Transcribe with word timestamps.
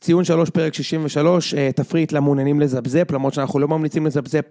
ציון 0.00 0.24
שלוש, 0.24 0.50
פרק 0.50 0.74
63, 0.74 1.54
אה, 1.54 1.72
תפריט 1.72 2.12
למעוניינים 2.12 2.60
לזפזפ, 2.60 3.10
למרות 3.10 3.34
שאנחנו 3.34 3.58
לא 3.58 3.68
ממליצים 3.68 4.06
לזפזפ. 4.06 4.44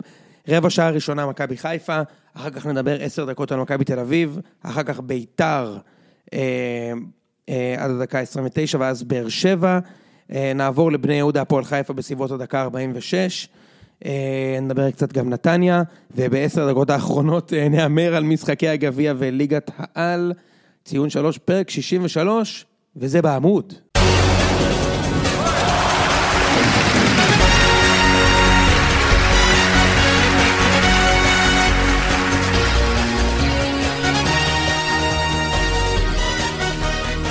רבע 0.48 0.70
שעה 0.70 0.90
ראשונה 0.90 1.26
מכבי 1.26 1.58
חיפה, 1.58 2.02
אחר 2.34 2.50
כך 2.50 2.66
נדבר 2.66 3.02
עשר 3.02 3.26
דקות 3.26 3.52
על 3.52 3.60
מכבי 3.60 3.84
תל 3.84 4.00
אביב, 4.00 4.40
אחר 4.64 4.84
כך 4.84 5.00
ביתר 5.00 5.78
אה, 6.34 6.40
אה, 7.50 7.76
עד 7.78 7.92
הדקה 7.92 8.20
29 8.20 8.78
ואז 8.82 9.04
באר 9.04 9.30
שבע, 9.30 9.80
אה, 10.32 10.52
נעבור 10.56 10.92
לבני 10.92 11.14
יהודה 11.14 11.42
הפועל 11.42 11.64
חיפה 11.64 11.94
בסביבות 11.94 12.32
הדקה 12.32 12.62
46, 12.62 13.48
אה, 14.06 14.58
נדבר 14.62 14.92
קצת 14.92 15.14
גם 15.14 15.30
נתניה, 15.30 15.84
ובעשר 16.16 16.72
דקות 16.72 16.90
האחרונות 16.90 17.54
אה, 17.54 17.70
נהמר 17.70 18.16
על 18.16 18.24
משחקי 18.24 18.68
הגביע 18.68 19.14
וליגת 19.18 19.72
העל, 19.78 20.34
ציון 20.86 21.10
שלוש, 21.10 21.38
פרק 21.38 21.70
63, 21.70 22.66
וזה 22.96 23.22
בעמוד. 23.22 23.74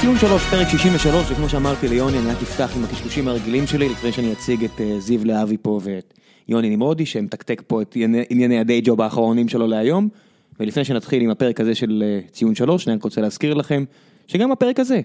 ציון 0.08 0.18
שלוש, 0.18 0.42
פרק 0.50 0.68
63, 0.68 1.30
וכמו 1.30 1.48
שאמרתי 1.48 1.88
ליוני, 1.88 2.18
אני 2.18 2.26
רק 2.30 2.36
אפתח 2.42 2.76
עם 2.76 2.84
הקשקושים 2.84 3.28
הרגילים 3.28 3.66
שלי, 3.66 3.88
לפני 3.88 4.12
שאני 4.12 4.32
אציג 4.32 4.64
את 4.64 4.80
אה, 4.80 5.00
זיו 5.00 5.24
להבי 5.24 5.56
פה 5.62 5.80
ואת 5.82 6.14
יוני 6.48 6.70
נמרודי, 6.76 7.06
שמתקתק 7.06 7.62
פה 7.66 7.82
את 7.82 7.96
ענייני- 8.30 8.58
הדיי 8.58 8.80
ג'וב 8.84 9.00
האחרונים 9.00 9.48
שלו 9.48 9.66
להיום. 9.66 10.08
ולפני 10.60 10.84
שנתחיל 10.84 11.22
עם 11.22 11.30
הפרק 11.30 11.60
הזה 11.60 11.74
של 11.74 12.02
אה, 12.06 12.20
ציון 12.30 12.54
שלוש, 12.54 12.88
אני 12.88 12.96
רק 12.96 13.02
רוצה 13.04 13.20
להזכיר 13.20 13.54
לכם, 13.54 13.84
שגם 14.26 14.52
הפרק 14.52 14.80
הזה, 14.80 15.00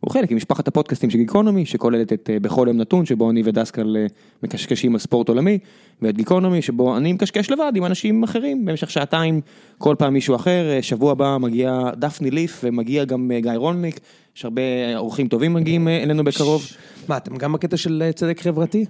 הוא 0.00 0.12
חלק 0.12 0.30
ממשפחת 0.30 0.68
הפודקאסטים 0.68 1.10
של 1.10 1.18
גיקונומי, 1.18 1.66
שכוללת 1.66 2.12
את 2.12 2.30
אה, 2.32 2.40
בכל 2.40 2.64
יום 2.68 2.76
נתון, 2.76 3.06
שבו 3.06 3.30
אני 3.30 3.42
ודסקל 3.44 3.96
אה, 3.96 4.06
מקשקשים 4.42 4.92
על 4.92 4.98
ספורט 4.98 5.28
עולמי, 5.28 5.58
ואת 6.02 6.16
גיקונומי, 6.16 6.62
שבו 6.62 6.96
אני 6.96 7.12
מקשקש 7.12 7.50
לבד 7.50 7.72
עם 7.74 7.84
אנשים 7.84 8.22
אחרים 8.22 8.64
במשך 8.64 8.90
שעתיים, 8.90 9.40
כל 9.78 9.94
פעם 9.98 10.12
מישהו 10.12 10.36
אחר, 10.36 10.70
אה, 10.70 10.82
שבוע 10.82 11.12
הבא 11.12 11.36
מגיע 11.40 11.90
דפני 11.96 12.30
ליף, 12.30 12.60
ומגיע 12.64 13.04
גם 13.04 13.30
גיא 13.42 13.52
רולניק, 13.56 14.00
יש 14.36 14.44
הרבה 14.44 14.62
אורחים 14.96 15.28
טובים 15.28 15.54
מגיעים 15.54 15.88
אלינו 15.88 16.24
בקרוב. 16.24 16.66
מה, 17.08 17.16
אתם 17.16 17.36
גם 17.36 17.52
בקטע 17.52 17.76
של 17.76 18.10
צדק 18.14 18.40
חברתי? 18.40 18.84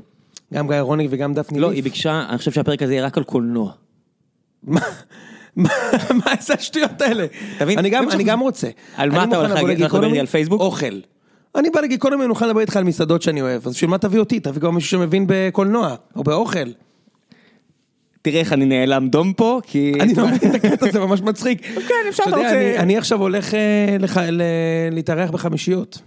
גם 0.54 0.68
גיא 0.68 0.80
רוניק 0.80 1.08
וגם 1.10 1.34
דפני 1.34 1.60
לא, 1.60 1.68
ליף? 1.68 1.76
היא 1.76 1.84
ביקשה, 1.84 2.26
אני 2.28 2.38
חושב 2.38 2.52
שהפרק 2.52 2.82
הזה 2.82 2.92
יהיה 2.92 3.06
רק 3.06 3.18
על 3.18 3.24
קולנוע. 3.24 3.72
מה 6.14 6.32
זה 6.40 6.54
השטויות 6.54 7.00
האלה? 7.02 7.26
אני 7.60 7.90
גם- 8.24 8.40
רוצה. 8.40 8.68
על 8.96 9.10
מה 9.10 9.24
אתה 9.24 9.36
הולך 9.36 9.62
לגיקונומי, 9.62 10.06
איתי 10.08 10.20
על 10.20 10.26
פייסבוק? 10.26 10.60
אוכל. 10.60 11.00
אני 11.56 11.70
בא 11.70 11.80
לגיקונומי, 11.80 12.22
אני 12.22 12.28
מוכן 12.28 12.46
לדבר 12.48 12.60
איתך 12.60 12.76
על 12.76 12.84
מסעדות 12.84 13.22
שאני 13.22 13.42
אוהב, 13.42 13.66
אז 13.66 13.72
בשביל 13.74 13.90
מה 13.90 13.98
תביא 13.98 14.20
אותי? 14.20 14.40
תביא 14.40 14.60
גם 14.60 14.74
מישהו 14.74 14.90
שמבין 14.90 15.24
בקולנוע, 15.28 15.94
או 16.16 16.24
באוכל. 16.24 16.68
תראה 18.22 18.40
איך 18.40 18.52
אני 18.52 18.64
נאלם 18.64 19.08
דום 19.08 19.32
פה, 19.32 19.60
כי... 19.66 19.92
אני 20.00 20.14
לא 20.14 20.26
מבין 20.28 20.50
את 20.50 20.64
הקטע 20.64 20.88
הזה, 20.88 21.00
ממש 21.00 21.20
מצחיק. 21.20 21.62
כן, 21.88 21.94
אפשר, 22.08 22.22
אתה 22.28 22.36
רוצה- 22.36 22.50
אני- 22.52 22.78
אני 22.78 22.98
עכשיו 22.98 23.20
הולך 23.20 23.54
אה, 23.54 24.28
להתארח 24.90 25.30
בחמישיות. 25.30 25.98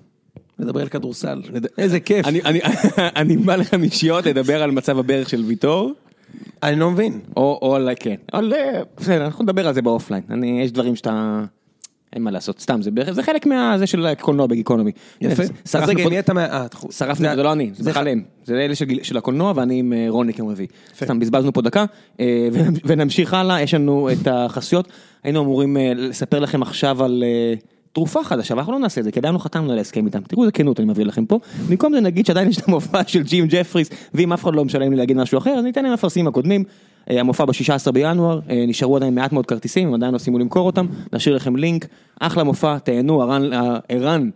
לדבר 0.59 0.81
על 0.81 0.87
כדורסל. 0.87 1.41
איזה 1.77 1.99
כיף. 1.99 2.25
אני 3.15 3.37
בא 3.37 3.55
לחמישיות 3.55 4.25
לדבר 4.25 4.63
על 4.63 4.71
מצב 4.71 4.99
הברך 4.99 5.29
של 5.29 5.41
ויטור, 5.47 5.91
אני 6.63 6.79
לא 6.79 6.91
מבין. 6.91 7.19
או 7.37 7.59
או. 7.61 7.77
כן, 7.99 8.15
אה, 8.33 8.39
בסדר, 8.97 9.25
אנחנו 9.25 9.43
נדבר 9.43 9.67
על 9.67 9.73
זה 9.73 9.81
באופליין. 9.81 10.23
אני, 10.29 10.61
יש 10.61 10.71
דברים 10.71 10.95
שאתה... 10.95 11.43
אין 12.13 12.23
מה 12.23 12.31
לעשות, 12.31 12.59
סתם, 12.59 12.81
זה 12.81 12.91
זה 13.11 13.23
חלק 13.23 13.45
מהזה 13.45 13.87
של 13.87 14.05
הקולנוע 14.05 14.47
בגיקונומי. 14.47 14.91
יפה. 15.21 15.43
שרפנו 15.65 15.87
רגע, 15.87 16.09
מי 16.09 16.19
אתה 16.19 16.33
מה... 16.33 16.45
אה, 16.45 16.65
שרפנו, 16.91 17.27
זה 17.35 17.43
לא 17.43 17.53
אני, 17.53 17.71
זה 17.73 17.89
בכלל 17.89 18.07
הם, 18.07 18.23
זה 18.45 18.55
אלה 18.55 18.75
של 19.03 19.17
הקולנוע 19.17 19.53
ואני 19.55 19.79
עם 19.79 19.93
אה, 19.93 20.05
רוני 20.09 20.31
יום 20.37 20.49
רביעי. 20.49 20.67
סתם 20.97 21.19
בזבזנו 21.19 21.53
פה 21.53 21.61
דקה 21.61 21.85
אה, 22.19 22.49
ונמ- 22.53 22.79
ונמשיך 22.85 23.33
הלאה, 23.33 23.61
יש 23.61 23.73
לנו 23.73 24.09
את 24.11 24.27
החסויות, 24.27 24.87
היינו 25.23 25.41
אמורים 25.41 25.77
לספר 25.95 26.39
לכם 26.39 26.61
עכשיו 26.61 27.03
על 27.03 27.23
תרופה 27.93 28.23
חדשה, 28.23 28.53
אבל 28.53 28.59
אנחנו 28.59 28.73
לא 28.73 28.79
נעשה 28.79 29.01
את 29.01 29.05
זה, 29.05 29.11
כי 29.11 29.19
עדיין 29.19 29.33
לא 29.33 29.39
חתמנו 29.39 29.71
על 29.71 29.77
ההסכם 29.77 30.05
איתם, 30.05 30.21
תראו 30.21 30.43
איזה 30.43 30.51
כנות 30.51 30.79
אני 30.79 30.87
מביא 30.87 31.05
לכם 31.05 31.25
פה, 31.25 31.39
במקום 31.69 31.93
זה 31.93 31.99
נגיד 31.99 32.25
שעדיין 32.25 32.49
יש 32.49 32.57
את 32.57 32.67
המופע 32.67 33.01
של 33.07 33.23
ג'ים 33.23 33.45
ג'פריס, 33.49 33.89
ואם 34.13 34.33
אף 34.33 34.43
אחד 34.43 34.55
לא 34.55 34.65
משלם 34.65 34.91
לי 34.91 34.97
להגיד 34.97 35.17
משהו 35.17 35.37
אחר, 35.37 35.51
אז 35.51 35.63
ניתן 35.63 35.83
להם 35.83 35.93
אפרסים 35.93 36.27
הקודמים. 36.27 36.63
אה, 37.09 37.19
המופע 37.19 37.45
ב-16 37.45 37.91
בינואר, 37.91 38.39
אה, 38.49 38.63
נשארו 38.67 38.95
עדיין 38.95 39.15
מעט 39.15 39.33
מאוד 39.33 39.45
כרטיסים, 39.45 39.87
הם 39.87 39.93
עדיין 39.93 40.13
לא 40.13 40.17
סיימו 40.17 40.39
למכור 40.39 40.65
אותם, 40.65 40.85
נשאיר 41.13 41.35
לכם 41.35 41.55
לינק, 41.55 41.85
אחלה 42.19 42.43
מופע, 42.43 42.77
תהנו, 42.77 43.21
ערן, 43.21 43.53
אה, 43.53 43.77
ערן. 43.89 44.29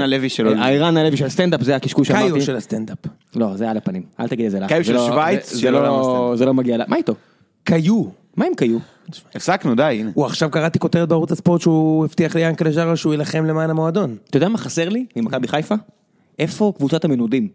הלוי 0.00 0.28
שלו. 0.28 0.50
ערן 0.50 0.96
הלוי 0.96 1.16
של 1.16 1.26
הסטנדאפ, 1.26 1.62
זה 1.62 1.76
הקשקוש 1.76 2.08
שאמרתי. 2.08 2.30
קאיו 2.30 2.42
של 2.42 2.56
הסטנדאפ. 2.56 2.98
לא, 3.36 3.56
זה 3.56 3.70
על 3.70 3.76
הפנים, 3.76 4.02
אל 4.20 4.28
תגיד 4.28 4.46
את 4.46 4.50
זה 4.50 4.60
לך. 4.60 4.68
קאיו 4.68 4.84
של 4.84 4.92
לא- 4.92 5.06
שווייץ 5.06 5.62
לא-. 5.64 6.32
זה 6.36 6.46
לא 6.46 6.54
מגיע 6.54 6.76
לה. 6.76 6.84
מה 6.88 6.96
איתו? 6.96 7.14
קאיו. 7.64 8.23
מה 8.36 8.44
עם 8.46 8.54
קיו? 8.54 8.78
הפסקנו, 9.34 9.74
די, 9.74 9.82
הנה. 9.82 10.10
הוא 10.14 10.26
עכשיו 10.26 10.50
קראתי 10.50 10.78
כותרת 10.78 11.08
בערוץ 11.08 11.32
הספורט 11.32 11.60
שהוא 11.60 12.04
הבטיח 12.04 12.34
ליענקל'ה 12.36 12.72
ז'ארה 12.72 12.96
שהוא 12.96 13.12
יילחם 13.12 13.44
למען 13.44 13.70
המועדון. 13.70 14.16
אתה 14.30 14.36
יודע 14.36 14.48
מה 14.48 14.58
חסר 14.58 14.88
לי 14.88 15.06
ממכבי 15.16 15.48
חיפה? 15.48 15.74
איפה 16.38 16.72
קבוצת 16.76 17.04
המנודים? 17.04 17.48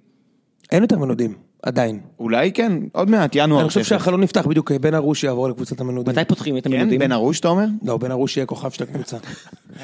אין 0.71 0.81
יותר 0.81 0.97
מנודים, 0.97 1.33
עדיין. 1.63 1.99
אולי 2.19 2.51
כן, 2.51 2.73
עוד 2.91 3.09
מעט, 3.09 3.31
ינואר. 3.35 3.61
אני 3.61 3.67
חושב. 3.69 3.83
שהחלון 3.83 4.21
נפתח 4.21 4.47
בדיוק, 4.47 4.71
בן 4.71 4.95
ארוש 4.95 5.23
יעבור 5.23 5.49
לקבוצת 5.49 5.81
המנודים. 5.81 6.11
מתי 6.11 6.25
פותחים 6.25 6.57
את 6.57 6.67
כן, 6.67 6.73
המנודים? 6.73 6.99
בן 6.99 7.11
ארוש 7.11 7.39
אתה 7.39 7.47
אומר? 7.47 7.65
לא, 7.83 7.97
בן 7.97 8.11
ארוש 8.11 8.37
יהיה 8.37 8.45
כוכב 8.45 8.69
של 8.69 8.83
הקבוצה. 8.83 9.17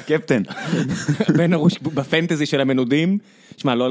קפטן. 0.06 0.42
בן 1.38 1.52
ארוש 1.52 1.78
בפנטזי 1.78 2.46
של 2.46 2.60
המנודים. 2.60 3.18
שמע, 3.56 3.74
לא, 3.74 3.90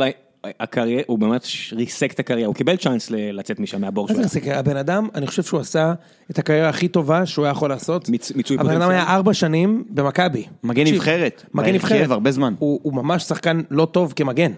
הקריירה, 0.60 1.02
הוא 1.08 1.20
באמת 1.20 1.46
ריסק 1.72 2.12
את 2.14 2.20
הקריירה, 2.20 2.48
הוא 2.48 2.56
קיבל 2.56 2.76
צ'אנס 2.76 3.12
לצאת 3.12 3.60
משם 3.60 3.82
מהבור 3.82 4.08
מה 4.10 4.14
שלו. 4.14 4.24
זה 4.28 4.40
זה? 4.46 4.60
הבן 4.60 4.78
אדם, 4.78 5.08
אני 5.16 5.28
חושב 5.28 5.44
שהוא 5.44 5.60
עשה 5.60 5.94
את 6.32 6.40
הקריירה 6.40 6.70
הכי 6.70 6.88
טובה 6.88 7.26
שהוא 7.26 7.46
היה 7.46 7.52
יכול 7.52 7.70
לעשות. 7.70 8.10
מיצ- 8.10 8.32
מיצוי 8.36 8.58
הבן 8.60 8.70
אדם 8.70 8.80
פוטנציאל. 8.80 8.92
היה 8.92 9.16
ארבע 9.16 9.34
שנים 9.34 9.84
במכבי. 9.90 10.46
מגן 10.64 10.84
נבחרת. 10.88 11.44
מגן 11.54 11.74
נבחרת. 11.74 12.12
הרבה 12.12 12.32
זמן. 12.32 12.54
הוא 12.60 12.94
ממש 12.94 13.24
שחקן 13.24 13.62
לא 13.72 13.86
טוב 13.92 14.14
כמגן. 14.16 14.52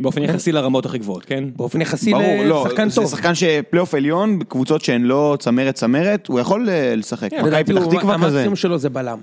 באופן 0.00 0.22
יחסי 0.22 0.52
לרמות 0.52 0.86
הכי 0.86 0.98
גבוהות, 0.98 1.24
כן? 1.24 1.44
באופן 1.56 1.80
יחסי 1.80 2.10
ברור, 2.12 2.44
לא, 2.44 2.64
לשחקן 2.66 2.88
זה 2.88 2.96
טוב. 2.96 3.10
שחקן 3.10 3.34
שפלייאוף 3.34 3.94
עליון, 3.94 4.38
בקבוצות 4.38 4.84
שהן 4.84 5.02
לא 5.02 5.36
צמרת 5.40 5.74
צמרת, 5.74 6.26
הוא 6.26 6.40
יכול 6.40 6.68
אה, 6.70 6.94
לשחק. 6.96 7.32
מכבי 7.32 7.48
לדעתי 7.48 7.72
פתח 7.72 7.84
תקווה 7.84 8.14
כזה. 8.18 8.26
המקסימום 8.26 8.56
שלו 8.56 8.78
זה 8.78 8.90
בלם. 8.90 9.18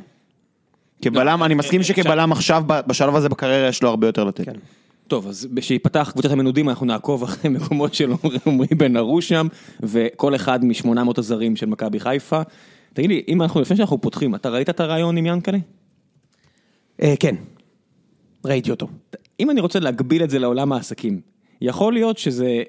כבלם, 1.01 1.43
אני 1.43 1.53
מסכים 1.53 1.79
אה, 1.79 1.85
שכבלם 1.85 2.31
עכשיו, 2.31 2.63
בשלב 2.67 3.15
הזה 3.15 3.29
בקריירה 3.29 3.67
יש 3.69 3.83
לו 3.83 3.89
הרבה 3.89 4.07
יותר 4.07 4.23
לתת. 4.23 4.45
טוב, 5.07 5.27
אז 5.27 5.47
כשיפתח 5.55 6.09
קבוצת 6.13 6.31
המנודים 6.31 6.69
אנחנו 6.69 6.85
נעקוב 6.85 7.23
אחרי 7.23 7.49
מקומות 7.55 7.93
של 7.93 8.11
עומרי 8.45 8.67
בן 8.77 8.97
ארוש 8.97 9.29
שם, 9.29 9.47
וכל 9.79 10.35
אחד 10.35 10.65
מ-800 10.65 11.13
הזרים 11.17 11.55
של 11.55 11.65
מכבי 11.65 11.99
חיפה. 11.99 12.41
תגיד 12.93 13.09
לי, 13.09 13.23
אם 13.27 13.41
אנחנו, 13.41 13.61
לפני 13.61 13.77
שאנחנו 13.77 14.01
פותחים, 14.01 14.35
אתה 14.35 14.49
ראית 14.49 14.69
את 14.69 14.79
הרעיון 14.79 15.17
עם 15.17 15.25
ינקלה? 15.25 15.57
אה, 17.01 17.13
כן. 17.19 17.35
ראיתי 18.45 18.71
אותו. 18.71 18.87
אם 19.39 19.49
אני 19.49 19.61
רוצה 19.61 19.79
להגביל 19.79 20.23
את 20.23 20.29
זה 20.29 20.39
לעולם 20.39 20.73
העסקים, 20.73 21.21
יכול 21.61 21.93
להיות 21.93 22.17
שזה, 22.17 22.63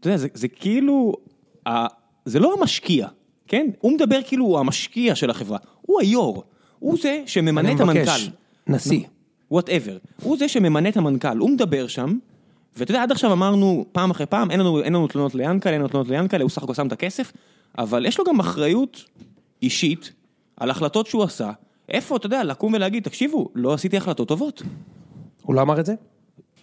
אתה 0.00 0.08
יודע, 0.08 0.16
זה, 0.16 0.28
זה 0.34 0.48
כאילו, 0.48 1.12
ה, 1.66 1.86
זה 2.24 2.38
לא 2.38 2.54
המשקיע, 2.58 3.08
כן? 3.48 3.66
הוא 3.80 3.92
מדבר 3.92 4.20
כאילו 4.26 4.44
הוא 4.44 4.58
המשקיע 4.58 5.14
של 5.14 5.30
החברה, 5.30 5.58
הוא 5.82 6.00
היו"ר, 6.00 6.42
הוא 6.78 6.98
זה 7.02 7.22
שממנה 7.26 7.72
את 7.72 7.80
המנכ"ל. 7.80 8.30
נשיא. 8.66 9.00
וואטאבר. 9.50 9.96
הוא 10.22 10.36
זה 10.38 10.48
שממנה 10.48 10.88
את 10.88 10.96
המנכ"ל, 10.96 11.38
הוא 11.38 11.50
מדבר 11.50 11.86
שם, 11.86 12.18
ואתה 12.76 12.90
יודע, 12.90 13.02
עד 13.02 13.12
עכשיו 13.12 13.32
אמרנו 13.32 13.84
פעם 13.92 14.10
אחרי 14.10 14.26
פעם, 14.26 14.50
אין 14.50 14.60
לנו, 14.60 14.82
אין 14.82 14.92
לנו 14.92 15.06
תלונות 15.06 15.34
ליאנקלה, 15.34 15.72
אין 15.72 15.80
לנו 15.80 15.88
תלונות 15.88 16.08
ליאנקלה, 16.08 16.42
הוא 16.42 16.50
סך 16.50 16.62
הכל 16.62 16.74
שם 16.74 16.86
את 16.86 16.92
הכסף, 16.92 17.32
אבל 17.78 18.06
יש 18.06 18.18
לו 18.18 18.24
גם 18.24 18.40
אחריות 18.40 19.04
אישית 19.62 20.12
על 20.56 20.70
החלטות 20.70 21.06
שהוא 21.06 21.22
עשה. 21.22 21.52
איפה, 21.88 22.16
אתה 22.16 22.26
יודע, 22.26 22.44
לקום 22.44 22.74
ולהגיד, 22.74 23.02
תקשיבו, 23.02 23.48
לא 23.54 23.74
עשיתי 23.74 23.96
החלטות 23.96 24.28
טובות. 24.28 24.62
הוא 25.42 25.54
לא 25.54 25.62
אמר 25.62 25.80
את 25.80 25.86
זה? 25.86 25.94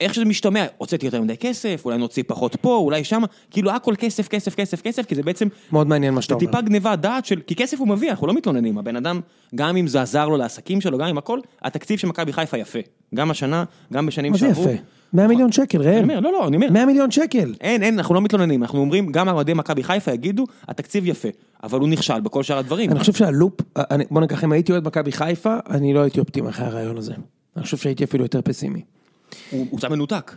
איך 0.01 0.13
שזה 0.13 0.25
משתמע, 0.25 0.66
הוצאתי 0.78 1.06
יותר 1.06 1.22
מדי 1.22 1.38
כסף, 1.38 1.81
אולי 1.85 1.97
נוציא 1.97 2.23
פחות 2.28 2.55
פה, 2.55 2.75
אולי 2.75 3.03
שמה, 3.03 3.28
כאילו 3.52 3.72
הכל 3.72 3.93
כסף, 3.97 4.28
כסף, 4.28 4.55
כסף, 4.55 4.81
כסף, 4.81 5.05
כי 5.05 5.16
זה 5.16 5.23
בעצם, 5.23 5.47
מאוד 5.72 5.87
מעניין 5.87 6.14
מה 6.14 6.22
שאתה 6.22 6.34
זה 6.34 6.46
אומר. 6.46 6.52
טיפה 6.52 6.61
גניבה 6.61 6.96
דעת 6.96 7.25
של, 7.25 7.40
כי 7.47 7.55
כסף 7.55 7.79
הוא 7.79 7.87
מביא, 7.87 8.09
אנחנו 8.11 8.28
לא 8.28 8.34
מתלוננים, 8.34 8.78
הבן 8.78 8.96
אדם, 8.96 9.20
גם 9.55 9.78
אם 9.78 9.87
זה 9.87 10.02
עזר 10.02 10.28
לו 10.29 10.37
לעסקים 10.37 10.81
שלו, 10.81 10.97
גם 10.97 11.08
אם 11.08 11.17
הכל, 11.17 11.40
התקציב 11.61 11.99
של 11.99 12.08
מכבי 12.08 12.34
חיפה 12.34 12.58
יפה. 12.58 12.79
גם 13.16 13.31
השנה, 13.31 13.64
גם 13.93 14.05
בשנים 14.05 14.31
מה 14.31 14.37
זה 14.37 14.47
שעברו. 14.47 14.64
יפה? 14.64 14.81
100 15.14 15.28
מיליון 15.28 15.52
שקל, 15.52 15.81
ראם. 15.81 16.09
לא, 16.09 16.22
לא, 16.31 16.47
אני 16.47 16.55
אומר, 16.55 16.70
100 16.72 16.85
מיליון 16.85 17.11
שקל. 17.11 17.53
אין, 17.61 17.84
אין, 17.84 17.97
אנחנו 17.97 18.16
לא 18.16 18.22
מתלוננים, 18.22 18.61
אנחנו 18.64 18.79
אומרים, 18.79 19.11
גם 19.11 19.29
אוהדי 19.29 19.53
מכבי 19.53 19.84
חיפה 19.84 20.11
יגידו, 20.14 20.46
התקציב 20.67 21.08
יפה, 21.08 21.29
אבל 21.64 21.79
הוא 21.79 21.90
נכשל 21.90 22.20
בכל 22.22 22.43
שאר 22.43 22.58
הדברים. 22.58 22.91
אני 22.91 22.99
חושב 22.99 23.14
שהלופ, 23.14 23.53
אני- 23.75 24.03
בוא 24.11 24.22
ניקח, 24.22 24.43
אם 24.43 24.52
הייתי 24.52 24.72
אוהד 24.72 24.87
מכבי 24.87 25.11
חיפה, 25.11 25.55
אני 25.70 25.93
לא 25.93 25.99
הייתי 25.99 26.20
אופטימי 26.20 26.49
אחרי 26.49 26.66
הרעיון 26.66 26.97
הזה. 26.97 27.14
אני 27.58 27.64
חושב 27.64 27.78
שהייתי 27.78 28.03
אפילו 28.03 28.23
יותר 28.25 28.41
פסימי. 28.41 28.81
הוא 29.51 29.78
קצת 29.78 29.89
מנותק, 29.89 30.35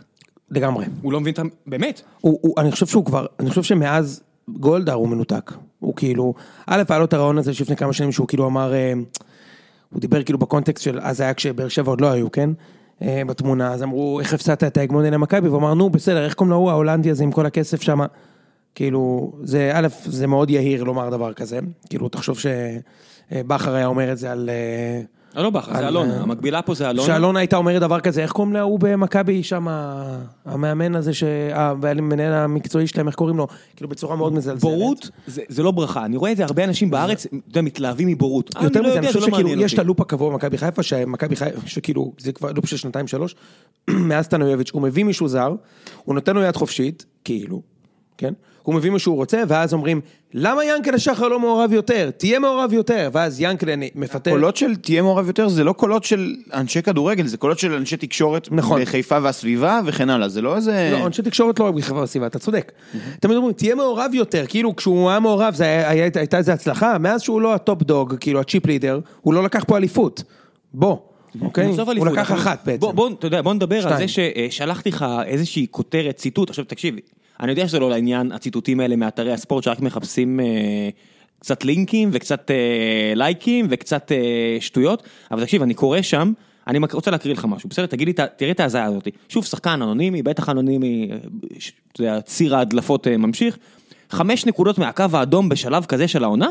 לגמרי. 0.51 0.85
הוא 1.01 1.13
לא 1.13 1.19
מבין 1.19 1.33
את 1.33 1.39
ה... 1.39 1.43
באמת. 1.67 2.01
הוא, 2.21 2.39
הוא, 2.41 2.53
אני 2.57 2.71
חושב 2.71 2.85
שהוא 2.85 3.05
כבר, 3.05 3.25
אני 3.39 3.49
חושב 3.49 3.63
שמאז 3.63 4.21
גולדהר 4.49 4.95
הוא 4.95 5.09
מנותק. 5.09 5.51
הוא 5.79 5.95
כאילו, 5.95 6.33
א', 6.67 6.83
היה 6.89 6.99
לו 6.99 7.05
את 7.05 7.13
הרעיון 7.13 7.37
הזה 7.37 7.53
שלפני 7.53 7.75
כמה 7.75 7.93
שנים 7.93 8.11
שהוא 8.11 8.27
כאילו 8.27 8.47
אמר, 8.47 8.73
אה, 8.73 8.93
הוא 9.89 10.01
דיבר 10.01 10.23
כאילו 10.23 10.39
בקונטקסט 10.39 10.83
של, 10.83 10.99
אז 11.01 11.21
היה 11.21 11.33
כשבאר 11.33 11.67
שבע 11.67 11.89
עוד 11.89 12.01
לא 12.01 12.11
היו, 12.11 12.31
כן? 12.31 12.49
אה, 13.01 13.21
בתמונה, 13.27 13.73
אז 13.73 13.83
אמרו, 13.83 14.19
איך 14.19 14.33
הפסדת 14.33 14.63
את 14.63 14.77
ההגמוניה 14.77 15.11
למכבי? 15.11 15.47
והוא 15.47 15.59
אמר, 15.59 15.73
נו, 15.73 15.89
בסדר, 15.89 16.25
איך 16.25 16.33
קוראים 16.33 16.51
לו 16.51 16.69
ההולנדי 16.69 17.09
הזה 17.09 17.23
עם 17.23 17.31
כל 17.31 17.45
הכסף 17.45 17.81
שם? 17.81 17.99
כאילו, 18.75 19.33
זה, 19.43 19.71
א', 19.73 19.87
זה 20.05 20.27
מאוד 20.27 20.49
יהיר 20.49 20.83
לומר 20.83 21.09
דבר 21.09 21.33
כזה. 21.33 21.59
כאילו, 21.89 22.09
תחשוב 22.09 22.37
שבכר 22.39 23.75
היה 23.75 23.85
אומר 23.85 24.11
את 24.11 24.17
זה 24.17 24.31
על... 24.31 24.49
אה, 25.35 25.41
לא, 25.41 25.43
לא 25.43 25.49
בכר, 25.49 25.73
זה 25.73 25.87
אלונה, 25.87 26.13
אה, 26.13 26.21
המקבילה 26.21 26.61
פה 26.61 26.73
זה 26.73 26.89
אלונה. 26.89 27.07
שאלונה 27.07 27.39
הייתה 27.39 27.57
אומרת 27.57 27.81
דבר 27.81 27.99
כזה, 27.99 28.21
איך 28.21 28.31
קוראים 28.31 28.53
להוא 28.53 28.79
במכבי 28.79 29.43
שם, 29.43 29.67
המאמן 30.45 30.95
הזה, 30.95 31.11
המנהל 31.53 32.33
המקצועי 32.33 32.87
שלהם, 32.87 33.07
איך 33.07 33.15
קוראים 33.15 33.37
לו? 33.37 33.47
כאילו 33.75 33.89
בצורה 33.89 34.15
מאוד 34.15 34.33
מזלזלת. 34.33 34.61
בורות 34.61 35.09
זה, 35.27 35.63
לא 35.63 35.71
ברכה, 35.71 36.05
אני 36.05 36.17
רואה 36.17 36.31
את 36.31 36.37
זה 36.37 36.43
הרבה 36.43 36.63
אנשים 36.63 36.89
בארץ, 36.89 37.25
אתה 37.25 37.35
יודע, 37.47 37.61
מתלהבים 37.61 38.07
מבורות. 38.07 38.49
יותר 38.61 38.81
לא 38.81 38.89
מזה, 38.89 38.99
אני 38.99 39.07
חושב 39.07 39.19
לא 39.19 39.25
שכאילו, 39.25 39.61
יש 39.61 39.73
את. 39.73 39.79
הלופ 39.79 40.01
הקבוע 40.01 40.29
במכבי 40.29 40.57
חיפה, 40.57 40.83
שמכבי 40.83 41.35
חיפה, 41.35 41.59
שכאילו, 41.65 42.13
זה 42.17 42.31
כבר 42.31 42.51
לופ 42.51 42.65
של 42.65 42.77
שנתיים 42.77 43.07
שלוש, 43.07 43.35
מאז 43.89 44.25
סטנויביץ', 44.25 44.71
הוא 44.73 44.81
מביא 44.81 45.03
מישהו 45.03 45.27
זר, 45.27 45.55
הוא 46.03 46.15
נותן 46.15 46.35
לו 46.35 46.41
יד 46.41 46.55
חופשית, 46.55 47.05
כאילו, 47.23 47.61
כן? 48.17 48.33
הוא 48.65 48.75
מביא 48.75 48.91
מה 48.91 48.99
שהוא 48.99 49.15
רוצה, 49.15 49.43
ואז 49.47 49.73
אומרים, 49.73 50.01
למה 50.33 50.65
ינקלה 50.65 50.99
שחר 50.99 51.27
לא 51.27 51.39
מעורב 51.39 51.73
יותר? 51.73 52.09
תהיה 52.17 52.39
מעורב 52.39 52.73
יותר, 52.73 53.09
ואז 53.13 53.41
ינקלה 53.41 53.73
מפטר. 53.95 54.31
קולות 54.31 54.57
של 54.57 54.75
תהיה 54.75 55.01
מעורב 55.01 55.27
יותר 55.27 55.47
זה 55.49 55.63
לא 55.63 55.73
קולות 55.73 56.03
של 56.03 56.35
אנשי 56.53 56.81
כדורגל, 56.81 57.27
זה 57.27 57.37
קולות 57.37 57.59
של 57.59 57.73
אנשי 57.73 57.97
תקשורת 57.97 58.47
נכון. 58.51 58.81
בחיפה 58.81 59.17
והסביבה 59.21 59.81
וכן 59.85 60.09
הלאה, 60.09 60.27
זה 60.29 60.41
לא 60.41 60.55
איזה... 60.55 60.89
לא, 60.99 61.05
אנשי 61.07 61.21
תקשורת 61.21 61.59
לא 61.59 61.65
רק 61.65 61.73
בחברה 61.73 62.03
הסביבה, 62.03 62.27
אתה 62.27 62.39
צודק. 62.39 62.71
תמיד 63.19 63.37
אומרים, 63.37 63.53
תהיה 63.53 63.75
מעורב 63.75 64.11
יותר, 64.13 64.45
כאילו 64.47 64.75
כשהוא 64.75 65.09
היה 65.09 65.19
מעורב, 65.19 65.53
זה 65.55 65.63
היה- 65.63 65.89
היה- 65.89 66.09
הייתה 66.15 66.37
איזו 66.37 66.51
הצלחה, 66.51 66.97
מאז 66.97 67.21
שהוא 67.21 67.41
לא 67.41 67.53
ה 67.53 67.61
top 67.61 67.83
dog, 67.83 68.15
כאילו 68.19 68.39
ה 68.39 68.44
chip 68.44 68.65
leader, 68.65 68.99
הוא 69.21 69.33
לא 69.33 69.43
לקח 69.43 69.63
פה 69.67 69.77
אליפות. 69.77 70.23
בוא, 70.73 70.97
אוקיי? 71.41 71.65
הוא 71.97 72.07
לקח 72.07 72.31
אבל- 72.31 72.39
אחת 72.39 72.59
בעצם. 72.65 72.79
בוא, 72.79 72.91
בוא, 72.91 73.09
אתה 73.19 73.27
יודע, 73.27 73.41
בוא 73.41 73.53
נדבר 73.53 73.87
על. 73.87 73.97
זה 73.97 74.05
ששלחתי 74.07 74.89
לך 74.89 75.05
איזושהי 75.25 75.67
כותרת, 75.71 76.15
ציטוט, 76.15 76.49
עכשיו 76.49 76.65
תקשיבי, 76.65 77.01
אני 77.39 77.51
יודע 77.51 77.67
שזה 77.67 77.79
לא 77.79 77.89
לעניין 77.89 78.31
הציטוטים 78.31 78.79
האלה 78.79 78.95
מאתרי 78.95 79.31
הספורט 79.31 79.63
שרק 79.63 79.79
מחפשים 79.79 80.39
אה, 80.39 80.89
קצת 81.39 81.65
לינקים 81.65 82.09
וקצת 82.11 82.51
אה, 82.51 83.13
לייקים 83.15 83.67
וקצת 83.69 84.11
אה, 84.11 84.57
שטויות, 84.59 85.03
אבל 85.31 85.43
תקשיב, 85.43 85.61
אני 85.61 85.73
קורא 85.73 86.01
שם, 86.01 86.33
אני 86.67 86.79
רוצה 86.93 87.11
להקריא 87.11 87.33
לך 87.33 87.45
משהו, 87.45 87.69
בסדר? 87.69 87.85
תגיד 87.85 88.07
לי, 88.07 88.13
תראה 88.37 88.51
את 88.51 88.59
ההזיה 88.59 88.85
הזאת. 88.85 89.07
שוב, 89.29 89.45
שחקן 89.45 89.69
אנונימי, 89.69 90.23
בטח 90.23 90.49
אנונימי, 90.49 91.09
אה, 92.01 92.21
ציר 92.21 92.55
ההדלפות 92.55 93.07
אה, 93.07 93.17
ממשיך. 93.17 93.57
חמש 94.09 94.45
נקודות 94.45 94.77
מהקו 94.77 95.03
האדום 95.13 95.49
בשלב 95.49 95.85
כזה 95.85 96.07
של 96.07 96.23
העונה? 96.23 96.47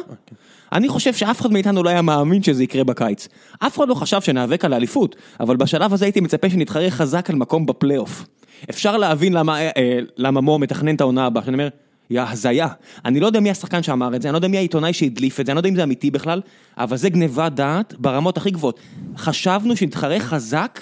אני 0.73 0.89
חושב 0.89 1.15
שאף 1.15 1.41
אחד 1.41 1.53
מאיתנו 1.53 1.83
לא 1.83 1.91
היה 1.91 2.03
מאמין 2.03 2.43
שזה 2.43 2.65
יקרה 2.65 2.85
בקיץ. 2.85 3.29
אף 3.59 3.79
אחד 3.79 3.89
לא 3.89 3.95
חשב 3.95 4.21
שניאבק 4.21 4.65
על 4.65 4.73
האליפות, 4.73 5.17
אבל 5.41 5.57
בשלב 5.57 5.93
הזה 5.93 6.05
הייתי 6.05 6.21
מצפה 6.21 6.51
שנתחרה 6.51 6.91
חזק 6.91 7.31
על 7.31 7.37
מקום 7.37 7.67
בפלייאוף. 7.67 8.25
אפשר 8.71 8.97
להבין 8.97 9.33
למה, 9.33 9.61
אה, 9.61 9.71
אה, 9.77 9.99
למה 10.17 10.41
מו 10.41 10.59
מתכנן 10.59 10.95
את 10.95 11.01
העונה 11.01 11.27
הבאה, 11.27 11.45
שאני 11.45 11.55
אומר, 11.55 11.69
יא 12.11 12.23
הזיה. 12.23 12.69
אני 13.05 13.21
לא 13.21 13.27
יודע 13.27 13.41
מי 13.41 13.51
השחקן 13.51 13.83
שאמר 13.83 14.17
את 14.17 14.23
זה, 14.23 14.29
אני 14.29 14.33
לא 14.33 14.39
יודע 14.39 14.49
מי 14.49 14.57
העיתונאי 14.57 14.93
שהדליף 14.93 15.41
את 15.41 15.47
זה, 15.47 15.53
אני 15.53 15.57
לא 15.57 15.61
יודע 15.61 15.69
אם 15.69 15.75
זה 15.75 15.83
אמיתי 15.83 16.11
בכלל, 16.11 16.41
אבל 16.79 16.97
זה 16.97 17.09
גניבת 17.09 17.53
דעת 17.53 17.95
ברמות 17.99 18.37
הכי 18.37 18.51
גבוהות. 18.51 18.81
חשבנו 19.17 19.77
שנתחרה 19.77 20.21
חזק 20.21 20.81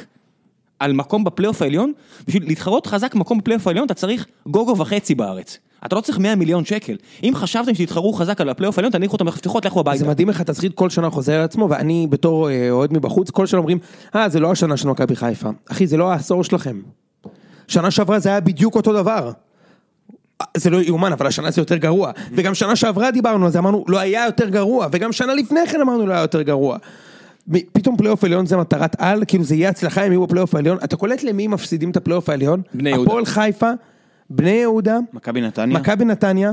על 0.79 0.93
מקום 0.93 1.25
בפלייאוף 1.25 1.63
העליון, 1.63 1.93
בשביל 2.27 2.47
להתחרות 2.47 2.87
חזק 2.87 3.15
מקום 3.15 3.39
בפלייאוף 3.39 3.67
העליון 3.67 3.87
אתה 3.87 3.95
צריך 3.95 4.27
גוגו 4.47 4.79
וחצי 4.79 5.15
בארץ. 5.15 5.59
אתה 5.87 5.97
לא 5.97 6.01
צריך 6.01 6.19
100 6.19 6.35
מיליון 6.35 6.65
שקל. 6.65 6.97
אם 7.23 7.33
חשבתם 7.35 7.75
שתתחרו 7.75 8.13
חזק 8.13 8.41
על 8.41 8.49
הפלייאוף 8.49 8.79
העליון, 8.79 8.93
תניחו 8.93 9.17
את 9.17 9.21
המפתחות, 9.21 9.65
לכו 9.65 9.83
זה 9.85 9.91
הביתה. 9.91 10.07
מדהים 10.07 10.29
איך 10.29 10.41
התסריט 10.41 10.75
כל 10.75 10.91
שנה 10.91 11.11
חוזר 11.11 11.33
על 11.33 11.45
עצמו, 11.45 11.69
ואני 11.71 12.07
בתור 12.11 12.51
אה, 12.51 12.71
אוהד 12.71 12.93
מבחוץ, 12.93 13.31
כל 13.31 13.47
שנה 13.47 13.59
אומרים, 13.59 13.79
אה, 14.15 14.29
זה 14.29 14.41
לא 14.41 14.53
השנה 14.53 14.77
של 14.77 14.89
מכבי 14.89 15.17
חיפה. 15.17 15.49
אחי, 15.71 15.87
זה 15.87 15.97
לא 15.97 16.13
העשור 16.13 16.45
שלכם. 16.45 16.81
שנה 17.69 17.91
שעברה 17.91 18.19
זה 18.19 18.29
היה 18.29 18.41
בדיוק 18.41 18.75
אותו 18.75 18.93
דבר. 18.93 19.32
זה 20.56 20.70
לא 20.70 20.82
יאומן, 20.82 21.12
אבל 21.12 21.26
השנה 21.26 21.50
זה 21.50 21.61
יותר 21.61 21.76
גרוע. 21.76 22.11
וגם 22.32 22.55
שנה 22.55 22.76
שעברה 22.76 23.11
דיברנו 23.11 23.47
על 23.47 23.53
זה, 23.53 23.59
אמרנו, 23.59 23.85
לא 23.88 23.99
היה 23.99 24.25
יותר 24.25 24.49
גרוע, 24.49 24.87
וגם 24.93 25.12
שנה 25.12 25.35
לפני 25.35 25.61
כן 25.70 25.81
אמרנו, 25.81 26.06
לא 26.06 26.12
היה 26.12 26.23
יותר 26.23 26.43
גרוע. 26.43 26.79
פתאום 27.73 27.97
פלייאוף 27.97 28.25
עליון 28.25 28.47
זה 28.47 28.56
מטרת 28.56 28.97
על, 28.99 29.23
כאילו 29.29 29.44
זה 29.44 29.55
יהיה 29.55 29.69
הצלחה 29.69 30.06
אם 30.06 30.12
יהיו 30.12 30.26
בפלייאוף 30.26 30.55
העליון. 30.55 30.79
אתה 30.85 30.97
קולט 30.97 31.23
למי 31.23 31.47
מפסידים 31.47 31.91
את 31.91 31.97
הפלייאוף 31.97 32.29
העליון? 32.29 32.62
בני 32.75 32.91
יהודה. 32.91 33.11
הפועל 33.11 33.25
חיפה, 33.25 33.70
בני 34.31 34.50
יהודה, 34.50 34.99
מכבי 35.12 35.41
נתניה. 35.41 35.79
מכבי 35.79 36.05
נתניה, 36.05 36.53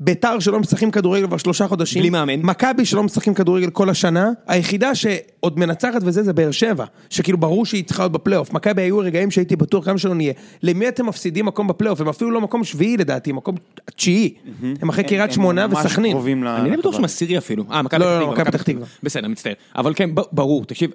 ביתר 0.00 0.38
שלא 0.38 0.60
משחקים 0.60 0.90
כדורגל 0.90 1.26
כבר 1.26 1.36
שלושה 1.36 1.68
חודשים, 1.68 2.00
בלי 2.00 2.10
מאמן. 2.10 2.40
מכבי 2.42 2.84
שלא 2.84 3.02
משחקים 3.02 3.34
כדורגל 3.34 3.70
כל 3.70 3.90
השנה, 3.90 4.30
היחידה 4.46 4.94
שעוד 4.94 5.58
מנצחת 5.58 6.00
וזה 6.04 6.22
זה 6.22 6.32
באר 6.32 6.50
שבע, 6.50 6.84
שכאילו 7.10 7.38
ברור 7.38 7.66
שהיא 7.66 7.84
צריכה 7.84 8.02
להיות 8.02 8.12
בפלייאוף, 8.12 8.52
מכבי 8.52 8.82
היו 8.82 8.98
רגעים 8.98 9.30
שהייתי 9.30 9.56
בטוח 9.56 9.84
כמה 9.84 9.98
שלא 9.98 10.14
נהיה, 10.14 10.32
למי 10.62 10.88
אתם 10.88 11.06
מפסידים 11.06 11.46
מקום 11.46 11.66
בפלייאוף, 11.68 12.00
הם 12.00 12.08
אפילו 12.08 12.30
לא 12.30 12.40
מקום 12.40 12.64
שביעי 12.64 12.96
לדעתי, 12.96 13.32
מקום 13.32 13.54
תשיעי, 13.96 14.34
הם 14.82 14.88
אחרי 14.88 15.04
קריית 15.04 15.32
שמונה 15.32 15.66
וסכנין, 15.70 16.16
אני 16.16 16.70
די 16.70 16.76
בטוח. 16.76 16.96
שמסירי 16.96 17.38
אפילו. 17.38 17.64
אה, 17.70 17.82
מכבי 17.82 18.00
לא, 18.00 18.06
פתח 18.06 18.14
לא, 18.14 18.20
תקווה. 18.20 18.34
מכבי 18.34 18.50
פתח 18.50 18.62
תקווה. 18.62 18.86
בסדר, 19.02 19.28
מצטער. 19.28 19.52
אבל 19.76 19.94
כן, 19.94 20.10
ברור, 20.32 20.64
תקשיב, 20.64 20.90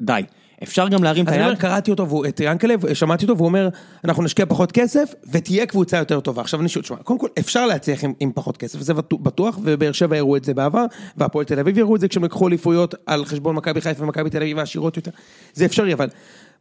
די. 0.00 0.22
אפשר 0.62 0.88
גם 0.88 1.02
להרים 1.02 1.24
את 1.24 1.28
אז 1.28 1.34
אני 1.34 1.42
אומר, 1.42 1.50
היד. 1.50 1.60
קראתי 1.60 1.90
אותו, 1.90 2.24
את 2.28 2.40
ינקלב, 2.44 2.94
שמעתי 2.94 3.24
אותו, 3.24 3.36
והוא 3.36 3.46
אומר, 3.46 3.68
אנחנו 4.04 4.22
נשקיע 4.22 4.46
פחות 4.46 4.72
כסף, 4.72 5.14
ותהיה 5.32 5.66
קבוצה 5.66 5.96
יותר 5.96 6.20
טובה. 6.20 6.42
עכשיו 6.42 6.60
אני 6.60 6.68
שואל, 6.68 6.82
תשמע, 6.82 6.96
קודם 6.96 7.18
כל, 7.18 7.28
אפשר 7.38 7.66
להצליח 7.66 8.04
עם, 8.04 8.12
עם 8.20 8.32
פחות 8.34 8.56
כסף, 8.56 8.80
זה 8.80 8.94
בטוח, 8.94 9.58
ובאר 9.62 9.92
שבע 9.92 10.16
הראו 10.16 10.36
את 10.36 10.44
זה 10.44 10.54
בעבר, 10.54 10.84
והפועל 11.16 11.44
תל 11.44 11.58
אביב 11.58 11.78
הראו 11.78 11.96
את 11.96 12.00
זה 12.00 12.08
כשהם 12.08 12.24
לקחו 12.24 12.48
אליפויות 12.48 12.94
על 13.06 13.24
חשבון 13.24 13.54
מכבי 13.54 13.80
חיפה 13.80 14.04
ומכבי 14.04 14.30
תל 14.30 14.42
אביב 14.42 14.58
העשירות 14.58 14.96
יותר. 14.96 15.10
זה 15.54 15.64
אפשרי, 15.64 15.92
אבל 15.92 16.08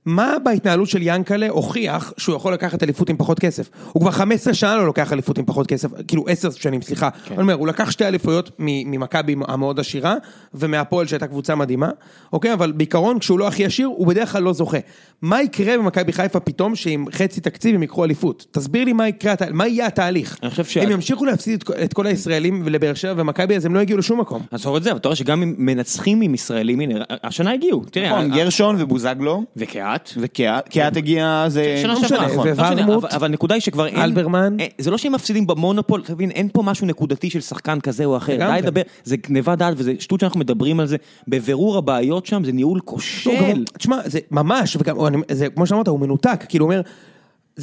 מה 0.07 0.33
בהתנהלות 0.43 0.89
של 0.89 0.99
ינקלה 1.01 1.49
הוכיח 1.49 2.13
שהוא 2.17 2.35
יכול 2.35 2.53
לקחת 2.53 2.83
אליפות 2.83 3.09
עם 3.09 3.17
פחות 3.17 3.39
כסף? 3.39 3.69
הוא 3.93 4.01
כבר 4.01 4.11
15 4.11 4.53
שנה 4.53 4.75
לא 4.75 4.85
לוקח 4.85 5.13
אליפות 5.13 5.37
עם 5.37 5.45
פחות 5.45 5.67
כסף, 5.67 5.89
כאילו 6.07 6.25
10 6.27 6.49
שנים, 6.51 6.81
סליחה. 6.81 7.09
אני 7.31 7.41
אומר, 7.41 7.53
הוא 7.53 7.67
לקח 7.67 7.91
שתי 7.91 8.05
אליפויות 8.07 8.51
מ- 8.59 8.91
ממכבי 8.91 9.35
המאוד 9.47 9.79
עשירה, 9.79 10.15
ומהפועל 10.53 11.07
שהייתה 11.07 11.27
קבוצה 11.27 11.55
מדהימה, 11.55 11.89
אוקיי? 12.33 12.53
אבל 12.53 12.71
בעיקרון, 12.71 13.19
כשהוא 13.19 13.39
לא 13.39 13.47
הכי 13.47 13.65
עשיר, 13.65 13.87
הוא 13.87 14.07
בדרך 14.07 14.31
כלל 14.31 14.43
לא 14.43 14.53
זוכה. 14.53 14.77
מה 15.21 15.41
יקרה 15.41 15.77
במכבי 15.77 16.13
חיפה 16.13 16.39
פתאום, 16.39 16.75
שעם 16.75 17.05
חצי 17.11 17.41
תקציב 17.41 17.75
הם 17.75 17.81
ייקחו 17.81 18.03
אליפות? 18.03 18.45
תסביר 18.51 18.85
לי 18.85 18.93
מה 18.93 19.07
יקרה, 19.07 19.33
מה 19.51 19.67
יהיה 19.67 19.85
התהליך. 19.87 20.37
אני 20.43 20.49
חושב 20.49 20.65
ש- 20.65 20.77
הם 20.77 20.91
ימשיכו 20.91 21.25
להפסיד 21.25 21.53
את 21.53 21.63
כל- 21.63 21.73
את 21.73 21.93
כל 21.93 22.07
הישראלים 22.07 22.61
ולבאר 22.65 22.93
שבע 22.93 23.21
ומכבי, 23.21 23.55
אז 23.55 23.65
הם 23.65 23.75
לא 23.75 23.79
יגיעו 23.79 23.99
לשום 23.99 24.19
מקום. 24.21 24.41
אז 24.51 24.61
זוכר 24.61 24.77
את 24.77 24.83
זה, 24.83 24.91
אבל 24.91 24.99
אתה 24.99 25.07
רואה 25.07 25.15
שגם 25.15 25.41
אם 25.41 25.55
מנצחים 25.57 26.21
עם 26.21 26.33
ישראלים, 26.33 26.79
הנה, 26.79 26.95
השנה 27.23 27.51
הגיעו. 27.53 27.83
תראה, 27.91 28.09
נכון, 28.09 28.31
גרשון 28.31 28.75
ובוזגלו, 28.79 29.43
וקהת. 29.57 29.96
וקהת 30.17 30.69
קהת 30.69 30.97
הגיע, 30.97 31.45
זה... 31.47 31.79
שנה 31.81 31.93
לא 31.93 31.99
שעברה, 32.07 32.27
משנה, 32.27 32.33
נכון, 32.33 32.77
לא 32.77 32.83
וורמוט, 32.83 33.03
אבל- 33.13 33.27
הנקודה 33.27 33.53
היא 33.53 33.61
שכבר 33.61 33.87
אין, 33.87 33.99
אלברמן. 34.01 34.55
אין- 34.59 34.69
זה 34.77 34.91
לא 34.91 34.97
שהם 34.97 35.11
מפסידים 35.11 35.47
במונופול, 35.47 36.01
אתה 36.05 36.13
מבין, 36.13 36.31
אין 36.31 36.49
פה 36.53 36.61
משהו 36.63 36.87
נקודתי 36.87 37.29
של 37.29 37.41
שחקן 37.41 37.79
כזה 37.79 38.05
או 38.05 38.17
אחר. 38.17 38.37
די 38.53 38.61
לדבר, 38.61 38.81
זה 39.03 39.17
גניבת 39.17 39.57
דעת 39.57 39.73
וזה 39.77 39.93
שטות 39.99 40.19
שאנחנו 40.19 40.39
מדברים 40.39 40.79
על 40.79 40.87
זה, 40.87 40.97
בבירור 41.27 41.77
הבעיות 41.77 42.25
שם 42.25 42.43
זה 42.43 42.51
ניהול 42.51 42.77
לא, 42.77 42.81
כושל. 42.85 43.63
תשמע, 43.77 43.97
זה 44.05 44.19
ממש, 44.31 44.77
וגם, 44.79 44.95
זה 45.31 45.49
כמו 45.49 45.67
שאמרת, 45.67 45.87
הוא 45.87 45.99
מנותק, 45.99 46.45
כאילו 46.49 46.65
הוא 46.65 46.71
אומר, 46.73 46.81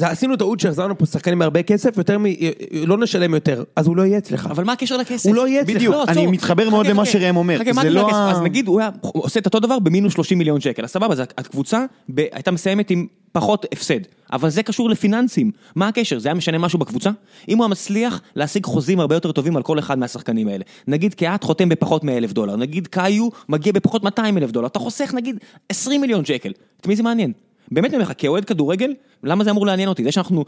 עשינו 0.01 0.35
טעות 0.37 0.59
שהחזרנו 0.59 0.97
פה 0.97 1.05
שחקנים 1.05 1.39
בהרבה 1.39 1.63
כסף, 1.63 1.97
יותר 1.97 2.17
מ... 2.19 2.23
לא 2.71 2.97
נשלם 2.97 3.33
יותר, 3.33 3.63
אז 3.75 3.87
הוא 3.87 3.95
לא 3.97 4.01
יהיה 4.05 4.17
אצלך. 4.17 4.45
אבל 4.51 4.63
מה 4.63 4.73
הקשר 4.73 4.97
לכסף? 4.97 5.25
הוא 5.29 5.35
לא 5.35 5.47
יהיה 5.47 5.61
אצלך. 5.61 5.75
בדיוק, 5.75 5.93
לא, 5.95 6.03
אני 6.03 6.11
עצור. 6.11 6.31
מתחבר 6.31 6.69
מאוד 6.69 6.87
למה. 6.87 7.05
שראם 7.05 7.37
אומר, 7.37 7.59
חכה, 7.59 7.73
מה 7.73 7.81
זה 7.81 7.89
לא? 7.89 8.09
ה- 8.15 8.31
אז 8.31 8.41
נגיד 8.41 8.67
הוא 8.67 8.79
היה 8.79 8.89
הוא 9.01 9.23
עושה 9.25 9.39
את 9.39 9.45
אותו 9.45 9.59
דבר 9.59 9.79
במינוס 9.79 10.13
30 10.13 10.37
מיליון 10.37 10.61
שקל, 10.61 10.83
אז 10.83 10.89
סבבה, 10.89 11.15
הקבוצה 11.37 11.85
ב- 12.13 12.25
הייתה 12.31 12.51
מסיימת 12.51 12.89
עם 12.91 13.07
פחות 13.31 13.65
הפסד, 13.71 13.99
אבל 14.33 14.49
זה 14.49 14.63
קשור 14.63 14.89
לפיננסים, 14.89 15.51
מה 15.75 15.87
הקשר? 15.87 16.19
זה 16.19 16.27
היה 16.29 16.35
משנה 16.35 16.57
משהו 16.57 16.79
בקבוצה? 16.79 17.09
אם 17.49 17.57
הוא 17.57 17.63
היה 17.65 17.69
מצליח 17.69 18.21
להשיג 18.35 18.65
חוזים 18.65 18.99
הרבה 18.99 19.15
יותר 19.15 19.31
טובים 19.31 19.55
על 19.57 19.63
כל 19.63 19.79
אחד 19.79 19.99
מהשחקנים 19.99 20.47
האלה, 20.47 20.63
נגיד 20.87 21.13
קהת 21.13 21.43
חותם 21.43 21.69
בפחות 21.69 22.03
מ-1,000 22.03 22.33
דולר, 22.33 22.55
נגיד 22.55 22.87
קאיו 22.87 23.27
מגיע 23.49 23.73
בפחות 23.73 24.03
200 24.03 24.37
אלף 24.37 24.51
דולר, 24.51 24.67
אתה 24.67 24.79
חוסך 24.79 25.13
נגיד 25.13 25.37
20 25.69 26.01
מיליון 26.01 26.25
שקל, 26.25 26.51
את 26.81 26.87
מי 26.87 26.95
זה 26.95 27.03
מעניין? 27.03 27.31
באמת 27.71 27.89
אני 27.89 27.95
אומר 27.95 28.09
לך, 28.09 28.13
כאוהד 28.17 28.45
כדורגל, 28.45 28.93
למה 29.23 29.43
זה 29.43 29.51
אמור 29.51 29.65
לעניין 29.65 29.89
אותי? 29.89 30.03
זה 30.03 30.11
שאנחנו 30.11 30.45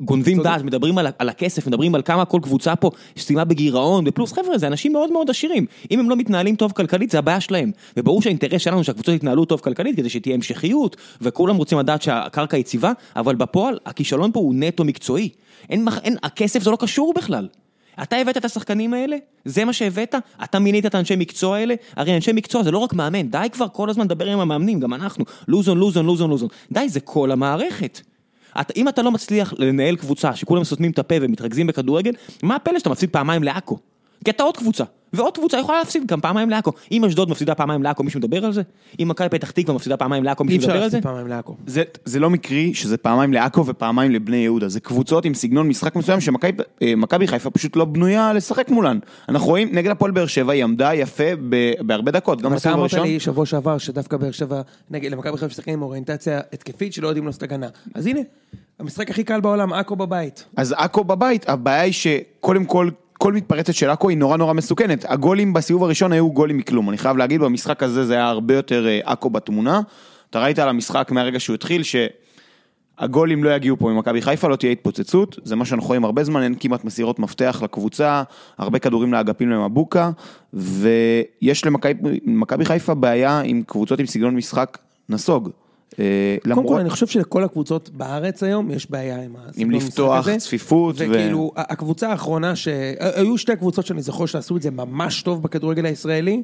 גונבים 0.00 0.42
דעת, 0.42 0.62
מדברים 0.62 0.98
על, 0.98 1.06
על 1.18 1.28
הכסף, 1.28 1.66
מדברים 1.66 1.94
על 1.94 2.02
כמה 2.02 2.24
כל 2.24 2.40
קבוצה 2.42 2.76
פה 2.76 2.90
סיימה 3.16 3.44
בגירעון, 3.44 4.04
בפלוס, 4.04 4.32
חבר'ה, 4.32 4.58
זה 4.58 4.66
אנשים 4.66 4.92
מאוד 4.92 5.12
מאוד 5.12 5.30
עשירים. 5.30 5.66
אם 5.90 6.00
הם 6.00 6.10
לא 6.10 6.16
מתנהלים 6.16 6.56
טוב 6.56 6.72
כלכלית, 6.72 7.10
זה 7.10 7.18
הבעיה 7.18 7.40
שלהם. 7.40 7.70
וברור 7.96 8.22
שהאינטרס 8.22 8.62
שלנו 8.62 8.84
שהקבוצות 8.84 9.14
יתנהלו 9.14 9.44
טוב 9.44 9.60
כלכלית, 9.60 9.96
כדי 9.96 10.08
שתהיה 10.08 10.34
המשכיות, 10.34 10.96
וכולם 11.20 11.56
רוצים 11.56 11.78
לדעת 11.78 12.02
שהקרקע 12.02 12.56
יציבה, 12.56 12.92
אבל 13.16 13.34
בפועל, 13.34 13.78
הכישלון 13.86 14.32
פה 14.32 14.40
הוא 14.40 14.54
נטו 14.56 14.84
מקצועי. 14.84 15.28
אין, 15.70 15.88
אין, 16.02 16.16
הכסף 16.22 16.62
זה 16.62 16.70
לא 16.70 16.76
קשור 16.76 17.14
בכלל. 17.16 17.48
אתה 18.02 18.16
הבאת 18.16 18.36
את 18.36 18.44
השחקנים 18.44 18.94
האלה? 18.94 19.16
זה 19.44 19.64
מה 19.64 19.72
שהבאת? 19.72 20.14
אתה 20.44 20.58
מינית 20.58 20.86
את 20.86 20.94
האנשי 20.94 21.16
מקצוע 21.16 21.56
האלה? 21.56 21.74
הרי 21.96 22.14
אנשי 22.16 22.32
מקצוע 22.32 22.62
זה 22.62 22.70
לא 22.70 22.78
רק 22.78 22.92
מאמן, 22.92 23.30
די 23.30 23.46
כבר 23.52 23.66
כל 23.72 23.90
הזמן 23.90 24.04
לדבר 24.04 24.26
עם 24.26 24.40
המאמנים, 24.40 24.80
גם 24.80 24.94
אנחנו. 24.94 25.24
לוזון, 25.48 25.78
לוזון, 25.78 26.06
לוזון, 26.06 26.30
לוזון. 26.30 26.48
די, 26.72 26.88
זה 26.88 27.00
כל 27.00 27.30
המערכת. 27.30 28.00
אתה, 28.60 28.72
אם 28.76 28.88
אתה 28.88 29.02
לא 29.02 29.10
מצליח 29.10 29.54
לנהל 29.58 29.96
קבוצה 29.96 30.36
שכולם 30.36 30.64
סותמים 30.64 30.90
את 30.90 30.98
הפה 30.98 31.14
ומתרכזים 31.20 31.66
בכדורגל, 31.66 32.12
מה 32.42 32.56
הפלא 32.56 32.78
שאתה 32.78 32.90
מפסיד 32.90 33.10
פעמיים 33.10 33.42
לעכו? 33.42 33.78
כי 34.24 34.30
אתה 34.30 34.42
עוד 34.42 34.56
קבוצה, 34.56 34.84
ועוד 35.12 35.34
קבוצה 35.34 35.58
יכולה 35.58 35.78
להפסיד 35.78 36.06
גם 36.06 36.20
פעמיים 36.20 36.50
לעכו. 36.50 36.72
אם 36.92 37.04
אשדוד 37.04 37.30
מפסידה 37.30 37.54
פעמיים 37.54 37.82
לעכו, 37.82 38.02
מישהו 38.02 38.20
מדבר 38.20 38.44
על 38.44 38.52
זה? 38.52 38.62
אם 39.02 39.08
מכבי 39.08 39.28
פתח 39.28 39.50
תקווה 39.50 39.74
מפסידה 39.74 39.96
פעמיים 39.96 40.24
לעכו, 40.24 40.44
מישהו 40.44 40.60
מדבר 40.62 40.72
על 40.72 40.78
זה? 40.78 40.84
להפסיד 40.84 41.02
פעמיים 41.02 41.28
לעכו. 41.28 41.56
זה, 41.66 41.82
זה 42.04 42.20
לא 42.20 42.30
מקרי 42.30 42.74
שזה 42.74 42.96
פעמיים 42.96 43.32
לעכו 43.32 43.66
ופעמיים 43.66 44.10
לבני 44.10 44.36
יהודה, 44.36 44.68
זה 44.68 44.80
קבוצות 44.80 45.24
עם 45.24 45.34
סגנון 45.34 45.68
משחק 45.68 45.96
מסוים 45.96 46.20
שמכבי 46.20 47.26
חיפה 47.26 47.50
פשוט 47.50 47.76
לא 47.76 47.84
בנויה 47.84 48.32
לשחק 48.32 48.68
מולן. 48.70 48.98
אנחנו 49.28 49.48
רואים 49.48 49.68
נגד 49.72 49.90
הפועל 49.90 50.10
באר 50.10 50.26
שבע 50.26 50.52
היא 50.52 50.64
עמדה 50.64 50.94
יפה 50.94 51.36
ב, 51.48 51.72
בהרבה 51.80 52.10
דקות, 52.10 52.42
גם 52.42 52.46
אתה 52.46 52.56
בסיבוב 52.56 52.78
אמרת 52.78 52.92
הראשון. 52.92 53.08
לי 53.08 53.20
שבוע 53.20 53.46
שעבר 53.46 53.78
שדווקא 53.78 54.16
באר 54.16 54.30
שבע, 54.30 54.62
נגד 54.90 55.12
למכבי 55.12 55.32
חיפה 55.32 55.46
משחקים 55.46 55.74
עם 55.74 55.82
אוריינטציה 55.82 56.40
התקפית 56.52 56.92
שלא 56.92 57.08
יודעים 57.08 57.26
לעשות 57.26 57.42
הגנה. 57.42 57.68
אז 57.94 58.06
הנה, 58.06 58.20
המשחק 58.78 59.10
הכי 59.10 59.24
קל 59.24 59.40
בעולם, 59.40 59.72
עכו 59.72 59.96
בבית. 59.96 60.44
אז 60.56 60.74
עכו 60.78 61.04
בבית, 61.04 61.48
הבעיה 61.48 61.82
היא 61.82 61.92
שקודם 61.92 62.64
כל, 62.64 62.90
כל 63.22 63.32
מתפרצת 63.32 63.74
של 63.74 63.90
עכו 63.90 64.08
היא 64.08 64.18
נורא 64.18 64.36
נורא 64.36 64.52
מסוכנת. 64.52 65.04
הגולים 65.08 65.52
בסיבוב 65.52 65.84
הראשון 65.84 66.12
היו 66.12 66.32
גולים 66.32 66.56
מכלום. 66.56 66.88
אני 66.88 66.98
חייב 66.98 67.16
להגיד, 67.16 67.40
במשחק 67.40 67.82
הזה 67.82 68.04
זה 68.04 68.14
היה 68.14 68.28
הרבה 68.28 68.54
יותר 68.54 68.86
אה, 68.86 69.00
עכו 69.04 69.30
בתמונה. 69.30 69.80
אתה 70.30 70.42
ראית 70.42 70.58
על 70.58 70.68
המשחק 70.68 71.10
מהרגע 71.10 71.40
שהוא 71.40 71.54
התחיל, 71.54 71.82
שהגולים 71.82 73.44
לא 73.44 73.50
יגיעו 73.50 73.76
פה 73.76 73.90
ממכבי 73.90 74.22
חיפה, 74.22 74.48
לא 74.48 74.56
תהיה 74.56 74.72
התפוצצות. 74.72 75.38
זה 75.44 75.56
מה 75.56 75.64
שאנחנו 75.64 75.88
רואים 75.88 76.04
הרבה 76.04 76.24
זמן, 76.24 76.42
אין 76.42 76.54
כמעט 76.60 76.84
מסירות 76.84 77.18
מפתח 77.18 77.60
לקבוצה, 77.64 78.22
הרבה 78.58 78.78
כדורים 78.78 79.12
לאגפים 79.12 79.50
למבוקה, 79.50 80.10
ויש 80.52 81.64
למכבי 82.26 82.64
חיפה 82.64 82.94
בעיה 82.94 83.40
עם 83.44 83.62
קבוצות 83.66 84.00
עם 84.00 84.06
סגנון 84.06 84.36
משחק 84.36 84.78
נסוג. 85.08 85.50
אה, 85.98 86.36
קודם 86.42 86.52
למרות- 86.52 86.66
כל, 86.74 86.80
אני 86.80 86.90
חושב 86.90 87.06
שלכל 87.06 87.44
הקבוצות 87.44 87.90
בארץ 87.90 88.42
היום 88.42 88.70
יש 88.70 88.90
בעיה 88.90 89.22
עם 89.22 89.34
הסגנון 89.36 89.74
משחק 89.74 89.88
לפתוח, 89.88 90.28
הזה. 90.28 90.36
צפיפות 90.36 90.94
ו- 90.98 91.04
וכאילו, 91.10 91.52
ה- 91.56 91.72
הקבוצה 91.72 92.10
האחרונה 92.10 92.56
ש... 92.56 92.68
היו 92.98 93.38
שתי 93.38 93.56
קבוצות 93.56 93.86
שאני 93.86 94.02
זוכר 94.02 94.26
שעשו 94.26 94.56
את 94.56 94.62
זה 94.62 94.70
ממש 94.70 95.22
טוב 95.22 95.42
בכדורגל 95.42 95.84
הישראלי. 95.86 96.42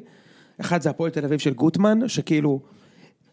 אחד 0.61 0.81
זה 0.81 0.89
הפועל 0.89 1.11
תל 1.11 1.25
אביב 1.25 1.39
של 1.39 1.53
גוטמן, 1.53 1.99
שכאילו, 2.07 2.59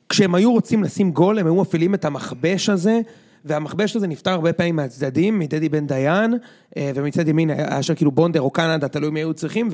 כשהם 0.08 0.34
היו 0.34 0.52
רוצים 0.52 0.82
לשים 0.82 1.10
גול, 1.10 1.38
הם 1.38 1.46
היו 1.46 1.54
מפעילים 1.54 1.94
את 1.94 2.04
המכבש 2.04 2.68
הזה, 2.68 3.00
והמכבש 3.44 3.96
הזה 3.96 4.06
נפתר 4.06 4.30
הרבה 4.30 4.52
פעמים 4.52 4.76
מהצדדים, 4.76 5.38
מדדי 5.38 5.68
בן 5.68 5.86
דיין, 5.86 6.34
אה, 6.76 6.90
ומצד 6.94 7.28
ימין 7.28 7.50
היה 7.50 7.82
שם 7.82 7.94
כאילו 7.94 8.10
בונדר 8.10 8.40
או 8.40 8.50
קנדה, 8.50 8.88
תלוי 8.88 9.10
מי 9.10 9.20
היו 9.20 9.34
צריכים, 9.34 9.68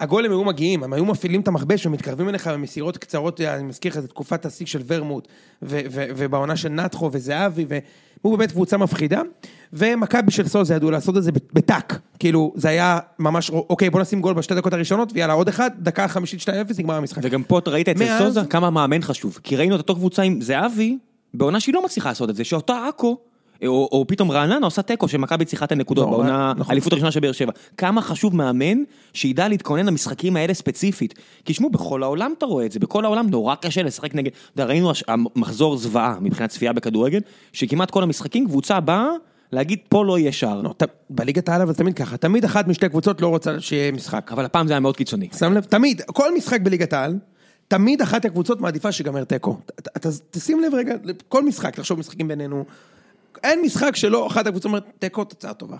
והגולים 0.00 0.30
היו 0.30 0.44
מגיעים, 0.44 0.84
הם 0.84 0.92
היו 0.92 1.04
מפעילים 1.04 1.40
את 1.40 1.48
המכבש 1.48 1.86
ומתקרבים 1.86 2.28
אליך 2.28 2.46
במסירות 2.46 2.96
קצרות, 2.96 3.40
אני 3.40 3.62
מזכיר 3.62 3.92
לך, 3.92 4.00
זה 4.00 4.08
תקופת 4.08 4.46
השיא 4.46 4.66
של 4.66 4.82
ורמוט, 4.86 5.28
ובעונה 5.62 6.56
של 6.56 6.68
נטחו 6.68 7.10
וזהבי, 7.12 7.66
והוא 8.22 8.38
באמת 8.38 8.52
קבוצה 8.52 8.76
מפחידה, 8.76 9.20
ומכבי 9.72 10.30
של 10.30 10.48
סוזה 10.48 10.74
ידעו 10.74 10.90
לעשות 10.90 11.16
את 11.16 11.22
זה 11.22 11.30
בטאק, 11.52 11.98
כאילו, 12.18 12.52
זה 12.56 12.68
היה 12.68 12.98
ממש, 13.18 13.50
אוקיי, 13.50 13.90
בוא 13.90 14.00
נשים 14.00 14.20
גול 14.20 14.34
בשתי 14.34 14.54
דקות 14.54 14.72
הראשונות, 14.72 15.12
ויאללה, 15.14 15.32
עוד 15.32 15.48
אחד, 15.48 15.70
דקה 15.78 16.08
חמישית 16.08 16.40
2-0, 16.40 16.48
נגמר 16.78 16.94
המשחק. 16.94 17.22
וגם 17.24 17.42
פה 17.42 17.58
אתה 17.58 17.70
ראית 17.70 17.88
אצל 17.88 18.18
סוזה 18.18 18.40
כמה 18.50 18.70
מאמן 18.70 19.02
חשוב. 19.02 19.38
כי 19.42 19.56
ראינו 19.56 19.74
את 19.74 19.80
אותו 19.80 19.94
קבוצה 19.94 20.22
עם 20.22 20.40
זהבי, 20.40 20.98
בעונה 21.34 21.60
שהיא 21.60 21.74
לא 21.74 21.84
מצליחה 21.84 22.08
לעשות 22.08 22.30
את 22.30 22.36
זה, 22.36 22.44
שאותה 22.44 22.88
עכו, 22.88 23.18
או, 23.66 23.88
או 23.92 24.04
פתאום 24.08 24.30
רעננה 24.30 24.66
עושה 24.66 24.82
תיקו 24.82 25.08
שמכבי 25.08 25.44
צריכה 25.44 25.64
את 25.64 25.72
הנקודות 25.72 26.04
לא, 26.06 26.10
בעונה, 26.10 26.52
נכון. 26.56 26.70
האליפות 26.70 26.92
הראשונה 26.92 27.10
של 27.12 27.20
באר 27.20 27.32
שבע. 27.32 27.52
כמה 27.76 28.02
חשוב 28.02 28.36
מאמן 28.36 28.78
שידע 29.12 29.48
להתכונן 29.48 29.86
למשחקים 29.86 30.36
האלה 30.36 30.54
ספציפית. 30.54 31.14
כי 31.44 31.54
שמעו, 31.54 31.70
בכל 31.70 32.02
העולם 32.02 32.34
אתה 32.38 32.46
רואה 32.46 32.66
את 32.66 32.72
זה, 32.72 32.78
בכל 32.80 33.04
העולם 33.04 33.26
נורא 33.30 33.54
קשה 33.54 33.82
לשחק 33.82 34.14
נגד, 34.14 34.30
אתה 34.32 34.62
יודע, 34.62 34.64
ראינו 34.72 34.92
המחזור 35.08 35.76
זוועה 35.76 36.16
מבחינת 36.20 36.50
צפייה 36.50 36.72
בכדורגל, 36.72 37.20
שכמעט 37.52 37.90
כל 37.90 38.02
המשחקים 38.02 38.46
קבוצה 38.46 38.80
באה 38.80 39.06
להגיד 39.52 39.78
פה 39.88 40.04
לא 40.04 40.18
יהיה 40.18 40.32
שער. 40.32 40.62
לא, 40.62 40.74
ת- 40.76 40.82
בליגת 41.10 41.48
העל 41.48 41.62
אבל 41.62 41.72
תמיד 41.74 41.94
ככה, 41.94 42.16
תמיד 42.16 42.44
אחת 42.44 42.66
משתי 42.68 42.88
קבוצות 42.88 43.20
לא 43.20 43.28
רוצה 43.28 43.60
שיהיה 43.60 43.92
משחק. 43.92 44.32
אבל 44.32 44.44
הפעם 44.44 44.66
זה 44.66 44.72
היה 44.72 44.80
מאוד 44.80 44.96
קיצוני. 44.96 45.28
שם 45.38 45.52
לב, 45.52 45.64
תמיד, 45.64 46.02
כל 46.06 46.34
משחק 46.36 46.60
בליגת 46.60 46.92
העל, 46.92 47.18
תמיד 47.68 48.02
אחת 48.02 48.24
הקבוצות 48.24 48.60
מעדיפה 48.60 48.92
שיגמר 48.92 49.24
תיקו. 49.24 49.58
תשים 50.30 50.60
לב 50.60 50.74
רגע, 50.74 50.94
כל 51.28 51.44
משחק, 51.44 51.76
תחשוב 51.76 51.98
משחקים 51.98 52.28
בינינו, 52.28 52.64
אין 53.44 53.60
משחק 53.62 53.96
שלא 53.96 54.26
אחת 54.26 54.46
הקבוצות 54.46 54.64
אומרת 54.64 54.84
תיקו, 54.98 55.24
תוצאה 55.24 55.54
טובה. 55.54 55.76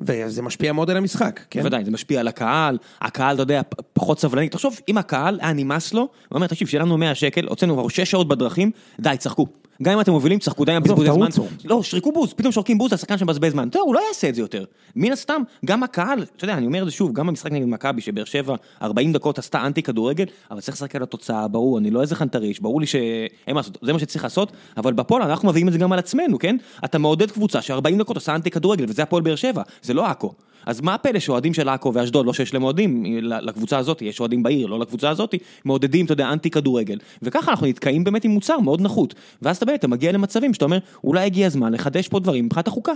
וזה 0.00 0.42
משפיע 0.42 0.72
מאוד 0.72 0.90
על 0.90 0.96
המשחק, 0.96 1.40
כן? 1.50 1.60
בוודאי, 1.60 1.84
זה 1.84 1.90
משפיע 1.90 2.20
על 2.20 2.28
הקהל, 2.28 2.78
הקהל, 3.00 3.34
אתה 3.34 3.42
יודע, 3.42 3.60
פחות 3.92 4.20
סבלני. 4.20 4.48
תחשוב, 4.48 4.80
אם 4.88 4.98
הקהל 4.98 5.38
היה 5.42 5.52
נמאס 5.52 5.94
לו, 5.94 6.00
הוא 6.00 6.08
אומר, 6.32 6.46
תקשיב, 6.46 6.68
שילמנו 6.68 6.98
100 6.98 7.14
שקל, 7.14 7.46
הוצאנו 7.46 7.74
כבר 7.74 7.88
6 7.88 8.10
שעות 8.10 8.28
בדרכים, 8.28 8.70
די, 9.00 9.16
צחקו. 9.18 9.46
גם 9.82 9.92
אם 9.92 10.00
אתם 10.00 10.12
מובילים, 10.12 10.38
צחקו, 10.38 10.64
די 10.64 10.72
עם 10.72 10.82
בזבוזי 10.82 11.12
זמן. 11.12 11.28
לא, 11.64 11.82
שריקו 11.82 12.12
בוז, 12.12 12.32
פתאום 12.32 12.52
שורקים 12.52 12.78
בוז 12.78 12.92
לשחקן 12.92 13.18
שמבזבז 13.18 13.52
זמן. 13.52 13.68
יודע, 13.68 13.80
הוא 13.80 13.94
לא 13.94 14.00
יעשה 14.08 14.28
את 14.28 14.34
זה 14.34 14.40
יותר. 14.40 14.64
מן 14.96 15.12
הסתם, 15.12 15.42
גם 15.64 15.82
הקהל, 15.82 16.22
אתה 16.36 16.44
יודע, 16.44 16.54
אני 16.54 16.66
אומר 16.66 16.80
את 16.80 16.86
זה 16.86 16.90
שוב, 16.90 17.12
גם 17.12 17.26
במשחק 17.26 17.52
נגד 17.52 17.66
מכבי, 17.66 18.00
שבאר 18.00 18.24
שבע 18.24 18.54
40 18.82 19.12
דקות 19.12 19.38
עשתה 19.38 19.66
אנטי 19.66 19.82
כדורגל, 19.82 20.24
אבל 20.50 20.60
צריך 20.60 20.76
לשחק 20.76 20.96
על 20.96 21.02
התוצאה, 21.02 21.48
ברור, 21.48 21.78
אני 21.78 21.90
לא 21.90 22.00
איזה 22.02 22.14
חנטריש, 22.14 22.60
ברור 22.60 22.80
לי 22.80 22.86
שאין 22.86 23.54
מה 23.54 23.54
לעשות, 23.54 23.78
זה 23.82 23.92
מה 23.92 23.98
שצריך 23.98 24.24
לעשות, 24.24 24.52
אבל 24.76 24.92
בפועל 24.92 25.22
אנחנו 25.22 25.48
מביאים 25.48 25.68
את 25.68 25.72
זה 25.72 25.78
גם 25.78 25.92
על 25.92 25.98
עצמנו, 25.98 26.38
כן? 26.38 26.56
אתה 26.84 26.98
מעודד 26.98 27.30
קבוצה 27.30 27.62
ש-40 27.62 27.98
דקות 27.98 28.16
עושה 28.16 28.34
אנטי 28.34 28.50
כדורגל, 28.50 28.84
וזה 28.88 29.02
הפועל 29.02 29.22
באר 29.22 29.36
שבע, 29.36 29.62
זה 29.82 29.94
לא 29.94 30.06
עכו. 30.06 30.32
אז 30.66 30.80
מה 30.80 30.94
הפלא 30.94 31.18
שאוהדים 31.18 31.54
של 31.54 31.68
עכו 31.68 31.94
ואשדוד, 31.94 32.26
לא 32.26 32.32
שיש 32.32 32.54
להם 32.54 32.62
אוהדים 32.62 33.04
ל- 33.06 33.48
לקבוצה 33.48 33.78
הזאת, 33.78 34.02
יש 34.02 34.20
אוהדים 34.20 34.42
בעיר, 34.42 34.66
לא 34.66 34.78
לקבוצה 34.78 35.10
הזאת, 35.10 35.34
מעודדים, 35.64 36.04
אתה 36.04 36.12
יודע, 36.12 36.32
אנטי 36.32 36.50
כדורגל. 36.50 36.98
וככה 37.22 37.50
אנחנו 37.50 37.66
נתקעים 37.66 38.04
באמת 38.04 38.24
עם 38.24 38.30
מוצר 38.30 38.58
מאוד 38.60 38.80
נחות. 38.80 39.14
ואז 39.42 39.56
אתה 39.56 39.66
באמת, 39.66 39.78
אתה 39.78 39.88
מגיע 39.88 40.12
למצבים 40.12 40.54
שאתה 40.54 40.64
אומר, 40.64 40.78
אולי 41.04 41.24
הגיע 41.24 41.46
הזמן 41.46 41.72
לחדש 41.72 42.08
פה 42.08 42.20
דברים 42.20 42.44
מבחינת 42.44 42.66
החוקה. 42.68 42.92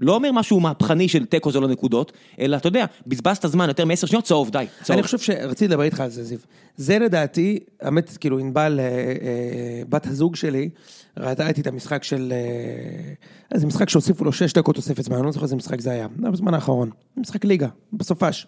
לא 0.00 0.14
אומר 0.14 0.32
משהו 0.32 0.60
מהפכני 0.60 1.08
של 1.08 1.24
תיקו 1.24 1.52
זה 1.52 1.60
לא 1.60 1.68
נקודות, 1.68 2.12
אלא 2.40 2.56
אתה 2.56 2.68
יודע, 2.68 2.84
בזבזת 3.06 3.46
זמן 3.46 3.68
יותר 3.68 3.84
מעשר 3.84 4.06
שניות, 4.06 4.24
צהוב, 4.24 4.50
די, 4.50 4.66
צהוב. 4.82 4.94
אני 4.98 5.02
חושב 5.02 5.18
שרציתי 5.18 5.68
לדבר 5.68 5.82
איתך 5.82 6.00
על 6.00 6.10
זה, 6.10 6.24
זיו. 6.24 6.38
זה 6.76 6.98
לדעתי, 6.98 7.58
האמת, 7.80 8.16
כאילו, 8.20 8.38
ענבל, 8.38 8.80
אה, 8.80 8.84
אה, 8.84 9.82
בת 9.88 10.06
הזוג 10.06 10.36
שלי, 10.36 10.68
ראתה 11.16 11.48
איתי 11.48 11.60
את 11.60 11.66
המשחק 11.66 12.04
של... 12.04 12.32
אה, 12.32 13.12
איזה 13.54 13.66
משחק 13.66 13.88
שהוסיפו 13.88 14.24
לו 14.24 14.32
שש 14.32 14.52
דקות 14.52 14.74
תוספת 14.74 15.02
זמן, 15.02 15.16
אני 15.16 15.26
לא 15.26 15.32
זוכר 15.32 15.44
איזה 15.44 15.56
משחק 15.56 15.80
זה 15.80 15.90
היה. 15.90 16.06
זה 16.22 16.30
בזמן 16.30 16.54
האחרון. 16.54 16.90
משחק 17.16 17.44
ליגה, 17.44 17.68
בסופש. 17.92 18.46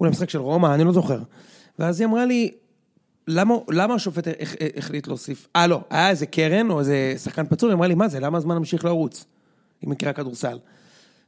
אולי 0.00 0.10
משחק 0.10 0.30
של 0.30 0.38
רומא, 0.38 0.74
אני 0.74 0.84
לא 0.84 0.92
זוכר. 0.92 1.18
ואז 1.78 2.00
היא 2.00 2.08
אמרה 2.08 2.26
לי, 2.26 2.50
למה, 3.28 3.54
למה 3.70 3.94
השופט 3.94 4.28
הח- 4.40 4.54
החליט 4.76 5.06
להוסיף? 5.06 5.48
אה, 5.56 5.66
לא, 5.66 5.80
היה 5.90 6.10
איזה 6.10 6.26
קרן 6.26 6.70
או 6.70 6.80
איזה 6.80 7.14
שחקן 7.22 7.46
פצוע, 7.46 7.68
היא 7.68 7.74
אמרה 7.74 7.86
לי, 7.88 7.94
מה 7.94 8.08
זה, 8.08 8.20
למה 8.20 8.38
הזמן 8.38 8.58
ממשיך 8.58 8.84
לרוץ? 8.84 9.24
היא 9.82 9.90
מכירה 9.90 10.12
כדורסל. 10.12 10.58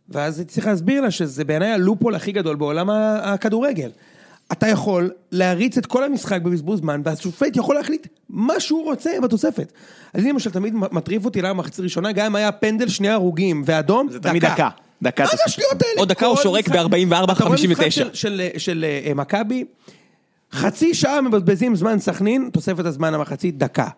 ואז 0.09 0.39
הייתי 0.39 0.53
צריך 0.55 0.67
להסביר 0.67 1.01
לה 1.01 1.11
שזה 1.11 1.45
בעיניי 1.45 1.71
הלופול 1.73 2.15
הכי 2.15 2.33
גדול 2.33 2.57
בעולם 2.57 2.91
הכדורגל. 3.23 3.91
אתה 4.53 4.69
יכול 4.69 5.11
להריץ 5.33 5.79
את 5.79 5.87
כל 5.87 6.05
המשחק 6.05 6.41
בבזבוז 6.43 6.79
זמן, 6.81 7.01
והשופט 7.05 7.57
יכול 7.57 7.75
להחליט 7.75 8.07
מה 8.29 8.61
שהוא 8.61 8.85
רוצה 8.85 9.11
בתוספת. 9.23 9.73
אני 10.15 10.29
למשל 10.33 10.51
תמיד 10.51 10.75
מטריף 10.75 11.25
אותי 11.25 11.43
למה 11.43 11.53
מחצית 11.55 11.81
ראשונה, 11.81 12.13
גם 12.13 12.27
אם 12.27 12.37
היה 12.37 12.53
פנדל 12.53 12.89
שני 12.89 13.09
הרוגים 13.09 13.63
ואדום, 13.67 14.09
זה 14.11 14.21
תמיד 14.21 14.45
דקה. 14.45 14.69
דקה 15.03 15.23
מה 15.25 15.31
זה. 15.31 15.37
השטויות 15.47 15.83
האלה? 15.83 15.95
עוד 16.01 16.09
דקה 16.09 16.27
הוא 16.27 16.37
שורק 16.37 16.69
משחק- 16.69 16.77
ב-44, 16.91 17.33
אתה 17.33 17.45
רואה 17.45 17.55
משחק 17.55 17.67
59. 17.77 18.05
של- 18.05 18.15
של- 18.15 18.49
של 18.59 18.85
אה, 19.07 19.15
מכבי, 19.15 19.65
חצי 20.53 20.95
שעה 20.95 21.21
מבזבזים 21.21 21.77
זמן 21.77 21.99
סכנין, 21.99 22.51
תוספת 22.53 22.85
הזמן 22.87 23.15
המחצית 23.15 23.59
דקה. 23.59 23.89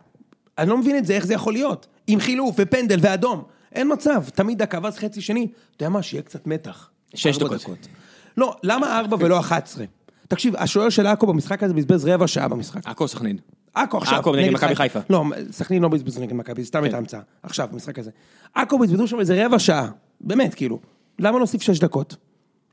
אני 0.59 0.71
לא 0.71 0.79
מבין 0.79 0.97
את 0.99 1.07
זה, 1.07 1.13
איך 1.15 1.27
זה 1.27 1.35
יכול 1.35 1.53
להיות? 1.53 1.87
עם 2.07 2.21
חילוף 2.21 2.55
ופנדל 2.59 2.99
ואדום. 3.03 3.43
אין 3.77 3.93
מצב, 3.93 4.25
תמיד 4.35 4.59
דקה, 4.59 4.79
ואז 4.83 4.99
חצי 4.99 5.21
שני, 5.21 5.49
אתה 5.77 5.85
יודע 5.85 5.89
מה, 5.89 6.03
שיהיה 6.03 6.23
קצת 6.23 6.47
מתח. 6.47 6.91
שש 7.15 7.43
ארבע 7.43 7.57
דקות. 7.57 7.89
לא, 8.37 8.57
למה 8.63 8.99
ארבע 8.99 9.17
ולא 9.21 9.41
11? 9.41 9.85
תקשיב, 10.29 10.57
השוער 10.57 10.89
של 10.89 11.07
עכו 11.07 11.27
במשחק 11.27 11.63
הזה 11.63 11.75
בזבז 11.75 12.05
רבע 12.05 12.27
שעה 12.27 12.49
במשחק. 12.49 12.81
עכו 12.85 13.09
סכנין. 13.09 13.37
עכו 13.75 13.99
עכשיו. 13.99 14.19
עכו 14.19 14.37
נגד 14.37 14.53
מכבי 14.53 14.77
חיפה. 14.77 15.01
לא, 15.11 15.25
סכנין 15.51 15.83
לא 15.83 15.89
בזבזו 15.89 16.21
נגד 16.21 16.33
מכבי, 16.33 16.63
זה 16.63 16.69
סתם 16.69 16.83
הייתה 16.83 16.99
המצאה. 16.99 17.21
עכשיו, 17.43 17.69
במשחק 17.73 17.99
הזה. 17.99 18.11
עכו 18.55 18.79
בזבזו 18.79 19.07
שם 19.07 19.21
איזה 19.21 19.47
רבע 19.47 19.59
שעה. 19.59 19.89
באמת, 20.21 20.55
כאילו. 20.55 20.79
למה 21.19 21.39
להוסיף 21.39 21.63
שש 21.63 21.79
דקות? 21.79 22.17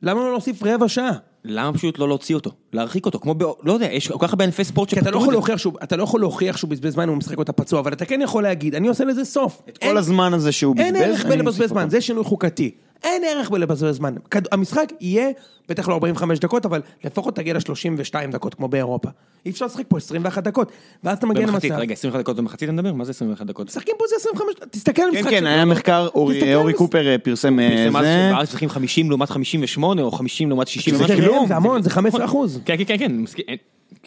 למה 0.01 0.21
לא 0.21 0.31
להוסיף 0.31 0.63
רבע 0.63 0.87
שעה? 0.87 1.11
למה 1.45 1.73
פשוט 1.73 1.99
לא 1.99 2.07
להוציא 2.07 2.35
אותו? 2.35 2.51
להרחיק 2.73 3.05
אותו, 3.05 3.19
כמו 3.19 3.33
ב... 3.33 3.43
לא 3.63 3.73
יודע, 3.73 3.85
יש 3.91 4.07
כל 4.07 4.17
כך 4.19 4.29
הרבה 4.33 4.45
ענפי 4.45 4.63
ספורט 4.63 4.89
כי 4.89 4.99
אתה 4.99 5.11
לא 5.11 5.19
שפתרו 5.19 5.21
יכול 5.21 5.27
את 5.27 5.31
זה. 5.31 5.37
להוכיח 5.37 5.57
שהוא, 5.57 5.73
אתה 5.83 5.95
לא 5.95 6.03
יכול 6.03 6.19
להוכיח 6.21 6.57
שהוא 6.57 6.69
בזבז 6.69 6.93
זמן 6.93 7.03
אם 7.03 7.09
הוא 7.09 7.17
משחק 7.17 7.37
אותה 7.37 7.51
פצוע, 7.51 7.79
אבל 7.79 7.93
אתה 7.93 8.05
כן 8.05 8.21
יכול 8.23 8.43
להגיד, 8.43 8.75
אני 8.75 8.87
עושה 8.87 9.05
לזה 9.05 9.25
סוף. 9.25 9.61
את 9.69 9.77
כל 9.77 9.97
הזמן 9.97 10.33
הזה 10.33 10.51
שהוא 10.51 10.75
בזבז, 10.75 10.85
אין 10.85 10.95
ערך 10.95 11.25
בלבזבז 11.25 11.69
זמן. 11.69 11.89
זה 11.89 12.01
שינוי 12.01 12.23
חוקתי. 12.23 12.71
אין 13.03 13.23
ערך 13.23 13.49
בלבזבז 13.49 13.95
זמן. 13.95 14.15
כד- 14.31 14.53
המשחק 14.53 14.85
יהיה, 15.01 15.29
בטח 15.69 15.87
לא 15.89 15.93
45 15.93 16.39
דקות, 16.39 16.65
אבל 16.65 16.81
לפחות 17.03 17.35
תגיע 17.35 17.53
ל-32 17.53 18.31
דקות, 18.31 18.53
כמו 18.53 18.67
באירופה. 18.67 19.09
אי 19.45 19.51
אפשר 19.51 19.65
לשחק 19.65 19.83
פה 19.87 19.97
21 19.97 20.43
דקות. 20.43 20.71
ואז 21.03 21.17
אתה 21.17 21.27
מגיע 21.27 21.47
במחצית, 21.47 21.71
למצב... 21.71 21.81
רגע, 21.81 21.93
21 21.93 22.19
דקות 22.19 22.35
במחצית 22.35 22.63
אתה 22.63 22.81
מדבר? 22.81 22.93
מה 22.93 23.03
זה 23.05 23.11
21 23.11 23.45
דקות? 23.45 23.67
משחקים 23.67 23.95
פה 23.99 24.05
זה 24.09 24.15
25, 24.19 24.55
תסתכל 24.71 25.01
על 25.01 25.11
כן, 25.11 25.17
המשחק. 25.17 25.31
כן, 25.31 25.39
של- 25.39 25.47
היה 25.47 25.65
מחקר, 25.65 26.07
אורי- 26.15 26.73
קופר 26.73 27.07
אה, 27.07 27.17
פרסם 27.17 27.59
אה, 27.59 27.69
פרסם 27.69 27.97
אז. 27.97 28.05
שבארץ 28.05 28.49
צריכים 28.49 28.69
50 28.69 29.09
לעומת 29.09 29.29
58 29.29 30.01
או 30.01 30.11
50 30.11 30.49
לעומת 30.49 30.67
60. 30.67 30.95
זה 30.95 31.03
משהו. 31.03 31.17
כלום, 31.17 31.47
זה 31.47 31.55
המון, 31.55 31.81
זה 31.81 31.89
15 31.89 32.25
אחוז. 32.25 32.59
כן, 32.65 32.75
כן, 32.77 32.83
כן, 32.97 32.97
כן, 32.97 33.51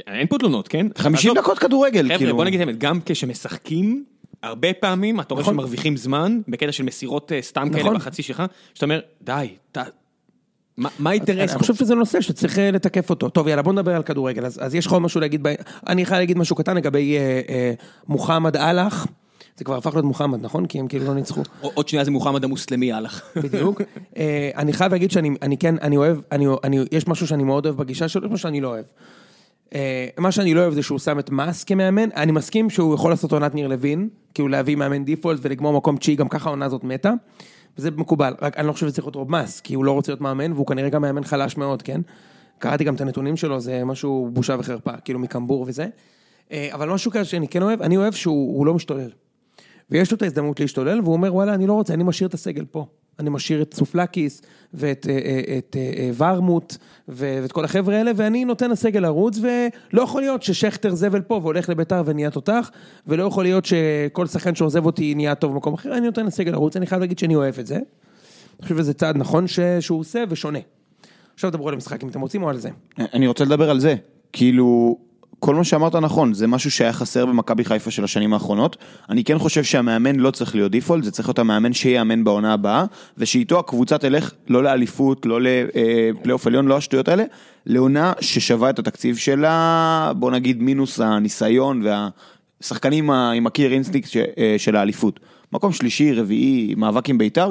אין- 0.07 0.27
פה 0.27 0.39
תלונות, 0.39 0.69
כן? 0.69 0.87
50 0.97 1.31
עזוב, 1.31 1.43
דקות 1.43 1.59
כדורגל, 1.59 2.05
חבר'ה, 2.05 2.19
כאילו. 2.19 2.37
בוא 2.37 2.45
נגיד 2.45 2.61
את 2.61 2.67
האמת, 2.69 2.79
גם 2.79 2.99
כשמשחקים, 3.07 4.05
הרבה 4.43 4.73
פעמים 4.73 5.21
אתה 5.21 5.35
רואה 5.35 5.43
נכון. 5.43 5.55
שמרוויחים 5.55 5.97
זמן, 5.97 6.41
בקטע 6.49 6.73
של 6.73 6.85
מסירות 6.85 7.33
אה, 7.33 7.43
סתם 7.43 7.69
כאלה 7.73 7.83
נכון. 7.83 7.95
בחצי 7.97 8.23
שלך, 8.23 8.43
שאתה 8.75 8.87
אומר, 8.87 9.01
די, 9.23 9.49
ת- 9.73 9.79
מה 10.77 10.89
מה 10.99 11.11
האינטרס 11.11 11.39
אני 11.39 11.49
פה? 11.49 11.59
חושב 11.59 11.75
שזה 11.75 11.95
נושא 11.95 12.21
שצריך 12.21 12.59
אה, 12.59 12.71
לתקף 12.71 13.11
אותו. 13.11 13.29
טוב, 13.29 13.49
יאללה, 13.49 13.63
בוא 13.63 13.73
נדבר 13.73 13.97
על 13.97 14.03
כדורגל. 14.03 14.47
אז, 14.47 14.59
אז 14.63 14.75
יש 14.75 14.87
לך 14.87 14.93
עוד 14.93 15.03
משהו 15.03 15.21
להגיד, 15.21 15.43
ב... 15.43 15.55
אני 15.89 16.05
חייב 16.07 16.19
להגיד 16.19 16.39
משהו 16.39 16.57
קטן 16.57 16.77
לגבי 16.77 17.17
אה, 17.17 17.41
אה, 17.49 17.73
מוחמד 18.09 18.57
אהלך. 18.57 19.07
זה 19.57 19.65
כבר 19.65 19.77
הפך 19.77 19.95
להיות 19.95 20.05
מוחמד, 20.05 20.41
נכון? 20.43 20.67
כי 20.67 20.79
הם 20.79 20.89
כאילו 20.89 21.05
לא 21.05 21.15
ניצחו. 21.15 21.43
עוד 21.61 21.89
שנייה 21.89 22.05
זה 22.05 22.11
מוחמד 22.11 22.45
המוסלמי 22.45 22.93
הלך. 22.93 23.23
בדיוק. 23.45 23.83
אה, 24.17 24.51
אני 24.57 24.73
חייב 24.73 24.93
להגיד 24.93 25.11
שאני 25.11 25.31
אני 25.43 25.57
כן, 25.57 25.75
אני 25.83 25.97
אוהב, 25.97 26.19
אני, 26.33 26.47
אני, 26.65 26.79
יש 26.93 27.09
משהו 27.09 27.27
שאני 27.27 27.45
מאוד 27.45 27.67
אוהב 27.67 27.77
בגישה 27.77 28.09
שלו, 28.09 28.27
יש 28.27 28.33
משהו 28.33 28.43
שאני 28.43 28.61
לא 28.61 28.69
אוהב. 28.69 28.85
אה, 29.75 30.09
מה 30.19 30.33
שאני 30.33 30.55
לא 30.55 30.61
אוהב 30.61 30.75
זה 30.75 30.83
שהוא 30.83 30.99
שם 30.99 31.19
את 31.19 31.31
מאס 31.31 31.65
כמאמן, 31.65 32.09
אני 32.17 32.33
מסכים 32.33 32.71
שהוא 32.71 32.95
יכול 32.95 33.11
לעשות 33.11 33.33
עונת 33.33 33.55
ניר 33.55 33.69
לוין, 33.69 34.09
כאילו 34.35 34.49
להביא 34.49 34.77
מאמן 34.77 35.05
דיפולט 35.05 35.41
ולגמור 35.43 35.73
מקום 35.73 35.97
תשיעי, 35.97 36.17
גם 36.17 36.29
ככה 36.29 36.49
העונה 36.49 36.65
הזאת 36.65 36.85
מתה, 36.85 37.13
וזה 37.79 37.91
מקובל, 37.91 38.35
רק 38.43 38.59
אני 38.59 38.67
לא 38.67 38.73
חושב 38.73 38.89
שצריך 38.89 39.07
להיות 39.07 39.17
רוב 39.17 39.31
מאס, 39.31 39.61
כי 39.61 39.75
הוא 39.75 39.85
לא 39.85 39.93
רוצה 39.93 40.13
להיות 40.13 40.21
מאמן, 40.21 40.53
והוא 40.53 40.67
כנראה 40.67 40.89
גם 40.89 41.03
מאמן 41.03 41.25
חלש 41.25 41.57
מאוד, 41.57 41.83
כן? 41.83 42.01
קראתי 42.59 42.85
גם 42.85 42.95
את 42.95 43.01
הנתונים 43.01 43.37
שלו, 43.37 43.61
זה 43.61 43.85
משהו 43.85 44.31
בושה 44.33 44.57
וחרפה, 44.59 44.93
כאילו 45.05 45.19
מקמבור 45.19 45.65
וזה. 45.69 45.87
אה, 46.53 46.69
אבל 46.73 46.89
משהו 46.91 47.11
כזה 47.11 47.25
שאני 47.25 47.49
כן 47.49 47.63
אוהב, 47.63 47.83
אני 47.83 47.97
אוהב 47.97 48.13
שהוא 48.13 48.57
הוא 48.59 48.67
לא 48.67 48.75
משתולל. 48.75 49.11
ויש 49.91 50.11
לו 50.11 50.17
את 50.17 50.23
ההזדמנות 50.23 50.61
להשתולל, 50.61 51.01
והוא 51.01 51.13
אומר, 51.13 51.35
וואלה, 51.35 51.55
אני 51.55 51.67
לא 51.67 51.73
רוצה, 51.73 51.95
אני 51.95 52.05
משאיר 52.05 52.29
את 52.29 52.35
הסגל 52.35 52.65
פה. 52.65 52.87
אני 53.19 53.31
משאיר 53.31 53.63
את 53.63 53.75
סופלקיס, 53.75 54.43
ואת 54.77 55.07
אה, 55.11 55.19
אה, 55.25 55.59
את, 55.59 55.77
אה, 55.79 55.93
אה, 55.99 56.33
ורמוט, 56.35 56.77
ו- 57.09 57.39
ואת 57.43 57.53
כל 57.53 57.65
החבר'ה 57.65 57.97
האלה, 57.97 58.11
ואני 58.17 58.45
נותן 58.45 58.71
לסגל 58.71 59.01
לרוץ, 59.01 59.39
ולא 59.43 60.03
יכול 60.03 60.23
להיות 60.23 60.43
ששכטר 60.43 60.95
זבל 60.95 61.21
פה 61.21 61.41
והולך 61.43 61.69
לביתר 61.69 62.03
ונהיה 62.07 62.31
תותח, 62.31 62.71
ולא 63.07 63.25
יכול 63.25 63.45
להיות 63.45 63.65
שכל 63.65 64.27
שחקן 64.27 64.55
שעוזב 64.55 64.87
אותי 64.87 65.15
נהיה 65.15 65.35
טוב 65.35 65.53
במקום 65.53 65.75
אחר, 65.75 65.97
אני 65.97 66.07
נותן 66.07 66.27
לסגל 66.27 66.53
לרוץ, 66.53 66.77
אני 66.77 66.87
חייב 66.87 67.01
להגיד 67.01 67.19
שאני 67.19 67.35
אוהב 67.35 67.59
את 67.59 67.67
זה. 67.67 67.75
אני 67.75 68.63
חושב 68.63 68.77
שזה 68.79 68.95
צעד 68.95 69.17
נכון 69.17 69.47
ש- 69.47 69.61
שהוא 69.81 70.01
עושה 70.01 70.25
ושונה. 70.29 70.59
עכשיו 71.35 71.51
דברו 71.51 71.69
על 71.69 71.75
המשחק 71.75 72.03
אם 72.03 72.09
אתם 72.09 72.21
רוצים 72.21 72.43
או 72.43 72.49
על 72.51 72.59
זה. 72.59 72.69
אני 72.99 73.27
רוצה 73.27 73.45
לדבר 73.45 73.71
על 73.71 73.81
זה. 73.81 73.95
כאילו, 74.33 74.99
כל 75.47 75.55
מה 75.55 75.65
שאמרת 75.65 75.95
נכון, 75.95 76.35
זה 76.35 76.47
משהו 76.47 76.71
שהיה 76.71 76.93
חסר 76.93 77.27
במכבי 77.27 77.65
חיפה 77.65 77.91
של 77.91 78.05
השנים 78.05 78.33
האחרונות. 78.33 78.77
אני 79.11 79.25
כן 79.25 79.39
חושב 79.39 79.65
שהמאמן 79.65 80.17
לא 80.17 80.31
צריך 80.31 80.55
להיות 80.55 80.73
דיפולט, 80.73 81.05
זה 81.05 81.11
צריך 81.11 81.29
להיות 81.29 81.39
המאמן 81.39 81.73
שיאמן 81.73 82.25
בעונה 82.25 82.53
הבאה, 82.53 82.85
ושאיתו 83.19 83.59
הקבוצה 83.59 83.99
תלך 83.99 84.33
לא 84.49 84.63
לאליפות, 84.63 85.27
לא 85.27 85.41
לפלייאוף 85.43 86.47
עליון, 86.47 86.67
לא 86.67 86.77
השטויות 86.77 87.09
האלה, 87.09 87.25
לעונה 87.67 88.13
ששווה 88.21 88.71
את 88.71 88.79
התקציב 88.79 89.17
שלה, 89.17 90.13
בוא 90.17 90.31
נגיד 90.31 90.63
מינוס 90.63 91.01
הניסיון 91.01 91.83
והשחקנים 92.63 93.11
עם 93.11 93.47
ה 93.47 93.50
killer 93.50 93.73
instinct 93.73 94.17
אה, 94.17 94.55
של 94.59 94.77
האליפות. 94.77 95.21
מקום 95.53 95.73
שלישי, 95.73 96.13
רביעי, 96.13 96.75
מאבק 96.77 97.09
עם 97.09 97.19
בית"ר, 97.19 97.51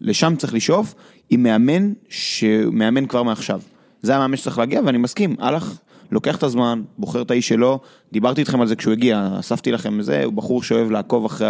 לשם 0.00 0.34
צריך 0.36 0.54
לשאוף, 0.54 0.94
עם 1.30 1.42
מאמן 1.42 1.92
שמאמן 2.08 3.06
כבר 3.06 3.22
מעכשיו. 3.22 3.60
זה 4.02 4.16
המאמן 4.16 4.36
שצריך 4.36 4.58
להגיע, 4.58 4.80
ואני 4.84 4.98
מסכים, 4.98 5.36
הלך, 5.38 5.78
לוקח 6.10 6.36
את 6.36 6.42
הזמן, 6.42 6.82
בוחר 6.98 7.22
את 7.22 7.30
האיש 7.30 7.48
שלו, 7.48 7.78
דיברתי 8.12 8.40
איתכם 8.40 8.60
על 8.60 8.66
זה 8.66 8.76
כשהוא 8.76 8.92
הגיע, 8.92 9.28
אספתי 9.40 9.72
לכם 9.72 10.02
זה, 10.02 10.24
הוא 10.24 10.32
בחור 10.32 10.62
שאוהב 10.62 10.90
לעקוב 10.90 11.24
אחרי 11.24 11.48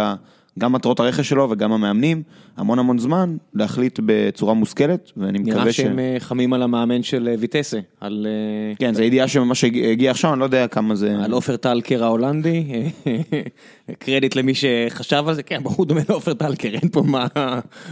גם 0.57 0.73
מטרות 0.73 0.99
הרכש 0.99 1.29
שלו 1.29 1.47
וגם 1.51 1.71
המאמנים, 1.71 2.23
המון 2.57 2.79
המון 2.79 2.99
זמן, 2.99 3.37
להחליט 3.53 3.99
בצורה 4.05 4.53
מושכלת, 4.53 5.11
ואני 5.17 5.39
מקווה 5.39 5.61
נראה 5.61 5.73
ש... 5.73 5.77
שהם 5.77 5.99
אה, 5.99 6.15
חמים 6.19 6.53
על 6.53 6.63
המאמן 6.63 7.03
של 7.03 7.27
אה, 7.27 7.35
ויטסה, 7.39 7.79
על 8.01 8.27
אה, 8.29 8.75
כן, 8.75 8.93
זו 8.93 9.03
ידיעה 9.03 9.27
שממש 9.27 9.63
הגיעה 9.63 10.11
עכשיו, 10.11 10.31
אני 10.33 10.39
לא 10.39 10.45
יודע 10.45 10.67
כמה 10.67 10.95
זה... 10.95 11.15
על 11.23 11.31
עופר 11.31 11.55
טלקר 11.57 12.03
ההולנדי, 12.03 12.63
קרדיט 13.99 14.35
למי 14.35 14.53
שחשב 14.55 15.23
על 15.27 15.33
זה, 15.35 15.43
כן, 15.43 15.63
בחור 15.63 15.85
דומה 15.85 16.01
לעופר 16.09 16.33
טלקר, 16.33 16.69
אין 16.69 16.89
פה 16.91 17.01
מה- 17.01 17.27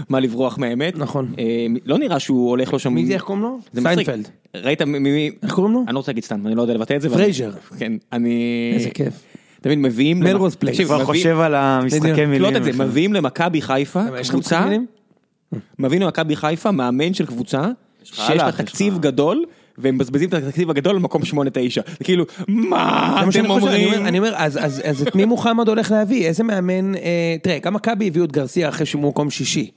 מה 0.10 0.19
לברוח 0.19 0.57
מהאמת. 0.57 0.98
נכון. 0.98 1.34
לא 1.86 1.98
נראה 1.98 2.19
שהוא 2.19 2.50
הולך 2.50 2.74
לו 2.74 2.79
שם... 2.79 2.93
מי 2.93 3.05
זה, 3.05 3.13
איך 3.13 3.22
קוראים 3.24 3.43
לו? 3.43 3.60
זה 3.74 3.81
מצחיק. 3.81 4.05
סיינפלד. 4.05 4.29
ראית 4.55 4.81
מי... 4.81 5.31
איך 5.43 5.53
קוראים 5.53 5.74
לו? 5.74 5.84
אני 5.88 5.93
לא 5.93 6.00
רוצה 6.00 6.12
להגיד 6.12 6.24
סתם, 6.24 6.48
אני 6.48 6.55
לא 6.55 6.62
יודע 6.62 6.74
לבטא 6.74 6.93
את 6.93 7.01
זה. 7.01 7.10
פרייזר. 7.10 7.51
כן, 7.77 7.93
אני... 8.13 8.72
איזה 8.75 8.89
כיף. 8.89 9.13
תמיד 9.65 9.79
מביאים... 9.79 10.19
מלרוז 10.19 10.55
פלייס. 10.55 10.81
כבר 10.81 11.05
חושב 11.05 11.39
על 11.39 11.55
המשחקי. 11.55 12.25
מילים. 12.25 12.34
תקלוט 12.36 12.55
את 12.55 12.63
זה, 12.63 12.84
מביאים 12.84 13.13
למכבי 13.13 13.62
חיפה, 13.62 14.01
לך 14.19 14.29
קבוצה? 14.29 14.65
מביאים 15.79 16.01
למכבי 16.01 16.36
חיפה, 16.36 16.72
מאמן 16.72 17.13
של 17.13 17.25
קבוצה, 17.25 17.67
שיש 18.03 18.29
לה 18.29 18.51
תקציב. 18.51 19.00
גדול, 19.00 19.43
והם 19.77 19.96
מבזבזים 19.96 20.29
את 20.29 20.33
התקציב 20.33 20.70
הגדול 20.70 20.96
למקום 20.96 21.22
8-9. 21.22 21.25
זה 21.87 22.03
כאילו, 22.03 22.25
מה 22.48 23.24
אתם 23.29 23.50
אומרים? 23.51 23.94
אומר- 23.94 24.07
אני 24.07 24.18
אומר, 24.18 24.33
אז 24.35 25.03
את 25.07 25.16
מי 25.16 25.25
מוחמד 25.25 25.68
הולך 25.68 25.92
להביא? 25.92 26.27
איזה 26.27 26.44
מאמן, 26.44 26.96
אה, 26.96 27.35
תראה, 27.42 27.59
גם 27.59 27.74
מכבי 27.74 28.07
הביאו 28.07 28.25
את 28.25 28.31
גרסיה 28.31 28.70
אחרי 28.70 28.85
שהוא 28.85 29.01
מקום 29.01 29.29
שישי. 29.29 29.72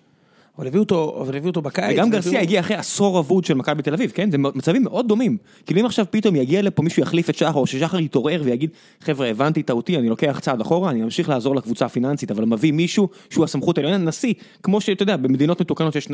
אבל 0.58 0.66
הביאו 0.66 0.82
אותו, 0.82 1.18
אבל 1.20 1.36
הביאו 1.36 1.50
אותו 1.50 1.62
בקיץ. 1.62 1.94
וגם 1.94 2.10
גרסיה 2.10 2.40
הגיע 2.40 2.60
אחרי 2.60 2.76
עשור 2.76 3.18
אבוד 3.18 3.44
של 3.44 3.54
מכבי 3.54 3.82
תל 3.82 3.94
אביב, 3.94 4.10
כן? 4.14 4.30
זה 4.30 4.38
מצבים 4.38 4.84
מאוד 4.84 5.08
דומים. 5.08 5.36
כאילו 5.66 5.80
אם 5.80 5.86
עכשיו 5.86 6.06
פתאום 6.10 6.36
יגיע 6.36 6.62
לפה 6.62 6.82
מישהו 6.82 7.02
יחליף 7.02 7.30
את 7.30 7.34
שחר, 7.34 7.54
או 7.54 7.66
ששחר 7.66 7.98
יתעורר 7.98 8.42
ויגיד, 8.44 8.70
חבר'ה, 9.00 9.28
הבנתי 9.28 9.62
טעותי, 9.62 9.96
אני 9.96 10.08
לוקח 10.08 10.38
צעד 10.42 10.60
אחורה, 10.60 10.90
אני 10.90 11.02
ממשיך 11.02 11.28
לעזור 11.28 11.56
לקבוצה 11.56 11.86
הפיננסית, 11.86 12.30
אבל 12.30 12.44
מביא 12.44 12.72
מישהו 12.72 13.08
שהוא 13.30 13.44
הסמכות 13.44 13.78
העליונה, 13.78 13.98
נשיא, 13.98 14.34
כמו 14.62 14.80
שאתה 14.80 15.02
יודע, 15.02 15.16
במדינות 15.16 15.60
מתוקנות 15.60 15.96
יש... 15.96 16.08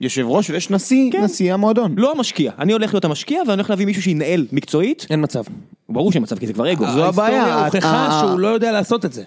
יושב 0.00 0.26
ראש 0.26 0.50
ויש 0.50 0.70
נשיא, 0.70 1.12
כן. 1.12 1.24
נשיא 1.24 1.54
המועדון. 1.54 1.94
לא 1.96 2.12
המשקיע, 2.12 2.52
אני 2.58 2.72
הולך 2.72 2.94
להיות 2.94 3.04
המשקיע 3.04 3.42
ואני 3.46 3.52
הולך 3.52 3.70
להביא 3.70 3.86
מישהו 3.86 4.02
שינהל 4.02 4.46
מקצועית, 4.52 5.06
אין 5.10 5.22
מצב. 5.22 5.42
ברור 5.88 6.12
שאין 6.12 6.22
מצב 6.22 6.38
כי 6.38 6.46
זה 6.46 6.52
כבר 6.52 6.72
אגו. 6.72 6.84
זו 6.92 7.04
הבעיה, 7.04 7.44
ההיסטוריה 7.44 7.90
הוכחה 7.90 8.20
שהוא 8.20 8.38
לא 8.40 8.48
יודע 8.48 8.72
לעשות 8.72 9.04
את 9.04 9.12
זה. 9.12 9.22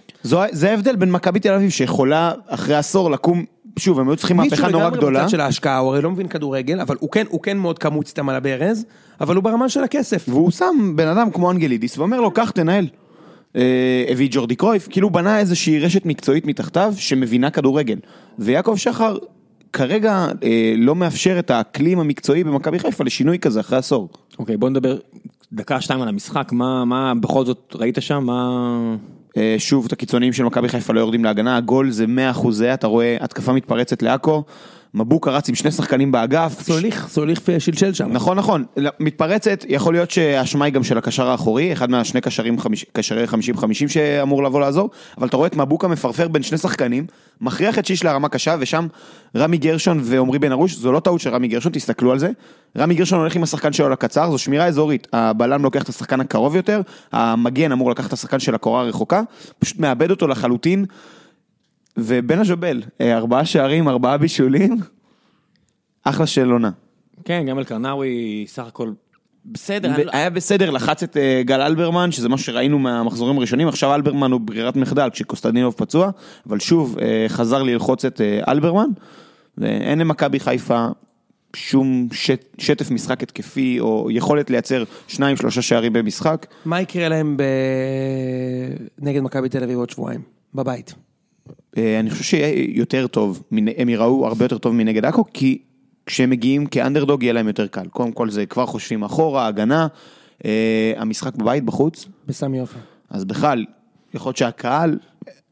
זה 0.52 0.70
ההבדל 0.70 0.96
בין 0.96 1.12
מכבי 1.12 1.40
תל 1.40 1.54
אביב 1.54 1.70
שיכולה 1.70 2.32
אחרי 2.48 2.76
עשור 2.76 3.12
לקום, 3.12 3.46
שוב, 3.82 4.00
הם 4.00 4.10
היו 4.10 4.16
צריכים 4.16 4.38
מהפכה 4.38 4.56
מישהו 4.56 4.72
נורא 4.72 4.84
לגמרי 4.84 4.98
גדולה. 4.98 5.20
בצד 5.20 5.30
של 5.30 5.42
ההשקעה, 5.42 5.78
הוא 5.78 5.90
הרי 5.90 6.02
לא 6.02 6.12
מבין 6.12 6.28
כדורגל, 6.28 6.80
אבל 6.80 6.96
הוא 7.00 7.12
כן, 7.12 7.26
הוא 7.30 7.42
כן 7.42 7.58
מאוד 7.58 7.80
קמוץ 7.80 8.10
איתם 8.10 8.30
על 8.30 8.36
הברז, 8.36 8.86
אבל 9.22 9.36
הוא 9.36 9.44
ברמה 9.44 9.70
של 9.70 9.84
הכסף. 9.84 10.26
והוא 10.30 10.52
שם 10.52 10.94
בן 10.96 11.08
אדם 11.08 11.32
כמו 11.32 11.52
אנגלידיס 11.52 11.98
ואומר 11.98 12.22
לו, 12.22 12.32
קח 12.32 12.50
תנהל. 12.50 12.88
אה, 13.56 14.06
הביא 14.10 14.28
את 14.28 14.34
ג'ורדי 14.34 14.56
קרויף, 14.56 14.88
כאילו 14.92 15.08
הוא 15.08 15.14
בנה 15.14 15.40
איזושהי 15.40 15.80
רשת 15.80 16.06
מקצועית 16.06 16.46
מתחתיו 16.46 16.94
שמבינה 16.98 17.50
כדורגל. 17.50 17.98
ויעקב 18.40 18.76
שחר 18.78 19.18
כרגע 19.74 20.28
אה, 20.44 20.74
לא 20.78 20.96
מאפשר 20.96 21.40
את 21.40 21.52
האקלים 21.52 22.00
המקצועי 22.00 22.44
במכבי 22.44 22.80
חיפה 22.80 23.04
לשינוי 23.04 23.40
כזה 23.40 23.60
אחרי 23.60 23.78
עשור. 23.78 24.10
אוקיי, 24.40 24.58
בוא 24.58 24.70
נדבר 24.70 24.98
דקה 25.54 25.82
שתיים 25.82 26.02
על 26.02 26.08
המשחק, 26.08 26.52
מה, 26.52 26.86
מה 26.86 27.14
בכל 27.16 27.46
זאת 27.46 27.76
ראית 27.76 27.98
שם, 28.00 28.24
מה... 28.26 28.96
אה, 29.38 29.56
שוב, 29.58 29.86
את 29.86 29.92
הקיצוניים 29.92 30.34
של 30.34 30.44
מכבי 30.44 30.70
חיפה 30.70 30.94
לא 30.94 31.00
יורדים 31.00 31.24
להגנה, 31.24 31.58
הגול 31.58 31.92
זה 31.92 32.06
100% 32.34 32.52
זה, 32.52 32.74
אתה 32.74 32.88
רואה 32.88 33.18
התקפה 33.20 33.54
מתפרצת 33.54 34.02
לעכו, 34.02 34.44
מבוקה 34.94 35.32
רץ 35.32 35.50
עם 35.50 35.56
שני 35.56 35.72
שחקנים 35.72 36.12
באגף. 36.12 36.62
סוליך, 36.62 37.08
סוליך 37.10 37.42
שלשל 37.60 37.94
שם. 37.94 38.12
נכון, 38.12 38.38
נכון, 38.38 38.64
מתפרצת, 39.00 39.66
יכול 39.68 39.94
להיות 39.94 40.12
שהאשמה 40.12 40.66
היא 40.66 40.74
גם 40.74 40.84
של 40.84 40.98
הקשר 40.98 41.28
האחורי, 41.30 41.74
אחד 41.74 41.90
מהשני 41.90 42.22
קשרים, 42.22 42.60
חמיש- 42.60 42.86
קשרי 42.94 43.28
50-50 43.28 43.88
שאמור 43.88 44.44
לבוא 44.44 44.60
לעזור, 44.62 44.90
אבל 45.18 45.28
אתה 45.28 45.38
רואה 45.38 45.48
את 45.48 45.56
מבוקה 45.56 45.88
מפרפר 45.88 46.28
בין 46.28 46.44
שני 46.44 46.58
שחקנים, 46.58 47.06
מכריח 47.42 47.80
את 47.80 47.86
שיש 47.86 48.04
להרמה 48.04 48.30
קשה, 48.30 48.56
ושם 48.60 48.88
רמי 49.36 49.58
גרשון 49.58 50.00
ועמרי 50.04 50.40
בן 50.40 50.52
ארוש, 50.52 50.76
זו 50.76 50.92
לא 50.92 51.00
טעות 51.00 51.22
של 51.22 51.30
רמי 51.30 51.48
גרשון, 51.48 51.72
תסתכלו 51.72 52.12
על 52.12 52.20
זה, 52.20 52.30
רמי 52.78 52.96
גרשון 52.96 53.20
הולך 53.20 53.36
עם 53.36 53.44
השחקן 53.44 53.74
שלו 53.74 53.90
לקצר, 53.90 54.32
זו 54.32 54.38
שמירה 54.38 54.66
אזורית, 54.66 55.08
הבלם 55.14 55.64
לוקח 55.64 55.84
את 55.84 55.90
השחקן 55.90 56.22
הקרוב 56.22 56.56
יותר, 56.56 56.82
המגן 57.12 57.72
אמור 57.72 57.92
לקחת 57.92 58.08
את 58.08 58.14
השחקן 58.14 58.40
של 58.40 58.56
הקורה 58.56 58.82
הרחוקה, 58.82 59.22
פשוט 59.60 59.80
מאבד 59.80 60.12
אותו 60.12 60.28
לחלוטין, 60.28 60.86
ובן 61.98 62.40
הז'ובל, 62.40 62.82
אה, 63.02 63.18
ארבעה 63.18 63.46
שערים, 63.46 63.88
ארבעה 63.90 64.18
בישולים, 64.18 64.78
אחלה 66.04 66.28
של 66.28 66.52
עונה. 66.52 66.70
כן, 67.26 67.46
גם 67.48 67.60
אלקרנאווי 67.60 68.46
סך 68.48 68.68
הכל 68.68 68.92
בסדר. 69.46 69.90
ב- 69.90 69.94
אני 69.94 70.04
לא- 70.04 70.12
היה 70.14 70.30
בסדר, 70.30 70.70
לחץ 70.70 71.04
את 71.04 71.18
אה, 71.18 71.42
גל 71.46 71.62
אלברמן, 71.62 72.12
שזה 72.12 72.30
מה 72.30 72.38
שראינו 72.38 72.80
מהמחזורים 72.80 73.38
הראשונים, 73.38 73.68
עכשיו 73.68 73.96
אלברמן 73.96 74.32
הוא 74.32 74.42
ברירת 74.42 74.76
מחדל 74.76 75.10
כשקוסטדינוב 75.10 75.74
פצוע, 75.78 76.10
אבל 76.48 76.60
שוב, 76.60 76.98
אה, 77.02 77.26
חזר 77.28 77.64
ללחוץ 77.64 78.06
את 78.06 78.22
אלברמן, 78.48 78.88
ואין 79.58 80.00
למכבי 80.00 80.40
חיפה 80.40 80.88
שום 81.56 82.08
שט, 82.14 82.46
שטף 82.58 82.92
משחק 82.92 83.24
התקפי, 83.24 83.80
או 83.80 84.08
יכולת 84.12 84.50
לייצר 84.50 84.84
שניים, 85.08 85.38
שלושה 85.38 85.62
שערים 85.62 85.94
במשחק. 85.94 86.46
מה 86.66 86.82
יקרה 86.82 87.10
להם 87.10 87.38
ב... 87.38 87.44
נגד 89.00 89.22
מכבי 89.22 89.50
תל 89.50 89.64
אביב 89.64 89.78
עוד 89.78 89.90
שבועיים? 89.90 90.22
בבית. 90.56 90.94
אה, 91.78 92.00
אני 92.00 92.10
חושב 92.10 92.24
שיהיה 92.24 92.66
יותר 92.70 93.08
טוב, 93.08 93.44
הם 93.78 93.90
יראו 93.90 94.28
הרבה 94.28 94.46
יותר 94.46 94.58
טוב 94.58 94.74
מנגד 94.76 95.06
עכו, 95.06 95.24
כי 95.34 95.58
כשהם 96.06 96.30
מגיעים 96.30 96.66
כאנדרדוג 96.66 97.24
יהיה 97.24 97.34
להם 97.34 97.48
יותר 97.48 97.68
קל. 97.68 97.86
קודם 97.88 98.12
כל 98.12 98.30
זה 98.30 98.46
כבר 98.46 98.66
חושבים 98.66 99.04
אחורה, 99.04 99.48
הגנה, 99.48 99.88
אה, 100.46 100.94
המשחק 100.98 101.36
בבית, 101.36 101.64
בחוץ, 101.64 102.06
בסמי 102.28 102.60
עופר. 102.60 102.80
אז 103.10 103.26
בכלל, 103.26 103.66
יכול 104.14 104.30
להיות 104.30 104.38
שהקהל, 104.38 104.98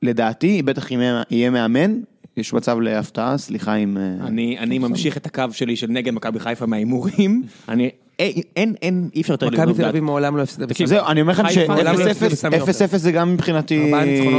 לדעתי, 0.03 0.61
בטח 0.61 0.91
אם 0.91 1.01
יהיה- 1.01 1.23
יהיה 1.31 1.49
מאמן, 1.49 1.99
יש 2.37 2.53
מצב 2.53 2.79
להפתעה, 2.79 3.37
סליחה 3.37 3.75
אם... 3.75 3.97
אה, 3.97 4.27
אני, 4.27 4.59
אני 4.59 4.79
ממשיך 4.79 5.17
את 5.17 5.25
הקו 5.25 5.43
שלי 5.51 5.75
של 5.75 5.87
נגד 5.87 6.13
מכבי 6.13 6.39
חיפה 6.39 6.65
מההימורים. 6.65 7.43
אני 7.69 7.89
אין, 8.19 8.73
אין, 8.81 9.09
אי 9.15 9.21
אפשר 9.21 9.33
יותר 9.33 9.47
מכבי 9.47 9.57
לבנות 9.61 9.75
תל 9.75 9.81
בעד. 9.81 9.89
אביב 9.89 10.03
מעולם 10.03 10.37
לא 10.37 10.41
הפסידה 10.41 10.65
בסמי. 10.65 10.87
זהו, 10.87 11.05
אני 11.07 11.21
אומר 11.21 11.33
לכם 11.33 11.43
חיפה, 11.47 11.73
מעולם 11.73 11.95
לא. 11.99 12.13
ש-0-0 12.13 12.97
זה 12.97 13.11
גם 13.11 13.33
מבחינתי 13.33 13.91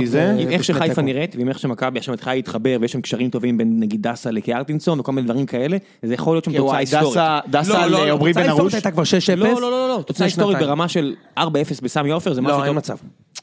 זה. 0.05 0.21
אה, 0.23 0.31
עם 0.31 0.49
איך 0.49 0.65
שחיפה. 0.65 1.03
נראית, 1.03 1.37
ועם 1.37 1.49
איך 1.49 1.59
שמכבי 1.59 1.99
עכשיו 1.99 2.15
מתחילה 2.15 2.35
להתחבר, 2.35 2.77
ויש 2.81 2.93
שם 2.93 3.01
קשרים 3.01 3.31
טובים 3.31 3.59
בין 3.59 3.77
נגיד 3.81 4.03
דסה 4.09 4.31
לקיארטינסון, 4.31 5.01
וכל 5.01 5.13
מיני 5.13 5.25
דברים 5.29 5.47
כאלה, 5.47 5.77
זה 6.03 6.15
יכול 6.15 6.35
להיות 6.35 6.45
שם 6.45 6.51
תוצאה 6.51 6.65
וואי, 6.65 6.79
היסטורית. 6.79 7.19
דסה- 7.51 7.69
לא, 7.69 7.83
על 7.83 7.91
לא, 7.91 8.07
לא, 8.07 8.13
עמרי 8.13 8.33
בן 8.33 8.49
ארוש. 8.49 8.75
הייתה 8.75 8.91
כבר 8.91 9.03
6-0. 9.03 9.37
לא, 9.37 9.61
לא, 9.61 9.71
לא, 9.71 9.89
לא, 9.89 10.03
תוצאה 10.07 10.27
היסטורית. 10.27 10.59
ברמה 10.59 10.89
של 10.89 11.15
4-0 11.39 11.43
בסמי 11.83 12.11
עופר, 12.11 12.35
זה 12.35 12.41
משהו 12.43 12.61
לא, 12.61 12.67
טוב. 12.67 12.77
מצב. 12.77 12.97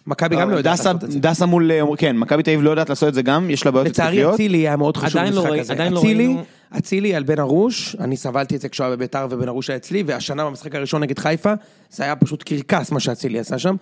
מכבי 0.08 0.36
גם 0.36 0.50
לא 0.50 0.56
יודעת 0.56 0.74
דסה- 0.80 0.84
לעשות 0.90 1.04
את 1.04 1.12
זה. 1.12 1.20
דסה 1.20 1.46
מול, 1.46 1.72
אה, 1.72 1.82
כן, 1.98 2.18
מכבי 2.18 2.44
תל 2.44 2.52
אביב 2.52 2.64
לא 2.64 2.70
יודעת 2.70 2.90
לעשות 2.90 3.10
את 3.10 3.14
זה 3.14 3.22
גם, 3.22 3.50
יש 3.50 3.66
לה 3.66 3.72
בעיות 3.72 3.88
לצערי 3.88 4.10
התקפיות. 4.10 4.34
אצילי 4.34 4.58
היה 4.58 4.76
מאוד 4.76 4.98
חשוב 4.98 5.22
לא 5.22 5.28
במשחק 5.42 5.60
הזה. 5.60 5.74
עדיין 5.74 5.94
לא 5.94 6.00
אצילי, 6.00 6.26
ראינו- 6.28 6.44
אצילי 6.78 7.16
על 7.16 7.24
בן 7.24 7.40
ארוש, 7.40 7.96
אני 8.00 8.18
סבלתי 8.18 8.56
את 8.56 8.62
זה 8.62 8.70
כשהוא 8.70 8.86
היה 8.88 8.96
בביתר 8.96 9.28
ובן 9.30 9.48
ארוש 9.48 9.70
היה 9.70 9.78
אצלי, 9.78 10.04
והשנה 10.06 10.46
במשחק 10.46 10.76
הראשון 10.76 11.02
נגד 11.04 11.20
חיפה, 11.20 11.54
זה 11.90 12.04
היה 12.04 12.16
פשוט 12.16 12.44
קרקס 12.44 12.92
מה 12.92 13.00
שאצילי 13.00 13.40
עשה 13.40 13.60
שם. 13.60 13.76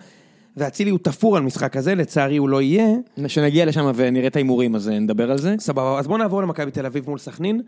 ואצילי 0.56 0.90
הוא 0.90 0.98
תפור 1.02 1.36
על 1.36 1.42
משחק 1.42 1.76
הזה, 1.76 1.94
לצערי 1.94 2.36
הוא 2.36 2.48
לא 2.48 2.62
יהיה. 2.62 2.86
כשנגיע 3.24 3.64
לשם 3.64 3.90
ונראה 3.94 4.26
את 4.26 4.36
ההימורים, 4.36 4.74
אז 4.74 4.88
אה, 4.88 4.98
נדבר 4.98 5.30
על 5.30 5.38
זה. 5.38 5.54
סבבה, 5.58 5.98
אז 5.98 6.06
בואו 6.06 6.18
נעבור 6.18 6.42
למכבי 6.42 6.70
תל 6.70 6.86
אביב 6.86 7.04
מול 7.08 7.18
סכנין, 7.18 7.60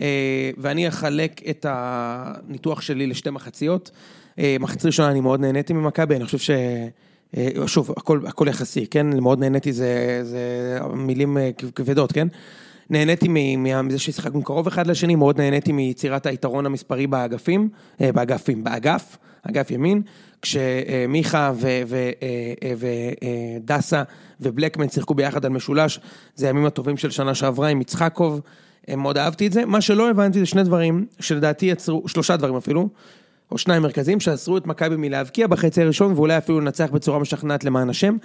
אה, 0.00 0.06
ואני 0.58 0.88
אחלק 0.88 1.40
את 1.50 1.66
הניתוח 1.68 2.80
שלי 2.80 3.06
לשתי 3.06 3.30
מחציות. 3.30 3.90
מחצית 4.60 4.86
ראשונה 4.86 5.10
אני 5.10 5.20
מאוד 5.20 5.40
נהניתי 5.40 5.72
ממכבי, 5.72 6.16
אני 6.16 6.24
חושב 6.24 6.38
ש... 6.38 6.50
אה, 7.36 7.48
שוב, 7.66 7.90
הכל, 7.96 8.20
הכל 8.26 8.46
יחסי, 8.48 8.86
כן? 8.86 9.20
מאוד 9.20 9.38
נהניתי, 9.38 9.72
זה, 9.72 10.20
זה 10.22 10.78
מילים 10.94 11.38
אה, 11.38 11.50
כבדות, 11.74 12.12
כן? 12.12 12.28
נהניתי 12.90 13.28
מזה 13.58 13.98
ששיחקנו 13.98 14.42
קרוב 14.42 14.66
אחד 14.66 14.86
לשני, 14.86 15.14
מאוד 15.14 15.40
נהניתי 15.40 15.72
מיצירת 15.72 16.26
היתרון 16.26 16.66
המספרי 16.66 17.06
באגפים, 17.06 17.68
אה, 18.00 18.12
באגפים, 18.12 18.64
באגף, 18.64 19.16
אגף 19.50 19.70
ימין, 19.70 20.02
כשמיכה 20.42 21.52
ודסה 23.62 24.02
ובלקמן 24.40 24.88
שיחקו 24.88 25.14
ביחד 25.14 25.44
על 25.44 25.52
משולש, 25.52 26.00
זה 26.34 26.46
הימים 26.46 26.66
הטובים 26.66 26.96
של 26.96 27.10
שנה 27.10 27.34
שעברה 27.34 27.68
עם 27.68 27.80
יצחקוב, 27.80 28.40
מאוד 28.96 29.18
אהבתי 29.18 29.46
את 29.46 29.52
זה. 29.52 29.64
מה 29.64 29.80
שלא 29.80 30.10
הבנתי 30.10 30.38
זה 30.38 30.46
שני 30.46 30.62
דברים, 30.62 31.06
שלדעתי 31.20 31.66
יצרו, 31.66 32.08
שלושה 32.08 32.36
דברים 32.36 32.56
אפילו, 32.56 32.88
או 33.52 33.58
שניים 33.58 33.82
מרכזיים, 33.82 34.20
שעצרו 34.20 34.56
את 34.56 34.66
מכבי 34.66 34.96
מלהבקיע 34.96 35.46
בחצי 35.46 35.82
הראשון, 35.82 36.12
ואולי 36.12 36.38
אפילו 36.38 36.60
לנצח 36.60 36.90
בצורה 36.92 37.18
משכנעת 37.18 37.64
למען 37.64 37.90
השם. 37.90 38.16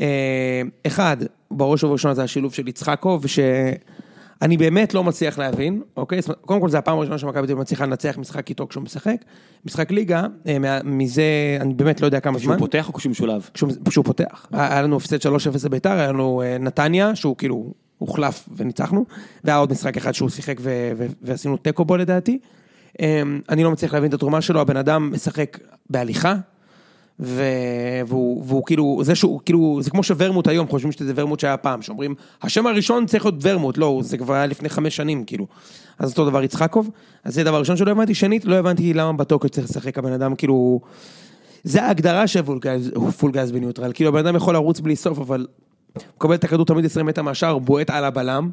אה, 0.00 0.62
אחד, 0.86 1.16
בראש 1.50 1.84
ובראשונה 1.84 2.14
זה 2.14 2.22
השילוב 2.22 2.54
של 2.54 2.68
יצחקוב, 2.68 3.26
שאני 3.26 4.56
באמת 4.56 4.94
לא 4.94 5.04
מצליח 5.04 5.38
להבין, 5.38 5.82
אוקיי? 5.96 6.20
קודם 6.40 6.60
כל 6.60 6.70
זה 6.70 6.78
הפעם 6.78 6.98
הראשונה 6.98 7.18
שמכבי 7.18 7.46
תל 7.46 7.52
אביב 7.52 7.58
מצליחה 7.58 7.86
לנצח 7.86 8.18
משחק 8.18 8.48
איתו 8.48 8.68
כשהוא 8.68 8.82
משחק. 8.82 9.16
משחק 9.64 9.90
ליגה, 9.90 10.26
אה, 10.46 10.80
מזה, 10.84 11.22
אני 11.60 11.74
באמת 11.74 12.00
לא 12.00 12.06
יודע 12.06 12.20
כמה 12.20 12.38
זמן. 12.38 12.58
פותח 12.58 12.88
או 12.88 12.92
כשהוא 12.92 13.10
משולב? 13.10 13.50
כשהוא 13.54 13.70
כשהוא 13.88 14.04
פותח. 14.04 14.46
היה 14.52 14.82
לנו 14.82 14.96
הפסד 14.96 15.26
3-0 15.26 15.64
לביתר, 15.64 15.92
היה 15.92 16.12
לנו 16.12 16.42
אה, 16.42 16.58
נתניה, 16.58 17.14
שהוא 17.14 17.36
כאילו 17.36 17.72
הוחלף 17.98 18.48
וניצחנו, 18.56 19.04
והיה 19.44 19.58
עוד 19.58 19.72
משחק 19.72 19.96
אחד 19.96 20.12
שהוא 20.12 20.28
שיחק 20.28 20.56
ועשינו 21.22 21.56
תיקו 21.56 21.84
בו 21.84 21.96
לדעתי. 21.96 22.38
אה, 23.00 23.22
אני 23.48 23.64
לא 23.64 23.70
מצליח 23.70 23.94
להבין 23.94 24.08
את 24.08 24.14
התרומה 24.14 24.40
שלו, 24.40 24.60
הבן 24.60 24.76
אדם 24.76 25.12
משחק 25.12 25.58
בהליכה, 25.90 26.34
והוא, 27.18 28.44
והוא 28.46 28.62
כאילו, 28.66 29.00
זה 29.02 29.14
שהוא, 29.14 29.40
כאילו, 29.44 29.78
זה 29.82 29.90
כמו 29.90 30.02
שוורמוט 30.02 30.48
היום, 30.48 30.68
חושבים 30.68 30.92
שזה 30.92 31.12
ורמוט 31.16 31.40
שהיה 31.40 31.56
פעם, 31.56 31.82
שאומרים, 31.82 32.14
השם 32.42 32.66
הראשון 32.66 33.06
צריך 33.06 33.24
להיות 33.24 33.38
ורמוט, 33.42 33.78
לא, 33.78 34.00
זה 34.04 34.18
כבר 34.18 34.34
היה 34.34 34.46
לפני 34.46 34.68
חמש 34.68 34.96
שנים, 34.96 35.24
כאילו. 35.24 35.46
אז 35.98 36.10
אותו 36.10 36.30
דבר 36.30 36.42
יצחקוב, 36.42 36.90
אז 37.24 37.34
זה 37.34 37.44
דבר 37.44 37.58
ראשון 37.58 37.76
שלא 37.76 37.90
הבנתי, 37.90 38.14
שנית, 38.14 38.44
לא 38.44 38.54
הבנתי 38.54 38.94
למה 38.94 39.12
בטוקיו 39.12 39.50
צריך 39.50 39.70
לשחק 39.70 39.98
הבן 39.98 40.12
אדם, 40.12 40.34
כאילו... 40.34 40.80
זה 41.64 41.82
ההגדרה 41.82 42.26
של 42.26 42.42
פול 43.18 43.32
גז 43.32 43.52
בניוטרל, 43.52 43.92
כאילו 43.94 44.10
הבן 44.10 44.26
אדם 44.26 44.36
יכול 44.36 44.54
לרוץ 44.54 44.80
בלי 44.80 44.96
סוף, 44.96 45.18
אבל 45.18 45.46
הוא 45.94 46.02
מקבל 46.16 46.34
את 46.34 46.44
הכדור 46.44 46.66
תמיד 46.66 46.84
20 46.84 47.06
מטר 47.06 47.22
מהשאר, 47.22 47.58
בועט 47.58 47.90
על 47.90 48.04
הבלם, 48.04 48.50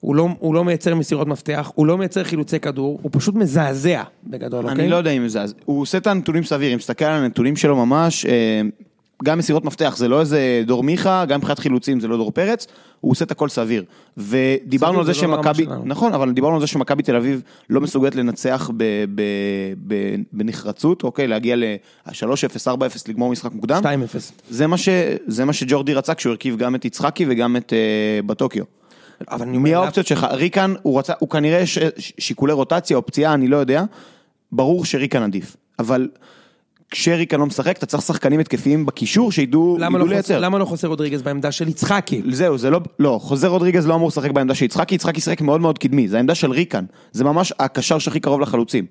הוא 0.00 0.16
לא, 0.16 0.28
הוא 0.38 0.54
לא 0.54 0.64
מייצר 0.64 0.94
מסירות 0.94 1.28
מפתח, 1.28 1.70
הוא 1.74 1.86
לא 1.86 1.98
מייצר 1.98 2.24
חילוצי 2.24 2.60
כדור, 2.60 2.98
הוא 3.02 3.10
פשוט 3.14 3.34
מזעזע 3.34 4.02
בגדול, 4.26 4.64
אוקיי? 4.64 4.80
אני 4.84 4.88
לא 4.88 4.96
יודע 4.96 5.10
אם 5.10 5.24
אז 5.24 5.54
הוא 5.64 5.80
עושה 5.80 5.98
את 5.98 6.06
הנתונים 6.06 6.44
סביר, 6.44 6.72
אם 6.72 6.78
תסתכל 6.78 7.04
על 7.04 7.24
הנתונים 7.24 7.56
שלו 7.56 7.76
ממש, 7.86 8.26
אה, 8.26 8.60
גם 9.24 9.38
מסירות 9.38 9.64
מפתח, 9.64 9.94
זה 9.96 10.08
לא 10.08 10.20
איזה 10.20 10.62
דור 10.66 10.82
מיכה, 10.82 11.24
גם 11.24 11.38
מבחינת 11.38 11.58
חילוצים 11.58 12.00
זה 12.00 12.08
לא 12.08 12.16
דור 12.16 12.30
פרץ, 12.30 12.66
הוא 13.00 13.10
עושה 13.10 13.24
את 13.24 13.30
הכל 13.30 13.48
סביר. 13.48 13.84
ודיברנו 14.16 14.98
על 14.98 15.06
זה 15.06 15.12
זה 15.12 15.26
לא 15.26 15.36
שמכבי, 15.36 15.64
שלנו. 15.64 15.82
נכון, 15.84 16.14
אבל 16.14 16.32
דיברנו 16.32 16.54
על 16.54 16.60
זה 16.60 16.66
שמכבי 16.66 17.02
תל 17.02 17.16
אביב 17.16 17.42
לא 17.70 17.80
מסוגלת 17.80 18.14
לנצח 18.14 18.70
ב- 18.76 19.04
ב- 19.14 19.74
ב- 19.86 20.16
בנחרצות, 20.32 21.02
אוקיי, 21.02 21.26
להגיע 21.26 21.56
ל-3-0, 21.56 22.12
4-0, 22.66 22.70
לגמור 23.08 23.30
משחק 23.30 23.52
מוקדם. 23.52 23.82
2-0. 23.82 23.88
זה 24.50 24.66
מה, 24.66 24.76
ש, 24.76 24.88
זה 25.26 25.44
מה 25.44 25.52
שג'ורדי 25.52 25.94
רצה 25.94 26.14
כשהוא 26.14 26.30
הרכיב 26.30 26.56
גם 26.56 26.74
את 26.74 26.84
יצחקי 26.84 27.26
וגם 27.28 27.56
את 27.56 27.72
uh, 27.72 28.26
בטוקיו. 28.26 28.64
אבל 29.30 29.48
אני 29.48 29.58
מי 29.58 29.74
האופציות 29.74 30.06
שלך? 30.06 30.26
ריקן, 30.30 30.74
הוא 30.82 30.98
רצה, 30.98 31.12
הוא 31.18 31.28
כנראה 31.28 31.66
ש, 31.66 31.78
שיקולי 32.18 32.52
רוטציה 32.52 32.96
או 32.96 33.06
פציעה, 33.06 33.34
אני 33.34 33.48
לא 33.48 33.56
יודע. 33.56 33.84
ברור 34.52 34.84
שריקן 34.84 35.22
עדיף. 35.22 35.56
אבל 35.78 36.08
כשריקן 36.90 37.40
לא 37.40 37.46
משחק, 37.46 37.78
אתה 37.78 37.86
צריך 37.86 38.02
שחקנים 38.02 38.40
התקפיים 38.40 38.86
בקישור 38.86 39.32
שידעו 39.32 39.76
למה 39.80 39.98
לא, 39.98 40.08
לייצר. 40.08 40.38
למה 40.38 40.58
לא 40.58 40.64
חוסר 40.64 40.88
רודריגז 40.88 41.22
בעמדה 41.22 41.52
של 41.52 41.68
יצחקי? 41.68 42.22
זהו, 42.30 42.58
זה 42.58 42.70
לא, 42.70 42.80
לא, 42.98 43.18
חוזר 43.22 43.48
רודריגז 43.48 43.86
לא 43.86 43.94
אמור 43.94 44.08
לשחק 44.08 44.30
בעמדה 44.30 44.54
של 44.54 44.64
יצחקי, 44.64 44.94
יצחקי 44.94 45.20
שיחק 45.20 45.40
מאוד 45.40 45.60
מאוד 45.60 45.78
קדמי, 45.78 46.08
זה 46.08 46.16
העמדה 46.16 46.34
של 46.34 46.50
ריקן, 46.50 46.84
זה 47.12 47.24
ממש 47.24 47.52
הקשר 47.58 47.98
שהכי 47.98 48.20
קרוב 48.20 48.40
לחלוצים. 48.40 48.86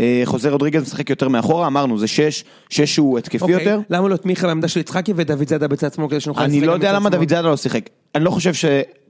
אה, 0.00 0.22
חוזר 0.24 0.50
רודריגז 0.50 0.82
משחק 0.82 1.10
יותר 1.10 1.28
מאחורה, 1.28 1.66
אמרנו, 1.66 1.98
זה 1.98 2.06
שש, 2.06 2.44
שש 2.70 2.96
הוא 2.96 3.18
התקפי 3.18 3.42
אוקיי, 3.42 3.54
יותר. 3.54 3.80
למה 3.90 4.08
לא 4.08 4.14
את 4.14 4.26
מיכה 4.26 4.46
בעמדה 4.46 4.68
של 4.68 4.80
יצחקי 4.80 5.12
ודוד 5.16 5.48
זאדה 5.48 5.68
בצד 5.68 5.92
שמאל 5.92 6.08
כדי 6.08 6.20
שנוכל 6.20 6.42
אני 6.42 6.56
לשחק 6.56 6.66
לא 6.66 6.72
גם 6.72 6.78
יודע 6.78 6.92
למה? 6.92 7.10
דוד 7.10 7.28
זאדה 7.28 7.48
לא 7.48 7.56
שיחק. 7.56 7.90
אני 8.14 8.24
לא 8.24 8.30
חושב 8.30 8.54
ש... 8.54 8.64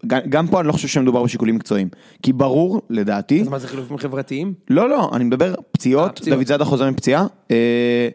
גם- 0.07 0.47
פה 0.47 0.61
אני 0.61 0.69
לא 0.69 0.73
חושב 0.73 0.89
שמדובר 0.89 1.23
בשיקולים 1.23 1.55
מקצועיים. 1.57 1.89
כי 2.23 2.33
ברור, 2.33 2.83
לדעתי... 2.91 3.41
אז 3.41 3.49
מה 3.49 3.59
זה 3.59 3.69
חילופים 3.69 3.99
חברתיים? 3.99 4.55
לא, 4.71 4.89
לא, 4.89 5.11
אני 5.13 5.25
מדבר 5.25 5.51
אה, 5.51 5.57
פציעות, 5.73 6.19
פציעות. 6.19 6.39
דוד 6.39 6.47
זאדה 6.47 6.65
חוזר 6.65 6.91
מפציעה. 6.91 7.27
אה, 7.51 8.09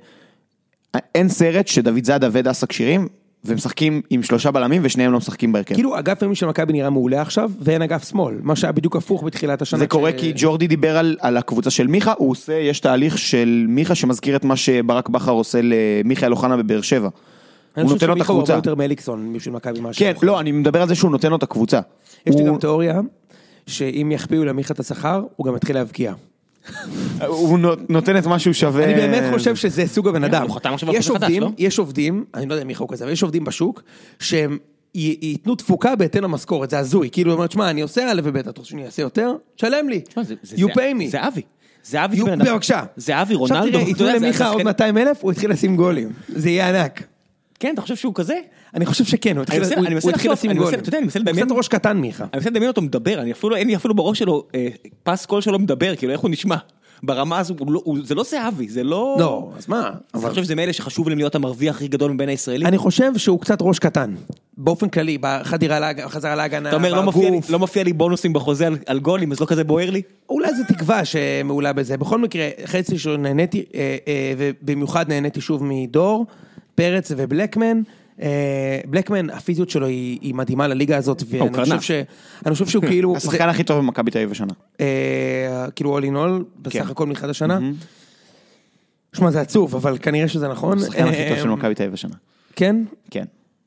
אין 1.16 1.30
סרט 1.30 1.68
שדוד 1.68 2.04
זאדה 2.04 2.30
ודסה 2.32 2.68
כשירים, 2.68 3.08
ומשחקים 3.46 4.02
עם 4.10 4.24
שלושה 4.24 4.52
בלמים 4.52 4.82
ושניהם 4.86 5.12
לא 5.12 5.18
משחקים 5.18 5.52
בהרכב. 5.52 5.74
כאילו 5.76 6.00
אגף 6.00 6.22
ימין 6.22 6.36
של 6.36 6.46
מכבי 6.46 6.74
נראה 6.74 6.90
מעולה 6.90 7.22
עכשיו, 7.22 7.52
ואין 7.60 7.82
אגף 7.82 8.10
שמאל, 8.10 8.36
מה 8.42 8.56
שהיה 8.56 8.72
בדיוק 8.72 8.96
הפוך 8.96 9.24
בתחילת 9.24 9.62
השנה. 9.62 9.80
זה 9.80 9.88
קורה 9.88 10.12
כי 10.12 10.34
ג'ורדי 10.36 10.68
דיבר 10.68 10.98
על, 10.98 11.18
על 11.20 11.38
הקבוצה 11.38 11.70
של 11.70 11.88
מיכה, 11.88 12.14
הוא 12.18 12.32
עושה, 12.32 12.54
יש 12.54 12.80
תהליך 12.80 13.18
של 13.18 13.66
מיכה 13.70 13.96
שמזכיר 13.96 14.36
את 14.36 14.46
מה 14.46 14.56
שברק 14.56 15.10
בכר 15.10 15.32
עושה 15.32 15.60
למיכאל 15.64 16.32
אוחנה 16.32 16.58
בבאר 16.58 16.82
שבע. 16.82 17.10
אני 17.78 17.84
הוא 17.84 17.94
חושב 17.94 17.96
נותן 17.96 18.08
לו 18.08 18.14
את 18.14 18.18
שמיכה 18.18 18.34
הוא 18.34 18.40
הרבה 18.40 18.54
הקבוצה. 18.54 18.70
יותר 18.70 18.76
מאליקסון 18.76 19.34
בשביל 19.34 19.56
מכבי 19.56 19.80
מאשר. 19.80 20.00
כן, 20.00 20.14
לא, 20.26 20.40
אני 20.40 20.52
מדבר 20.52 20.82
על 20.82 20.88
זה 20.88 20.96
שהוא 20.96 21.12
נותן 21.12 21.30
לו 21.30 21.36
את 21.36 21.44
הקבוצה. 21.44 21.80
יש 22.26 22.36
לי 22.36 22.44
גם 22.44 22.58
תיאוריה, 22.58 23.00
שאם 23.68 24.12
יכפיאו 24.14 24.46
למיכה 24.46 24.74
את 24.74 24.80
השכר, 24.80 25.24
הוא 25.36 25.46
גם 25.48 25.56
יתחיל 25.56 25.76
להבקיע. 25.76 26.14
הוא 27.28 27.60
נו- 27.60 27.70
נותן 27.90 28.18
את 28.18 28.26
מה 28.26 28.40
שהוא 28.40 28.54
שווה. 28.54 28.84
אני 28.86 28.94
באמת 28.94 29.34
חושב 29.34 29.56
שזה 29.56 29.88
סוג 29.88 30.08
הבן 30.08 30.24
אדם. 30.24 30.44
הוא 30.48 30.56
חתם 30.56 30.74
עכשיו 30.74 30.90
על 30.90 30.96
חוזה 30.98 31.10
חדש, 31.14 31.22
עובדים, 31.24 31.42
לא? 31.44 31.50
יש 31.58 31.80
עובדים, 31.80 32.26
אני 32.34 32.46
לא 32.46 32.54
יודע 32.54 32.66
מי 32.66 32.76
חוק 32.76 32.94
כזה, 32.94 33.04
אבל 33.04 33.14
יש 33.14 33.24
עובדים 33.24 33.44
בשוק, 33.44 33.84
שהם 34.20 34.58
ייתנו 34.96 35.56
תפוקה 35.56 35.96
בהתאם 35.96 36.24
למשכורת, 36.24 36.70
זה 36.70 36.80
הזוי. 36.80 37.10
כאילו, 37.12 37.32
הוא 37.32 37.38
אומר, 37.38 37.50
שמע, 37.50 37.70
אני 37.70 37.82
עושה 37.82 38.12
א' 38.12 38.22
וב', 38.24 38.38
אתה 38.38 38.50
רוצה 38.50 38.70
שאני 38.70 38.86
אעשה 38.86 39.02
יותר? 39.02 39.32
תשלם 39.56 39.90
לי. 39.90 40.02
You 40.56 40.68
pay 40.70 41.00
me. 41.00 41.10
זה 41.10 41.28
אבי. 41.28 41.42
זה 41.84 42.06
אבי 42.06 42.16
You- 42.16 42.20
זה 42.20 42.26
בן 42.26 42.42
אדם. 42.42 42.54
בבקשה. 42.54 42.84
זה 42.96 43.22
אבי, 43.22 43.34
עכשיו 43.42 43.58
רונלדו. 43.58 43.72
תראה, 43.72 43.82
אתה 43.82 43.90
ייתנו 43.90 44.08
למיכה 44.08 44.48
עוד 44.48 44.54
שחקן- 44.58 44.68
200 44.68 44.98
אלף, 44.98 45.18
הוא 45.22 45.32
התחיל 45.32 45.52
לשים 45.52 45.76
גולים. 45.76 46.10
זה 46.30 46.50
יהיה 46.50 46.70
ענק. 46.82 47.04
כן, 47.60 47.72
אתה 47.74 47.82
חושב 47.82 47.96
שהוא 47.96 48.14
כזה? 48.16 48.36
אני 48.76 48.86
חושב 48.86 49.06
שכן, 49.06 49.36
הוא 49.38 49.44
התחיל 49.44 49.58
הוא- 49.64 49.74
הוא 50.26 50.34
לשים 50.34 50.54
גולים. 50.58 50.80
אתה 50.80 50.90
יודע, 50.90 50.98
אני 50.98 51.06
מנסה 51.06 51.20
הוא 51.20 51.26
לדמיין- 51.26 51.46
קצת 51.46 51.56
ראש 51.58 51.68
קטן 51.68 51.98
מיכה. 51.98 52.24
אני 52.24 52.30
מנסה 52.34 52.50
לדמיין 52.50 52.68
אותו 52.70 52.82
מדבר, 52.82 53.20
אין 53.56 53.68
לי 53.68 53.76
אפילו 53.76 53.96
בראש 53.96 54.20
שלו 54.20 54.46
אה, 54.56 54.68
פס 55.04 55.26
קול 55.26 55.42
שלו 55.42 55.60
מדבר, 55.60 55.96
כאילו 55.96 56.12
איך 56.14 56.22
הוא 56.22 56.30
נשמע. 56.32 56.56
ברמה 57.04 57.40
הזו, 57.40 57.56
הוא 57.60 57.72
לא- 57.72 57.82
הוא- 57.84 57.98
זה 58.04 58.16
לא 58.16 58.24
זהבי, 58.24 58.70
זה 58.70 58.84
לא... 58.84 59.16
לא, 59.20 59.50
אז 59.58 59.68
מה? 59.70 59.92
אז 60.14 60.24
אני 60.24 60.30
חושב 60.30 60.44
שזה 60.44 60.56
מאלה 60.56 60.74
שחשוב 60.74 61.10
להם 61.10 61.18
להיות 61.18 61.36
המרוויח 61.36 61.76
הכי 61.76 61.88
גדול 61.88 62.12
מבין 62.12 62.30
הישראלים. 62.30 62.68
אני 62.68 62.78
חושב 62.78 63.18
שהוא 63.18 63.40
קצת 63.42 63.58
ראש 63.62 63.80
קטן. 63.80 64.14
באופן 64.58 64.90
כללי, 64.90 65.18
בחדירה, 65.22 65.80
להג- 65.80 66.02
חזרה 66.08 66.36
להגנה, 66.36 66.70
אתה 66.70 66.76
אומר, 66.78 66.94
לא 66.94 67.04
מופיע 67.04 67.24
לי- 67.30 67.32
בגוף. 67.38 67.50
לא 67.50 67.60
מופיע 67.60 67.84
לי 67.84 67.94
בונוסים 67.94 68.34
בחוזה 68.34 68.68
על- 68.86 69.00
גולים, 69.00 69.32
אז 69.32 69.40
לא 69.40 69.46
כזה 69.46 69.64
בוער 69.64 69.90
לי? 69.90 70.02
אולי 70.30 70.54
זו 70.56 70.64
תקווה 70.68 71.06
שמעולה 71.06 71.74
בזה. 71.74 71.98
בכל 71.98 72.20
מקרה, 72.20 72.48
חצי 72.66 72.94
ראשון 72.94 73.22
נהניתי, 73.22 73.66
אה, 73.76 73.98
אה, 74.08 74.34
ובמיוחד 74.38 75.10
נהניתי 75.10 75.42
שוב 75.42 75.64
מדור, 75.64 76.26
פרץ 76.80 77.12
ובלקמן. 77.18 77.82
אה, 78.22 78.80
בלקמן, 78.86 79.30
הפיזיות 79.30 79.70
שלו 79.70 79.88
היא, 79.88 80.20
היא 80.22 80.36
מדהימה 80.36 80.68
לליגה 80.68 80.98
הזאת, 80.98 81.24
ואני. 81.30 81.54
חושב, 81.54 81.82
ש, 81.82 81.92
אני 82.46 82.54
חושב 82.54 82.68
שהוא 82.68 82.84
כאילו, 82.84 83.16
השחקן 83.18 83.50
הכי 83.50 83.64
טוב 83.64 83.78
במכבי 83.78 84.12
תל 84.12 84.18
אביב 84.18 84.32
השנה. 84.32 84.54
אה, 84.80 85.66
כאילו 85.76 86.00
in 86.00 86.02
all, 86.02 86.44
בסך 86.62 86.84
כן. 86.84 86.88
הכל 86.90 87.06
מתחילת 87.06 87.30
השנה. 87.30 87.60
שמע, 89.14 89.32
זה 89.32 89.42
עצוב, 89.42 89.76
אבל 89.76 89.98
כנראה 90.02 90.28
שזה 90.28 90.48
נכון. 90.48 90.78
השחקן 90.78 91.08
הכי 91.08 91.24
טוב 91.30 91.38
אה, 91.38 91.44
של 91.44 91.50
מכבי 91.50 91.76
תל 91.76 91.84
אביב 91.84 91.94
השנה. 91.94 92.16
כן? 92.56 92.76
כן. 93.12 93.26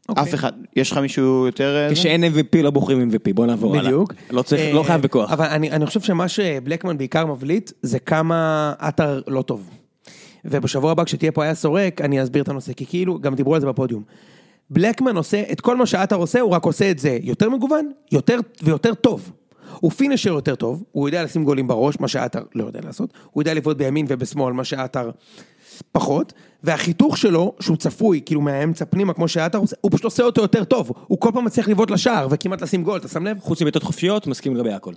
אוקיי. 0.08 0.22
אף 0.22 0.34
אחד, 0.34 0.52
יש 0.76 0.90
לך 0.90 0.98
מישהו 0.98 1.46
יותר... 1.46 1.88
כשאין 1.92 2.24
MVP 2.24 2.62
לא 2.62 2.70
בוחרים 2.70 3.10
MVP, 3.10 3.32
בוא 3.34 3.46
נעבור 3.46 3.72
הלאה. 3.76 3.84
בדיוק. 3.84 4.14
לא 4.30 4.42
צריך, 4.42 4.74
לא 4.74 4.82
חייב 4.82 5.02
בכוח. 5.02 5.32
אבל 5.32 5.46
אני, 5.46 5.70
אני 5.70 5.86
חושב 5.86 6.00
שמה 6.00 6.28
שבלקמן 6.28 6.98
בעיקר 6.98 7.26
מבליט, 7.26 7.72
זה 7.82 7.98
כמה 7.98 8.72
עטר 8.78 9.20
לא 9.26 9.42
טוב. 9.42 9.70
ובשבוע 10.44 10.92
הבא 10.92 11.04
כשתהיה 11.04 11.32
פה 11.32 11.44
היה 11.44 11.54
סורק, 11.54 12.00
אני 12.00 12.22
אסביר 12.22 12.42
את 12.42 12.48
הנושא, 12.48 12.72
כי 12.72 12.86
כאילו, 12.86 13.18
גם 13.20 13.34
דיברו 13.34 13.54
על 13.54 13.60
זה 13.60 13.66
בפודיום. 13.66 14.02
בלקמן 14.70 15.16
עושה 15.16 15.42
את 15.52 15.60
כל 15.60 15.76
מה 15.76 15.86
שעטר 15.86 16.16
עושה, 16.16 16.40
הוא 16.40 16.50
רק 16.50 16.64
עושה 16.64 16.90
את 16.90 16.98
זה 16.98 17.18
יותר 17.22 17.50
מגוון, 17.50 17.90
יותר 18.12 18.38
ויותר 18.62 18.94
טוב. 18.94 19.32
הוא 19.80 19.90
פינישר 19.90 20.30
יותר 20.30 20.54
טוב, 20.54 20.82
הוא 20.92 21.08
יודע 21.08 21.24
לשים 21.24 21.44
גולים 21.44 21.68
בראש, 21.68 22.00
מה 22.00 22.08
שעטר 22.08 22.42
לא 22.54 22.64
יודע 22.64 22.80
לעשות, 22.84 23.12
הוא 23.30 23.42
יודע 23.42 23.54
לבעוט 23.54 23.76
בימין 23.76 24.06
ובשמאל, 24.08 24.52
מה 24.52 24.64
שעטר 24.64 25.10
פחות, 25.92 26.32
והחיתוך 26.62 27.18
שלו, 27.18 27.54
שהוא 27.60 27.76
צפוי, 27.76 28.20
כאילו 28.26 28.40
מהאמצע 28.40 28.84
פנימה, 28.84 29.12
כמו 29.12 29.28
שעטר 29.28 29.58
עושה, 29.58 29.76
הוא 29.80 29.90
פשוט 29.90 30.04
עושה 30.04 30.22
אותו 30.22 30.42
יותר 30.42 30.64
טוב, 30.64 30.92
הוא 31.06 31.20
כל 31.20 31.30
פעם 31.34 31.44
מצליח 31.44 31.68
לבעוט 31.68 31.90
לשער 31.90 32.28
וכמעט 32.30 32.62
לשים 32.62 32.82
גול, 32.82 32.98
אתה 32.98 33.08
שם 33.08 33.26
לב? 33.26 33.38
חוץ 33.40 33.62
מבעיטות 33.62 33.82
חופשיות, 33.82 34.26
מסכים 34.26 34.56
לגבי 34.56 34.72
הכל. 34.72 34.92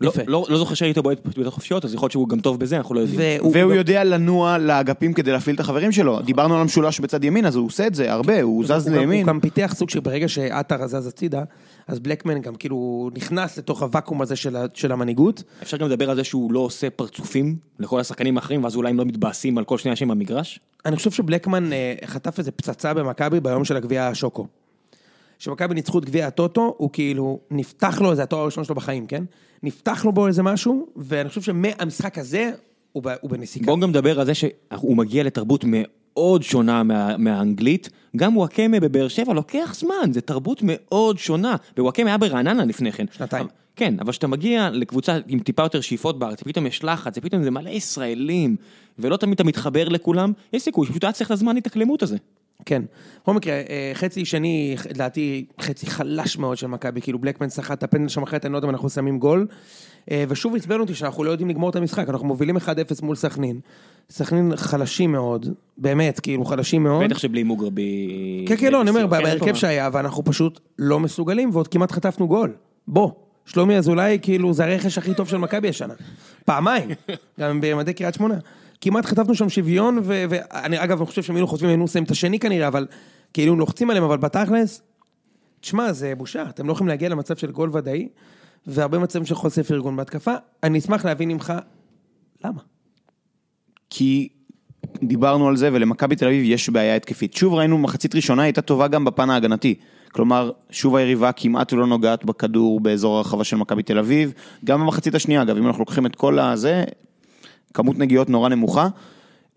לא. 0.00 0.12
לא, 0.26 0.46
לא 0.48 0.58
זוכר 0.58 0.74
שהיית 0.74 0.98
בועט 0.98 1.18
בעיטות 1.24 1.52
חופשיות, 1.54 1.84
אז 1.84 1.94
יכול 1.94 2.04
להיות 2.04 2.12
שהוא 2.12 2.28
גם 2.28 2.40
טוב 2.40 2.60
בזה, 2.60 2.76
אנחנו 2.76 2.94
לא 2.94 3.00
יודעים. 3.00 3.20
והוא- 3.40 3.52
והוא 3.54 3.72
יודע 3.74 4.04
לנוע 4.04 4.58
לאגפים 4.58 5.12
כדי 5.12 5.32
להפעיל 5.32 5.54
את 5.54 5.60
החברים 5.60 5.92
שלו. 5.92 6.20
דיברנו 6.22 6.54
על 6.54 6.60
המשולש 6.60 7.00
בצד 7.00 7.24
ימין, 7.24 7.46
אז 7.46 7.56
הוא 7.56 7.66
עושה 7.66 7.86
את 7.86 7.94
זה 7.94 8.12
הרבה, 8.12 8.42
הוא 8.42 8.64
זז 8.66 8.88
לימין. 8.88 9.20
הוא 9.20 9.26
גם 9.28 9.40
פיתח 9.40 9.74
סוג 9.76 9.90
שברגע 9.90 10.28
שעטר 10.28 10.86
זז 10.86 11.06
הצידה, 11.06 11.42
אז 11.86 11.98
בלקמן 11.98 12.40
גם 12.40 12.54
כאילו 12.54 13.10
נכנס 13.14 13.58
לתוך 13.58 13.82
הוואקום 13.82 14.22
הזה 14.22 14.36
של 14.36 14.56
של 14.74 14.92
המנהיגות. 14.92 15.42
אפשר 15.62 15.76
גם 15.76 15.86
לדבר 15.88 16.10
על 16.10 16.16
זה 16.16 16.24
שהוא 16.24 16.52
לא 16.52 16.60
עושה 16.60 16.90
פרצופים 16.90 17.56
לכל 17.78 18.00
השחקנים 18.00 18.36
האחרים, 18.36 18.64
ואז 18.64 18.76
אולי 18.76 18.90
הם 18.90 18.98
לא 18.98 19.04
מתבאסים 19.04 19.58
על 19.58 19.64
כל 19.64 19.78
שנייה 19.78 19.96
שהם 19.96 20.08
במגרש. 20.08 20.60
אני 20.86 20.96
חושב 20.96 21.10
שבלקמן 21.10 21.72
אה, 21.72 21.94
חטף 22.06 22.38
איזה 22.38 22.50
פצצה 22.50 22.94
במכבי 22.94 23.40
ביום 23.40 23.64
של 23.64 23.76
הגביע 23.76 24.06
השוקו. 24.06 24.46
כשמכבי 25.38 25.74
ניצחו 25.74 25.98
את 25.98 26.04
גביע 26.04 26.26
הטוטו, 26.26 26.74
הוא 26.78 26.90
כאילו, 26.92 27.38
נפתח 27.50 28.00
לו, 28.00 28.14
זה 28.14 28.22
התואר 28.22 28.42
הראשון 28.42 28.64
שלו 28.64 28.74
בחיים, 28.74 29.06
כן? 29.06 29.24
נפתח 29.62 30.04
לו 30.04 30.12
בו 30.12 30.26
איזה 30.26 30.42
משהו, 30.42 30.86
ואני 30.96 31.28
חושב 31.28 31.42
שמהמשחק 31.42 32.18
הזה, 32.18 32.50
הוא 32.92 33.02
ב- 33.02 33.14
הוא 33.20 33.30
בנסיקה. 33.30 33.66
בואו 33.66 33.80
גם 33.80 33.90
נדבר 33.90 34.20
על 34.20 34.26
זה 34.26 34.34
שהוא 34.34 34.96
מגיע 34.96 35.22
לתרבות 35.22 35.64
מאוד 35.68 36.42
שונה 36.42 36.82
מה, 36.82 37.16
מהאנגלית. 37.16 37.90
גם 38.16 38.36
וואקמה 38.36 38.80
בבאר 38.80 39.08
שבע 39.08 39.34
לוקח 39.34 39.74
זמן, 39.78 40.12
זה 40.12 40.20
תרבות 40.20 40.60
מאוד 40.62 41.18
שונה. 41.18 41.56
וואקמה 41.78 42.06
היה 42.06 42.18
ברעננה 42.18 42.64
לפני 42.64 42.92
כן. 42.92 43.06
שנתיים. 43.12 43.46
כן, 43.76 43.94
אבל 44.00 44.12
כשאתה 44.12 44.26
מגיע 44.26 44.70
לקבוצה 44.70 45.18
עם 45.28 45.38
טיפה 45.38 45.62
יותר 45.62 45.80
שאיפות 45.80 46.18
בארץ, 46.18 46.42
פתאום 46.42 46.66
יש 46.66 46.84
לחץ, 46.84 47.18
ופתאום 47.18 47.42
זה 47.42 47.50
מלא 47.50 47.70
ישראלים, 47.70 48.56
ולא 48.98 49.16
תמיד 49.16 49.34
אתה 49.34 49.44
מתחבר 49.44 49.88
לכולם, 49.88 50.32
יש 50.52 50.62
סיכוי 50.62 50.86
שפשוט 50.86 51.04
היה 51.04 51.12
צריך 51.12 51.26
את 51.26 51.32
הזמן 51.32 51.56
התאקלמות 51.56 52.02
הזה. 52.02 52.16
כן. 52.66 52.82
בכל 53.22 53.34
מקרה, 53.34 53.54
אה, 53.54 53.90
חצי 53.94 54.24
שני, 54.24 54.76
לדעתי, 54.90 55.46
חצי 55.60 55.86
חלש 55.86 56.38
מאוד 56.38 56.56
של 56.56 56.66
מכבי, 56.66 57.00
כאילו 57.00 57.18
בלקמן 57.18 57.48
סחט 57.48 57.78
את 57.78 57.82
הפנדל 57.82 58.08
שם 58.08 58.22
אחרת, 58.22 58.44
אני 58.44 58.52
לא 58.52 58.58
יודע 58.58 58.68
אם 58.68 58.72
אנחנו 58.72 58.90
שמים 58.90 59.18
גול. 59.18 59.46
אה, 60.10 60.24
ושוב 60.28 60.56
עצבן 60.56 60.80
אותי 60.80 60.94
שאנחנו 60.94 61.24
לא 61.24 61.30
יודעים 61.30 61.50
לגמור 61.50 61.70
את 61.70 61.76
המשחק, 61.76 62.08
אנחנו 62.08 62.26
מובילים 62.26 62.56
1-0 62.56 62.60
מול 63.02 63.16
סכנין. 63.16 63.60
סכנין 64.10 64.56
חלשים 64.56 65.12
מאוד, 65.12 65.48
באמת, 65.78 66.20
כאילו 66.20 66.44
חלשים 66.44 66.82
מאוד. 66.82 67.04
בטח 67.04 67.18
שבלי 67.18 67.42
מוגרבי... 67.42 68.44
כן, 68.48 68.56
כן, 68.56 68.72
לא, 68.72 68.82
אני 68.82 68.90
אומר, 68.90 69.06
בהרכב. 69.06 69.54
שהיה, 69.54 69.88
ואנחנו 69.92 70.24
פשוט 70.24 70.60
לא 70.78 71.00
מסוגלים, 71.00 71.50
ועוד 71.52 71.68
כמעט 71.68 71.92
חטפנו 71.92 72.28
גול. 72.28 72.52
בוא, 72.88 73.10
שלומי 73.46 73.76
אזולאי, 73.76 74.18
כאילו, 74.22 74.52
זה 74.52 74.64
הרכש 74.64 74.98
הכי 74.98 75.14
טוב 75.14 75.28
של 75.28 75.36
מכבי 75.36 75.68
השנה. 75.68 75.94
פעמיים, 76.44 76.88
גם 77.40 77.60
במדי 77.60 77.92
קריית 77.92 78.14
שמונה. 78.14 78.34
כמעט 78.80 79.06
חטפנו 79.06 79.34
שם 79.34 79.48
שוויון, 79.48 79.98
ואני, 80.04 80.84
אגב, 80.84 80.98
אני 80.98 81.06
חושב 81.06 81.22
שהם 81.22 81.36
היינו 81.36 81.46
חושבים, 81.46 81.68
היינו 81.68 81.84
עושים 81.84 82.04
את 82.04 82.10
השני 82.10 82.38
כנראה, 82.38 82.68
אבל 82.68 82.86
כאילו 83.32 83.56
לוחצים 83.56 83.90
עליהם, 83.90 84.04
אבל 84.04 84.16
בתכלס, 84.16 84.82
תשמע, 85.60 85.92
זה 85.92 86.14
בושה, 86.14 86.42
אתם 86.48 86.66
לא 86.66 86.72
יכולים 86.72 86.88
להגיע 86.88 87.08
למצב 87.08 87.36
של 87.36 87.50
גול 87.50 87.70
ודאי, 87.72 88.08
והרבה 88.66 88.98
מצבים 88.98 89.26
של 89.26 89.34
חוסר 89.34 89.62
פרגון 89.62 89.96
בהתקפה. 89.96 90.34
אני 90.62 90.78
אשמח 90.78 91.04
להבין 91.04 91.28
ממך, 91.28 91.52
למה? 92.44 92.60
כי 93.90 94.28
דיברנו 95.02 95.48
על 95.48 95.56
זה, 95.56 95.70
ולמכבי 95.72 96.16
תל 96.16 96.26
אביב 96.26 96.42
יש 96.44 96.70
בעיה 96.70 96.96
התקפית. 96.96 97.34
שוב 97.34 97.54
ראינו, 97.54 97.78
מחצית 97.78 98.14
ראשונה 98.14 98.42
הייתה 98.42 98.62
טובה 98.62 98.88
גם 98.88 99.04
בפן 99.04 99.30
ההגנתי. 99.30 99.74
כלומר, 100.12 100.50
שוב 100.70 100.96
היריבה 100.96 101.32
כמעט 101.32 101.72
לא 101.72 101.86
נוגעת 101.86 102.24
בכדור 102.24 102.80
באזור 102.80 103.16
הרחבה 103.16 103.44
של 103.44 103.56
מכבי 103.56 103.82
תל 103.82 103.98
אביב. 103.98 104.32
גם 104.64 104.80
במחצית 104.80 105.14
השנייה, 105.14 105.42
אגב, 105.42 105.56
אם 105.56 105.66
אנחנו 105.66 105.80
לוקחים 105.80 106.06
את 106.06 106.16
כל 106.16 106.38
הזה, 106.38 106.84
כמות 107.76 107.98
נגיעות 107.98 108.30
נורא 108.30 108.48
נמוכה. 108.48 108.88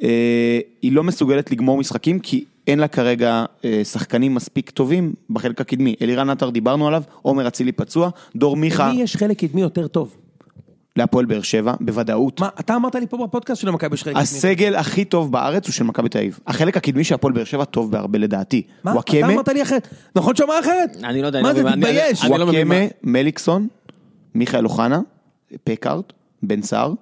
אה, 0.03 0.59
היא 0.81 0.91
לא 0.91 1.03
מסוגלת 1.03 1.51
לגמור 1.51 1.77
משחקים, 1.77 2.19
כי 2.19 2.43
אין 2.67 2.79
לה 2.79 2.87
כרגע 2.87 3.45
אה, 3.65 3.81
שחקנים 3.83 4.35
מספיק 4.35 4.69
טובים 4.69 5.13
בחלק 5.29 5.61
הקדמי. 5.61 5.95
אלירן 6.01 6.29
עטר 6.29 6.49
דיברנו 6.49 6.87
עליו, 6.87 7.03
עומר 7.21 7.47
אצילי 7.47 7.71
פצוע, 7.71 8.09
דור 8.35 8.55
מיכה 8.57 8.89
למי 8.89 9.01
יש 9.01 9.15
חלק 9.15 9.39
קדמי 9.39 9.61
יותר 9.61 9.87
טוב? 9.87 10.15
להפועל 10.95 11.25
באר 11.25 11.41
שבע, 11.41 11.73
בוודאות. 11.79 12.39
מה, 12.39 12.49
אתה 12.59 12.75
אמרת 12.75 12.95
לי 12.95 13.07
פה 13.07 13.17
בפודקאסט 13.27 13.61
שלמכבי 13.61 13.93
יש 13.93 14.03
חלק 14.03 14.13
קדמי. 14.13 14.23
הסגל 14.23 14.75
הכי 14.75 15.05
טוב 15.05 15.31
בארץ 15.31 15.65
הוא 15.67 15.73
של 15.73 15.83
מכבי 15.83 16.09
תל 16.09 16.17
אביב. 16.17 16.39
החלק 16.47 16.77
הקדמי 16.77 17.03
של 17.03 17.15
הפועל 17.15 17.33
באר 17.33 17.43
שבע 17.43 17.65
טוב 17.65 17.91
בהרבה 17.91 18.19
לדעתי. 18.19 18.61
מה? 18.83 18.93
אתה 18.99 19.25
אמרת 19.25 19.47
לי 19.47 19.61
אחרת. 19.61 19.87
נכון 20.15 20.35
שאמר 20.35 20.59
אחרת? 20.59 20.97
אני 21.03 21.21
לא 21.21 21.27
יודע, 21.27 21.41
מה 21.41 21.49
אני 21.51 21.57
זה, 21.59 21.63
לא 21.65 21.71
תתבייש. 21.71 22.23
אני 22.25 22.39
לא 22.39 22.47
מבין 22.47 22.67
וואקמה, 22.67 22.85
מה- 23.03 23.11
מליקסון, 23.11 23.67
מיכאל 24.35 24.65
אוחנה, 24.65 24.99
פקארט, 25.63 26.13
בן 26.43 26.61
סער. 26.61 26.93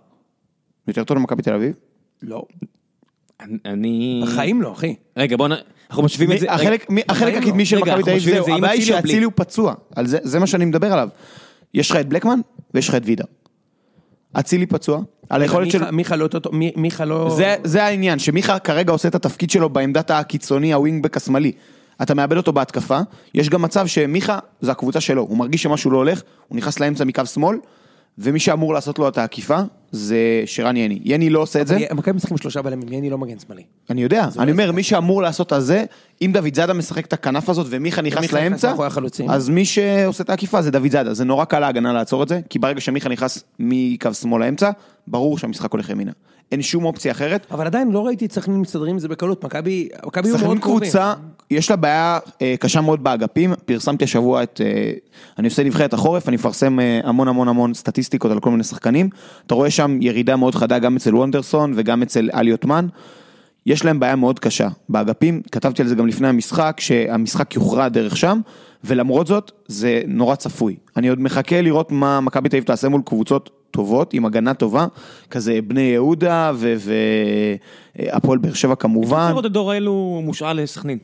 יותר 0.87 1.03
טוב 1.03 1.17
למכבי 1.17 1.41
תל 1.41 1.53
אביב. 1.53 1.73
לא. 2.21 2.43
אני-. 3.65 4.21
בחיים 4.23 4.61
לא, 4.61 4.71
אחי. 4.71 4.95
רגע, 5.17 5.37
בואו 5.37 5.47
נ... 5.49 5.51
אנחנו 5.89 6.03
משווים 6.03 6.31
את 6.31 6.39
זה... 6.39 6.51
החלק- 6.51 6.87
הקדמי 7.37 7.63
לא. 7.63 7.65
של 7.65 7.77
מכבי 7.77 8.03
תל 8.03 8.09
אביב 8.09 8.19
זהו, 8.19 8.55
הבעיה 8.57 8.73
היא? 8.73 8.81
שאצילי 8.81 9.23
הוא 9.23 9.33
פצוע. 9.35 9.73
על 9.95 10.07
זה 10.07 10.17
זה 10.23 10.39
מה 10.39 10.47
שאני 10.47 10.65
מדבר 10.65 10.93
עליו. 10.93 11.09
יש 11.73 11.91
לך 11.91 11.97
את 11.97 12.07
בלקמן 12.09 12.39
ויש 12.73 12.89
לך 12.89 12.95
את 12.95 13.01
וידר. 13.05 13.23
אצילי 14.39 14.65
פצוע, 14.65 15.01
על 15.29 15.41
היכולת 15.41 15.71
של... 15.71 15.91
מיכה- 15.91 16.15
לא 16.15 16.27
מיכה 16.75 17.05
לא... 17.05 17.33
זה, 17.37 17.55
זה 17.63 17.83
העניין, 17.83 18.19
שמיכה 18.19 18.59
כרגע 18.59 18.91
עושה 18.91 19.07
את 19.07 19.15
התפקיד 19.15 19.49
שלו 19.49 19.69
בעמדת 19.69 20.11
הקיצוני, 20.11 20.73
הווינגבק 20.73 21.17
השמאלי. 21.17 21.51
אתה 22.01 22.13
מאבד 22.15 22.37
אותו 22.37 22.53
בהתקפה, 22.53 22.99
יש 23.33 23.49
גם 23.49 23.61
מצב 23.61 23.87
שמיכה, 23.87 24.39
זה 24.61 24.71
הקבוצה 24.71 25.01
שלו, 25.01 25.21
הוא 25.21 25.37
מרגיש 25.37 25.63
שמשהו 25.63 25.91
לא 25.91 25.97
הולך, 25.97 26.21
הוא 26.47 26.57
נכנס 26.57 26.79
לאמצע 26.79 27.03
מקו 27.03 27.25
שמאל, 27.25 27.57
ומי 28.19 28.39
שאמור 28.39 28.73
לעשות 28.73 28.99
לו 28.99 29.07
את 29.07 29.17
העקיפה, 29.17 29.59
זה 29.91 30.17
שרן 30.45 30.77
יני. 30.77 30.99
יני 31.03 31.29
לא 31.29 31.39
עושה 31.39 31.61
את 31.61 31.67
זה, 31.67 31.77
מכבי 31.93 32.15
משחקים 32.15 32.37
שלושה 32.37 32.61
בלמים, 32.61 32.93
יני 32.93 33.09
לא 33.09 33.17
מגן 33.17 33.39
שמאלי. 33.39 33.63
אני 33.89 34.03
יודע, 34.03 34.27
אני 34.39 34.51
אומר, 34.51 34.71
מי 34.71 34.83
שאמור 34.83 35.21
לעשות 35.21 35.53
את 35.53 35.61
זה, 35.63 35.83
אם 36.21 36.31
דוד 36.33 36.55
זאדה 36.55 36.73
משחק 36.73 37.05
את 37.05 37.13
הכנף 37.13 37.49
הזאת 37.49 37.67
ומיכה 37.69 38.01
נכנס 38.01 38.31
לאמצע. 38.33 38.73
אז 39.29 39.49
מי 39.49 39.65
שעושה 39.65 40.23
את 40.23 40.29
העקיפה 40.29 40.61
זה 40.61 40.71
דוד 40.71 40.91
זאדה, 40.91 41.13
זה 41.13 41.25
נורא 41.25 41.45
קל 41.45 41.59
להגנה 41.59 41.93
לעצור 41.93 42.23
את 42.23 42.27
זה, 42.27 42.39
כי 42.49 42.59
ברגע 42.59 42.81
שמיכה 42.81 43.09
נכנס 43.09 43.43
מקו 43.59 44.13
שמאל 44.13 44.41
לאמצע, 44.41 44.71
ברור 45.07 45.37
שהמשחק 45.37 45.71
הולך 45.71 45.89
ימינה. 45.89 46.11
אין 46.51 46.61
שום 46.61 46.85
אופציה 46.85 47.11
אחרת, 47.11 47.47
אבל 47.51 47.65
עדיין 47.65 47.91
לא 47.91 48.05
ראיתי 48.05 48.25
את 48.25 48.31
סכנין 48.31 48.61
מסתדרים 48.61 48.93
עם 48.93 48.99
זה 48.99 49.07
בקלות, 49.07 49.43
מכבי 49.43 49.89
היו 50.13 50.23
סכנין 50.23 50.47
מאוד 50.47 50.59
קרובים. 50.59 50.89
קבוצה, 50.89 51.13
יש 51.51 51.69
לה 51.69 51.75
בעיה 51.75 52.19
אה, 52.41 52.55
קשה 52.59 52.81
מאוד 52.81 53.03
באגפים, 53.03 53.53
פרסמתי 53.65 54.03
השבוע 54.03 54.43
את, 54.43 54.61
אה, 54.63 54.91
אני 55.39 55.47
עושה 55.47 55.63
נבחרת 55.63 55.93
החורף, 55.93 56.27
אני 56.27 56.35
מפרסם 56.35 56.79
אה, 56.79 56.99
המון 57.03 57.27
המון 57.27 57.47
המון 57.47 57.73
סטטיסטיקות 57.73 58.31
על 58.31 58.39
כל 58.39 58.51
מיני 58.51 58.63
שחקנים, 58.63 59.09
אתה 59.45 59.55
רואה 59.55 59.69
שם 59.69 59.97
ירידה 60.01 60.35
מאוד 60.35 60.55
חדה 60.55 60.79
גם 60.79 60.95
אצל 60.95 61.15
וונדרסון 61.15 61.73
וגם 61.75 62.01
אצל 62.01 62.29
אלי 62.33 62.51
עותמן, 62.51 62.87
יש 63.65 63.85
להם 63.85 63.99
בעיה 63.99 64.15
מאוד 64.15 64.39
קשה 64.39 64.67
באגפים, 64.89 65.41
כתבתי 65.51 65.81
על 65.81 65.87
זה 65.87 65.95
גם 65.95 66.07
לפני 66.07 66.27
המשחק, 66.27 66.77
שהמשחק 66.79 67.55
יוכרע 67.55 67.89
דרך 67.89 68.17
שם, 68.17 68.39
ולמרות 68.83 69.27
זאת, 69.27 69.51
זה 69.67 70.01
נורא 70.07 70.35
צפוי. 70.35 70.75
אני 70.97 71.07
עוד 71.07 71.19
מחכה 71.19 71.61
לראות 71.61 71.91
מה 71.91 72.21
מכבי 72.21 72.49
תל 72.49 72.55
אביב 72.55 72.63
תעשה 72.67 72.89
מול 72.89 73.01
קבוצות 73.05 73.49
טובות, 73.77 74.13
עם 74.13 74.25
הגנה 74.25 74.53
טובה, 74.53 74.87
כזה 75.31 75.59
בני 75.67 75.81
יהודה 75.81 76.51
והפועל 78.05 78.37
באר 78.37 78.53
שבע 78.53 78.75
כמובן. 78.75 79.27
לראות 79.29 79.45
את 79.45 79.51
דור 79.51 79.71
האלו 79.71 80.21
מושאל 80.23 80.61
לסכנין. 80.63 80.97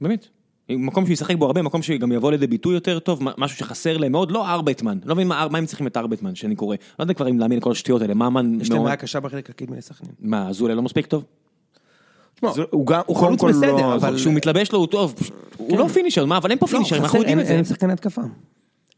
באמת. 0.00 0.26
מקום 0.70 1.06
שישחק 1.06 1.36
בו 1.36 1.46
הרבה, 1.46 1.62
מקום 1.62 1.82
שגם 1.82 2.12
יבוא 2.12 2.30
לידי 2.30 2.46
ביטוי 2.46 2.74
יותר 2.74 2.98
טוב, 2.98 3.20
משהו 3.38 3.56
שחסר 3.58 3.96
להם 3.96 4.12
מאוד, 4.12 4.30
לא 4.30 4.48
ארבייטמן, 4.48 4.98
לא 5.04 5.14
מבין 5.14 5.28
מה 5.28 5.46
מה 5.50 5.58
הם 5.58 5.66
צריכים 5.66 5.86
את 5.86 5.96
ארבייטמן 5.96 6.34
שאני 6.34 6.54
קורא, 6.56 6.76
לא 6.98 7.04
יודע 7.04 7.14
כבר 7.14 7.28
אם 7.30 7.38
להאמין 7.38 7.58
לכל 7.58 7.70
השטויות 7.70 8.02
האלה, 8.02 8.14
ממן 8.14 8.58
יש 8.60 8.70
להם 8.70 8.84
בעיה 8.84 8.96
קשה 8.96 9.20
בחלק 9.20 9.50
הקדמי 9.50 9.76
לסכנין. 9.76 10.12
מה, 10.20 10.48
אזולאי 10.48 10.74
לא 10.74 10.82
מספיק 10.82 11.06
טוב? 11.06 11.24
הוא 12.70 12.86
גם, 12.86 13.00
הוא 13.06 13.16
חלוץ 13.16 13.20
קודם 13.20 13.36
כל 13.38 13.48
בסדר, 13.58 13.72
לא... 13.76 13.94
אבל- 13.94 14.16
כשהוא 14.16 14.34
מתלבש 14.34 14.72
לו 14.72 14.78
הוא 14.78 14.86
טוב, 14.86 15.14
הוא 15.56 15.78
לא 15.78 15.88
פינישר, 15.88 16.24
מה, 16.26 16.36
אבל 16.36 16.50
אין 16.50 16.58
פה 16.58 16.66
לא, 16.66 16.70
פינישרים, 16.72 17.02
אנחנו 17.02 17.18
יודעים 17.18 17.38
אין- 17.38 17.42
את 17.44 17.48
זה. 17.48 17.54
אין 17.56 17.64
שחקני 17.64 17.92
התקפה. 17.92 18.22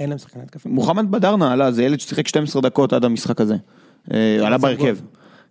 אין 0.01 0.09
להם 0.09 0.19
שחקני 0.19 0.43
התקפה. 0.43 0.69
מוחמד 0.69 1.11
בדרנה 1.11 1.53
עלה, 1.53 1.73
זה 1.73 1.83
ילד 1.85 2.01
ששיחק 2.01 2.29
12 2.29 2.63
דקות 2.63 2.93
עד 2.93 3.05
המשחק 3.05 3.41
הזה. 3.41 3.57
אה, 4.15 4.47
עלה 4.47 4.59
בהרכב. 4.59 4.97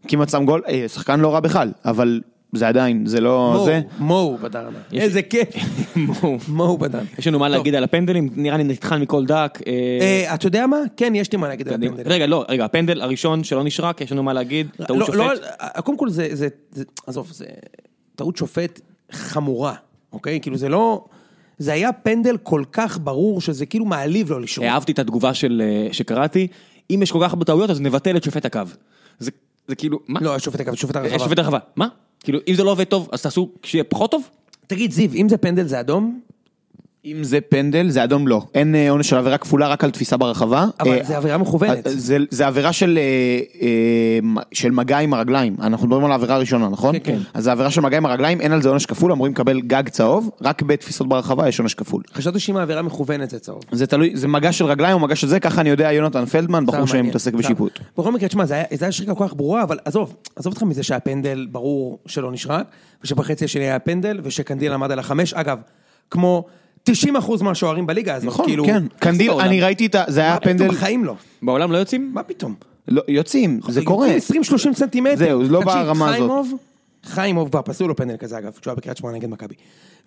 כמעט 0.07 0.29
שם 0.29 0.45
גול, 0.45 0.61
אה, 0.67 0.85
שחקן 0.87 1.19
לא 1.19 1.33
רע 1.33 1.39
בכלל, 1.39 1.71
אבל 1.85 2.21
זה 2.53 2.67
עדיין, 2.67 3.05
זה 3.05 3.21
לא 3.21 3.53
מו, 3.57 3.65
זה. 3.65 3.81
מו 3.99 4.37
בדרנה. 4.41 4.77
יש- 4.91 5.03
איזה 5.03 5.21
כיף. 5.21 5.47
מו. 5.95 6.37
מו 6.47 6.77
בדרנה. 6.77 7.05
יש 7.19 7.27
לנו 7.27 7.39
מה 7.39 7.49
להגיד 7.49 7.75
על 7.75 7.83
הפנדלים, 7.83 8.29
נראה 8.35 8.57
לי 8.57 8.63
נטחן 8.63 9.01
מכל 9.01 9.25
דק. 9.25 9.59
אה, 9.67 10.33
אתה 10.35 10.47
יודע 10.47 10.67
מה? 10.67 10.77
כן, 10.97 11.13
יש 11.15 11.31
לי 11.31 11.37
מה 11.37 11.47
להגיד 11.47 11.67
על 11.67 11.73
קדימה. 11.73 11.93
הפנדל. 11.95 12.09
רגע, 12.11 12.27
לא, 12.27 12.45
רגע, 12.49 12.65
הפנדל 12.65 13.01
הראשון 13.01 13.43
שלא 13.43 13.63
נשרק, 13.63 14.01
יש 14.01 14.11
לנו 14.11 14.23
מה 14.23 14.33
להגיד, 14.33 14.67
טעות 14.87 14.99
לא, 14.99 15.05
שופט. 15.05 15.17
לא, 15.17 15.81
קודם 15.81 15.97
כל 15.97 16.09
זה, 16.09 16.27
עזוב, 17.07 17.31
זה 17.31 17.45
טעות 18.15 18.37
שופט 18.37 18.79
חמורה, 19.11 19.73
אוקיי? 20.13 20.39
כאילו 20.41 20.57
זה 20.57 20.69
לא, 20.69 21.05
זה 21.59 21.73
היה 21.73 21.93
פנדל 21.93 22.37
כל 22.43 22.63
כך 22.71 22.99
ברור 23.03 23.41
שזה 23.41 23.65
כאילו 23.65 23.85
מעליב 23.85 24.31
לא 24.31 24.41
לשרוק. 24.41 24.67
אהבתי 24.67 24.91
את 24.91 24.99
התגובה 24.99 25.33
של, 25.33 25.61
אה, 25.65 25.93
שקראתי, 25.93 26.47
אם 26.89 26.99
יש 27.03 27.11
כל 27.11 27.19
כך 27.23 27.33
הרבה 27.33 27.45
טעויות 27.45 27.69
אז 27.69 27.81
נבטל 27.81 28.17
את 28.17 28.23
שופט 28.23 28.45
הקו. 28.45 28.61
זה, 29.19 29.31
זה 29.67 29.75
כאילו, 29.75 29.99
מה? 30.07 30.19
לא, 30.21 30.35
השופט 30.35 30.59
אגב, 30.59 30.75
שופט 30.75 30.95
הרחבה. 30.95 31.19
שופט 31.19 31.39
הרחבה, 31.39 31.57
מה? 31.75 31.87
כאילו, 32.23 32.39
אם 32.47 32.53
זה 32.53 32.63
לא 32.63 32.71
עובד 32.71 32.83
טוב, 32.83 33.09
אז 33.11 33.21
תעשו 33.21 33.49
שיהיה 33.63 33.83
פחות 33.83 34.11
טוב? 34.11 34.29
תגיד, 34.67 34.91
זיו, 34.91 35.09
אם 35.13 35.29
זה 35.29 35.37
פנדל 35.37 35.67
זה 35.67 35.79
אדום? 35.79 36.19
אם 37.05 37.23
זה 37.23 37.41
פנדל, 37.41 37.89
זה 37.89 38.03
אדום 38.03 38.27
לא. 38.27 38.41
אין 38.53 38.75
אה, 38.75 38.89
עונש 38.89 39.09
של 39.09 39.15
עבירה 39.17 39.37
כפולה 39.37 39.67
רק 39.67 39.83
על 39.83 39.91
תפיסה 39.91 40.17
ברחבה. 40.17 40.65
אבל 40.79 40.91
אה, 40.91 41.03
זה 41.03 41.17
עבירה 41.17 41.37
מכוונת. 41.37 41.87
אה, 41.87 41.91
זה, 41.95 42.17
זה 42.29 42.47
עבירה 42.47 42.73
של, 42.73 42.99
אה, 43.01 43.39
אה, 43.61 44.43
של 44.51 44.71
מגע 44.71 44.97
עם 44.97 45.13
הרגליים, 45.13 45.55
אנחנו 45.61 45.87
מדברים 45.87 46.05
על 46.05 46.11
העבירה 46.11 46.35
הראשונה, 46.35 46.69
נכון? 46.69 46.99
כן, 46.99 46.99
כן. 47.03 47.17
אז 47.33 47.43
זה 47.43 47.51
עבירה 47.51 47.71
של 47.71 47.81
מגע 47.81 47.97
עם 47.97 48.05
הרגליים, 48.05 48.41
אין 48.41 48.51
על 48.51 48.61
זה 48.61 48.69
עונש 48.69 48.85
כפול, 48.85 49.11
אמורים 49.11 49.31
לקבל 49.33 49.61
גג 49.61 49.89
צהוב, 49.89 50.29
רק 50.41 50.61
בתפיסות 50.61 51.09
ברחבה 51.09 51.47
יש 51.47 51.59
עונש 51.59 51.73
כפול. 51.73 52.03
חשבתי 52.13 52.39
שאם 52.39 52.57
העבירה 52.57 52.81
מכוונת 52.81 53.29
זה 53.29 53.39
צהוב. 53.39 53.63
זה 53.71 53.87
תלוי, 53.87 54.11
זה 54.13 54.27
מגע 54.27 54.51
של 54.51 54.65
רגליים 54.65 54.93
או 54.95 54.99
מגע 54.99 55.15
של 55.15 55.27
זה, 55.27 55.39
ככה 55.39 55.61
אני 55.61 55.69
יודע 55.69 55.91
יונתן 55.91 56.25
פלדמן, 56.25 56.65
בחור 56.65 56.85
שמתעסק 56.85 57.31
סתם. 57.31 57.37
בשיפוט. 57.37 57.79
בכל 57.97 58.11
מקרה, 58.11 58.29
תשמע, 58.29 58.45
זה 58.45 58.53
היה 58.53 58.63
זה 58.71 58.85
היה 58.85 58.91
שריקה 58.91 59.15
כל 59.15 59.27
כך 59.27 59.33
ברורה, 59.33 59.63
אבל 59.63 59.79
עזוב, 59.85 60.15
עזוב 60.35 60.53
אותך 60.53 60.63
מזה 60.63 60.83
שהפנדל 60.83 61.47
ברור 61.51 61.99
שלא 62.05 62.31
נשרק, 62.31 62.65
ושבחצי 63.03 63.45
השני 63.45 63.63
היה 63.63 63.79
פנדל, 63.79 64.19
ושקנדיל 64.23 64.73
עמד 64.73 64.91
על 64.91 64.99
החמש, 64.99 65.33
אגב, 65.33 65.57
כמו 66.11 66.45
90% 67.15 67.43
מהשוערים 67.43 67.87
בליגה 67.87 68.15
הזאת, 68.15 68.27
נכון, 68.27 68.45
כאילו, 68.45 68.65
כן. 68.65 68.83
קנדיל, 68.99 69.27
בעולם? 69.31 69.45
אני 69.45 69.61
ראיתי 69.61 69.85
את 69.85 69.95
ה... 69.95 70.03
זה 70.07 70.21
היה 70.21 70.33
מה, 70.33 70.39
פנדל... 70.39 70.67
בחיים 70.67 71.05
לא. 71.05 71.13
בעולם 71.41 71.71
לא 71.71 71.77
יוצאים? 71.77 72.11
מה 72.13 72.23
פתאום? 72.23 72.55
לא, 72.87 73.01
יוצאים, 73.07 73.59
זה 73.69 73.81
קורה. 73.85 74.07
20-30 74.31 74.73
סנטימטר. 74.73 75.15
זהו, 75.17 75.45
זה 75.45 75.51
לא 75.51 75.59
תקשיב, 75.59 75.77
ברמה 75.81 76.05
הזאת. 76.05 76.17
חיימוב, 76.19 76.53
חיימוב 77.03 77.49
כבר 77.49 77.61
פסלו 77.61 77.87
לו 77.87 77.95
פנדל 77.95 78.15
כזה 78.19 78.37
אגב, 78.37 78.51
כשהוא 78.61 78.71
היה 78.71 78.75
בקריית 78.75 78.97
שמונה 78.97 79.17
נגד 79.17 79.29
מכבי. 79.29 79.55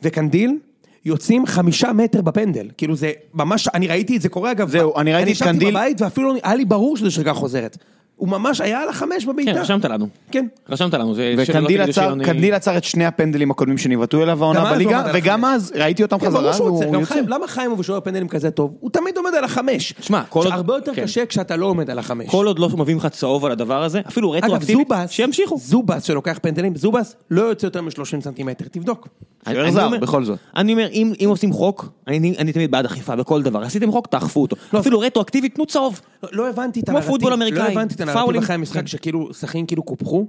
וקנדיל, 0.03 0.59
יוצאים 1.05 1.47
חמישה 1.47 1.93
מטר 1.93 2.23
בפנדל. 2.23 2.69
כאילו 2.77 2.97
זה 2.97 3.13
ממש, 3.35 3.69
אני 3.75 3.87
ראיתי 3.87 4.17
את 4.17 4.23
זה 4.23 4.29
קורה 4.29 4.51
אגב. 4.51 4.71
זהו, 4.71 4.99
אני 4.99 5.13
ראיתי 5.13 5.31
את 5.31 5.37
ישבתי 5.37 5.51
קנדיל- 5.51 5.71
בבית 5.71 6.01
ואפילו 6.03 6.35
היה 6.43 6.55
לי 6.55 6.65
ברור 6.65 6.97
שזו 6.97 7.11
שריקה 7.11 7.35
חוזרת. 7.35 7.77
הוא 8.23 8.29
ממש 8.29 8.61
היה 8.61 8.83
על 8.83 8.89
החמש 8.89 9.25
בבעיטה. 9.25 9.53
כן, 9.55 9.59
רשמת 9.61 9.85
לנו. 9.85 10.07
כן. 10.31 10.47
רשמת 10.69 10.95
לנו. 10.95 11.15
וקנדיל 11.39 11.81
עצר, 11.81 12.03
שיוני- 12.03 12.25
קנדיל 12.25 12.55
עצר 12.55 12.77
את 12.77 12.85
שני 12.85 13.07
הפנדלים 13.07 13.51
הקודמים 13.51 13.79
שנבעטו 13.79 14.23
אליו 14.23 14.43
העונה 14.45 14.61
הוא 14.63 14.71
בליגה, 14.71 15.05
וגם. 15.15 15.45
אז 15.45 15.73
ראיתי 15.75 16.03
אותם 16.03 16.19
כן, 16.19 16.27
חזרה, 16.27 16.53
והוא 16.63 16.83
גם 16.85 17.01
יוצא. 17.01 17.13
חיים, 17.15 17.29
למה 17.29 17.47
חיים 17.47 17.71
הוא 17.71 17.83
שוער 17.83 18.01
פנדלים 18.01 18.29
כזה 18.29 18.51
טוב? 18.51 18.75
הוא 18.81 18.91
תמיד 18.91 19.17
עומד 19.17 19.31
על 19.39 19.45
החמש. 19.45 19.95
שמע, 20.01 20.23
כל 20.29 20.39
עוד- 20.45 20.53
הרבה 20.53 20.75
יותר 20.75 20.95
כן. 20.95 21.03
קשה 21.03 21.27
כשאתה 21.27 21.57
לא 21.57 21.67
עומד 21.67 21.91
על 21.91 21.99
החמש. 21.99 22.27
כל 22.31 22.47
עוד 22.47 22.59
לא 22.59 22.69
מביאים 22.69 22.99
לך 22.99 23.07
צהוב 23.07 23.45
על 23.45 23.53
הדבר 23.53 23.83
הזה, 23.83 24.01
אפילו 24.09 24.35
אגב, 24.35 24.45
רטרואקטיבית, 24.45 24.89
זובס, 24.89 25.11
שימשיכו. 25.11 25.59
זובס 25.59 26.03
שלוקח 26.03 26.39
פנדלים, 26.43 26.77
זובס 26.77 27.17
לא 27.31 27.43
יוצא 27.43 27.67
יותר 27.67 27.83
מ-30 27.83 27.91
סנטימטר, 28.21 28.65
תבדוק. 28.71 29.09
שוער 29.49 29.63
אני 29.65 29.73
זר, 29.73 29.85
אומר- 29.87 29.99
בכל 29.99 30.25
זאת. 30.25 30.39
אני 30.57 30.73
אומר, 30.73 30.89
אם 30.93 31.13
אם 31.25 31.29
עושים 31.29 31.53
חוק, 31.53 31.89
אני 32.09 32.35
אני 32.39 32.53
תמיד 32.53 32.71
בעד 32.71 32.85
אכיפה 32.85 33.17
בכל 33.17 33.43
דבר. 33.43 33.63
עשיתם 33.63 33.93
חוק, 33.93 34.07
תאכפו 34.07 34.43
אותו. 34.43 34.57
אפילו 34.79 35.01
רטרואקטיבית, 35.01 35.55
תנו 35.55 35.67
צהוב. 35.67 36.01
לא- 36.23 36.29
לא 36.33 36.49
הבנתי 36.49 36.81
את 36.81 36.85
כמו 36.85 36.97
הנרטיב, 36.97 37.13
פוטבול 37.13 37.33
אמריקאי, 37.33 37.59
לא 37.59 37.69
הבנתי 37.69 37.95
את 37.95 38.01
הנרטיב. 38.01 38.37
אחרי 38.43 38.55
המשחק 38.55 38.87
שכאילו 38.87 39.35
סכנין 39.35 39.67
כאילו 39.67 39.83
קופחו. 39.83 40.27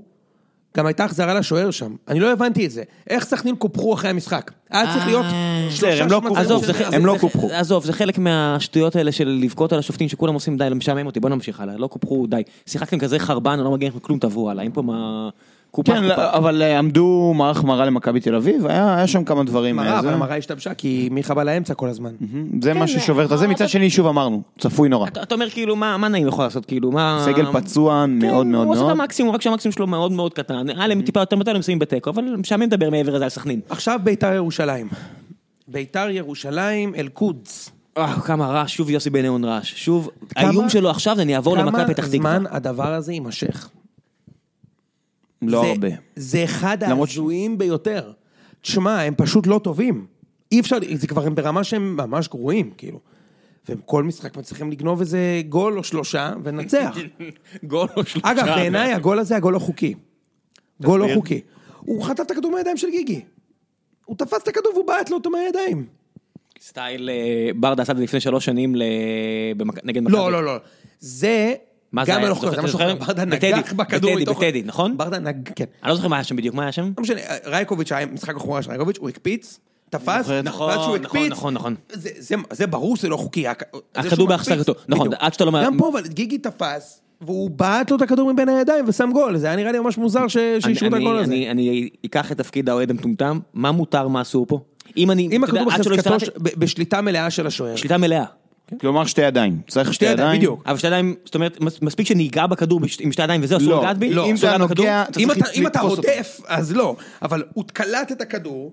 גם 0.78 0.86
הייתה 0.86 1.04
החזרה 1.04 1.34
לשוער 1.34 1.72
שם, 1.72 1.96
אני 2.08 2.20
לא 2.20 2.32
הבנתי 2.32 2.66
את 2.66 2.72
זה. 2.72 2.84
איך 3.10 3.26
סכנין 3.26 3.56
קופחו 3.56 3.94
אחרי 3.94 4.10
המשחק? 4.10 4.52
היה 4.70 4.94
צריך 4.94 5.06
להיות 5.08 5.26
אה, 5.26 5.68
שלושה 5.70 6.04
הם 6.04 6.10
לא 6.10 6.22
שמצבים 6.22 6.94
הם 6.94 7.06
לא 7.06 7.16
קופחו. 7.20 7.50
עזוב, 7.52 7.86
זה 7.86 7.94
חלק 7.94 8.18
מהשטויות 8.18 8.96
האלה 8.96 9.12
של 9.12 9.40
לבכות 9.44 9.74
על 9.74 9.80
השופטים 9.80 10.10
שכולם 10.10 10.34
עושים 10.34 10.58
די, 10.58 10.68
משעמם 10.76 11.06
אותי, 11.06 11.20
בוא 11.20 11.30
נמשיך 11.30 11.60
הלאה, 11.60 11.78
לא 11.78 11.88
קופחו, 11.88 12.28
די. 12.28 12.42
שיחקתם 12.66 13.00
כזה 13.00 13.20
חרבן, 13.20 13.52
אני 13.52 13.64
לא 13.64 13.72
מגיע 13.72 13.90
לכם 13.90 14.00
כלום, 14.00 14.20
תעברו 14.20 14.50
הלאה, 14.50 14.64
אין 14.64 14.72
פה 14.72 14.82
מה... 14.82 15.30
קופה, 15.76 15.94
כן, 15.94 16.10
קופה. 16.10 16.30
אבל 16.34 16.62
אה, 16.62 16.80
עמדו 16.80 17.34
מערך 17.36 17.64
מראה 17.64 17.86
למכבי 17.86 18.20
תל 18.20 18.36
אביב, 18.36 18.66
היה 18.68 18.96
היה 18.96 19.08
שם 19.08 19.24
כמה 19.24 19.44
דברים. 19.44 19.76
מראה, 19.76 19.94
אה, 19.94 20.00
אבל 20.00 20.14
המראה 20.14 20.38
השתבשה 20.38 20.74
כי 20.74 21.10
מיכה 21.12 21.34
בא 21.34 21.44
לאמצע 21.44 21.74
כל 21.74 21.90
הזמן. 21.90 22.12
זה 22.62 22.74
מה 22.74 22.88
ששובר 22.88 23.26
את 23.26 23.32
הזה, 23.32 23.48
מצד 23.48 23.70
שני 23.70 23.90
שוב 23.90 24.08
אמרנו, 24.08 24.42
צפוי 24.60 24.90
נורא. 24.90 25.08
אתה 25.08 25.24
אתה 25.24 25.36
אומר 25.36 25.50
כאילו, 25.50 25.76
מה 25.76 25.98
מה 25.98 26.08
נעים 26.08 26.28
יכול 26.28 26.44
לעשות, 26.46 26.66
כאילו, 26.66 26.92
מה... 26.92 27.22
סגל 27.26 27.46
פצוע 27.54 28.06
מאוד 28.06 28.46
מאוד 28.46 28.48
כן, 28.48 28.54
הוא 28.56 28.72
עושה 28.72 28.82
את 28.82 28.88
מאוד. 28.88 29.00
המקסימום, 29.00 29.36
רק 29.36 29.42
שהמקסימום 29.42 29.72
שלו 29.74 29.88
מאוד 29.88 30.12
מאוד 30.12 30.34
קטן. 30.34 30.70
היה 30.70 30.88
להם 30.88 31.02
טיפה 31.02 31.20
יותר 31.20 31.36
מתי 31.36 31.52
הם 31.52 31.62
שמים 31.62 31.80
בתיקו, 31.80 32.10
אבל 32.10 32.24
משעמם 32.24 32.64
לדבר 32.64 32.90
מעבר 32.90 33.16
לזה 33.16 33.24
על 33.24 33.30
סכנין. 33.30 33.60
עכשיו 33.70 34.00
ביתר 34.04 34.34
ירושלים. 34.34 34.88
ביתר 35.68 36.10
ירושלים, 36.10 36.96
אל-קודס. 36.96 37.72
אה, 37.98 38.14
כמה 38.22 38.48
רעש, 38.48 38.76
שוב 38.76 38.90
יוסי 38.90 39.10
בניון 39.10 39.44
רעש. 39.44 39.74
שוב, 39.76 40.10
כמה- 40.36 40.48
האיום 40.48 40.70
שלו 40.70 40.90
עכשיו 40.90 41.16
זה 41.16 41.22
אני 41.22 41.36
אעבור 41.36 41.58
למכבי 41.58 41.94
פתח 41.94 42.04
כמה 42.04 42.12
תקווה. 42.12 42.20
זמן 42.40 42.44
הדבר 42.50 42.94
הזה 42.94 43.14
יימשך? 43.14 43.70
לא 45.50 45.62
זה- 45.62 45.68
הרבה. 45.68 45.88
זה 46.16 46.44
אחד 46.44 46.84
למרות 46.84 47.10
ש- 47.10 47.12
ההזויים 47.18 47.58
ביותר. 47.58 48.12
תשמע, 48.62 49.02
הם 49.02 49.14
פשוט 49.18 49.48
לא 49.48 49.60
טובים. 49.64 50.06
אי 50.52 50.60
אפשר, 50.60 50.78
זה 50.96 51.08
כבר 51.08 51.26
הם 51.26 51.36
ברמה 51.36 51.64
שהם 51.64 51.98
ממש 51.98 52.28
גרועים, 52.28 52.72
כאילו. 52.78 53.00
והם 53.70 53.78
כל 53.86 54.04
משחק 54.04 54.38
מצליחים 54.38 54.72
לגנוב 54.72 55.00
איזה 55.00 55.20
גול 55.50 55.78
או 55.78 55.84
שלושה 55.84 56.34
ולנצח. 56.44 56.96
גול 57.64 57.88
או 57.98 58.06
שלושה. 58.06 58.32
אגב, 58.32 58.46
בעיניי 58.46 58.94
הגול 58.94 59.20
הזה 59.20 59.36
הגול 59.36 59.54
לא 59.54 59.60
חוקי. 59.60 59.94
גול 60.82 61.00
לא. 61.00 61.08
חוקי. 61.16 61.42
הוא 61.80 62.04
חטף 62.04 62.24
את 62.26 62.32
הכדור 62.32 62.52
מהידיים 62.52 62.78
של 62.78 62.90
גיגי. 62.90 63.22
הוא 64.06 64.18
תפס 64.18 64.44
את 64.44 64.48
הכדור 64.48 64.74
והוא 64.74 64.88
בעט 64.88 65.10
לו 65.10 65.18
אותו 65.18 65.30
מהידיים. 65.30 65.86
סטייל 66.62 67.10
אה, 67.10 67.50
ברדה 67.56 67.84
עשה 67.84 67.92
את 67.92 67.98
זה 67.98 68.04
לפני 68.04 68.20
שלוש 68.20 68.46
שנים 68.46 68.76
נגד 69.84 70.02
מכבי. 70.04 70.12
לא, 70.14 70.32
לא, 70.32 70.44
לא. 70.44 70.58
זה... 71.00 71.54
מה 71.94 72.06
זה 72.06 72.12
גם 72.12 72.18
היה? 72.20 72.30
לא 72.30 72.36
זוכר- 72.36 72.62
מה 72.62 72.68
זוכר? 72.68 72.90
שחוקי. 72.90 73.06
ברדה 73.06 73.26
בטדי, 73.26 73.54
נגח 73.54 73.74
בכדור 73.74 74.12
בטדי, 74.12 74.22
מתוך... 74.24 74.38
בטדי, 74.38 74.62
נכון? 74.66 74.98
ברדה 74.98 75.20
נג... 75.20 75.50
כן. 75.56 75.66
אני 75.84 75.90
לא 75.90 75.96
זוכר 75.96 76.08
מה 76.08 76.16
היה 76.16 76.24
שם 76.24 76.36
בדיוק, 76.36 76.56
מה 76.56 76.64
היה 76.64 76.72
שם? 76.72 76.84
לא 76.98 77.02
משנה, 77.02 77.22
רייקוביץ' 77.46 77.92
היה 77.92 78.06
משחק 78.06 78.36
אחורה 78.36 78.62
של 78.62 78.70
רייקוביץ', 78.70 78.98
הוא 79.00 79.10
הקפיץ, 79.10 79.60
תפס. 79.90 80.30
נכון, 80.44 80.74
שהוא 80.74 80.80
נכון, 80.98 81.06
הקפיץ, 81.06 81.32
נכון, 81.32 81.54
נכון. 81.54 81.76
זה- 82.52 82.68
ברור 82.68 82.98
שזה 82.98 83.10
לא 83.10 83.18
חוקי. 83.18 83.46
הכדור 83.96 84.28
בהחזקתו, 84.28 84.74
נכון. 84.88 85.08
עד 85.20 85.34
שאתה 85.34 85.46
לא... 85.46 85.52
גם 85.64 85.78
פה, 85.78 85.90
אבל 85.90 86.08
גיגי 86.08 86.38
תפס, 86.38 87.02
והוא 87.22 87.50
בעט 87.50 87.92
לו 87.92 87.98
את 87.98 88.02
הכדור 88.02 88.34
מבין 88.34 88.50
הידיים 88.50 88.86
ושם 88.88 89.10
גול, 89.14 89.38
זה 89.38 89.48
היה 89.48 89.56
נראה 89.56 89.72
לי 89.72 89.80
ממש 89.80 89.98
מוזר 89.98 90.28
שאישרו 90.28 90.72
את 90.88 90.94
הגול 90.94 91.18
הזה. 91.18 91.34
אני- 91.52 91.90
אקח 92.06 92.32
את 92.32 92.38
תפקיד 92.38 92.70
האוהד 92.70 92.90
המטומטם, 92.92 93.40
מה 93.54 93.72
מותר, 93.72 94.08
מה 94.08 94.22
אסור 94.22 94.46
פה? 94.48 94.60
אם 94.98 95.12
אני... 95.12 95.30
אם 95.32 95.44
הכדור 95.44 95.66
בחזקתו, 95.66 96.16
בשליטה 96.40 97.02
מלאה 97.02 97.30
של 97.30 97.48
השוער. 97.48 97.76
שליטה 97.76 97.98
מלאה. 97.98 98.24
כלומר 98.82 99.06
שתי 99.06 99.22
ידיים. 99.22 99.62
צריך 99.68 99.94
שתי 99.94 100.06
ידיים. 100.06 100.38
בדיוק. 100.38 100.64
אבל 100.66 100.78
שתי 100.78 100.88
ידיים, 100.88 101.16
זאת 101.26 101.36
אומרת, 101.36 101.62
מס- 101.62 101.82
מספיק 101.82 102.08
שניגע 102.08 102.48
בכדור 102.48 102.80
עם 103.00 103.12
שתי 103.12 103.24
ידיים 103.24 103.42
וזהו, 103.44 103.58
אסור 103.58 103.70
לא, 103.70 103.80
לגעת 103.80 103.98
בי? 103.98 104.14
לא, 104.14 104.26
אם 104.26 104.36
אתה? 104.36 104.58
נוגע, 104.58 105.04
אם 105.56 105.68
אתה-. 105.68 105.82
רודף, 105.82 106.40
אז 106.48 106.72
לא, 106.76 106.96
אבל 107.22 107.44
הוא 107.54 107.64
קלט 107.74 108.12
את 108.12 108.22
הכדור, 108.22 108.72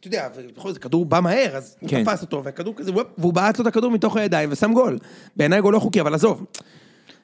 אתה 0.00 0.08
יודע, 0.08 0.28
ובכל 0.36 0.68
זאת, 0.68 0.78
כדור 0.78 1.04
בא 1.04 1.20
מהר, 1.20 1.56
אז 1.56 1.76
הוא 1.80 1.90
כן. 1.90 2.04
תפס 2.04 2.22
אותו, 2.22 2.44
והכדור 2.44 2.74
כזה, 2.76 2.92
והוא 3.18 3.32
בעט 3.32 3.58
לו 3.58 3.62
את 3.62 3.66
הכדור 3.66 3.90
מתוך 3.90 4.16
הידיים 4.16 4.48
ושם 4.52 4.72
גול. 4.72 4.98
בעיניי 5.36 5.60
גול 5.60 5.74
לא 5.74 5.78
חוקי, 5.78 6.00
אבל 6.00 6.14
עזוב. 6.14 6.44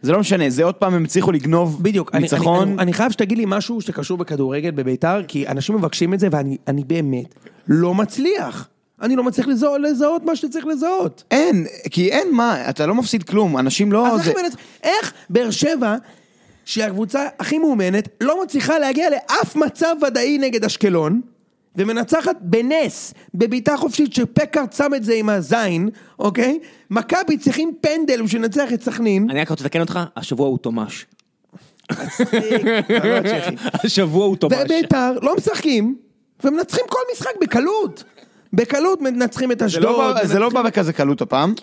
זה 0.03 0.12
לא 0.12 0.21
משנה, 0.21 0.51
זה 0.51 0.64
עוד 0.64 0.75
פעם 0.75 0.94
הם 0.94 1.05
הצליחו 1.05 1.33
לגנוב 1.33 1.83
בדיוק, 1.83 2.14
ניצחון. 2.14 2.62
אני, 2.62 2.73
אני, 2.73 2.83
אני 2.83 2.92
חייב 2.92 3.12
שתגיד 3.12 3.38
לי 3.38 3.44
משהו 3.47 3.81
שקשור 3.81 4.18
בכדורגל 4.18 4.71
בביתר, 4.71 5.21
כי 5.29 5.49
אנשים 5.49 5.75
מבקשים 5.75 6.14
את 6.14 6.21
זה 6.21 6.29
ואני 6.31 6.57
אני 6.68 6.85
באמת 6.85 7.35
לא 7.68 7.94
מצליח. 7.94 8.68
אני 9.03 9.17
לא 9.17 9.25
מצליח 9.25 9.47
לזהות, 9.49 9.81
לזהות 9.81 10.25
מה 10.25 10.37
שצריך 10.37 10.67
לזהות. 10.67 11.25
אין, 11.31 11.67
כי 11.91 12.09
אין 12.11 12.29
מה, 12.33 12.71
אתה 12.71 12.87
לא 12.87 12.95
מפסיד 12.95 13.23
כלום, 13.23 13.59
אנשים 13.59 13.93
לא... 13.93 14.07
אז 14.09 14.25
זה- 14.25 14.31
איך, 14.31 14.39
מנצ... 14.43 14.53
איך 14.83 15.13
באר 15.31 15.51
שבע, 15.51 15.97
שהיא 16.65 16.85
הקבוצה 16.85 17.27
הכי 17.39 17.59
מאומנת, 17.59 18.09
לא 18.21 18.43
מצליחה 18.45 18.79
להגיע 18.79 19.11
לאף 19.11 19.57
מצב 19.57 19.97
ודאי 20.07 20.39
נגד 20.39 20.65
אשקלון, 20.65 21.21
ומנצחת 21.77 22.37
בנס, 22.41 23.15
בבעיטה 23.35 23.77
חופשית 23.77 24.15
שפקארט 24.15 24.73
שם 24.73 24.95
את 24.97 25.05
זה 25.05 25.15
עם 25.15 25.29
הזין, 25.29 25.89
אוקיי? 26.19 26.59
מכבי 26.91 27.37
צריכים 27.39 27.73
פנדל 27.81 28.23
בשביל 28.23 28.43
לנצח 28.43 28.73
את 28.73 28.83
סכנין. 28.83 29.31
אני 29.31 29.41
רק 29.41 29.51
רוצה 29.51 29.65
לתקן 29.65 29.81
אותך, 29.81 29.99
השבוע 30.17 30.49
הוא 30.49 30.59
תומש. 30.59 31.07
לא. 31.91 31.97
השבוע 33.85 34.27
הוא 34.27 34.37
תומש. 34.37 34.55
וביתר 34.65 35.13
לא 35.23 35.37
משחקים, 35.37 35.97
ומנצחים 36.45 36.85
כל 36.89 36.99
משחק 37.13 37.31
בקלות. 37.41 38.05
בקלות 38.53 39.03
מנצחים 39.03 39.53
את 39.53 39.59
זה 39.59 39.67
אשדוד. 39.67 39.83
לא 39.85 40.13
בא- 40.15 40.25
זה 40.27 40.39
לא 40.39 40.49
בא 40.51 40.63
בכזה 40.63 40.93
קלות 40.93 41.21
הפעם. 41.23 41.55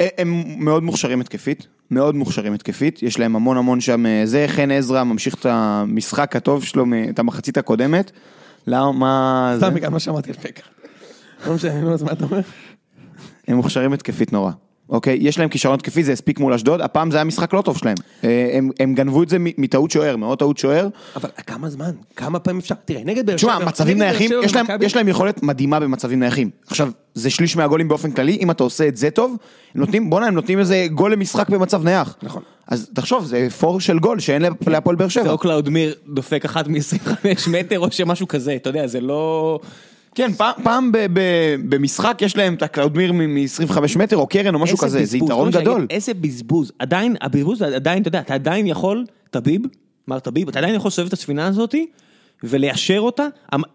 הם 0.00 0.42
מאוד 0.64 0.82
מוכשרים 0.82 1.20
התקפית, 1.20 1.66
מאוד 1.90 2.14
מוכשרים 2.14 2.52
התקפית, 2.54 3.02
יש 3.02 3.18
להם 3.18 3.36
המון 3.36 3.56
המון 3.56 3.80
שם, 3.80 4.06
אה, 4.06 4.22
זה 4.24 4.44
חן 4.48 4.70
עזרא 4.70 5.04
ממשיך 5.04 5.34
את 5.34 5.46
המשחק 5.46 6.36
הטוב 6.36 6.64
שלו, 6.64 6.84
את 7.10 7.18
המחצית 7.18 7.58
הקודמת. 7.58 8.10
למה, 8.66 8.92
מה 8.92 9.50
זה? 9.54 9.66
סתם 9.66 9.74
בגלל 9.74 9.90
מה 9.90 9.98
שאמרתי 9.98 10.30
על 10.30 10.36
פקארט. 10.36 10.68
לא 11.46 11.54
משנה, 11.54 11.80
נו, 11.80 11.94
אז 11.94 12.02
מה 12.02 12.12
אתה 12.12 12.24
אומר? 12.24 12.40
הם 13.48 13.56
מוכשרים 13.56 13.92
התקפית 13.92 14.32
נורא. 14.32 14.50
אוקיי, 14.90 15.18
יש 15.20 15.38
להם 15.38 15.48
כישרון 15.48 15.74
התקפי, 15.74 16.04
זה 16.04 16.12
הספיק 16.12 16.38
מול 16.40 16.52
אשדוד, 16.52 16.80
הפעם 16.80 17.10
זה 17.10 17.16
היה 17.16 17.24
משחק 17.24 17.52
לא 17.52 17.62
טוב 17.62 17.76
שלהם. 17.78 17.96
אה, 18.24 18.50
הם, 18.52 18.70
הם 18.80 18.94
גנבו 18.94 19.22
את 19.22 19.28
זה 19.28 19.36
מטעות 19.40 19.90
שוער, 19.90 20.16
מאוד 20.16 20.38
טעות 20.38 20.58
שוער. 20.58 20.88
אבל 21.16 21.28
כמה 21.46 21.70
זמן? 21.70 21.90
כמה 22.16 22.38
פעמים 22.38 22.58
אפשר? 22.60 22.74
תראה, 22.84 23.00
נגד 23.04 23.26
באר 23.26 23.36
תשמע, 23.36 23.56
שבע- 23.56 23.64
מצבים 23.64 23.96
נגד 23.96 24.00
באר 24.06 24.10
נייחים, 24.18 24.30
יש 24.42 24.54
להם, 24.56 24.66
יש 24.80 24.96
להם 24.96 25.08
יכולת 25.08 25.42
מדהימה 25.42 25.80
במצבים 25.80 26.20
נייחים. 26.20 26.50
עכשיו, 26.66 26.90
זה 27.14 27.30
שליש 27.30 27.56
מהגולים 27.56 27.88
באופן 27.88 28.10
כללי, 28.10 28.38
אם 28.40 28.50
אתה 28.50 28.62
עושה 28.64 28.88
את 28.88 28.96
זה 28.96 29.10
טוב, 29.10 29.36
הם 29.74 29.80
נותנים, 29.80 30.10
בואנה, 30.10 30.26
הם 30.26 30.34
נותנים 30.34 30.58
איזה 30.58 30.86
גול 30.94 31.12
למשחק 31.12 31.48
במצב 31.48 31.84
נייח. 31.84 32.16
נכון. 32.22 32.42
אז 32.68 32.90
תחשוב, 32.94 33.24
זה 33.24 33.48
פור 33.60 33.80
של 33.80 33.98
גול 33.98 34.18
שאין 34.20 34.42
להפ- 34.42 34.70
להפועל 34.70 34.96
באר 34.96 35.06
זה 35.06 35.12
שבע. 35.12 35.30
או 35.30 35.38
קלאודמיר 35.38 35.94
דופק 36.08 36.44
אחת 36.44 36.68
מ-25 36.68 37.10
מטר 37.50 37.78
או 37.78 37.90
שמשהו 37.92 38.28
כזה, 38.28 38.56
אתה 38.56 38.70
יודע, 38.70 38.86
זה 38.86 39.00
לא... 39.00 39.58
כן, 40.14 40.32
פעם, 40.32 40.52
פעם 40.62 40.92
ב, 40.92 40.98
ב, 41.12 41.20
במשחק 41.68 42.18
יש 42.22 42.36
להם 42.36 42.54
את 42.54 42.62
הקלאודמיר 42.62 43.12
מ-25 43.12 43.98
מטר 43.98 44.16
או 44.16 44.26
קרן 44.26 44.54
או 44.54 44.58
משהו 44.58 44.78
כזה, 44.78 45.04
זה 45.04 45.16
יתרון 45.16 45.52
לא 45.52 45.60
גדול. 45.60 45.86
איזה 45.90 46.14
בזבוז, 46.14 46.72
עדיין, 46.78 47.16
הבזבוז 47.20 47.62
עדיין, 47.62 48.02
אתה 48.02 48.08
יודע, 48.08 48.20
אתה 48.20 48.34
עדיין 48.34 48.66
יכול, 48.66 49.04
טביב, 49.30 49.62
אמרת 50.08 50.28
ביב, 50.28 50.48
אתה 50.48 50.58
עדיין 50.58 50.74
יכול 50.74 50.88
לסובב 50.88 51.06
את 51.06 51.12
הספינה 51.12 51.46
הזאתי 51.46 51.86
וליישר 52.42 52.98
אותה, 52.98 53.26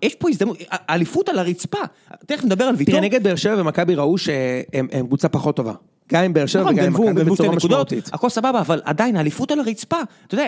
יש 0.01 0.15
פה 0.15 0.29
הזדמנות, 0.29 0.57
האליפות 0.69 1.29
על 1.29 1.39
הרצפה, 1.39 1.77
תכף 2.25 2.43
נדבר 2.43 2.65
על 2.65 2.75
ויטור. 2.75 2.93
תראה, 2.93 3.05
נגד 3.05 3.23
באר 3.23 3.35
שבע 3.35 3.61
ומכבי 3.61 3.95
ראו 3.95 4.17
שהם 4.17 4.87
הם 4.91 5.07
קבוצה 5.07 5.29
פחות 5.29 5.55
טובה. 5.55 5.73
גם 6.11 6.23
עם 6.23 6.33
באר 6.33 6.45
שבע 6.45 6.61
נכון, 6.61 6.73
וגם 6.73 6.85
עם 6.85 6.93
מכבי 6.93 7.23
בצורה 7.23 7.55
משמעותית. 7.55 8.09
הכל 8.13 8.29
סבבה, 8.29 8.59
אבל 8.59 8.81
עדיין 8.85 9.17
האליפות 9.17 9.51
על 9.51 9.59
הרצפה, 9.59 9.97
אתה 10.27 10.35
יודע, 10.35 10.47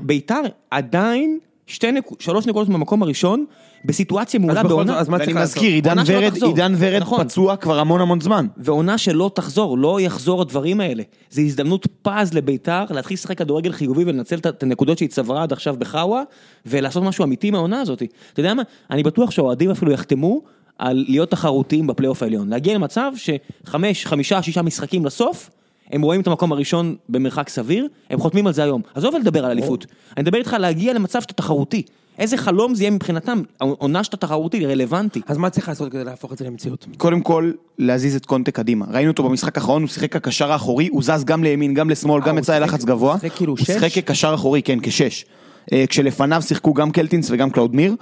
ביתר 0.00 0.40
עדיין. 0.70 1.38
שלוש 1.66 2.46
נקודות 2.46 2.68
במקום 2.68 3.02
הראשון, 3.02 3.44
בסיטואציה 3.84 4.40
מעולה 4.40 4.62
בעונה, 4.62 4.98
אז 4.98 5.08
מה 5.08 5.12
ואני 5.16 5.24
צריך 5.24 5.36
לעשות? 5.36 5.56
מזכיר, 5.56 5.72
עידן 5.74 5.96
ורד, 6.06 6.28
תחזור. 6.30 6.48
עידן 6.48 6.74
ורד 6.78 7.00
נכון. 7.02 7.24
פצוע 7.24 7.56
כבר 7.56 7.78
המון 7.78 8.00
המון 8.00 8.20
זמן. 8.20 8.46
ועונה 8.56 8.98
שלא 8.98 9.30
תחזור, 9.34 9.78
לא 9.78 10.00
יחזור 10.00 10.42
הדברים 10.42 10.80
האלה. 10.80 11.02
זו 11.30 11.40
הזדמנות 11.40 11.86
פז 12.02 12.34
לביתר 12.34 12.84
להתחיל 12.90 13.14
לשחק 13.14 13.38
כדורגל 13.38 13.72
חיובי 13.72 14.04
ולנצל 14.04 14.36
את- 14.36 14.46
את 14.46 14.62
הנקודות 14.62 14.98
שהיא 14.98 15.08
צברה 15.08 15.42
עד 15.42 15.52
עכשיו 15.52 15.76
בחאווה, 15.78 16.22
ולעשות 16.66 17.02
משהו 17.02 17.24
אמיתי 17.24 17.50
מהעונה 17.50 17.80
הזאת. 17.80 18.02
אתה 18.32 18.40
יודע 18.40 18.54
מה? 18.54 18.62
אני 18.90 19.02
בטוח 19.02 19.30
שהאוהדים 19.30 19.70
אפילו 19.70 19.92
יחתמו 19.92 20.40
על 20.78 21.04
להיות 21.08 21.30
תחרותיים 21.30 21.86
בפלייאוף 21.86 22.22
העליון. 22.22 22.48
להגיע 22.48 22.74
למצב 22.74 23.12
שחמש, 23.16 24.06
חמישה, 24.06 24.42
שישה 24.42 24.62
משחקים 24.62 25.04
לסוף, 25.04 25.50
הם 25.92 26.02
רואים 26.02 26.20
את 26.20 26.26
המקום 26.26 26.52
הראשון 26.52 26.96
במרחק 27.08 27.48
סביר, 27.48 27.88
הם 28.10 28.20
חותמים 28.20 28.46
על 28.46 28.52
זה 28.52 28.62
היום. 28.62 28.82
עזוב 28.94 29.14
לדבר 29.14 29.44
על 29.44 29.50
אליפות. 29.50 29.86
אני 30.16 30.22
מדבר 30.22 30.38
איתך 30.38 30.56
להגיע 30.60 30.92
למצב 30.92 31.20
שאתה 31.20 31.34
תחרותי. 31.34 31.82
איזה 32.18 32.36
חלום 32.36 32.74
זה 32.74 32.82
יהיה 32.82 32.90
מבחינתם, 32.90 33.42
עונה 33.58 34.04
שאתה 34.04 34.16
תחרותי, 34.16 34.66
רלוונטי. 34.66 35.20
אז 35.26 35.38
מה 35.38 35.50
צריך 35.50 35.68
לעשות 35.68 35.92
כדי 35.92 36.04
להפוך 36.04 36.32
את 36.32 36.38
זה 36.38 36.44
למציאות? 36.44 36.86
קודם 36.96 37.20
כל, 37.20 37.52
להזיז 37.78 38.16
את 38.16 38.26
קונטה 38.26 38.50
קדימה. 38.50 38.86
ראינו 38.90 39.10
אותו 39.10 39.22
במשחק 39.22 39.58
האחרון, 39.58 39.82
הוא 39.82 39.88
שיחק 39.88 40.12
כקשר 40.12 40.52
האחורי, 40.52 40.88
הוא 40.88 41.02
זז 41.02 41.24
גם 41.24 41.44
לימין, 41.44 41.74
גם 41.74 41.90
לשמאל, 41.90 42.22
גם 42.22 42.34
הוא 42.34 42.40
יצא 42.40 42.58
ללחץ 42.58 42.84
גבוה. 42.84 43.12
הוא 43.12 43.20
שיחק 43.20 43.36
כאילו 43.36 43.52
הוא? 43.52 43.64
שיחק 43.64 43.92
כקשר 43.92 44.34
אחורי, 44.34 44.62
כן, 44.62 44.78
כשש. 44.82 45.24
אה, 45.72 45.84
כשלפניו 45.88 46.42
שיחקו 46.42 46.74
גם 46.74 46.90
קלטינס 46.90 47.30
וגם 47.30 47.50
קלאודמיר, 47.50 47.94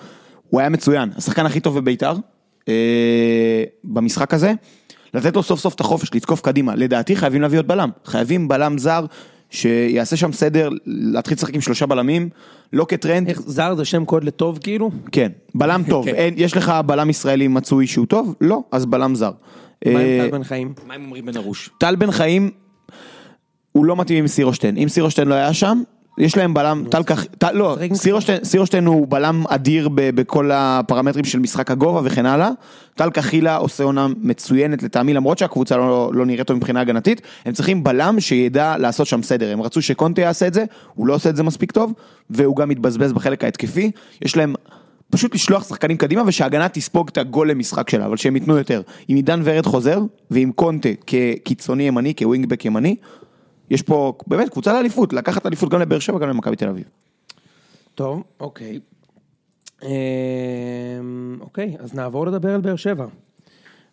הוא 0.49 0.61
היה 0.61 0.69
מצוין. 0.69 1.11
השחקן 1.17 1.47
הכי 1.47 1.61
טוב 1.61 1.79
בביתר, 1.79 2.15
אה, 2.69 3.65
במשחק 3.85 4.35
הזה. 4.35 4.53
לתת 5.15 5.37
לו 5.37 5.43
סוף 5.43 5.61
סוף 5.61 5.75
את 5.75 5.81
החופש, 5.81 6.15
לתקוף 6.15 6.41
קדימה. 6.41 6.75
לדעתי 6.75 7.17
חייבים 7.17 7.43
להביא 7.43 7.59
עוד 7.59 7.69
בלם. 7.69 7.91
חייבים 8.05 8.49
בלם 8.49 8.79
זר 8.79 9.07
שיעשה 9.51 10.17
שם 10.17 10.33
סדר, 10.33 10.69
להתחיל 10.87 11.37
לשחק 11.37 11.55
עם 11.55 11.61
שלושה 11.61 11.87
בלמים, 11.87 12.29
לא 12.73 12.87
כטרנד. 12.89 13.29
איך 13.29 13.43
זר 13.47 13.75
זה 13.75 13.85
שם 13.85 14.05
קוד 14.05 14.25
לטוב 14.25 14.59
כאילו? 14.59 14.91
כן, 15.13 15.33
בלם 15.55 15.83
טוב. 15.89 16.05
כן. 16.07 16.15
אין, 16.15 16.35
יש 16.37 16.57
לך 16.57 16.73
בלם 16.87 17.11
ישראלי 17.11 17.49
מצוי 17.49 17.87
שהוא 17.87 18.07
טוב? 18.07 18.35
לא, 18.41 18.63
אז 18.73 18.87
בלם 18.87 19.15
זר. 19.15 19.33
מה 19.87 20.01
אה, 20.01 20.23
עם 20.25 20.31
טל 20.31 20.37
בן 20.37 20.45
חיים? 20.45 20.73
מה 20.87 20.95
הם 20.95 21.05
אומרים 21.05 21.27
בן 21.27 21.37
ארוש? 21.37 21.71
טל 21.79 21.97
בן 21.97 22.11
חיים, 22.11 22.51
הוא 23.73 23.85
לא 23.85 23.97
מתאים 23.97 24.19
עם 24.19 24.27
סירושטיין. 24.27 24.77
אם 24.77 24.89
סירושטיין 24.89 25.29
לא 25.29 25.35
היה 25.35 25.55
שם, 25.55 25.83
יש 26.21 26.37
להם 26.37 26.55
בלם, 26.55 26.85
טל 26.91 27.03
כך, 27.03 27.25
לא, 27.53 27.77
סירושטיין, 28.43 28.87
הוא 28.87 29.07
בלם 29.09 29.45
אדיר 29.49 29.89
בכל 29.93 30.51
הפרמטרים 30.55 31.25
של 31.25 31.39
משחק 31.39 31.71
הגובה 31.71 32.01
וכן 32.05 32.27
הלאה. 32.27 32.51
טל 32.95 33.11
קחילה 33.11 33.57
עושה 33.57 33.85
עונה 33.85 34.07
מצוינת 34.21 34.83
לטעמי, 34.83 35.15
למרות 35.15 35.39
שהקבוצה 35.39 35.77
לא, 35.77 36.11
לא 36.15 36.27
נראית 36.27 36.47
טוב 36.47 36.57
מבחינה 36.57 36.81
הגנתית, 36.81 37.23
הם 37.45 37.53
צריכים 37.53 37.85
בלם 37.85 38.21
שידע 38.21 38.77
לעשות 38.79 39.07
שם 39.07 39.23
סדר. 39.23 39.53
הם 39.53 39.63
רצו 39.63 39.83
שקונטה 39.83 40.21
יעשה 40.21 40.47
את 40.47 40.55
זה, 40.55 40.65
הוא 40.95 41.07
לא 41.07 41.15
עושה 41.15 41.31
את 41.31 41.37
זה 41.37 41.43
מספיק 41.43 41.73
טוב, 41.73 41.93
והוא 42.31 42.57
גם 42.57 42.69
מתבזבז 42.69 43.13
בחלק 43.13 43.45
ההתקפי. 43.45 43.91
יש 44.23 44.37
להם 44.37 44.55
פשוט 45.11 45.35
לשלוח 45.35 45.69
שחקנים 45.69 45.97
קדימה 45.97 46.23
ושההגנה 46.27 46.69
תספוג 46.69 47.09
את 47.13 47.19
הגול 47.19 47.51
למשחק 47.51 47.91
שלה, 47.91 48.07
אבל 48.07 48.17
שהם 48.17 48.37
ייתנו 48.37 48.57
יותר. 48.57 48.83
אם 49.11 49.17
עידן 49.17 49.41
ורד 49.45 49.67
חוזר, 49.67 50.01
ועם 50.31 50.53
קונטה 50.53 50.89
כקיצוני 51.07 51.83
ימני, 51.83 52.15
כווינגבק 52.19 52.65
ימני, 52.65 52.97
יש 53.71 53.83
פה 53.83 54.13
באמת 54.27 54.49
קבוצה 54.49 54.73
לאליפות, 54.73 55.13
לקחת 55.13 55.47
אליפות 55.47 55.71
גם 55.71 55.81
לבאר 55.81 55.99
שבע, 55.99 56.19
גם 56.19 56.29
למכבי 56.29 56.57
תל 56.57 56.69
אביב. 56.69 56.85
טוב, 57.95 58.23
אוקיי. 58.41 58.81
אמ, 59.83 59.89
אוקיי, 61.41 61.77
אז 61.79 61.95
נעבור 61.95 62.27
לדבר 62.27 62.55
על 62.55 62.61
באר 62.61 62.77
שבע. 62.77 63.07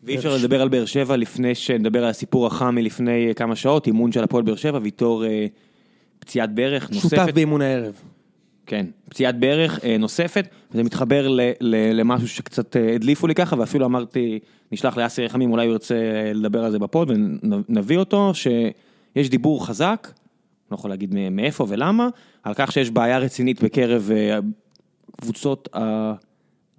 ואי 0.04 0.18
אפשר 0.18 0.36
לדבר 0.36 0.62
על 0.62 0.70
באר 0.70 0.86
שבע 0.86 1.18
לפני 1.18 1.56
שנדבר 1.56 2.04
על 2.04 2.10
הסיפור 2.10 2.48
החם 2.48 2.76
מלפני 2.76 3.34
כמה 3.36 3.56
שעות, 3.56 3.88
אימון 3.88 4.12
של 4.12 4.24
הפועל 4.24 4.44
באר 4.44 4.56
שבע, 4.56 4.80
ויטור 4.82 5.26
אה, 5.26 5.46
פציעת 6.20 6.56
ברך 6.56 6.84
שותף 6.94 7.04
נוספת. 7.04 7.34
באימון 7.34 7.62
הערב. 7.62 8.02
כן, 8.66 8.86
פציעת 9.10 9.40
ברך 9.40 9.80
אה, 9.84 9.98
נוספת, 9.98 10.48
וזה 10.72 10.84
מתחבר 10.84 11.28
ל, 11.28 11.42
ל, 11.62 12.00
למשהו 12.00 12.28
שקצת 12.28 12.76
אה, 12.78 12.96
הדליפו 12.96 13.28
לי 13.28 13.36
ככה, 13.36 13.56
ואפילו 13.60 13.86
אמרתי, 13.86 14.40
נשלח 14.72 14.98
לאסי 14.98 15.26
רחמים, 15.26 15.52
אולי 15.52 15.66
הוא 15.66 15.72
ירצה 15.72 15.96
אה, 15.96 16.34
לדבר 16.34 16.64
על 16.64 16.72
זה 16.72 16.80
בפוד 16.80 17.12
ונביא 17.12 17.98
אותו, 17.98 18.32
שיש 19.18 19.30
דיבור 19.30 19.68
חזק, 19.68 20.12
לא 20.72 20.76
יכול 20.76 20.90
להגיד 20.90 21.16
מאיפה 21.32 21.66
ולמה, 21.70 22.10
על 22.44 22.54
כך 22.56 22.72
שיש 22.72 22.92
בעיה 22.92 23.18
רצינית 23.20 23.64
בקרב 23.64 24.10
אה, 24.16 24.40
קבוצות 25.22 25.70
ה- 25.76 26.14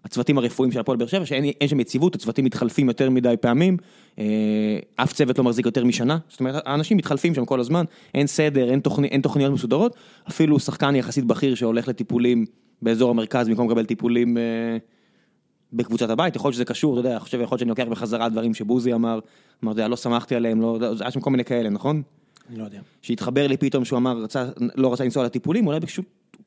הצוותים 0.05 0.39
הרפואיים 0.39 0.73
של 0.73 0.81
הפועל 0.81 0.99
באר 0.99 1.07
שבע, 1.07 1.27
שאין 1.27 1.45
אין 1.45 1.69
שם 1.69 1.81
יציבות, 1.81 2.15
הצוותים 2.15 2.45
מתחלפים 2.45 2.89
יותר 2.89 3.11
מדי 3.11 3.35
פעמים, 3.41 3.77
אה, 4.19 4.25
אף 4.97 5.13
צוות 5.13 5.39
לא 5.39 5.45
מחזיק 5.45 5.67
יותר 5.67 5.85
משנה, 5.85 6.19
זאת 6.29 6.41
אומרת, 6.41 6.63
האנשים 6.67 6.97
מתחלפים 6.97 7.35
שם 7.35 7.45
כל 7.45 7.61
הזמן, 7.61 7.85
אין 8.15 8.27
סדר, 8.27 8.71
אין, 8.71 8.81
תוכני, 8.81 9.09
אין 9.09 9.21
תוכניות 9.21 9.53
מסודרות, 9.53 9.97
אפילו 10.29 10.61
שחקן 10.61 10.97
יחסית 10.97 11.25
בכיר 11.25 11.55
שהולך 11.55 11.89
לטיפולים 11.89 12.45
באזור 12.83 13.11
המרכז 13.11 13.49
במקום 13.49 13.69
לקבל 13.71 13.85
טיפולים 13.85 14.39
אה, 14.39 14.43
בקבוצת 15.73 16.11
הבית, 16.11 16.37
יכול 16.37 16.49
להיות 16.49 16.55
שזה 16.55 16.65
קשור, 16.65 16.93
אתה 16.93 17.01
יודע, 17.01 17.13
אני 17.13 17.21
חושב, 17.21 17.41
יכול 17.41 17.55
להיות 17.55 17.61
שאני 17.61 17.69
לוקח 17.69 17.85
בחזרה 17.91 18.29
דברים 18.29 18.55
שבוזי 18.55 18.95
אמר, 18.95 19.19
אמרתי, 19.65 19.81
לא 19.89 19.97
שמחתי 19.97 20.35
עליהם, 20.35 20.61
לא, 20.61 20.79
היה 21.01 21.11
שם 21.11 21.21
כל 21.21 21.31
מיני 21.31 21.45
כאלה, 21.45 21.71
נכון? 21.71 22.03
אני 22.49 22.59
לא 22.59 22.65
יודע. 22.65 22.81
שהתחבר 23.03 23.47
לי 23.47 23.57
פתאום 23.57 23.85
שהוא 23.85 23.97
אמר, 23.97 24.19
רצה, 24.19 24.49
לא 24.75 24.93
רצה 24.93 25.05
לנסוע 25.05 25.25
לטיפולים, 25.25 25.67
אולי 25.67 25.81
פשוט 25.81 26.05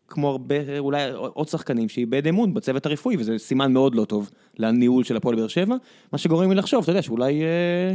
כמו 0.08 0.30
הרבה, 0.30 0.80
אולי 0.80 1.12
עוד 1.12 1.48
שחקנים 1.48 1.90
שאיבד 1.90 2.28
אמון 2.28 2.54
בצוות 2.54 2.86
הרפואי, 2.86 3.18
וזה 3.18 3.38
סימן 3.38 3.74
מאוד 3.74 3.96
לא 3.96 4.06
טוב 4.06 4.30
לניהול 4.58 5.04
של 5.04 5.18
הפועל 5.18 5.36
באר 5.36 5.48
שבע, 5.48 5.76
מה 6.12 6.18
שגורם 6.18 6.50
לי 6.50 6.56
לחשוב, 6.56 6.84
אתה 6.84 6.92
יודע, 6.92 7.02
שאולי 7.02 7.44
אה, 7.44 7.94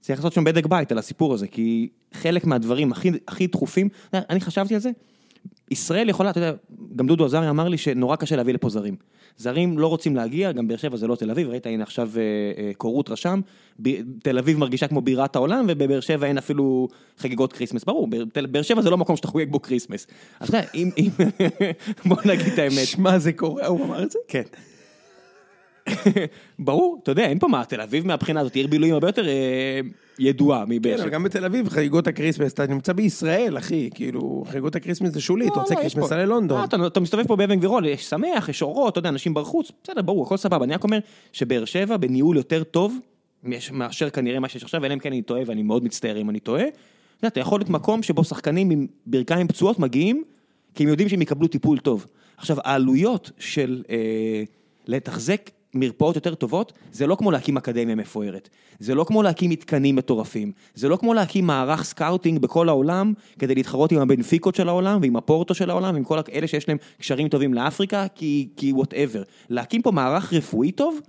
צריך 0.00 0.18
לעשות 0.18 0.32
שם 0.32 0.44
בדק 0.44 0.66
בית 0.66 0.92
על 0.92 0.98
הסיפור 0.98 1.34
הזה, 1.34 1.46
כי 1.46 1.88
חלק 2.12 2.44
מהדברים 2.44 2.92
הכי, 2.92 3.10
הכי 3.28 3.46
דחופים, 3.46 3.88
אני 4.14 4.40
חשבתי 4.40 4.74
על 4.74 4.80
זה, 4.80 4.90
ישראל 5.70 6.08
יכולה, 6.08 6.30
אתה 6.30 6.40
יודע, 6.40 6.52
גם 6.96 7.06
דודו 7.06 7.24
עזריה 7.24 7.50
אמר 7.50 7.68
לי 7.68 7.78
שנורא 7.78 8.16
קשה 8.16 8.36
להביא 8.36 8.54
לפה 8.54 8.68
זרים. 8.68 8.96
זרים 9.38 9.78
לא 9.78 9.86
רוצים 9.86 10.16
להגיע, 10.16 10.52
גם 10.52 10.68
באר 10.68 10.76
שבע 10.76 10.96
זה 10.96 11.06
לא 11.06 11.14
תל 11.16 11.30
אביב, 11.30 11.48
ראית, 11.48 11.66
הנה 11.66 11.82
עכשיו 11.82 12.10
אה, 12.16 12.22
אה, 12.62 12.70
קורות 12.76 13.10
רשם, 13.10 13.40
ב- 13.82 13.90
תל 14.22 14.38
אביב 14.38 14.58
מרגישה 14.58 14.88
כמו 14.88 15.00
בירת 15.00 15.36
העולם, 15.36 15.64
ובבאר 15.68 16.00
שבע 16.00 16.26
אין 16.26 16.38
אפילו 16.38 16.88
חגיגות 17.18 17.52
כריסמס, 17.52 17.84
ברור, 17.84 18.08
באר- 18.52 18.62
שבע 18.62 18.82
זה 18.82 18.90
לא 18.90 18.96
מקום 18.98 19.16
שאתה 19.16 19.28
חוגג 19.28 19.50
בו 19.50 19.62
כריסמס. 19.62 20.06
אז 20.40 20.48
אתה 20.48 20.58
יודע, 20.58 20.68
אם, 20.74 20.90
אם, 20.98 21.08
בוא 22.08 22.16
נגיד 22.24 22.46
את 22.52 22.58
האמת. 22.58 22.86
שמע, 22.86 23.18
זה 23.18 23.32
קורה, 23.32 23.66
הוא 23.66 23.84
אמר 23.84 24.02
את 24.02 24.10
זה? 24.10 24.18
כן. 24.28 24.42
ברור, 26.58 26.98
אתה 27.02 27.10
יודע, 27.10 27.26
אין 27.26 27.38
פה 27.38 27.48
מה, 27.48 27.64
תל 27.64 27.80
אביב 27.80 28.06
מהבחינה 28.06 28.40
הזאת, 28.40 28.54
עיר 28.54 28.66
בילויים 28.66 28.94
הרבה 28.94 29.08
יותר 29.08 29.28
אה, 29.28 29.80
ידועה 30.18 30.64
מבאר 30.68 30.92
כן, 30.92 30.96
שבע. 30.96 31.04
אבל 31.04 31.14
גם 31.14 31.22
בתל 31.22 31.44
אביב 31.44 31.68
חגיגות 31.68 32.06
הקריסמס, 32.06 32.52
אתה 32.52 32.66
נמצא 32.66 32.92
בישראל, 32.92 33.58
אחי, 33.58 33.90
כאילו, 33.94 34.44
חגיגות 34.48 34.76
הקריסמס 34.76 35.12
זה 35.12 35.20
שולי, 35.20 35.46
אתה 35.46 35.54
לא, 35.54 35.60
רוצה 35.60 35.74
לא, 35.74 35.80
יש 35.80 35.94
קריסמס 35.94 36.12
של 36.12 36.24
לונדון. 36.24 36.60
אה, 36.60 36.64
אתה, 36.64 36.76
אתה 36.86 37.00
מסתובב 37.00 37.26
פה 37.26 37.36
באבן 37.36 37.56
גבירול, 37.56 37.86
יש 37.86 38.04
שמח, 38.04 38.48
יש 38.48 38.62
אורות, 38.62 38.92
אתה 38.92 38.98
יודע, 38.98 39.08
אנשים 39.08 39.34
בחוץ, 39.34 39.72
בסדר, 39.84 40.02
ברור, 40.02 40.26
הכל 40.26 40.36
סבבה. 40.36 40.64
אני 40.64 40.74
רק 40.74 40.84
אומר 40.84 40.98
שבאר 41.32 41.64
שבע 41.64 41.96
בניהול 41.96 42.36
יותר 42.36 42.64
טוב 42.64 42.98
מאשר 43.72 44.10
כנראה 44.10 44.40
מה 44.40 44.48
שיש 44.48 44.62
עכשיו, 44.62 44.84
אלא 44.84 44.94
אם 44.94 44.98
כן 44.98 45.08
אני 45.08 45.22
טועה, 45.22 45.42
ואני 45.46 45.62
מאוד 45.62 45.84
מצטער 45.84 46.16
אם 46.16 46.30
אני 46.30 46.40
טועה. 46.40 46.64
אתה 47.18 47.26
אתה 47.26 47.40
יכול 47.40 47.60
להיות 47.60 47.70
מקום 47.70 48.02
שבו 48.02 48.24
שחקנים 48.24 48.70
עם 48.70 48.86
ברכיים 49.06 49.48
פצועות 49.48 49.78
מגיעים, 49.78 50.24
כי 50.74 50.82
הם 50.82 50.88
יודעים 50.88 51.08
שהם 51.08 51.22
יקבלו 51.22 51.48
טיפול 51.48 51.78
טוב. 51.78 52.06
עכשיו, 52.36 52.56
העלויות 52.64 53.30
של 53.38 53.82
אה, 53.90 54.42
לתחזק 54.86 55.50
מרפאות 55.74 56.16
יותר 56.16 56.34
טובות, 56.34 56.72
זה 56.92 57.06
לא 57.06 57.14
כמו 57.14 57.30
להקים 57.30 57.56
אקדמיה 57.56 57.94
מפוארת. 57.94 58.48
זה 58.78 58.94
לא 58.94 59.04
כמו 59.04 59.22
להקים 59.22 59.50
מתקנים 59.50 59.96
מטורפים. 59.96 60.52
זה 60.74 60.88
לא 60.88 60.96
כמו 60.96 61.14
להקים 61.14 61.46
מערך 61.46 61.84
scouting 61.84 62.38
בכל 62.38 62.68
העולם, 62.68 63.12
כדי 63.38 63.54
להתחרות 63.54 63.92
עם 63.92 63.98
הבנפיקות 63.98 64.54
של 64.54 64.68
העולם, 64.68 64.98
ועם 65.02 65.16
הפורטו 65.16 65.54
של 65.54 65.70
העולם, 65.70 65.94
ועם 65.94 66.04
כל 66.04 66.18
אלה 66.32 66.46
שיש 66.46 66.68
להם 66.68 66.78
קשרים 66.98 67.28
טובים 67.28 67.54
לאפריקה, 67.54 68.06
כי, 68.14 68.72
whatever. 68.76 69.24
להקים 69.50 69.82
פה 69.82 69.90
מערך 69.90 70.32
רפואי 70.32 70.72
טוב, 70.72 71.00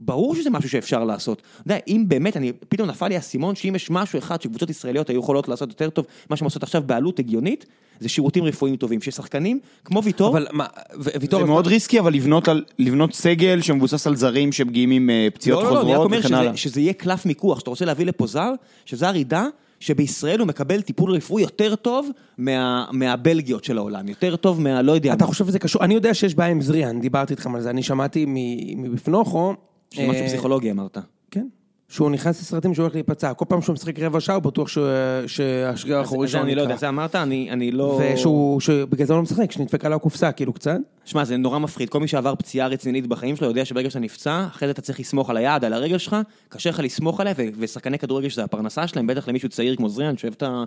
ברור 0.00 0.34
שזה 0.34 0.50
משהו 0.50 0.68
שאפשר 0.70 1.04
לעשות. 1.04 1.38
אתה 1.54 1.72
יודע, 1.72 1.78
אם 1.88 2.04
באמת, 2.08 2.36
אני, 2.36 2.52
פתאום 2.68 2.88
נפל 2.88 3.08
לי 3.08 3.16
האסימון 3.16 3.54
שאם 3.54 3.74
יש 3.76 3.90
משהו 3.90 4.18
אחד 4.18 4.42
שקבוצות 4.42 4.70
ישראליות 4.70 5.10
היו 5.10 5.20
יכולות 5.20 5.48
לעשות 5.48 5.68
יותר 5.68 5.90
טוב, 5.90 6.06
מה 6.30 6.36
שהן 6.36 6.44
עושות 6.44 6.62
עכשיו 6.62 6.82
בעלות 6.86 7.18
הגיונית, 7.18 7.66
זה 8.00 8.08
שירותים 8.08 8.44
רפואיים 8.44 8.76
טובים. 8.76 9.00
ששחקנים, 9.00 9.58
כמו 9.84 10.02
ויטור, 10.04 10.28
אבל 10.28 10.46
מה, 10.52 10.66
ויטור, 11.20 11.40
זה 11.40 11.46
מאוד 11.46 11.66
ריסקי, 11.66 12.00
אבל 12.00 12.14
לבנות 12.14 12.48
על- 12.48 12.64
לבנות 12.78 13.14
סגל 13.14 13.60
שמבוסס 13.60 14.06
על 14.06 14.16
זרים 14.16 14.52
שמגיעים 14.52 14.90
עם 14.90 15.10
אה, 15.10 15.28
פציעות 15.34 15.62
לא, 15.64 15.68
לא, 15.68 15.74
לא, 15.74 15.80
אני 15.82 15.90
רק 15.90 15.96
חוזרות 15.96 16.06
אומר 16.06 16.18
וכן 16.18 16.28
שזה, 16.28 16.38
הלאה. 16.38 16.56
שזה 16.56 16.80
יהיה 16.80 16.92
קלף 16.92 17.26
מיקוח, 17.26 17.58
שאתה 17.58 17.70
רוצה 17.70 17.84
להביא 17.84 18.06
לפה 18.06 18.26
זר, 18.26 18.52
שזר 18.84 19.16
ידע 19.16 19.44
שבישראל 19.80 20.38
הוא 20.40 20.48
מקבל 20.48 20.80
טיפול 20.82 21.10
רפואי 21.14 21.42
יותר 21.42 21.74
טוב 21.74 22.08
מה, 22.38 22.84
מהבלגיות 22.92 23.64
של 23.64 23.78
העולם, 23.78 24.08
יותר 24.08 24.36
טוב 24.36 24.60
מה... 24.60 24.82
לא 24.82 24.92
יודע 24.92 25.12
אתה 25.12 25.24
מה. 25.24 25.30
חושב 25.30 25.46
שזה 25.46 25.58
קשור? 25.58 25.84
אני 25.84 25.94
יודע 25.94 26.14
שיש 26.14 26.34
בעיה 26.34 26.50
עם 26.50 26.60
זריאן, 26.62 27.00
דיברתי 27.00 27.32
איתכם 27.32 27.54
על 27.54 27.60
זה, 27.60 27.70
אני 27.70 27.82
שמעתי 27.82 28.24
מ- 28.28 28.82
מבפנוכו. 28.82 29.54
שזה 29.92 30.08
משהו 30.08 30.22
אה, 30.22 30.28
פסיכולוגי 30.28 30.70
אמרת. 30.70 30.98
כן. 31.30 31.46
שהוא 31.88 32.10
נכנס 32.10 32.40
לסרטים 32.40 32.74
שהוא 32.74 32.82
הולך 32.82 32.94
להיפצע. 32.94 33.34
כל 33.34 33.44
פעם 33.48 33.62
שהוא 33.62 33.74
משחק 33.74 33.98
רבע 33.98 34.20
שעה 34.20 34.34
הוא 34.34 34.42
בטוח 34.42 34.68
שהשריר 35.26 35.98
האחורי 35.98 36.28
שלו 36.28 36.40
אני 36.40 36.54
לא 36.54 36.62
יודע. 36.62 36.76
זה 36.76 36.88
אמרת, 36.88 37.14
אני 37.14 37.50
אני 37.50 37.70
לא... 37.70 38.00
ושהוא, 38.14 38.60
שבגלל 38.60 39.06
זה 39.06 39.12
הוא 39.12 39.18
לא 39.18 39.22
משחק, 39.22 39.52
שנדפקה 39.52 39.88
לו 39.88 39.96
הקופסה, 39.96 40.32
כאילו 40.32 40.52
קצת. 40.52 40.76
שמע, 41.04 41.24
זה 41.24 41.36
נורא 41.36 41.58
מפחיד. 41.58 41.88
כל 41.88 42.00
מי 42.00 42.08
שעבר 42.08 42.34
פציעה 42.34 42.68
רצינית 42.68 43.06
בחיים 43.06 43.36
שלו 43.36 43.48
יודע 43.48 43.64
שברגע 43.64 43.90
שאתה 43.90 44.00
נפצע, 44.00 44.46
אחרי 44.46 44.68
זה 44.68 44.72
אתה 44.72 44.82
צריך 44.82 45.00
לסמוך 45.00 45.30
על 45.30 45.36
היד, 45.36 45.64
על 45.64 45.72
הרגל 45.72 45.98
שלך, 45.98 46.16
קשה 46.48 46.70
לך 46.70 46.80
לסמוך 46.80 47.20
עליה, 47.20 47.34
ושחקני 47.58 47.98
כדורגל 47.98 48.28
שזה 48.28 48.44
הפרנסה 48.44 48.86
שלהם, 48.86 49.06
בטח 49.06 49.28
למישהו 49.28 49.48
צעיר 49.48 49.76
כמו 49.76 49.88
זריאן, 49.88 50.16
שאוהב 50.16 50.34
את 50.34 50.42
ה... 50.42 50.64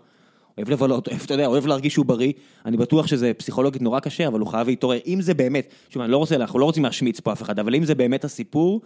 אוהב 0.57 0.69
לבלות, 0.69 1.07
אוהב, 1.07 1.21
אתה 1.26 1.34
יודע, 1.34 1.45
אוהב 1.45 1.65
להרגיש 1.65 1.93
שהוא 1.93 2.05
בריא, 2.05 2.34
אני 2.65 2.78
בטוח 2.78 3.07
שזה 3.07 3.32
פסיכולוגית 3.38 3.82
נורא 3.82 3.99
קשה, 3.99 4.28
אבל 4.28 4.39
הוא 4.39 4.47
חייב 4.47 4.67
להתעורר. 4.67 4.99
אם 5.07 5.21
זה 5.21 5.34
באמת, 5.34 5.69
שוב, 5.89 6.01
אני 6.01 6.11
לא 6.11 6.17
רוצה, 6.17 6.36
אנחנו 6.36 6.59
לא 6.59 6.65
רוצים 6.65 6.84
להשמיץ 6.84 7.19
פה 7.19 7.32
אף 7.32 7.41
אחד, 7.41 7.59
אבל 7.59 7.76
אם 7.76 7.84
זה 7.84 7.95
באמת 7.95 8.23
הסיפור, 8.23 8.82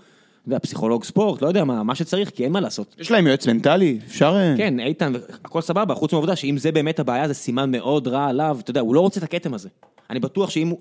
יודע, 0.47 0.59
פסיכולוג 0.59 1.03
ספורט, 1.03 1.41
לא 1.41 1.47
יודע 1.47 1.63
מה, 1.63 1.83
מה 1.83 1.95
שצריך, 1.95 2.29
כי 2.29 2.43
אין 2.43 2.51
מה 2.51 2.59
לעשות. 2.59 2.95
יש 2.99 3.11
להם 3.11 3.27
יועץ 3.27 3.47
מנטלי, 3.47 3.99
אפשר... 4.07 4.35
אה, 4.35 4.53
כן, 4.57 4.79
איתן, 4.79 5.13
הכל 5.43 5.61
סבבה, 5.61 5.95
חוץ 5.95 6.11
מהעובדה 6.13 6.35
שאם 6.35 6.57
זה 6.57 6.71
באמת 6.71 6.99
הבעיה, 6.99 7.27
זה 7.27 7.33
סימן 7.33 7.71
מאוד 7.71 8.07
רע 8.07 8.25
עליו, 8.27 8.57
אתה 8.59 8.71
יודע, 8.71 8.81
הוא 8.81 8.95
לא 8.95 8.99
רוצה 8.99 9.19
את 9.19 9.23
הכתם 9.23 9.53
הזה. 9.53 9.69
אני 10.09 10.19
בטוח 10.19 10.49
שאם. 10.49 10.73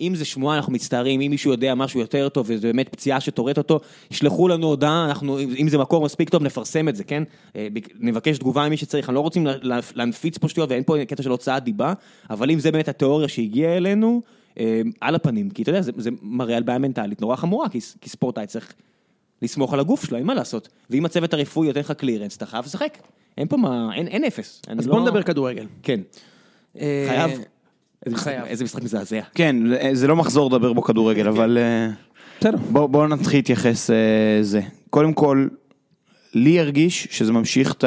אם 0.00 0.14
זה 0.14 0.24
שמועה, 0.24 0.56
אנחנו 0.56 0.72
מצטערים, 0.72 1.20
אם 1.20 1.30
מישהו 1.30 1.50
יודע 1.50 1.74
משהו 1.74 2.00
יותר 2.00 2.28
טוב, 2.28 2.46
וזה 2.48 2.66
באמת 2.66 2.88
פציעה 2.88 3.20
שטורט 3.20 3.58
אותו, 3.58 3.80
ישלחו 4.10 4.48
לנו 4.48 4.66
הודעה, 4.66 5.04
אנחנו, 5.08 5.38
אם 5.40 5.68
זה 5.68 5.78
מקור 5.78 6.04
מספיק 6.04 6.28
טוב, 6.30 6.42
נפרסם 6.42 6.88
את 6.88 6.96
זה, 6.96 7.04
כן? 7.04 7.22
אה, 7.56 7.68
בק- 7.72 7.88
נבקש 8.00 8.38
תגובה 8.38 8.66
ממי 8.68 8.76
שצריך, 8.76 9.04
אנחנו 9.04 9.14
לא 9.14 9.20
רוצים 9.20 9.46
לה- 9.46 9.54
לה- 9.62 9.78
להנפיץ 9.94 10.38
פה 10.38 10.48
שטויות, 10.48 10.70
ואין 10.70 10.82
פה 10.86 11.04
קטע 11.08 11.22
של 11.22 11.30
הוצאת 11.30 11.64
דיבה, 11.64 11.92
אבל 12.30 12.50
אם 12.50 12.58
זה 12.58 12.72
באמת 12.72 12.88
התיאוריה 12.88 13.28
שהגיעה 13.28 13.76
אלינו, 13.76 14.22
על 15.00 15.14
הפנים, 15.14 15.50
כי 15.50 15.62
אתה 15.62 15.70
יודע, 15.70 15.80
זה, 15.82 15.92
זה 15.96 16.10
מראה 16.22 16.56
על 16.56 16.62
בעיה 16.62 16.78
מנטלית 16.78 17.20
נורא 17.20 17.36
חמורה, 17.36 17.68
כי, 17.68 17.78
כי 18.00 18.08
ספורטאי 18.10 18.46
צריך 18.46 18.72
לסמוך 19.42 19.74
על 19.74 19.80
הגוף 19.80 20.04
שלו, 20.04 20.18
אין 20.18 20.26
מה 20.26 20.34
לעשות. 20.34 20.68
ואם 20.90 21.04
הצוות 21.04 21.34
הרפואי 21.34 21.66
נותן 21.68 21.80
לך 21.80 21.92
קלירנס, 21.92 22.36
אתה 22.36 22.46
חייב 22.46 22.64
לשחק. 22.64 22.98
אין 23.38 23.48
פה 23.48 23.56
מה, 23.56 23.90
אין, 23.94 24.06
אין 24.06 24.24
אפס. 24.24 24.62
אז 24.68 24.86
לא- 24.86 24.94
בוא 24.94 25.02
נדבר 25.02 25.22
כדורגל. 25.22 25.66
כן. 25.82 26.00
אה, 26.80 27.04
חייב. 27.08 27.30
איזה 27.30 27.44
משחק- 28.16 28.24
חייב. 28.24 28.44
איזה 28.44 28.64
משחק 28.64 28.82
מזעזע. 28.82 29.20
כן, 29.34 29.56
זה- 29.92 30.06
לא 30.06 30.16
מחזור 30.16 30.48
לדבר 30.50 30.72
בו 30.72 30.82
כדורגל, 30.82 31.28
אבל... 31.28 31.58
אה, 31.60 31.88
בסדר. 32.40 32.56
בואו 32.72 32.88
בוא 32.88 33.06
נתחיל 33.06 33.38
להתייחס 33.38 33.90
אה, 33.90 33.96
זה. 34.42 34.60
קודם 34.90 35.12
כל, 35.12 35.48
לי 36.34 36.60
הרגיש 36.60 37.08
שזה 37.10 37.32
ממשיך 37.32 37.72
את, 37.72 37.84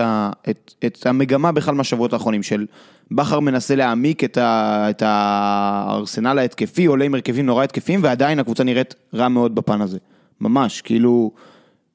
את, 0.49 0.73
את 0.85 1.05
המגמה 1.05 1.51
בכלל 1.51 1.75
מהשבועות 1.75 2.13
האחרונים 2.13 2.43
של 2.43 2.65
בכר 3.11 3.39
מנסה 3.39 3.75
להעמיק 3.75 4.23
את, 4.23 4.37
ה, 4.37 4.87
את 4.89 5.03
הארסנל 5.05 6.39
ההתקפי, 6.39 6.85
עולה 6.85 7.05
עם 7.05 7.13
הרכבים 7.13 7.45
נורא 7.45 7.63
התקפיים, 7.63 7.99
ועדיין 8.03 8.39
הקבוצה 8.39 8.63
נראית 8.63 8.95
רע 9.13 9.27
מאוד 9.27 9.55
בפן 9.55 9.81
הזה. 9.81 9.97
ממש, 10.41 10.81
כאילו, 10.81 11.31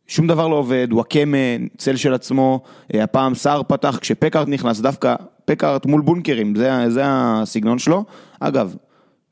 שום 0.07 0.27
דבר 0.27 0.49
לא 0.49 0.55
עובד, 0.55 0.89
וואקמה, 0.91 1.37
צל 1.77 1.97
של 1.97 2.15
עצמו, 2.15 2.63
אה, 2.95 3.05
הפעם 3.05 3.35
סער 3.35 3.63
פתח, 3.63 3.99
כשפקארט 4.01 4.49
נכנס, 4.49 4.81
דווקא 4.81 5.15
פקארט 5.45 5.87
מול 5.87 6.01
בונקרים, 6.01 6.55
זה, 6.55 6.71
זה 6.89 7.03
הסגנון 7.05 7.79
שלו. 7.79 8.05
אגב, 8.41 8.77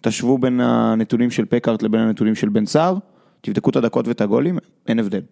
תשוו 0.00 0.38
בין 0.38 0.60
הנתונים 0.60 1.30
של 1.30 1.44
פקארט 1.44 1.82
לבין 1.82 2.00
הנתונים 2.00 2.34
של 2.34 2.48
בן 2.48 2.66
סער, 2.66 2.96
תבדקו 3.40 3.70
את 3.70 3.76
הדקות 3.76 4.08
ואת 4.08 4.20
הגולים, 4.20 4.58
אין 4.88 4.98
הבדל. 4.98 5.22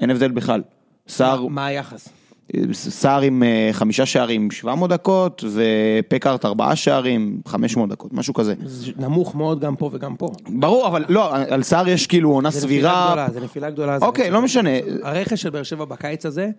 אין 0.00 0.10
הבדל 0.10 0.30
בכלל. 0.30 0.62
סער, 1.10 1.46
מה 1.46 1.66
היחס? 1.66 2.08
סער 2.72 3.20
עם 3.20 3.42
אה, 3.42 3.68
חמישה 3.72 4.06
שערים 4.06 4.50
700 4.50 4.90
דקות, 4.90 5.44
ופקארט 5.52 6.44
ארבעה 6.44 6.76
שערים 6.76 7.40
500 7.46 7.90
דקות, 7.90 8.12
משהו 8.12 8.34
כזה. 8.34 8.54
זה 8.64 8.92
נמוך 8.96 9.34
מאוד 9.34 9.60
גם 9.60 9.76
פה 9.76 9.90
וגם 9.92 10.16
פה. 10.16 10.30
ברור, 10.48 10.86
אבל 10.86 11.04
לא, 11.08 11.36
על 11.36 11.62
סער 11.62 11.88
יש 11.88 12.06
כאילו 12.06 12.30
עונה 12.30 12.50
זה 12.50 12.66
נפילה 12.66 12.90
סבירה. 12.90 13.06
גדולה, 13.06 13.30
זה 13.30 13.40
נפילה 13.40 13.70
גדולה. 13.70 13.98
אוקיי. 14.02 14.30
לא 14.30 14.42
משנה. 14.42 14.70
הרכש 15.02 15.42
של 15.42 15.50
באר 15.50 15.62
שבע 15.62 15.84
בקיץ 15.84 16.26
הזה, 16.26 16.50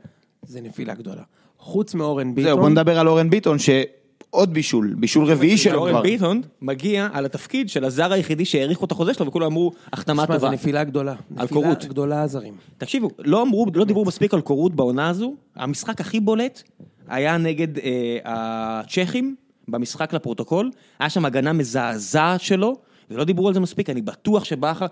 זה 0.45 0.61
נפילה 0.61 0.93
גדולה. 0.93 1.23
חוץ 1.59 1.93
מאורן 1.93 2.35
ביטון. 2.35 2.51
זהו, 2.51 2.57
בוא 2.57 2.69
נדבר 2.69 2.99
על 2.99 3.07
אורן 3.07 3.29
ביטון, 3.29 3.59
שעוד 4.31 4.53
בישול, 4.53 4.95
בישול 4.97 5.25
רביעי 5.25 5.57
שלו 5.57 5.79
אורן 5.79 5.91
כבר. 5.91 6.01
ביטון 6.01 6.41
מגיע 6.61 7.07
על 7.13 7.25
התפקיד 7.25 7.69
של 7.69 7.85
הזר 7.85 8.13
היחידי 8.13 8.45
שהאריכו 8.45 8.85
את 8.85 8.91
החוזה 8.91 9.13
שלו 9.13 9.25
וכולם 9.25 9.45
אמרו 9.45 9.71
החתמה 9.93 10.25
שמע, 10.25 10.35
זה 10.35 10.39
טובה. 10.39 10.53
נפילה 10.53 10.83
גדולה. 10.83 11.11
על 11.11 11.17
נפילה 11.43 11.47
קורות. 11.47 11.85
גדולה 11.85 12.21
הזרים. 12.21 12.53
תקשיבו, 12.77 13.09
לא 13.19 13.41
אמרו, 13.41 13.65
לא 13.75 13.85
דיברו 13.85 14.05
מספיק 14.05 14.33
על 14.33 14.41
קורות 14.41 14.75
בעונה 14.75 15.09
הזו, 15.09 15.33
המשחק 15.55 16.01
הכי 16.01 16.19
בולט 16.19 16.63
היה 17.07 17.37
נגד 17.37 17.79
אה, 17.79 18.17
הצ'כים 18.25 19.35
במשחק 19.67 20.13
לפרוטוקול, 20.13 20.71
היה 20.99 21.09
שם 21.09 21.25
הגנה 21.25 21.53
מזעזעת 21.53 22.41
שלו. 22.41 22.75
ולא 23.11 23.23
דיברו 23.23 23.47
על 23.47 23.53
זה 23.53 23.59
מספיק, 23.59 23.89
אני 23.89 24.01
בטוח 24.01 24.43
שבכר, 24.43 24.85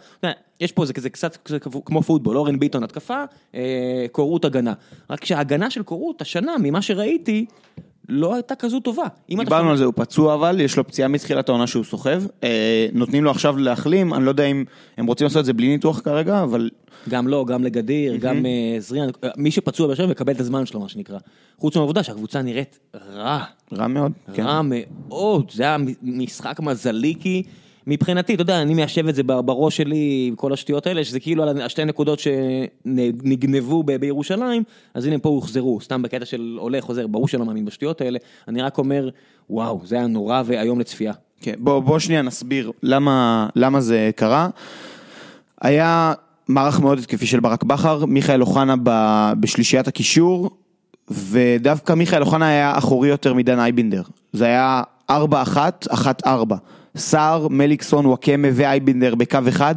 יש 0.59 0.71
פה, 0.71 0.85
זה 0.85 0.93
כזה 0.93 1.09
קצת 1.09 1.49
כמו 1.85 2.01
פוטבול, 2.01 2.37
אורן 2.37 2.59
ביטון 2.59 2.83
התקפה, 2.83 3.23
אה, 3.55 4.05
קורות 4.11 4.45
הגנה. 4.45 4.73
רק 5.09 5.25
שההגנה 5.25 5.69
של 5.69 5.83
קורות 5.83 6.21
השנה, 6.21 6.55
ממה 6.61 6.81
שראיתי, 6.81 7.45
לא 8.09 8.33
הייתה 8.33 8.55
כזו 8.55 8.79
טובה. 8.79 9.03
דיברנו 9.29 9.69
על 9.69 9.77
זה, 9.77 9.85
הוא 9.85 9.93
פצוע 9.95 10.33
אבל, 10.33 10.59
יש 10.59 10.77
לו 10.77 10.87
פציעה 10.87 11.07
מתחילת 11.07 11.49
העונה 11.49 11.67
שהוא 11.67 11.83
סוחב. 11.83 12.23
אה, 12.43 12.87
נותנים 12.93 13.23
לו 13.23 13.31
עכשיו 13.31 13.57
להחלים, 13.57 14.13
אני 14.13 14.25
לא 14.25 14.29
יודע 14.29 14.45
אם 14.45 14.65
הם 14.97 15.05
רוצים 15.05 15.25
לעשות 15.25 15.39
את 15.39 15.45
זה 15.45 15.53
בלי 15.53 15.67
ניתוח 15.67 15.99
כרגע, 15.99 16.43
אבל 16.43 16.69
גם 17.09 17.27
לו, 17.27 17.45
גם 17.45 17.63
לגדיר, 17.63 18.15
גם 18.15 18.45
אה, 18.45 18.75
זריאן, 18.79 19.09
אה, 19.23 19.29
מי 19.37 19.51
שפצוע 19.51 19.87
באר 19.87 19.95
שבע 19.95 20.07
מקבל 20.07 20.33
את 20.33 20.39
הזמן 20.39 20.65
שלו, 20.65 20.79
מה 20.79 20.89
שנקרא. 20.89 21.17
חוץ 21.57 21.75
מהעובדה 21.75 22.03
שהקבוצה 22.03 22.41
נראית 22.41 22.79
רע, 23.13 23.43
רע 23.73 23.87
מאוד. 23.87 24.11
כן. 24.33 24.43
רע 24.43 24.61
מאוד, 24.63 25.51
זה 25.53 25.63
היה 25.63 25.77
משחק 26.01 26.59
מזלי 26.59 27.15
כי 27.19 27.43
מבחינתי, 27.87 28.33
אתה 28.33 28.41
יודע, 28.41 28.61
אני 28.61 28.73
מיישב 28.73 29.07
את 29.07 29.15
זה 29.15 29.23
בראש 29.23 29.77
שלי 29.77 30.25
עם 30.27 30.35
כל 30.35 30.53
השטויות 30.53 30.87
האלה, 30.87 31.03
שזה 31.03 31.19
כאילו 31.19 31.43
על 31.43 31.61
השתי 31.61 31.85
נקודות 31.85 32.19
שנגנבו 32.19 33.83
בירושלים, 33.83 34.63
אז 34.93 35.05
הנה 35.05 35.19
פה 35.19 35.29
הוחזרו, 35.29 35.81
סתם 35.81 36.01
בקטע 36.01 36.25
של 36.25 36.57
עולה, 36.59 36.81
חוזר, 36.81 37.07
ברור 37.07 37.27
שלא 37.27 37.45
מאמין 37.45 37.65
בשטויות 37.65 38.01
האלה, 38.01 38.19
אני 38.47 38.61
רק 38.61 38.77
אומר, 38.77 39.09
וואו, 39.49 39.81
זה 39.83 39.95
היה 39.95 40.07
נורא 40.07 40.41
ואיום 40.45 40.79
לצפייה. 40.79 41.13
כן, 41.41 41.53
בוא, 41.57 41.79
בוא 41.79 41.99
שנייה 41.99 42.21
נסביר 42.21 42.71
למה, 42.83 43.47
למה 43.55 43.81
זה 43.81 44.09
קרה. 44.15 44.49
היה 45.61 46.13
מערך 46.47 46.79
מאוד 46.79 46.99
התקפי 46.99 47.25
של 47.25 47.39
ברק 47.39 47.63
בכר, 47.63 48.05
מיכאל 48.05 48.41
אוחנה 48.41 48.75
בשלישיית 49.39 49.87
הקישור, 49.87 50.49
ודווקא 51.09 51.93
מיכאל 51.93 52.21
אוחנה 52.21 52.47
היה 52.47 52.77
אחורי 52.77 53.09
יותר 53.09 53.33
מדן 53.33 53.59
אייבינדר. 53.59 54.01
זה 54.33 54.45
היה 54.45 54.83
4-1, 55.11 55.13
1-4. 56.25 56.27
סער, 56.97 57.47
מליקסון, 57.47 58.05
וואקמה 58.05 58.47
ואייבינדר 58.53 59.15
בקו 59.15 59.39
אחד. 59.49 59.75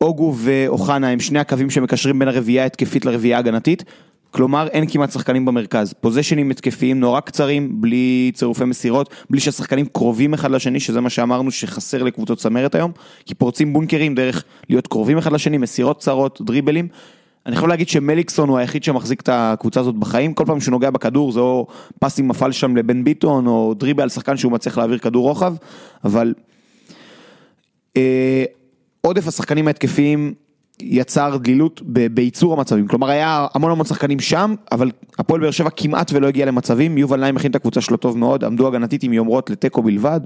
אוגו 0.00 0.34
ואוחנה 0.36 1.08
הם 1.08 1.20
שני 1.20 1.38
הקווים 1.38 1.70
שמקשרים 1.70 2.18
בין 2.18 2.28
הרביעייה 2.28 2.62
ההתקפית 2.62 3.04
לרביעייה 3.04 3.36
ההגנתית. 3.36 3.84
כלומר, 4.30 4.68
אין 4.68 4.86
כמעט 4.88 5.12
שחקנים 5.12 5.44
במרכז. 5.44 5.92
פוזיישנים 5.92 6.50
התקפיים 6.50 7.00
נורא 7.00 7.20
קצרים, 7.20 7.80
בלי 7.80 8.30
צירופי 8.34 8.64
מסירות, 8.64 9.10
בלי 9.30 9.40
שהשחקנים 9.40 9.86
קרובים 9.86 10.34
אחד 10.34 10.50
לשני, 10.50 10.80
שזה 10.80 11.00
מה 11.00 11.10
שאמרנו 11.10 11.50
שחסר 11.50 12.02
לקבוצות 12.02 12.38
צמרת 12.38 12.74
היום, 12.74 12.92
כי 13.26 13.34
פורצים 13.34 13.72
בונקרים 13.72 14.14
דרך 14.14 14.44
להיות 14.70 14.86
קרובים 14.86 15.18
אחד 15.18 15.32
לשני, 15.32 15.58
מסירות 15.58 15.98
קצרות, 15.98 16.40
דריבלים. 16.44 16.88
אני 17.46 17.56
יכול 17.56 17.68
להגיד 17.68 17.88
שמליקסון 17.88 18.48
הוא 18.48 18.58
היחיד 18.58 18.84
שמחזיק 18.84 19.20
את 19.20 19.28
הקבוצה 19.32 19.80
הזאת 19.80 19.94
בחיים, 19.94 20.34
כל 20.34 20.44
פעם 20.46 20.60
שהוא 20.60 20.72
נוגע 20.72 20.90
בכדור 20.90 21.32
זה 21.32 21.40
או 21.40 21.66
פס 22.00 22.18
עם 22.18 22.28
מפל 22.28 22.52
שם 22.52 22.76
לבן 22.76 23.04
ביטון, 23.04 23.46
או 23.46 23.74
דריבל 23.74 24.02
על 24.02 24.08
שחקן 24.08 24.36
שהוא 24.36 24.52
מצליח 24.52 24.78
להעביר 24.78 24.98
כדור 24.98 25.28
רוחב, 25.28 25.54
אבל 26.04 26.34
אה, 27.96 28.44
עודף 29.00 29.28
השחקנים 29.28 29.66
ההתקפיים 29.66 30.34
יצר 30.80 31.36
דלילות 31.36 31.82
ב- 31.86 32.06
בייצור 32.06 32.52
המצבים, 32.52 32.86
כלומר 32.86 33.10
היה 33.10 33.46
המון 33.54 33.70
המון 33.70 33.86
שחקנים 33.86 34.20
שם, 34.20 34.54
אבל 34.72 34.90
הפועל 35.18 35.40
באר 35.40 35.50
שבע 35.50 35.70
כמעט 35.70 36.12
ולא 36.12 36.26
הגיע 36.26 36.46
למצבים, 36.46 36.98
יובל 36.98 37.20
נעים 37.20 37.36
הכין 37.36 37.50
את 37.50 37.56
הקבוצה 37.56 37.80
שלו 37.80 37.96
טוב 37.96 38.18
מאוד, 38.18 38.44
עמדו 38.44 38.68
הגנתית 38.68 39.02
עם 39.02 39.12
יומרות 39.12 39.50
לתיקו 39.50 39.82
בלבד, 39.82 40.20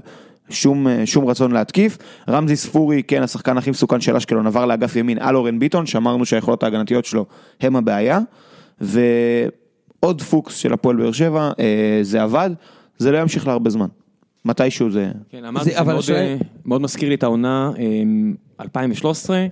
שום, 0.51 0.87
אה, 0.87 1.05
שום 1.05 1.25
רצון 1.25 1.51
להתקיף, 1.51 1.97
רמזי 2.29 2.55
ספורי, 2.55 3.03
כן, 3.03 3.23
השחקן 3.23 3.57
הכי 3.57 3.69
מסוכן 3.71 4.01
של 4.01 4.15
אשקלון, 4.15 4.47
עבר 4.47 4.65
לאגף 4.65 4.95
ימין 4.95 5.17
על 5.21 5.35
אורן 5.35 5.59
ביטון, 5.59 5.85
שאמרנו 5.85 6.25
שהיכולות 6.25 6.63
ההגנתיות 6.63 7.05
שלו 7.05 7.25
הם 7.61 7.75
הבעיה, 7.75 8.19
ועוד 8.81 10.21
פוקס 10.21 10.55
של 10.55 10.73
הפועל 10.73 10.95
באר 10.95 11.11
שבע, 11.11 11.51
אה, 11.59 11.99
זה 12.01 12.21
עבד, 12.23 12.49
זה 12.97 13.11
לא 13.11 13.17
ימשיך 13.17 13.47
להרבה 13.47 13.69
זמן, 13.69 13.87
מתישהו 14.45 14.91
זה... 14.91 15.11
כן, 15.29 15.45
אמרתי 15.45 15.65
זה- 15.65 15.71
שזה 15.71 15.79
אבל 15.79 15.91
מאוד, 15.91 15.99
השאלה- 16.03 16.19
אה, 16.19 16.35
מאוד 16.65 16.81
מזכיר 16.81 17.09
לי 17.09 17.15
את 17.15 17.23
העונה 17.23 17.71
אה, 17.79 17.83
2013, 18.61 19.45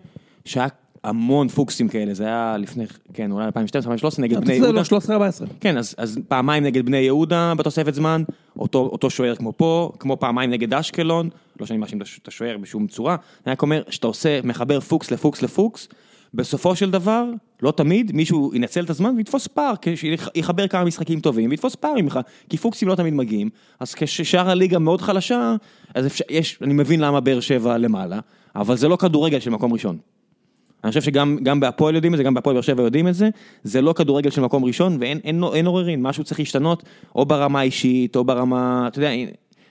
שהיה 0.45 0.68
המון 1.04 1.47
פוקסים 1.47 1.88
כאלה, 1.88 2.14
זה 2.14 2.24
היה 2.24 2.56
לפני, 2.60 2.86
כן, 3.14 3.32
אולי 3.32 3.47
2012-2013 3.47 3.52
נגד 4.20 4.38
בני 4.38 4.60
זה 4.60 4.66
יהודה. 4.66 4.82
לא 4.91 4.97
13-14. 5.08 5.45
כן, 5.60 5.78
אז, 5.78 5.95
אז 5.97 6.20
פעמיים 6.28 6.64
נגד 6.64 6.86
בני 6.86 6.97
יהודה 6.97 7.54
בתוספת 7.58 7.93
זמן, 7.93 8.24
אותו, 8.58 8.80
אותו 8.80 9.10
שוער 9.10 9.36
כמו 9.36 9.54
פה, 9.58 9.91
כמו 10.00 10.20
פעמיים 10.20 10.50
נגד 10.50 10.74
אשקלון, 10.74 11.30
לא 11.60 11.66
שאני 11.66 11.80
מאשים 11.80 12.02
את 12.22 12.28
השוער 12.28 12.58
בשום 12.58 12.88
צורה, 12.88 13.16
אני 13.45 13.52
רק 13.52 13.62
אומר, 13.62 13.82
שאתה 13.89 14.08
עושה, 14.08 14.39
מחבר 14.43 14.80
פוקס 14.80 15.12
לפוקס 15.12 15.41
לפוקס, 15.41 15.88
בסופו 16.34 16.76
של 16.76 16.91
דבר, 16.91 17.26
לא 17.62 17.72
תמיד, 17.72 18.16
מישהו 18.16 18.52
ינצל 18.54 18.84
את 18.84 18.89
הזמן 18.89 19.14
ויתפוס 19.18 19.47
פער, 19.47 19.74
שיחבר 19.95 20.68
כמה 20.68 20.84
משחקים 20.84 21.20
טובים 21.20 21.50
ויתפוס 21.50 21.76
פער 21.76 21.93
ממך, 22.02 22.20
כי 22.50 22.58
פוקסים 22.58 22.88
לא 22.88 22.95
תמיד 22.95 23.14
מגיעים, 23.14 23.50
אז 23.80 23.95
כששאר 23.95 24.50
הליגה 24.50 24.80
מאוד 24.80 25.02
חלשה, 25.02 25.56
אז 25.95 26.06
אפשר, 26.06 26.26
יש, 26.30 26.60
אני 26.62 26.74
מבין 26.74 27.00
למה 27.00 27.20
באר 27.20 27.39
שבע 27.39 27.78
למעלה, 27.78 28.20
אבל 28.56 28.78
זה 28.78 28.88
לא 28.88 28.95
כדורגל 28.95 29.39
של 29.39 29.50
מקום 29.50 29.74
ראשון. 29.74 29.97
אני 30.84 30.90
חושב 30.90 31.02
שגם 31.02 31.38
גם 31.44 31.60
בהפועל 31.60 31.96
יודעים 31.96 32.14
את 32.14 32.18
זה, 32.18 32.24
גם 32.24 32.34
בהפועל 32.34 32.54
באר 32.54 32.62
שבע 32.62 32.84
יודעים 32.84 33.08
את 33.08 33.16
זה, 33.16 33.30
זה 33.64 33.82
לא 33.82 33.94
כדורגל 33.94 34.30
של 34.30 34.42
מקום 34.42 34.66
ראשון 34.66 34.98
ואין 35.00 35.20
אין, 35.24 35.44
אין 35.54 35.66
עוררין, 35.66 36.02
משהו 36.02 36.24
צריך 36.24 36.40
להשתנות, 36.40 36.84
או 37.16 37.26
ברמה 37.26 37.60
האישית, 37.60 38.16
או 38.16 38.24
ברמה, 38.24 38.88
אתה 38.88 39.00
יודע, 39.00 39.12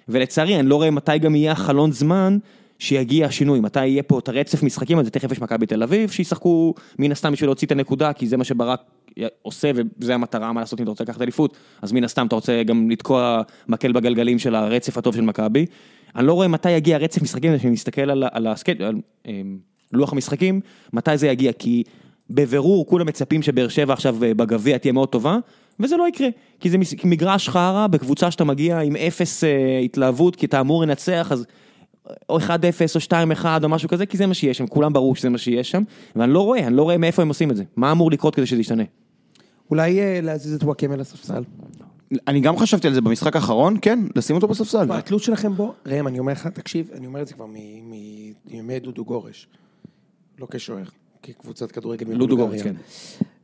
ולצערי 0.08 0.60
אני 0.60 0.68
לא 0.68 0.76
רואה 0.76 0.90
מתי 0.90 1.18
גם 1.18 1.34
יהיה 1.34 1.52
החלון 1.52 1.92
זמן 1.92 2.38
שיגיע 2.78 3.26
השינוי, 3.26 3.60
מתי 3.60 3.86
יהיה 3.86 4.02
פה 4.02 4.18
את 4.18 4.28
הרצף 4.28 4.62
משחקים 4.62 4.98
הזה, 4.98 5.10
תכף 5.10 5.32
יש 5.32 5.40
מכבי 5.40 5.66
תל 5.66 5.82
אביב, 5.82 6.10
שישחקו 6.10 6.74
מן 6.98 7.12
הסתם 7.12 7.32
בשביל 7.32 7.48
להוציא 7.48 7.66
את 7.66 7.72
הנקודה, 7.72 8.12
כי 8.12 8.26
זה 8.26 8.36
מה 8.36 8.44
שברק 8.44 8.80
עושה 9.42 9.70
וזה 9.74 10.14
המטרה, 10.14 10.52
מה 10.52 10.60
לעשות 10.60 10.80
אם 10.80 10.82
אתה 10.82 10.90
רוצה 10.90 11.04
לקחת 11.04 11.22
אליפות, 11.22 11.56
אז 11.82 11.92
מן 11.92 12.04
הסתם 12.04 12.26
אתה 12.26 12.34
רוצה 12.34 12.62
גם 12.62 12.90
לתקוע 12.90 13.42
מקל 13.68 13.92
בגלגלים 13.92 14.38
של 14.38 14.54
הרצף 14.54 14.98
הטוב 14.98 15.14
של 15.14 15.20
מכבי. 15.20 15.66
אני 16.16 16.26
לא 16.26 16.32
רואה 16.32 16.48
מתי 16.48 16.70
יגיע 16.70 16.98
רצף 16.98 17.22
משחקים 17.22 17.52
הזה, 17.52 17.62
שאני 17.62 17.72
מסתכל 17.72 18.10
על, 18.10 18.24
על, 18.32 18.46
הסקט, 18.46 18.80
על 18.80 18.96
אמ, 19.26 19.58
לוח 19.92 20.12
המשחקים, 20.12 20.60
מתי 20.92 21.18
זה 21.18 21.26
יגיע, 21.26 21.52
כי 21.52 21.82
בבירור 22.30 22.86
כולם 22.86 23.06
מצפים 23.06 23.42
שבאר 23.42 23.68
שבע 23.68 23.92
עכשיו 23.92 24.24
אה, 24.24 24.34
בגביע 24.34 24.78
תהיה 24.78 24.92
מאוד 24.92 25.08
טובה, 25.08 25.38
וזה 25.80 25.96
לא 25.96 26.08
יקרה, 26.08 26.28
כי 26.60 26.70
זה 26.70 26.78
מגרש 27.04 27.48
חרא 27.48 27.86
בקבוצה 27.86 28.30
שאתה 28.30 28.44
מגיע 28.44 28.78
עם 28.78 28.96
אפס 28.96 29.44
אה, 29.44 29.78
התלהבות, 29.84 30.36
כי 30.36 30.46
אתה 30.46 30.60
אמור 30.60 30.82
לנצח, 30.82 31.28
אז 31.32 31.46
או 32.28 32.38
1-0 32.38 32.42
או 32.94 33.00
2-1 33.42 33.44
או 33.62 33.68
משהו 33.68 33.88
כזה, 33.88 34.06
כי 34.06 34.16
זה 34.16 34.26
מה 34.26 34.34
שיש 34.34 34.58
שם, 34.58 34.66
כולם 34.66 34.92
ברור 34.92 35.16
שזה 35.16 35.28
מה 35.28 35.38
שיש 35.38 35.70
שם, 35.70 35.82
ואני 36.16 36.32
לא 36.32 36.44
רואה, 36.44 36.66
אני 36.66 36.76
לא 36.76 36.82
רואה 36.82 36.98
מאיפה 36.98 37.22
הם 37.22 37.28
עושים 37.28 37.50
את 37.50 37.56
זה, 37.56 37.64
מה 37.76 37.92
אמור 37.92 38.10
לקרות 38.10 38.34
כדי 38.34 38.46
שזה 38.46 38.60
ישתנה. 38.60 38.84
אולי 39.70 40.00
אה, 40.00 40.20
להזיז 40.22 40.54
את 40.54 40.62
וואקמה 40.62 40.96
לספסל. 40.96 41.42
אני 42.28 42.40
גם 42.40 42.56
חשבתי 42.56 42.88
על 42.88 42.94
זה 42.94 43.00
במשחק 43.00 43.36
האחרון, 43.36 43.76
כן, 43.82 43.98
לשים 44.16 44.36
אותו 44.36 44.48
בספסל. 44.48 44.92
התלות 44.92 45.22
שלכם 45.22 45.54
בו, 45.54 45.74
ראם, 45.86 46.06
אני 46.08 46.18
אומר 46.18 46.32
לך, 46.32 46.46
תקשיב, 46.46 46.90
אני 46.94 47.06
אומר 47.06 47.22
את 47.22 47.26
זה 47.26 47.34
כבר 47.34 47.46
מימי 47.46 48.80
דודו 48.82 49.04
גורש. 49.04 49.46
לא 50.38 50.46
כשוער, 50.50 50.84
כקבוצת 51.22 51.72
כדורגל 51.72 52.18
דודו 52.18 52.36
גורש, 52.36 52.62
כן. 52.62 52.74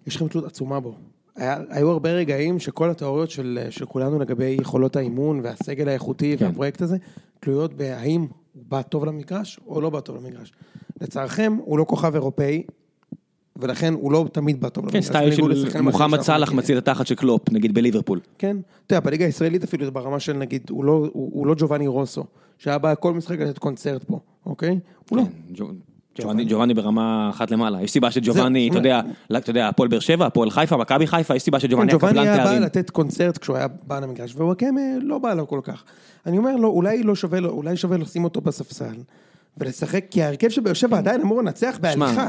יש 0.06 0.16
לכם 0.16 0.28
תלות 0.28 0.44
עצומה 0.44 0.80
בו. 0.80 0.94
היה, 1.36 1.56
היו 1.68 1.90
הרבה 1.90 2.12
רגעים 2.12 2.58
שכל 2.58 2.90
התיאוריות 2.90 3.30
של, 3.30 3.66
של 3.70 3.86
כולנו 3.86 4.18
לגבי 4.18 4.56
יכולות 4.60 4.96
האימון 4.96 5.40
והסגל 5.42 5.88
האיכותי 5.88 6.36
כן. 6.38 6.44
והפרויקט 6.44 6.82
הזה, 6.82 6.96
תלויות 7.40 7.74
בהאם 7.74 8.26
הוא 8.52 8.62
בא 8.68 8.82
טוב 8.82 9.04
למגרש 9.04 9.60
או 9.66 9.80
לא 9.80 9.90
בא 9.90 10.00
טוב 10.00 10.16
למגרש. 10.16 10.52
לצערכם, 11.00 11.56
הוא 11.64 11.78
לא 11.78 11.84
כוכב 11.88 12.14
אירופאי, 12.14 12.62
ולכן 13.56 13.94
הוא 13.94 14.12
לא 14.12 14.26
תמיד 14.32 14.60
בא 14.60 14.68
טוב. 14.68 14.90
כן, 14.90 15.00
סטייל 15.00 15.32
של 15.32 15.80
מוחמד 15.80 16.20
סאלח 16.20 16.52
מציל 16.52 16.78
את 16.78 16.88
התחת 16.88 17.06
של 17.06 17.14
קלופ, 17.14 17.50
נגיד 17.50 17.74
בליברפול. 17.74 18.20
כן, 18.38 18.56
אתה 18.86 18.94
יודע, 18.94 19.00
בליגה 19.00 19.24
הישראלית 19.24 19.64
אפילו 19.64 19.92
ברמה 19.92 20.20
של 20.20 20.32
נגיד, 20.32 20.62
הוא 20.70 20.84
לא, 20.84 20.92
הוא, 20.92 21.30
הוא 21.32 21.46
לא 21.46 21.54
ג'ובאני 21.58 21.86
רוסו, 21.86 22.24
שהיה 22.58 22.78
בא 22.78 22.94
כל 22.94 23.14
משחק 23.14 23.38
לתת 23.38 23.58
קונצרט 23.58 24.04
פה, 24.04 24.20
אוקיי? 24.46 24.78
הוא 25.10 25.18
לא. 25.18 25.24
כן, 26.14 26.48
ג'ובאני 26.48 26.74
ברמה 26.74 27.30
אחת 27.30 27.50
למעלה, 27.50 27.82
יש 27.82 27.90
סיבה 27.90 28.10
שג'ובאני, 28.10 28.68
אתה 28.68 28.78
יודע, 28.78 29.00
אתה 29.36 29.50
יודע, 29.50 29.68
הפועל 29.68 29.88
באר 29.88 30.00
שבע, 30.00 30.26
הפועל 30.26 30.50
חיפה, 30.50 30.76
מכבי 30.76 31.06
חיפה, 31.06 31.36
יש 31.36 31.42
סיבה 31.42 31.60
שג'ובאני 31.60 31.92
היה 31.92 31.98
קבלן 31.98 32.14
תארים. 32.14 32.30
ג'ובאני 32.30 32.50
היה 32.50 32.60
בא 32.60 32.66
לתת 32.66 32.90
קונצרט 32.90 33.38
כשהוא 33.38 33.56
היה 33.56 33.66
בא 33.86 34.00
למגרש, 34.00 34.34
ווואקמה 34.34 34.80
לא 35.02 35.18
בא 35.18 35.34
לו 35.34 35.48
כל 35.48 35.60
כך. 35.62 35.84
אני 36.26 36.38
אומר 36.38 36.56
לו, 36.56 36.68
אולי 36.68 37.02
לא 37.02 37.14
שווה 37.14 37.40
לו, 37.40 37.50
אולי 37.50 37.76
שווה 37.76 37.96
לשים 37.96 38.24
אותו 38.24 38.40
בספסל. 38.40 38.94
ולשחק, 39.58 40.04
כי 40.10 40.22
ההרכב 40.22 40.48
של 40.48 40.60
באר 40.60 40.72
שבע 40.72 40.98
עדיין 40.98 41.20
אמור 41.20 41.42
לנצח 41.42 41.78
בהליכה. 41.80 42.14
שמע, 42.14 42.28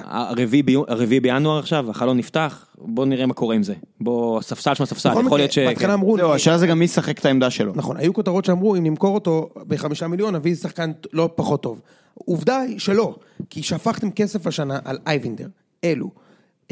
הרביעי 0.87 1.19
בינואר 1.19 1.59
עכשיו, 1.59 1.89
החלון 1.89 2.17
נפתח, 2.17 2.65
בוא 2.77 3.05
נראה 3.05 3.25
מה 3.25 3.33
קורה 3.33 3.55
עם 3.55 3.63
זה. 3.63 3.73
בוא, 4.01 4.41
ספסל 4.41 4.73
שם 4.73 4.85
ספסל, 4.85 5.09
יכול 5.25 5.39
להיות 5.39 5.51
ש... 5.51 5.59
בהתחלה 5.59 5.93
אמרו... 5.93 6.17
לא, 6.17 6.35
השאלה 6.35 6.57
זה 6.57 6.67
גם 6.67 6.79
מי 6.79 6.85
ישחק 6.85 7.19
את 7.19 7.25
העמדה 7.25 7.49
שלו. 7.49 7.73
נכון, 7.75 7.97
היו 7.97 8.13
כותרות 8.13 8.45
שאמרו, 8.45 8.75
אם 8.75 8.83
נמכור 8.83 9.15
אותו 9.15 9.49
בחמישה 9.67 10.07
מיליון, 10.07 10.35
נביא 10.35 10.55
שחקן 10.55 10.91
לא 11.13 11.29
פחות 11.35 11.63
טוב. 11.63 11.81
עובדה 12.13 12.59
היא 12.59 12.79
שלא, 12.79 13.15
כי 13.49 13.63
שפכתם 13.63 14.11
כסף 14.11 14.47
השנה 14.47 14.79
על 14.85 14.97
אייבינדר, 15.07 15.47
אלו, 15.83 16.09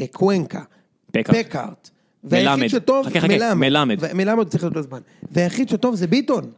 אה, 0.00 0.06
קוונקה, 0.12 0.62
פקארט. 1.10 1.90
מלמד, 2.24 2.68
חכה 2.68 3.20
חכה, 3.20 3.54
מלמד. 3.54 4.14
מלמד 4.14 4.48
צריך 4.48 4.64
להיות 4.64 4.74
בזמן. 4.74 4.98
והיחיד 5.30 5.68
שטוב 5.68 5.94
זה 5.94 6.06
ביטון. 6.06 6.50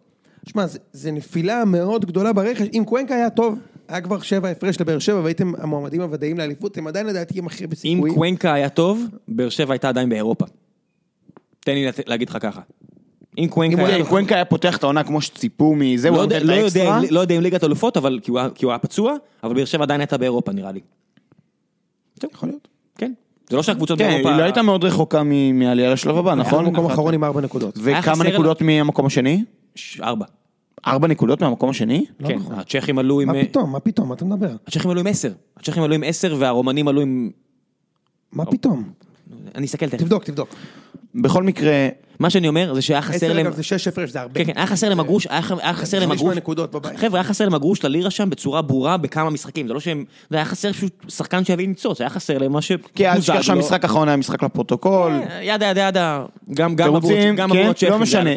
שמע, 0.47 0.65
זה 0.93 1.13
נפילה 1.13 1.65
מאוד 1.65 2.07
גדולה 2.07 2.33
ברכש, 2.33 2.67
אם 2.75 2.83
קוונקה 2.87 3.15
היה 3.15 3.31
טוב, 3.31 3.59
היה 3.89 4.01
כבר 4.01 4.21
שבע 4.21 4.49
הפרש 4.49 4.81
לבאר 4.81 4.99
שבע 4.99 5.21
והייתם 5.21 5.53
המועמדים 5.59 6.01
הוודאים 6.01 6.39
לאליפות, 6.39 6.73
אתם 6.73 6.87
עדיין 6.87 7.07
לדעתי 7.07 7.39
עם 7.39 7.47
הכי 7.47 7.67
בסיכויים. 7.67 8.07
אם 8.07 8.15
קוונקה 8.15 8.53
היה 8.53 8.69
טוב, 8.69 9.05
באר 9.29 9.49
שבע 9.49 9.73
הייתה 9.73 9.89
עדיין 9.89 10.09
באירופה. 10.09 10.45
תן 11.61 11.73
לי 11.73 11.87
להגיד 12.07 12.31
לך 12.31 12.39
ככה. 12.41 12.61
אם 13.39 13.49
קוונקה 14.09 14.35
היה 14.35 14.45
פותח 14.45 14.77
את 14.77 14.83
העונה 14.83 15.05
כמו 15.05 15.21
שציפו 15.21 15.75
מזה, 15.75 16.09
הוא 16.09 16.17
נותן 16.17 16.45
את 16.45 16.49
האקסטרה. 16.49 17.01
לא 17.11 17.21
יודע 17.21 17.37
אם 17.37 17.41
ליגת 17.41 17.65
אלופות, 17.65 17.97
כי 18.55 18.65
הוא 18.65 18.73
היה 18.73 18.79
פצוע, 18.79 19.15
אבל 19.43 19.55
באר 19.55 19.65
שבע 19.65 19.83
עדיין 19.83 20.01
הייתה 20.01 20.19
באירופה 20.19 20.53
נראה 20.53 20.73
לי. 20.73 20.81
יכול 22.35 22.49
להיות. 22.49 22.69
כן. 22.99 23.13
זה 23.51 23.57
לא 23.57 23.63
שהקבוצות 23.63 23.99
באירופה... 23.99 24.23
כן, 24.23 24.29
היא 24.29 24.39
לא 24.39 24.43
הייתה 24.43 24.63
מאוד 24.63 24.85
רחוקה 24.85 25.23
מעלייה 25.55 25.93
לשלב 25.93 26.17
הבא, 26.17 26.35
נכון? 26.35 26.65
היה 26.65 26.73
מקום 26.73 26.87
אחרון 26.87 27.15
עם 27.15 27.25
ארבע 27.25 27.41
נקודות. 27.41 27.79
וכמה 27.83 28.25
נקודות 28.25 28.63
מהמקום 28.63 29.07
השני? 29.07 29.45
ארבע. 30.03 30.25
ארבע 30.87 31.09
נקודות 31.09 31.41
מהמקום 31.43 31.71
השני? 31.71 32.05
לא 32.21 32.29
כן, 32.29 32.35
נכון. 32.39 32.55
הצ'כים 32.59 32.99
עלו 32.99 33.21
עם... 33.21 33.29
מה 33.29 33.35
פתאום, 33.45 33.73
מה 33.73 33.81
פתאום, 33.81 34.09
מה 34.09 34.15
אתה 34.15 34.25
מדבר? 34.25 34.57
הצ'כים 34.67 34.91
עלו 34.91 35.01
עם 35.01 35.07
עשר. 35.07 35.33
הצ'כים 35.57 35.83
עלו 35.83 35.95
עם 35.95 36.03
עשר 36.07 36.37
והרומנים 36.39 36.89
עלו 36.89 37.01
עם... 37.01 37.31
מה 38.33 38.47
פתאום? 38.47 38.91
אני 39.55 39.67
אסתכל 39.67 39.89
תכף. 39.89 39.99
תבדוק, 39.99 40.25
תבדוק. 40.25 40.55
בכל 41.15 41.43
מקרה... 41.43 41.89
מה 42.19 42.31
שאני 42.31 42.49
אומר 42.49 42.75
זה 42.75 42.83
שהיה 42.83 43.03
חסר 43.03 43.33
להם... 43.33 43.53
זה 43.53 43.63
שש 43.63 43.89
הפרש, 43.89 44.11
זה 44.11 44.21
הרבה. 44.21 44.35
כן, 44.35 44.45
כן, 44.45 44.53
היה 44.57 44.67
חסר 44.67 44.89
להם 44.89 45.01
הגרוש, 45.01 45.27
היה 45.31 45.75
חסר 45.75 45.99
להם 45.99 46.11
הגרוש. 46.11 46.37
חבר'ה, 46.97 47.21
היה 47.21 47.25
חסר 47.25 47.45
להם 47.45 47.55
הגרוש 47.55 47.85
ללירה 47.85 48.11
שם 48.11 48.31
בצורה 48.31 48.63
ברורה 48.63 48.97
בכמה 48.97 49.31
משחקים, 49.31 49.69
זה 49.69 49.75
לא 49.75 49.81
שהם... 49.81 50.05
זה 50.31 50.37
היה 50.37 50.45
חסר 50.45 50.73
פשוט 50.73 51.05
שחקן 51.09 51.45
שיביא 51.45 51.69
ניצוץ, 51.69 52.01
היה 52.01 52.11
חסר 52.11 52.39
להם 52.39 52.53
מה 52.53 52.63
ש... 52.63 52.73
כי 52.95 53.09
אל 53.09 53.19
תשכח 53.19 53.43
שהמשחק 53.43 53.85
האחרון 53.85 54.09
היה 54.09 54.17
משחק 54.17 54.43
לפרוטוקול. 54.43 55.13
ידה 55.43 55.67
ידה 55.67 55.81
ידה, 55.81 56.25
גם 56.55 56.75
עבורות 56.79 57.77
צ'כים 57.77 57.91
לא 57.91 57.99
משנה, 57.99 58.31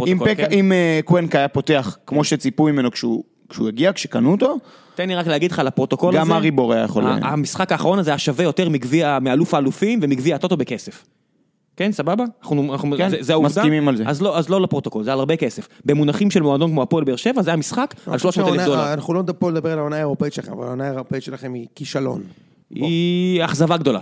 אם 0.51 0.71
קוונקה 1.05 1.37
היה 1.37 1.47
פותח 1.47 1.97
כמו 2.07 2.23
שציפו 2.23 2.63
ממנו 2.63 2.91
כשהוא 2.91 3.67
הגיע, 3.67 3.93
כשקנו 3.93 4.31
אותו. 4.31 4.57
תן 4.95 5.07
לי 5.07 5.15
רק 5.15 5.27
להגיד 5.27 5.51
לך 5.51 5.59
לפרוטוקול 5.59 6.17
הזה. 6.17 6.19
גם 6.19 6.31
ארי 6.31 6.51
בור 6.51 6.73
היה 6.73 6.83
יכול... 6.83 7.03
המשחק 7.21 7.71
האחרון 7.71 7.99
הזה 7.99 8.11
היה 8.11 8.17
שווה 8.17 8.43
יותר 8.43 8.69
מגביע, 8.69 9.17
מאלוף 9.21 9.53
האלופים 9.53 9.99
ומגביע 10.01 10.35
הטוטו 10.35 10.57
בכסף. 10.57 11.03
כן, 11.79 11.91
סבבה? 11.91 12.23
אנחנו, 12.41 12.73
אנחנו, 12.73 12.97
כן, 12.97 13.09
זה, 13.09 13.17
זה 13.19 13.33
העובדה. 13.33 13.49
מסכימים 13.49 13.87
על 13.87 13.95
זה. 13.95 14.03
אז 14.07 14.21
לא, 14.21 14.37
אז 14.37 14.49
לא 14.49 14.61
לפרוטוקול, 14.61 15.03
זה 15.03 15.13
על 15.13 15.19
הרבה 15.19 15.35
כסף. 15.35 15.67
במונחים 15.85 16.31
של 16.31 16.41
מועדון 16.41 16.71
כמו 16.71 16.81
הפועל 16.81 17.03
באר 17.03 17.15
שבע, 17.15 17.41
זה 17.41 17.49
היה 17.49 17.57
משחק 17.57 17.95
על 18.07 18.17
300 18.17 18.53
אלף 18.53 18.65
דולר. 18.65 18.93
אנחנו 18.93 19.13
לא 19.13 19.23
פה 19.39 19.51
לדבר 19.51 19.71
על 19.71 19.79
העונה 19.79 19.95
האירופאית 19.95 20.33
שלכם, 20.33 20.51
אבל 20.51 20.65
העונה 20.65 20.87
האירופאית 20.87 21.23
שלכם 21.23 21.53
היא 21.53 21.67
כישלון. 21.75 22.23
היא 22.71 23.45
אכזבה 23.45 23.77
גדולה. 23.77 23.99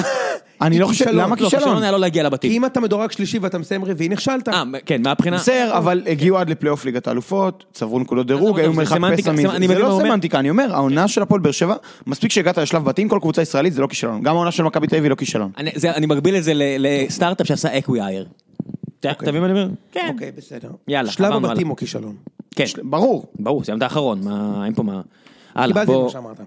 אני 0.60 0.78
לא 0.78 0.86
חושב, 0.86 1.08
למה 1.08 1.36
כישלון? 1.36 1.50
כישלון 1.50 1.82
היה 1.82 1.92
לא 1.92 2.00
להגיע 2.00 2.22
לבתים. 2.22 2.50
כי 2.50 2.56
אם 2.56 2.64
אתה 2.64 2.80
מדורג 2.80 3.10
שלישי 3.10 3.38
ואתה 3.38 3.58
מסיים 3.58 3.84
רביעי, 3.84 4.08
נכשלת. 4.08 4.48
אה, 4.48 4.62
כן, 4.86 5.02
מהבחינה... 5.02 5.36
בסדר, 5.36 5.78
אבל 5.78 6.02
הגיעו 6.06 6.38
עד 6.38 6.50
לפלייאוף 6.50 6.84
ליגת 6.84 7.08
האלופות, 7.08 7.64
צברו 7.72 7.98
נקודות 7.98 8.26
דירוג, 8.26 8.58
היו 8.58 8.72
מרחק 8.72 8.98
פסע 9.16 9.32
מזה. 9.32 9.48
זה 9.66 9.78
לא 9.78 9.98
סמנטיקה, 10.02 10.38
אני 10.38 10.50
אומר, 10.50 10.74
העונה 10.74 11.08
של 11.08 11.22
הפועל 11.22 11.40
באר 11.40 11.52
שבע, 11.52 11.74
מספיק 12.06 12.32
שהגעת 12.32 12.58
לשלב 12.58 12.84
בתים, 12.84 13.08
כל 13.08 13.18
קבוצה 13.20 13.42
ישראלית 13.42 13.72
זה 13.72 13.82
לא 13.82 13.86
כישלון. 13.86 14.22
גם 14.22 14.34
העונה 14.34 14.50
של 14.50 14.62
מכבי 14.62 14.86
תל 14.86 14.96
אביב 14.96 15.10
לא 15.10 15.14
כישלון. 15.14 15.50
אני 15.84 16.06
מגביל 16.06 16.36
את 16.36 16.44
זה 16.44 16.52
לסטארט-אפ 16.54 17.46
שעשה 17.46 17.78
acquire. 17.78 18.26
אתה 19.00 19.30
מבין 19.30 19.40
מה 19.40 19.46
אני 19.46 19.52
אומר? 19.52 19.68
כן. 19.92 20.10
אוקיי, 20.14 20.32
בסדר. 20.36 20.70
יאללה, 20.88 21.10
שלב 21.10 21.32
הבתים 21.32 21.68
הוא 21.68 21.76
כישלון. 21.76 22.14
כן. 22.56 22.64
ברור. 22.82 23.24
ברור, 23.38 23.64
סיימת 23.64 23.82
האחרון, 23.82 24.20
אין 24.64 24.74
פה 24.74 24.82
מה... 24.82 25.00
הלאה, 25.56 25.84
בוא... 25.84 26.04
מה 26.04 26.10
שאמרת. 26.10 26.40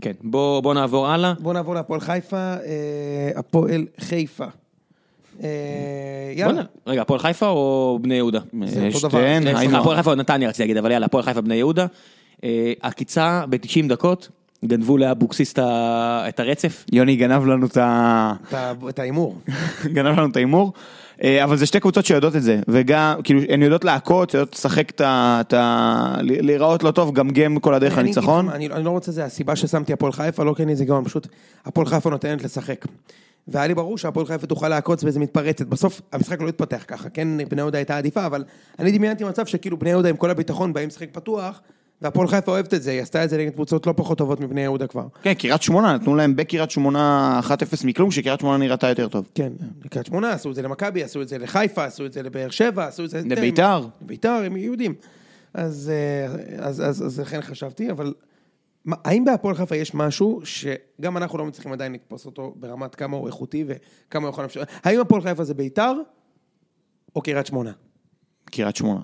כן, 0.00 0.12
בוא, 0.22 0.60
בוא 0.60 0.74
נעבור 0.74 1.08
הלאה. 1.08 1.32
בוא 1.40 1.52
נעבור 1.52 1.74
להפועל 1.74 2.00
חיפה, 2.00 2.36
אה, 2.36 3.30
הפועל 3.36 3.86
חיפה. 4.00 4.44
אה, 5.42 5.48
יאללה. 6.34 6.62
רגע, 6.86 7.02
הפועל 7.02 7.20
חיפה 7.20 7.48
או 7.48 7.98
בני 8.02 8.14
יהודה? 8.14 8.40
זה 8.64 8.88
אותו 8.94 9.08
דבר. 9.08 9.24
הפועל 9.78 9.96
חיפה 9.96 10.10
או 10.10 10.14
נתניה 10.14 10.48
רציתי 10.48 10.62
להגיד, 10.62 10.76
אבל 10.76 10.90
יאללה, 10.90 11.06
הפועל 11.06 11.22
חיפה 11.24 11.40
בני 11.40 11.54
יהודה. 11.54 11.86
אה, 12.44 12.72
עקיצה 12.80 13.44
ב-90 13.50 13.88
דקות, 13.88 14.28
גנבו 14.64 14.98
לאבוקסיס 14.98 15.54
את 15.58 16.40
הרצף. 16.40 16.84
יוני 16.92 17.16
גנב 17.16 17.46
לנו 17.46 17.66
את 18.88 18.98
ההימור. 18.98 19.38
גנב 19.94 20.18
לנו 20.18 20.26
את 20.26 20.36
ההימור. 20.36 20.72
אה, 21.22 21.44
אבל 21.44 21.56
זה 21.56 21.66
שתי 21.66 21.80
קבוצות 21.80 22.06
שיודעות 22.06 22.36
את 22.36 22.42
זה, 22.42 22.60
וגם, 22.68 23.14
כאילו, 23.24 23.40
הן 23.48 23.62
יודעות 23.62 23.84
לעקוץ, 23.84 24.34
יודעות 24.34 24.54
לשחק 24.54 24.90
את 24.90 25.52
ה... 25.52 26.14
להיראות 26.20 26.82
לא 26.82 26.90
טוב, 26.90 27.14
גם 27.14 27.30
גם 27.30 27.58
כל 27.60 27.74
הדרך 27.74 27.98
לניצחון. 27.98 28.48
אני 28.48 28.84
לא 28.84 28.90
רוצה 28.90 29.12
זה, 29.12 29.24
הסיבה 29.24 29.56
ששמתי 29.56 29.92
הפועל 29.92 30.12
חיפה, 30.12 30.44
לא 30.44 30.54
כן 30.54 30.74
זה 30.74 30.84
גם 30.84 31.04
פשוט, 31.04 31.26
הפועל 31.64 31.86
חיפה 31.86 32.10
נותנת 32.10 32.44
לשחק. 32.44 32.84
והיה 33.48 33.66
לי 33.66 33.74
ברור 33.74 33.98
שהפועל 33.98 34.26
חיפה 34.26 34.46
תוכל 34.46 34.68
לעקוץ 34.68 35.02
באיזה 35.02 35.20
מתפרצת, 35.20 35.66
בסוף 35.66 36.00
המשחק 36.12 36.40
לא 36.40 36.48
התפתח 36.48 36.84
ככה, 36.86 37.08
כן, 37.08 37.28
בני 37.48 37.60
יהודה 37.60 37.78
הייתה 37.78 37.96
עדיפה, 37.96 38.26
אבל 38.26 38.44
אני 38.78 38.92
דמיינתי 38.92 39.24
מצב 39.24 39.46
שכאילו 39.46 39.76
בני 39.76 39.90
יהודה 39.90 40.08
עם 40.08 40.16
כל 40.16 40.30
הביטחון 40.30 40.72
באים 40.72 40.88
לשחק 40.88 41.08
פתוח, 41.12 41.60
והפועל 42.02 42.28
חיפה 42.28 42.52
אוהבת 42.52 42.74
את 42.74 42.82
זה, 42.82 42.90
היא 42.90 43.02
עשתה 43.02 43.24
את 43.24 43.30
זה 43.30 43.38
נגד 43.38 43.52
קבוצות 43.52 43.86
לא 43.86 43.94
פחות 43.96 44.18
טובות 44.18 44.40
מבני 44.40 44.60
יהודה 44.60 44.86
כבר. 44.86 45.06
כן, 45.22 45.34
קריית 45.34 45.62
שמונה, 45.62 45.94
נתנו 45.94 46.14
להם 46.16 46.36
בקריית 46.36 46.70
שמונה 46.70 47.40
1-0 47.44 47.50
מכלום, 47.86 48.10
שקריית 48.10 48.40
שמונה 48.40 48.58
נראתה 48.58 48.88
יותר 48.88 49.08
טוב. 49.08 49.28
כן, 49.34 49.52
קריית 49.90 50.06
שמונה, 50.06 50.32
עשו 50.32 50.50
את 50.50 50.54
זה 50.54 50.62
למכבי, 50.62 51.02
עשו 51.02 51.22
את 51.22 51.28
זה 51.28 51.38
לחיפה, 51.38 51.84
עשו 51.84 52.06
את 52.06 52.12
זה 52.12 52.22
לבאר 52.22 52.50
שבע, 52.50 52.86
עשו 52.86 53.04
את 53.04 53.10
זה... 53.10 53.20
לביתר. 53.24 53.86
לביתר, 54.02 54.42
הם 54.46 54.56
יהודים. 54.56 54.94
אז, 55.54 55.92
אה, 55.94 56.26
אז, 56.66 56.80
אז, 56.80 57.06
אז 57.06 57.20
לכן 57.20 57.40
חשבתי, 57.42 57.90
אבל 57.90 58.14
מה- 58.84 58.96
האם 59.04 59.24
בהפועל 59.24 59.54
חיפה 59.54 59.76
יש 59.76 59.94
משהו 59.94 60.40
שגם 60.44 61.16
אנחנו 61.16 61.38
לא 61.38 61.46
מצליחים 61.46 61.72
עדיין 61.72 61.92
לתפוס 61.92 62.26
אותו 62.26 62.54
ברמת 62.56 62.94
כמה 62.94 63.16
הוא 63.16 63.26
איכותי 63.26 63.64
וכמה 63.66 64.22
הוא 64.26 64.30
יכול 64.32 64.44
לאפשר... 64.44 64.62
האם 64.84 65.00
הפועל 65.00 65.22
חיפה 65.22 65.44
זה 65.44 65.54
ביתר 65.54 65.92
או 67.16 67.20
קריית 67.22 67.46
שמונה? 67.46 67.72
קריית 68.44 68.76
שמונה. 68.76 69.00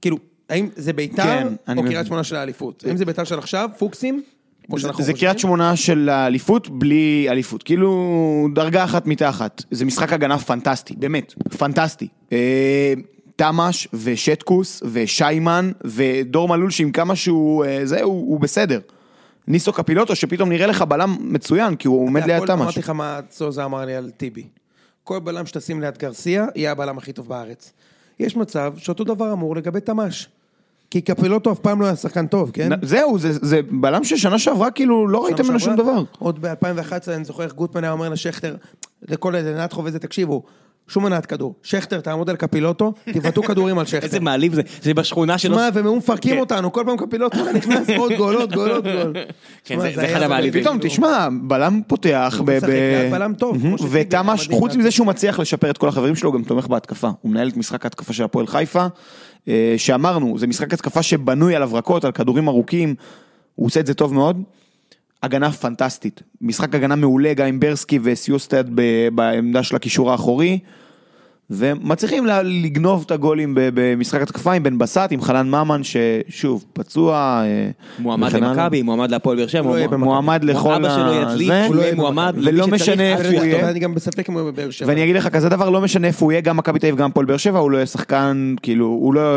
כאילו, 0.00 0.16
האם 0.48 0.68
זה 0.76 0.92
ביתר 0.92 1.22
כן, 1.22 1.76
או. 1.76 1.82
קריית 1.82 2.06
שמונה 2.06 2.24
של 2.24 2.36
האליפות? 2.36 2.84
האם 2.86 2.96
זה 2.96 3.04
ביתר 3.04 3.24
של 3.24 3.38
עכשיו, 3.38 3.70
פוקסים? 3.78 4.22
זה? 4.98 5.12
קריית 5.12 5.38
שמונה 5.38 5.76
של 5.76 6.08
האליפות 6.08 6.68
בלי 6.68 7.26
אליפות, 7.30 7.62
כאילו 7.62 8.48
דרגה 8.54 8.84
אחת 8.84 9.06
מתחת. 9.06 9.62
זה 9.70 9.84
משחק 9.84 10.12
הגנה 10.12 10.38
פנטסטי, 10.38 10.94
באמת, 10.96 11.34
פנטסטי. 11.58 12.08
אה, 12.32 12.94
תמ"ש 13.36 13.88
ושטקוס 13.92 14.82
ושיימן 14.92 15.72
ודור 15.84 16.48
מלול 16.48 16.70
שעם 16.70 16.90
כמה 16.90 17.16
שהוא, 17.16 17.64
אה, 17.64 17.80
זה, 17.84 18.02
הוא, 18.02 18.30
הוא 18.30 18.40
בסדר. 18.40 18.80
ניסו 19.48 19.72
קפילוטו 19.72 20.16
שפתאום 20.16 20.48
נראה 20.48 20.66
לך 20.66 20.82
בלם 20.82 21.16
מצוין, 21.20 21.76
כי 21.76 21.88
הוא 21.88 22.06
עומד 22.06 22.24
ליד 22.26 22.38
תמ"ש. 22.38 22.50
אמרתי 22.50 22.80
לך 22.80 22.90
מה 22.90 23.20
סוזה 23.30 23.64
אמר 23.64 23.84
לי 23.84 23.94
על 23.94 24.10
טיבי. 24.10 24.46
כל 25.04 25.18
בלם 25.18 25.46
שתשים 25.46 25.80
ליד 25.80 25.98
גרסיה, 25.98 26.46
יהיה 26.54 26.72
הבלם 26.72 26.98
הכי 26.98 27.12
טוב 27.12 27.28
בארץ. 27.28 27.72
יש 28.18 28.36
מצב 28.36 28.74
שאותו 28.76 29.04
דבר 29.04 29.32
אמור 29.32 29.56
לגבי 29.56 29.80
תמ"ש. 29.80 30.28
כי 30.96 31.00
קפילוטו 31.00 31.52
אף 31.52 31.58
פעם 31.58 31.80
לא 31.80 31.86
היה 31.86 31.96
שחקן 31.96 32.26
טוב, 32.26 32.50
כן? 32.52 32.68
זהו, 32.82 33.18
זה, 33.18 33.32
זה 33.32 33.60
בלם 33.70 34.04
ששנה 34.04 34.38
שעברה 34.38 34.70
כאילו 34.70 35.08
לא 35.08 35.24
ראיתם 35.24 35.44
ממנו 35.44 35.60
שום 35.60 35.76
דבר. 35.76 36.02
עוד 36.18 36.38
ב-2011 36.46 36.92
אני 37.08 37.24
זוכר 37.24 37.42
איך 37.42 37.52
גוטמן 37.52 37.84
היה 37.84 37.92
אומר 37.92 38.08
לשכטר, 38.08 38.56
לכל 39.08 39.34
לנתחו 39.36 39.84
וזה, 39.84 39.98
תקשיבו, 39.98 40.42
שום 40.88 41.04
מנת 41.04 41.26
כדור. 41.26 41.54
שכטר, 41.62 42.00
תעמוד 42.00 42.30
על 42.30 42.36
קפילוטו, 42.36 42.92
תבעטו 43.12 43.42
כדורים 43.42 43.78
על 43.78 43.86
שכטר. 43.86 44.06
איזה 44.06 44.20
מעליב 44.20 44.54
זה, 44.54 44.62
זה 44.82 44.94
בשכונה 44.94 45.38
שלו. 45.38 45.54
שמע, 45.54 45.68
והם 45.74 45.84
היו 45.84 45.96
מפרקים 45.96 46.34
כן. 46.34 46.40
אותנו, 46.40 46.72
כל 46.72 46.82
פעם 46.86 46.96
קפילוטו 46.96 47.38
נכנס 47.54 47.90
עוד 47.96 48.12
גול, 48.12 48.34
עוד 48.36 48.54
גול, 48.54 48.70
עוד 48.70 48.84
גול. 48.88 49.12
כן, 49.64 49.80
זה- 49.80 50.06
אחד 50.12 50.22
המעליבים. 50.22 50.62
פתאום, 50.62 50.78
תשמע, 50.80 51.28
בלם 51.42 51.80
פותח 51.86 52.40
בלם 53.10 53.34
טוב, 53.34 53.58
כמו 53.60 53.78
שטיבי 53.78 54.00
ותמ"ש, 54.00 54.40
היה 54.40 54.46
מדהים. 54.46 54.60
חוץ 54.60 54.76
מזה 54.76 54.90
שהוא 54.90 55.06
מצליח 55.06 55.40
לשפר 55.40 55.70
את 55.70 55.78
כל 55.78 55.88
החברים 55.88 56.16
שלו, 56.16 56.30
הוא 56.30 56.38
גם 56.38 56.44
תומך 56.44 56.66
בהתקפה. 56.66 57.10
הוא 57.20 57.30
מנהל 57.30 57.48
את 57.48 57.56
משחק 57.56 57.84
ההתקפה 57.84 58.12
של 58.12 58.24
הפועל 58.24 58.46
חיפה, 58.46 58.86
שאמרנו, 59.76 60.38
זה 60.38 60.46
משחק 60.46 60.74
התקפה 60.74 61.02
שבנוי 61.02 61.56
על 61.56 61.62
הברקות, 61.62 62.04
על 62.04 62.12
כדורים 62.12 62.48
ארוכים, 62.48 62.94
הוא 63.54 63.66
עושה 63.66 63.80
את 63.80 63.86
זה 63.86 63.94
טוב 63.94 64.14
מאוד. 64.14 64.42
הגנה 65.22 65.52
פנטסטית, 65.52 66.22
משחק 66.40 66.74
הגנה 66.74 66.96
מעולה 66.96 67.34
גם 67.34 67.46
עם 67.46 67.60
ברסקי 67.60 67.98
וסיוסטד 68.02 68.64
בעמדה 69.14 69.62
של 69.62 69.76
הקישור 69.76 70.12
האחורי. 70.12 70.58
ומצליחים 71.50 72.26
לגנוב 72.44 73.02
את 73.06 73.10
הגולים 73.10 73.52
במשחק 73.56 74.20
התקפה 74.22 74.52
עם 74.52 74.62
בן 74.62 74.78
בסט, 74.78 75.00
עם 75.10 75.22
חנן 75.22 75.48
ממן 75.50 75.80
ששוב, 75.82 76.64
פצוע. 76.72 77.42
אה, 77.44 77.70
מועמד. 77.98 78.32
למכבי, 78.36 78.82
מועמד 78.82 79.10
להפועל 79.10 79.36
באר 79.36 79.46
שבע. 79.46 79.86
לא 79.90 79.96
מועמד- 79.98 80.44
לכל 80.44 80.74
אבא 80.74 80.88
שלו 80.96 81.12
ה- 81.12 81.14
ידליק, 81.14 81.48
זה. 81.48 81.66
הוא 81.66 81.74
לא 81.76 81.82
יהיה 81.82 81.94
מועמד. 81.94 82.34
ולא 82.42 82.66
משנה 82.66 83.02
איפה 83.12 83.28
הוא 83.28 83.44
יהיה. 83.44 83.70
אני 83.70 83.78
גם 83.80 83.94
בספק 83.94 84.28
אם 84.28 84.34
הוא 84.34 84.42
יהיה 84.42 84.52
בבאר 84.52 84.70
שבע. 84.70 84.88
ואני 84.88 85.04
אגיד 85.04 85.16
לך 85.16 85.28
כזה 85.28 85.48
דבר, 85.48 85.70
לא 85.70 85.80
משנה 85.80 86.06
איפה 86.06 86.24
הוא 86.24 86.32
יהיה, 86.32 86.40
גם 86.40 86.56
מכבי 86.56 86.78
תל 86.78 86.86
אביב, 86.86 86.98
גם 86.98 87.10
הפועל 87.10 87.26
באר 87.26 87.36
שבע, 87.36 87.58
הוא 87.58 87.70
לא 87.70 87.76
יהיה 87.76 87.86
שחקן, 87.86 88.54
כאילו, 88.62 88.86
הוא 88.86 89.14
לא 89.14 89.36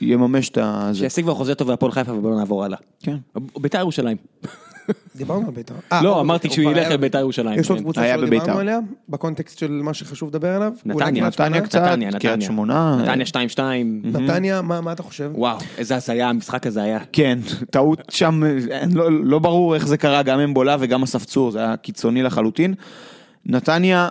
יממש 0.00 0.48
את 0.48 0.58
ה... 0.58 0.88
זה. 0.92 0.98
שישיג 0.98 1.24
כבר 1.24 1.34
חוזה 1.34 1.54
טוב 1.54 1.68
בהפועל 1.68 1.92
חיפה 1.92 2.12
ובואו 2.12 2.38
נעבור 2.38 2.64
הלאה. 2.64 2.78
כן. 3.02 3.16
בית"ר 3.60 3.78
ירושלים. 3.78 4.16
דיברנו 5.16 5.46
על 5.46 5.54
בית"ר. 5.54 5.74
אה, 5.92 6.02
לא, 6.02 6.14
הוא- 6.14 6.20
אמרתי 6.20 6.48
הוא 6.48 6.54
שהוא 6.54 6.70
ילך 6.72 6.90
לבית"ר 6.90 7.18
ירושלים. 7.18 7.60
יש 7.60 7.68
עוד 7.70 7.78
כן. 7.78 7.84
קבוצה 7.84 8.02
שלא 8.08 8.26
בבית"ר. 8.26 8.44
דיברנו 8.44 8.60
עליה, 8.60 8.78
בקונטקסט 9.08 9.58
של 9.58 9.70
מה 9.70 9.94
שחשוב 9.94 10.28
לדבר 10.28 10.48
עליו. 10.48 10.72
נתניה? 10.86 11.26
נתניה 11.26 11.60
קצת, 11.60 11.82
קריית. 12.20 12.42
שמונה. 12.42 12.96
נתניה 13.02 13.26
2-2. 13.26 13.58
נתניה, 14.04 14.62
מה 14.62 14.92
אתה 14.92 15.02
חושב? 15.02 15.30
וואו, 15.34 15.58
איזה 15.78 15.96
הזיה 15.96 16.28
המשחק 16.28 16.66
הזה 16.66 16.82
היה. 16.82 16.98
כן, 17.12 17.38
טעות 17.70 18.02
שם, 18.08 18.42
לא, 18.94 19.24
לא 19.24 19.38
ברור 19.38 19.74
איך 19.74 19.86
זה 19.86 19.96
קרה, 19.96 20.22
גם 20.22 20.40
אמבולה 20.40 20.76
וגם 20.80 21.02
אסף 21.02 21.24
צור, 21.24 21.50
זה 21.50 21.58
היה 21.58 21.76
קיצוני 21.76 22.22
לחלוטין. 22.22 22.74
נתניה... 23.46 24.08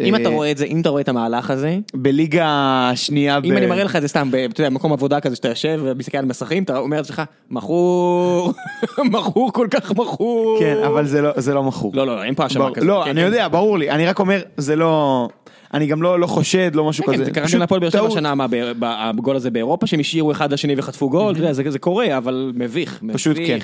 אם 0.00 0.14
אה, 0.14 0.20
אתה 0.20 0.28
רואה 0.28 0.50
את 0.50 0.58
זה, 0.58 0.64
אם 0.64 0.80
אתה 0.80 0.88
רואה 0.88 1.02
את 1.02 1.08
המהלך 1.08 1.50
הזה, 1.50 1.78
בליגה 1.94 2.46
השנייה... 2.92 3.38
אם 3.44 3.56
אני 3.56 3.66
מראה 3.66 3.84
לך 3.84 3.96
את 3.96 4.02
זה 4.02 4.08
סתם, 4.08 4.28
אתה 4.28 4.60
יודע, 4.60 4.70
במקום 4.70 4.92
עבודה 4.92 5.20
כזה 5.20 5.36
שאתה 5.36 5.48
יושב 5.48 5.80
ומסתכל 5.82 6.18
על 6.18 6.24
מסכים, 6.24 6.62
אתה 6.62 6.78
אומר 6.78 6.96
לעצמך, 6.96 7.22
מכור, 7.50 8.52
מכור 9.12 9.52
כל 9.52 9.66
כך 9.70 9.90
מכור. 9.90 10.56
כן, 10.60 10.76
אבל 10.86 11.06
זה 11.06 11.22
לא, 11.22 11.32
לא 11.54 11.62
מכור. 11.62 11.92
לא, 11.94 12.06
לא, 12.06 12.24
אין 12.24 12.34
פה 12.34 12.42
האשמה 12.42 12.70
כזאת. 12.74 12.88
לא, 12.88 13.02
כן, 13.04 13.10
אני 13.10 13.20
כן. 13.20 13.26
יודע, 13.26 13.48
ברור 13.48 13.78
לי, 13.78 13.90
אני 13.90 14.06
רק 14.06 14.18
אומר, 14.18 14.40
זה 14.56 14.76
לא... 14.76 15.28
אני 15.74 15.86
גם 15.86 16.02
לא, 16.02 16.20
לא 16.20 16.26
חושד, 16.26 16.74
לא 16.74 16.84
משהו 16.84 17.04
כן, 17.04 17.12
כזה. 17.12 17.24
כן, 17.24 17.24
זה 17.24 17.30
קרה 17.30 17.46
גם 17.52 17.58
להפועל 17.58 17.80
באר 17.80 17.90
שבע. 17.90 18.10
שנה, 18.10 18.34
הגול 18.82 19.36
הזה 19.36 19.50
באירופה, 19.50 19.86
שהם 19.86 20.00
השאירו 20.00 20.32
אחד 20.32 20.52
לשני 20.52 20.74
וחטפו 20.76 21.10
גול, 21.10 21.34
זה 21.52 21.78
קורה, 21.78 22.16
אבל 22.18 22.52
מביך. 22.54 23.02
פשוט 23.12 23.36
כן. 23.46 23.58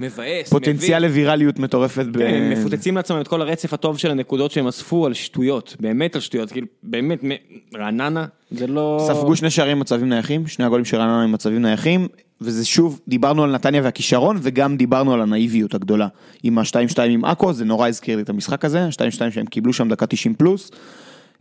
מבאס, 0.00 0.48
פוטנציאל. 0.50 1.02
לווירליות 1.02 1.58
מטורפת. 1.58 2.06
כן, 2.18 2.34
הם 2.34 2.50
מפוצצים 2.50 2.96
לעצמם 2.96 3.20
את 3.20 3.28
כל 3.28 3.42
הרצף 3.42 3.72
הטוב 3.72 3.98
של 3.98 4.10
הנקודות 4.10 4.50
שהם 4.50 4.66
אספו 4.66 5.06
על 5.06 5.14
שטויות, 5.14 5.76
באמת 5.80 6.14
על 6.14 6.20
שטויות, 6.20 6.52
כאילו, 6.52 6.66
באמת, 6.82 7.24
רעננה, 7.78 8.26
זה 8.50 8.66
לא... 8.66 9.08
ספגו 9.08 9.36
שני 9.36 9.50
שערים 9.50 9.78
מצבים 9.78 10.08
נייחים, 10.08 10.46
שני 10.46 10.64
הגולים 10.64 10.84
של 10.84 10.96
רעננה 10.96 11.22
עם 11.22 11.32
מצבים 11.32 11.62
נייחים, 11.62 12.08
וזה 12.40 12.64
שוב, 12.64 13.00
דיברנו 13.08 13.44
על 13.44 13.52
נתניה 13.52 13.82
והכישרון, 13.84 14.38
וגם 14.42 14.76
דיברנו 14.76 15.14
על 15.14 15.22
הנאיביות 15.22 15.74
הגדולה. 15.74 16.08
עם 16.42 16.58
ה-2-2 16.58 17.02
עם 17.08 17.24
עכו, 17.24 17.52
זה 17.52 17.64
נורא 17.64 17.88
הזכיר 17.88 18.16
לי 18.16 18.22
את 18.22 18.28
המשחק 18.28 18.64
הזה, 18.64 18.84
ה-2-2 18.84 19.30
שהם 19.30 19.46
קיבלו 19.46 19.72
שם 19.72 19.88
דקה 19.88 20.06
90 20.06 20.34
פלוס. 20.34 20.70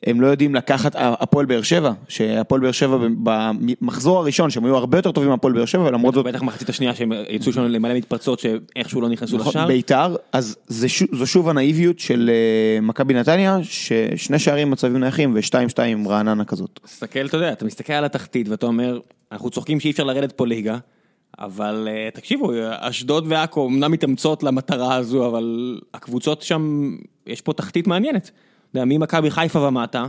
הם 0.06 0.22
לא 0.22 0.28
יודעים 0.28 0.56
לקחת, 0.56 0.95
הפועל 0.97 1.45
באר 1.45 1.62
שבע, 1.62 1.91
שהפועל 2.08 2.62
באר 2.62 2.72
שבע 2.72 2.97
במחזור 3.24 4.20
הראשון, 4.20 4.50
שהם 4.50 4.66
היו 4.66 4.76
הרבה 4.76 4.97
יותר 4.97 5.12
טובים 5.12 5.30
מהפועל 5.30 5.54
באר 5.54 5.66
שבע, 5.66 5.84
ולמרות 5.84 6.14
זאת 6.14 6.26
בטח 6.26 6.41
מחצית 6.41 6.70
השנייה 6.70 6.95
שהם 6.95 7.12
יצאו 7.30 7.54
שם 7.54 7.62
למלא 7.62 7.93
מתפרצות 7.93 8.39
שאיכשהו 8.39 9.02
לא 9.02 9.10
נכנסו 9.10 9.38
נכון, 9.38 9.50
לשער. 9.50 9.68
בית"ר, 9.68 10.16
אז 10.32 10.58
זה 10.68 10.89
שוב, 10.89 11.08
זו 11.12 11.28
שוב 11.28 11.50
הנאיביות 11.50 12.00
של 12.00 12.30
אה, 12.34 12.82
מכבי 12.82 13.14
נתניה, 13.14 13.58
ששני 13.64 14.39
שערים 14.39 14.72
מצבים 14.72 14.97
נייחים 14.97 15.36
ו-2-2 15.36 15.82
עם 15.82 16.08
רעננה 16.08 16.45
כזאת. 16.45 16.80
תסתכל, 16.84 17.26
אתה 17.26 17.38
יודע, 17.38 17.52
אתה 17.52 17.66
מסתכל 17.66 17.93
על 17.93 18.06
התחתית 18.06 18.50
ואתה 18.50 18.66
אומר, 18.66 19.00
אנחנו 19.32 19.50
צוחקים 19.50 19.80
שאי 19.80 19.91
אפשר 19.91 20.04
לרדת 20.04 20.32
פה 20.32 20.47
ליגה, 20.47 20.78
אבל 21.39 21.88
אה, 21.91 22.10
תקשיבו, 22.14 22.52
אשדוד 22.80 23.26
ועכו 23.28 23.68
אמנם 23.68 23.91
מתאמצות 23.91 24.43
למטרה 24.43 24.95
הזו, 24.95 25.28
אבל 25.28 25.80
הקבוצות 25.93 26.41
שם, 26.41 26.95
יש 27.28 27.41
פה 27.41 27.54
תחתית 27.54 27.88
מעניינת. 27.88 28.32
אתה 28.72 28.80
יודע, 28.80 28.86
ממכבי 28.86 29.32
חיפה 29.32 29.59
ומטה, 29.59 30.05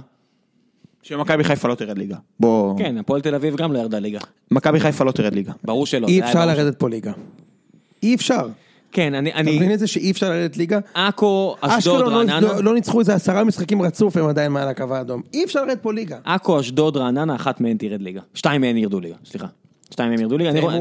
שמכבי 1.02 1.44
חיפה 1.44 1.68
לא 1.68 1.74
תרד 1.74 1.98
ליגה. 1.98 2.16
בוא... 2.40 2.78
כן, 2.78 2.98
הפועל 2.98 3.20
תל 3.20 3.34
אביב 3.34 3.56
גם 3.56 3.72
לא 3.72 3.78
ירדה 3.78 3.98
ליגה. 3.98 4.18
מכבי 4.50 4.80
חיפה 4.80 5.04
לא 5.04 5.12
תרד 5.12 5.34
ליגה. 5.34 5.52
ברור 5.64 5.86
שלא. 5.86 6.08
אי 6.08 6.20
אפשר 6.20 6.46
לרדת 6.46 6.78
פה 6.78 6.88
ליגה. 6.88 7.12
אי 8.02 8.14
אפשר. 8.14 8.48
כן, 8.92 9.14
אני, 9.14 9.30
אתה 9.30 9.42
מבין 9.42 9.62
אני, 9.62 9.74
את 9.74 9.78
זה 9.78 9.86
שאי 9.86 10.10
אפשר 10.10 10.30
לרדת 10.30 10.56
ליגה? 10.56 10.78
עכו, 10.94 11.56
אשדוד, 11.60 11.78
אשקלון 11.78 12.12
לא- 12.12 12.18
רעננה, 12.18 12.40
לא- 12.40 12.64
לא 12.64 12.74
ניצחו 12.74 13.00
איזה 13.00 13.14
עשרה 13.14 13.44
משחקים 13.44 13.82
רצוף, 13.82 14.16
הם 14.16 14.26
עדיין 14.26 14.52
מעל 14.52 14.68
הקו 14.68 14.94
האדום. 14.94 15.22
אי 15.34 15.44
אפשר 15.44 15.64
לרדת 15.64 15.82
פה 15.82 15.92
ליגה. 15.92 16.18
עכו, 16.24 16.60
אשדוד, 16.60 16.96
רעננה, 16.96 17.34
אחת 17.34 17.60
מהן 17.60 17.76
תרד 17.76 18.02
ליגה. 18.02 18.20
שתיים 18.34 18.60
מהן 18.60 18.76
ירדו 18.76 19.00
ליגה, 19.00 19.14
סליחה. 19.24 19.46
שתיים 19.90 20.10
מהן 20.10 20.20
ירדו 20.20 20.36
אני 20.50 20.60
רואה, 20.60 20.74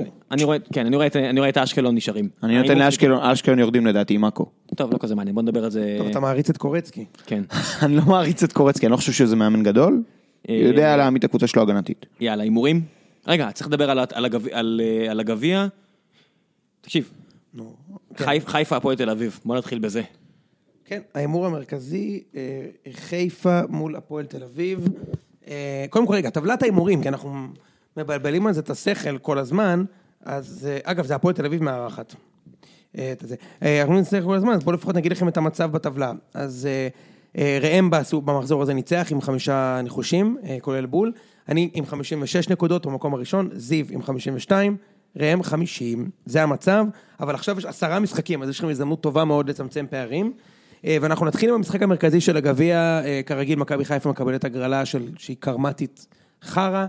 רואה, 0.44 0.58
כן, 0.74 0.86
אני 0.86 0.96
רואה 0.96 1.08
את- 1.08 1.16
אני 1.16 1.40
רואה 1.40 1.50
את 1.50 1.58
האשקלון 1.58 1.96
נשארים. 1.96 2.30
אני 2.44 2.58
נותן 2.58 2.70
ההימור 2.70 2.86
לאשקלון, 2.86 3.20
אשקלון 3.24 3.60
יורדים 3.60 3.86
לדעתי 3.88 4.14
עם 4.14 4.26
עכו. 4.26 4.46
טוב, 4.76 4.94
לא 4.94 4.98
כזה 4.98 5.16
מעניין, 5.16 5.36
בוא 5.36 5.44
נדבר 5.44 5.64
על 5.64 5.72
זה. 5.72 5.96
טוב, 5.98 6.08
אתה 6.08 6.20
מעריץ 6.20 6.50
את 6.50 6.58
קורצקי. 6.58 7.06
כן. 7.26 7.44
אני 7.84 7.96
לא 7.96 8.02
מעריץ 8.06 8.44
את 8.44 8.54
קורצקי, 8.54 8.86
אני 8.86 8.92
לא 8.92 8.98
חושב 8.98 9.12
שזה 9.12 9.36
מאמן 9.36 9.64
גדול. 9.64 10.04
אה, 10.50 10.56
יודע 10.56 10.98
להעמיד 10.98 11.20
את 11.20 11.30
הקבוצה 11.30 11.48
שלו 11.48 11.62
הגנתית. 11.62 12.06
יאללה, 12.20 12.44
הימורים? 12.44 12.82
רגע, 13.28 13.50
צריך 13.54 13.68
לדבר 13.68 13.92
על 13.92 14.00
אה, 14.84 15.12
על 15.12 15.20
הגביע. 15.20 15.68
תקשיב. 16.82 17.12
חי- 18.18 18.40
חיפה 18.46 18.76
הפועל 18.78 18.96
תל 18.96 19.10
אביב, 19.10 19.40
בוא 19.46 19.58
נתחיל 19.58 19.80
בזה. 19.80 20.02
כן, 20.86 21.00
ההימור 21.16 21.46
המרכזי, 21.46 22.24
אה, 22.36 22.42
חיפה 22.94 23.60
מול 23.70 23.96
הפועל 23.96 24.26
תל 24.26 24.44
אביב. 24.44 24.88
קודם 25.90 26.06
כל, 26.08 26.14
רגע, 26.14 26.30
טבלת 26.30 26.62
ההימורים, 26.62 27.02
כי 27.02 27.10
אנחנו 27.10 27.48
מבלבלים 27.98 28.48
על 28.48 28.54
זה 28.54 28.60
את 28.60 28.70
השכל 28.70 29.18
כל 29.18 29.38
הזמן, 29.38 29.84
אז 30.26 30.68
אה, 30.70 30.92
אגב, 30.92 31.06
זה 31.06 31.16
הפועל 31.16 31.34
תל 31.34 31.46
אביב 31.46 31.64
מארחת. 31.64 32.16
אה. 32.98 33.14
אה, 33.64 33.82
אנחנו 33.82 34.00
נצטרך 34.00 34.24
כל 34.24 34.36
הזמן, 34.36 34.54
אז 34.54 34.64
בואו 34.64 34.76
לפחות 34.76 34.96
נגיד 34.96 35.12
לכם 35.12 35.28
את 35.28 35.38
המצב 35.38 35.72
בטבלה. 35.72 36.12
אז 36.34 36.68
ראם 37.62 37.90
במחזור 38.12 38.62
הזה 38.62 38.74
ניצח 38.74 39.08
עם 39.12 39.22
חמישה 39.22 39.80
ניחושים, 39.84 40.38
אה, 40.44 40.58
כולל 40.62 40.86
בול. 40.86 41.12
אני 41.50 41.70
עם 41.74 41.86
56 41.86 42.50
נקודות 42.50 42.86
במקום 42.86 43.14
הראשון, 43.14 43.50
זיו 43.54 43.86
עם 43.90 44.02
52, 44.02 44.78
ראם 45.18 45.44
50, 45.44 46.10
זה 46.26 46.44
המצב, 46.44 46.86
אבל 47.20 47.36
עכשיו 47.36 47.58
יש 47.58 47.66
עשרה 47.66 48.00
משחקים, 48.00 48.44
אז 48.44 48.50
יש 48.50 48.60
לכם 48.60 48.70
הזדמנות 48.70 49.02
טובה 49.02 49.26
מאוד 49.26 49.50
לצמצם 49.50 49.86
פערים. 49.90 50.34
ואנחנו 50.84 51.26
נתחיל 51.26 51.50
עם 51.50 51.56
המשחק 51.56 51.82
המרכזי 51.82 52.22
של 52.22 52.38
הגביע, 52.38 53.02
כרגיל 53.26 53.60
מכבי 53.60 53.86
חיפה 53.86 54.10
מקבלת 54.10 54.44
הגרלה 54.44 54.86
של, 54.86 55.10
שהיא 55.18 55.38
קרמטית 55.40 56.08
חרא, 56.44 56.86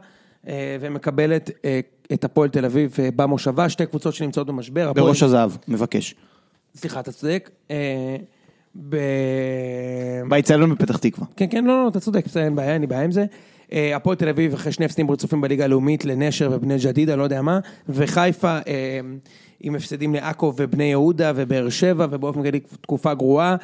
ומקבלת 0.81 1.51
אה, 1.65 1.81
את 2.13 2.25
הפועל 2.25 2.49
תל 2.49 2.65
אביב 2.65 2.97
אה, 2.99 3.09
במושבה, 3.17 3.69
שתי 3.69 3.87
קבוצות 3.87 4.15
שנמצאות 4.15 4.47
במשבר. 4.47 4.89
הפועל- 4.91 5.05
בראש 5.05 5.23
הזהב, 5.23 5.51
מבקש. 5.69 6.15
סליחה, 6.75 7.01
אתה 7.01 7.13
צודק. 7.13 7.51
אה, 7.71 8.17
ב... 8.89 8.97
באיצטדיון 10.29 10.75
בפתח 10.75 10.97
תקווה. 10.97 11.27
כן, 11.37 11.47
כן, 11.51 11.65
לא, 11.65 11.83
לא, 11.85 11.89
אתה 11.89 12.01
צודק, 12.01 12.25
בסדר, 12.25 12.43
אין 12.43 12.57
בעיה, 12.57 12.73
אין 12.73 12.81
לי 12.81 12.87
בעיה 12.87 13.03
עם 13.03 13.13
זה. 13.13 13.25
אה, 13.73 13.97
הפועל 13.97 14.17
תל 14.17 14.29
אביב 14.29 14.55
אחרי 14.55 14.73
שני 14.73 14.87
הפסדים 14.87 15.11
רצופים 15.11 15.41
בליגה 15.41 15.65
הלאומית 15.65 16.05
לנשר 16.05 16.51
ובני 16.53 16.77
ג'דידה, 16.85 17.17
לא 17.17 17.23
יודע 17.23 17.43
מה, 17.43 17.59
וחיפה 17.89 18.59
אה, 18.67 19.01
עם 19.61 19.75
הפסדים 19.75 20.15
לעכו 20.15 20.53
ובני 20.57 20.85
יהודה 20.85 21.33
ובאר 21.37 21.69
שבע, 21.69 22.07
ובאופן 22.11 22.43
כללי 22.43 22.61
תקופה 22.61 23.15
גרועה. 23.15 23.57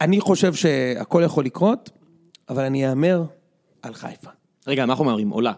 אני 0.00 0.20
חושב 0.20 0.54
שהכל 0.54 1.22
יכול 1.24 1.44
לקרות, 1.44 1.90
אבל 2.48 2.64
אני 2.64 2.88
אהמר 2.88 3.22
על 3.82 3.94
חיפה. 3.94 4.30
רגע, 4.70 4.86
מה 4.86 4.92
אנחנו 4.92 5.04
אומרים? 5.08 5.30
עולה. 5.30 5.52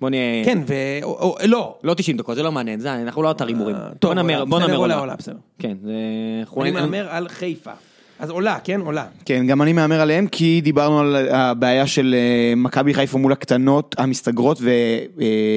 בוא 0.00 0.10
נהיה... 0.10 0.44
כן, 0.44 0.58
ו... 0.66 0.74
או, 1.02 1.12
או, 1.20 1.36
לא. 1.46 1.74
לא 1.82 1.94
90 1.94 2.16
דקות, 2.16 2.36
זה 2.36 2.42
לא 2.42 2.52
מעניין, 2.52 2.80
זה, 2.80 2.94
אנחנו 3.02 3.22
לא 3.22 3.30
אתר 3.30 3.46
הימורים. 3.46 3.76
אה, 3.76 3.88
טוב, 3.98 4.10
בוא 4.10 4.14
נאמר, 4.14 4.34
עולה, 4.34 4.44
בוא 4.44 4.58
בסדר, 4.58 4.66
נאמר 4.68 4.80
עולה, 4.80 4.98
עולה. 4.98 5.16
בסדר. 5.16 5.36
כן, 5.58 5.76
זה... 5.82 5.92
אנחנו- 6.40 6.62
אני 6.62 6.70
מהמר 6.70 7.08
על 7.08 7.28
חיפה. 7.28 7.70
אז 8.18 8.30
עולה, 8.30 8.58
כן? 8.64 8.80
עולה. 8.80 9.04
כן, 9.24 9.46
גם 9.46 9.62
אני 9.62 9.72
מהמר 9.72 10.00
עליהם, 10.00 10.26
כי 10.26 10.60
דיברנו 10.64 11.00
על 11.00 11.16
הבעיה 11.30 11.86
של 11.86 12.14
אה, 12.18 12.54
מכבי 12.56 12.94
חיפה 12.94 13.18
מול 13.18 13.32
הקטנות 13.32 13.94
המסתגרות 13.98 14.60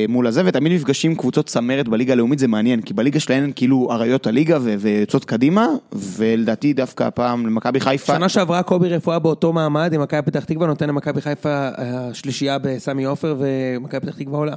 ומול 0.10 0.28
הזה, 0.28 0.41
ותמיד 0.45 0.72
נפגשים 0.72 1.16
קבוצות 1.16 1.45
צמרת 1.45 1.88
בליגה 1.88 2.14
הלאומית, 2.14 2.39
זה 2.39 2.47
מעניין, 2.47 2.82
כי 2.82 2.93
בליגה 2.93 3.20
שלהן 3.20 3.43
הן 3.43 3.51
כאילו 3.55 3.88
אריות 3.91 4.28
הליגה 4.28 4.58
ויוצאות 4.80 5.26
קדימה, 5.26 5.68
ולדעתי 5.91 6.74
דווקא 6.74 7.03
הפעם 7.03 7.45
למכבי 7.45 7.80
חיפה, 7.80 8.14
שנה 8.14 8.30
שעברה 8.30 8.64
קובי 8.64 8.89
רפואה 8.89 9.20
באותו 9.20 9.53
מעמד 9.53 9.93
עם 9.93 10.01
מכבי 10.01 10.22
פתח 10.22 10.43
תקווה, 10.43 10.68
נותן 10.68 10.89
למכבי 10.89 11.22
חיפה 11.22 11.70
השלישייה 11.78 12.58
בסמי 12.58 13.03
עופר, 13.03 13.36
ומכבי 13.39 13.99
פתח 13.99 14.18
תקווה 14.18 14.38
עולה. 14.38 14.55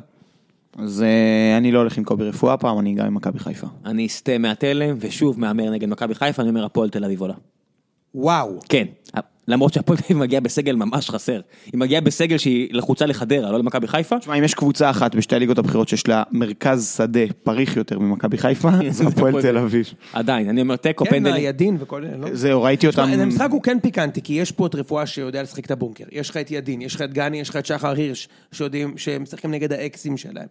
אז 0.78 1.02
אה, 1.02 1.56
אני 1.56 1.72
לא 1.72 1.78
הולך 1.78 1.98
עם 1.98 2.04
קובי 2.04 2.24
רפואה, 2.24 2.54
הפעם 2.54 2.78
אני 2.78 2.94
גם 2.94 3.06
עם 3.06 3.14
מכבי 3.14 3.38
חיפה. 3.38 3.66
אני 3.84 4.06
אסטה 4.06 4.38
מהתלם, 4.38 4.96
ושוב 5.00 5.40
מהמר 5.40 5.70
נגד 5.70 5.88
מכבי 5.88 6.14
חיפה, 6.14 6.42
אני 6.42 6.50
אומר 6.50 6.64
הפועל 6.64 6.90
תל 6.90 7.04
אביב 7.04 7.20
עולה. 7.20 7.34
וואו. 8.14 8.60
כן, 8.68 8.86
למרות 9.50 9.72
שהפועל 9.72 9.98
תל 9.98 10.04
אביב 10.04 10.18
מגיעה 10.18 10.40
בסגל 10.40 10.76
ממש 10.76 11.10
חסר. 11.10 11.40
היא 11.72 11.78
מגיעה 11.78 12.00
בסגל 12.00 12.38
שהיא 12.38 12.68
לחוצה 12.72 13.06
לחדרה, 13.06 13.52
לא 13.52 13.58
למכבי 13.58 13.88
חיפה. 13.88 14.18
תשמע, 14.18 14.34
אם 14.34 14.44
יש 14.44 14.54
קבוצה 14.54 14.90
אחת 14.90 15.14
בשתי 15.14 15.36
הליגות 15.36 15.58
הבכירות 15.58 15.88
שיש 15.88 16.08
לה 16.08 16.22
מרכז 16.30 16.94
שדה 16.96 17.20
פריך 17.42 17.76
יותר 17.76 17.98
ממכבי 17.98 18.38
חיפה, 18.38 18.70
זה 18.90 19.06
הפועל 19.06 19.42
תל 19.42 19.58
אביב. 19.58 19.94
עדיין, 20.12 20.48
אני 20.48 20.60
אומר 20.60 20.76
תיקו, 20.76 21.04
כן, 21.04 21.10
פנדלים. 21.10 21.44
ידין 21.44 21.76
וכל 21.80 22.04
אלה, 22.04 22.16
לא? 22.16 22.34
זהו, 22.34 22.62
ראיתי 22.62 22.86
אותם... 22.86 23.02
המשחק 23.02 23.48
הוא 23.50 23.62
כן 23.62 23.78
פיקנטי, 23.82 24.22
כי 24.22 24.32
יש 24.32 24.52
פה 24.52 24.66
את 24.66 24.74
רפואה 24.74 25.06
שיודע 25.06 25.42
לשחק 25.42 25.66
את 25.66 25.70
הבונקר. 25.70 26.04
יש 26.12 26.30
לך 26.30 26.36
את 26.36 26.50
ידין, 26.50 26.82
יש 26.82 26.94
לך 26.94 27.02
את 27.02 27.12
גני, 27.12 27.40
יש 27.40 27.48
לך 27.48 27.56
את 27.56 27.66
שחר 27.66 27.90
הירש, 27.90 28.28
שיודעים, 28.52 28.98
שהם 28.98 29.22
משחקים 29.22 29.50
נגד 29.50 29.72
האקסים 29.72 30.16
שלהם. 30.16 30.46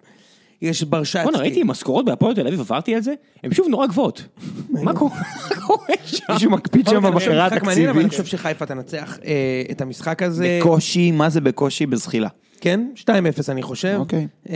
יש 0.62 0.84
ברשצקי. 0.84 1.24
בוא'נה, 1.24 1.38
ראיתי 1.38 1.64
משכורות 1.64 2.05
בהפועל 2.05 2.36
תל 2.36 2.47
אביב, 2.47 2.60
עברתי 2.60 2.95
על 2.95 3.01
זה, 3.01 3.14
הן 3.43 3.53
שוב 3.53 3.68
נורא 3.70 3.88
גבוהות. 3.88 4.24
מה 4.70 4.93
קורה 4.93 5.16
מה 5.49 5.62
קורה 5.62 5.86
שם? 6.05 6.24
מישהו 6.34 6.51
מקפיד 6.51 6.88
שם 6.88 6.95
בבקרה 7.03 7.16
משחק 7.47 7.64
מעניין, 7.64 7.89
אבל 7.89 7.97
אני 7.99 8.05
התקציבית. 8.05 8.26
חושב 8.28 8.38
שחיפה 8.38 8.66
תנצח 8.66 9.20
אה, 9.26 9.64
את 9.72 9.82
המשחק 9.82 10.24
הזה. 10.24 10.60
בקושי, 10.62 11.12
מה 11.12 11.30
זה 11.30 11.41
בקושי? 11.41 11.86
בזחילה. 11.86 12.30
כן, 12.62 12.89
2-0 12.95 13.10
אני 13.49 13.62
חושב. 13.62 13.95
אוקיי. 13.99 14.28
אה, 14.49 14.55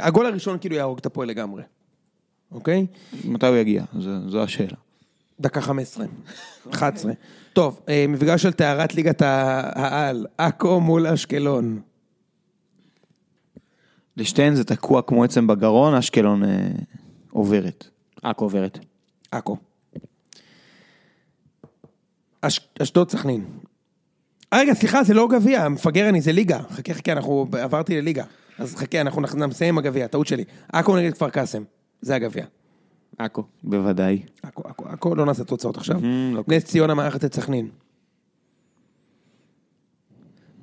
הגול 0.00 0.26
הראשון 0.26 0.58
כאילו 0.60 0.76
יהרוג 0.76 0.98
את 0.98 1.06
הפועל 1.06 1.28
לגמרי. 1.28 1.62
אוקיי? 2.52 2.86
מתי 3.24 3.46
הוא 3.46 3.56
יגיע? 3.56 3.84
זו- 4.28 4.42
השאלה. 4.42 4.76
דקה 5.40 5.60
15, 5.60 6.06
11. 6.74 7.12
טוב, 7.52 7.80
אה, 7.88 8.04
מפגש 8.08 8.42
של 8.42 8.52
טהרת 8.52 8.94
ליגת 8.94 9.22
העל, 9.22 10.26
עכו 10.38 10.80
מול 10.80 11.06
אשקלון. 11.06 11.80
לשתיהן 14.16 14.54
זה 14.54 14.64
תקוע 14.64 15.02
כמו 15.02 15.24
עצם 15.24 15.46
בגרון, 15.46 15.94
אשקלון 15.94 16.44
אה, 16.44 16.68
עוברת. 17.30 17.88
עכו 18.22 18.44
עוברת. 18.44 18.78
עכו. 19.30 19.56
אש- 22.40 22.68
אשדוד 22.82 23.10
סכנין. 23.10 23.44
אה, 24.52 24.58
רגע, 24.60 24.74
סליחה, 24.74 25.04
זה 25.04 25.14
לא 25.14 25.28
גביע, 25.28 25.68
מפגר 25.68 26.08
אני, 26.08 26.20
זה 26.20 26.32
ליגה. 26.32 26.58
חכה, 26.70 26.94
חכה, 26.94 27.12
אנחנו, 27.12 27.46
עברתי 27.60 27.96
לליגה. 28.00 28.24
אז 28.58 28.74
חכה, 28.76 29.00
אנחנו 29.00 29.20
נח- 29.20 29.34
נסיים 29.34 29.74
עם 29.74 29.78
הגביע, 29.78 30.06
טעות 30.06 30.26
שלי. 30.26 30.44
עכו 30.72 30.96
נגד 30.96 31.12
כפר 31.14 31.30
קאסם, 31.30 31.62
זה 32.00 32.14
הגביע. 32.14 32.44
עכו. 33.18 33.42
בוודאי. 33.64 34.22
עכו, 34.42 34.62
עכו, 34.68 34.84
עכו, 34.88 35.14
לא 35.14 35.26
נעשה 35.26 35.44
תוצאות 35.44 35.76
עכשיו. 35.76 36.00
לא. 36.34 36.44
נס 36.48 36.64
ציונה 36.64 36.94
מארחת 36.94 37.24
את 37.24 37.34
סכנין. 37.34 37.68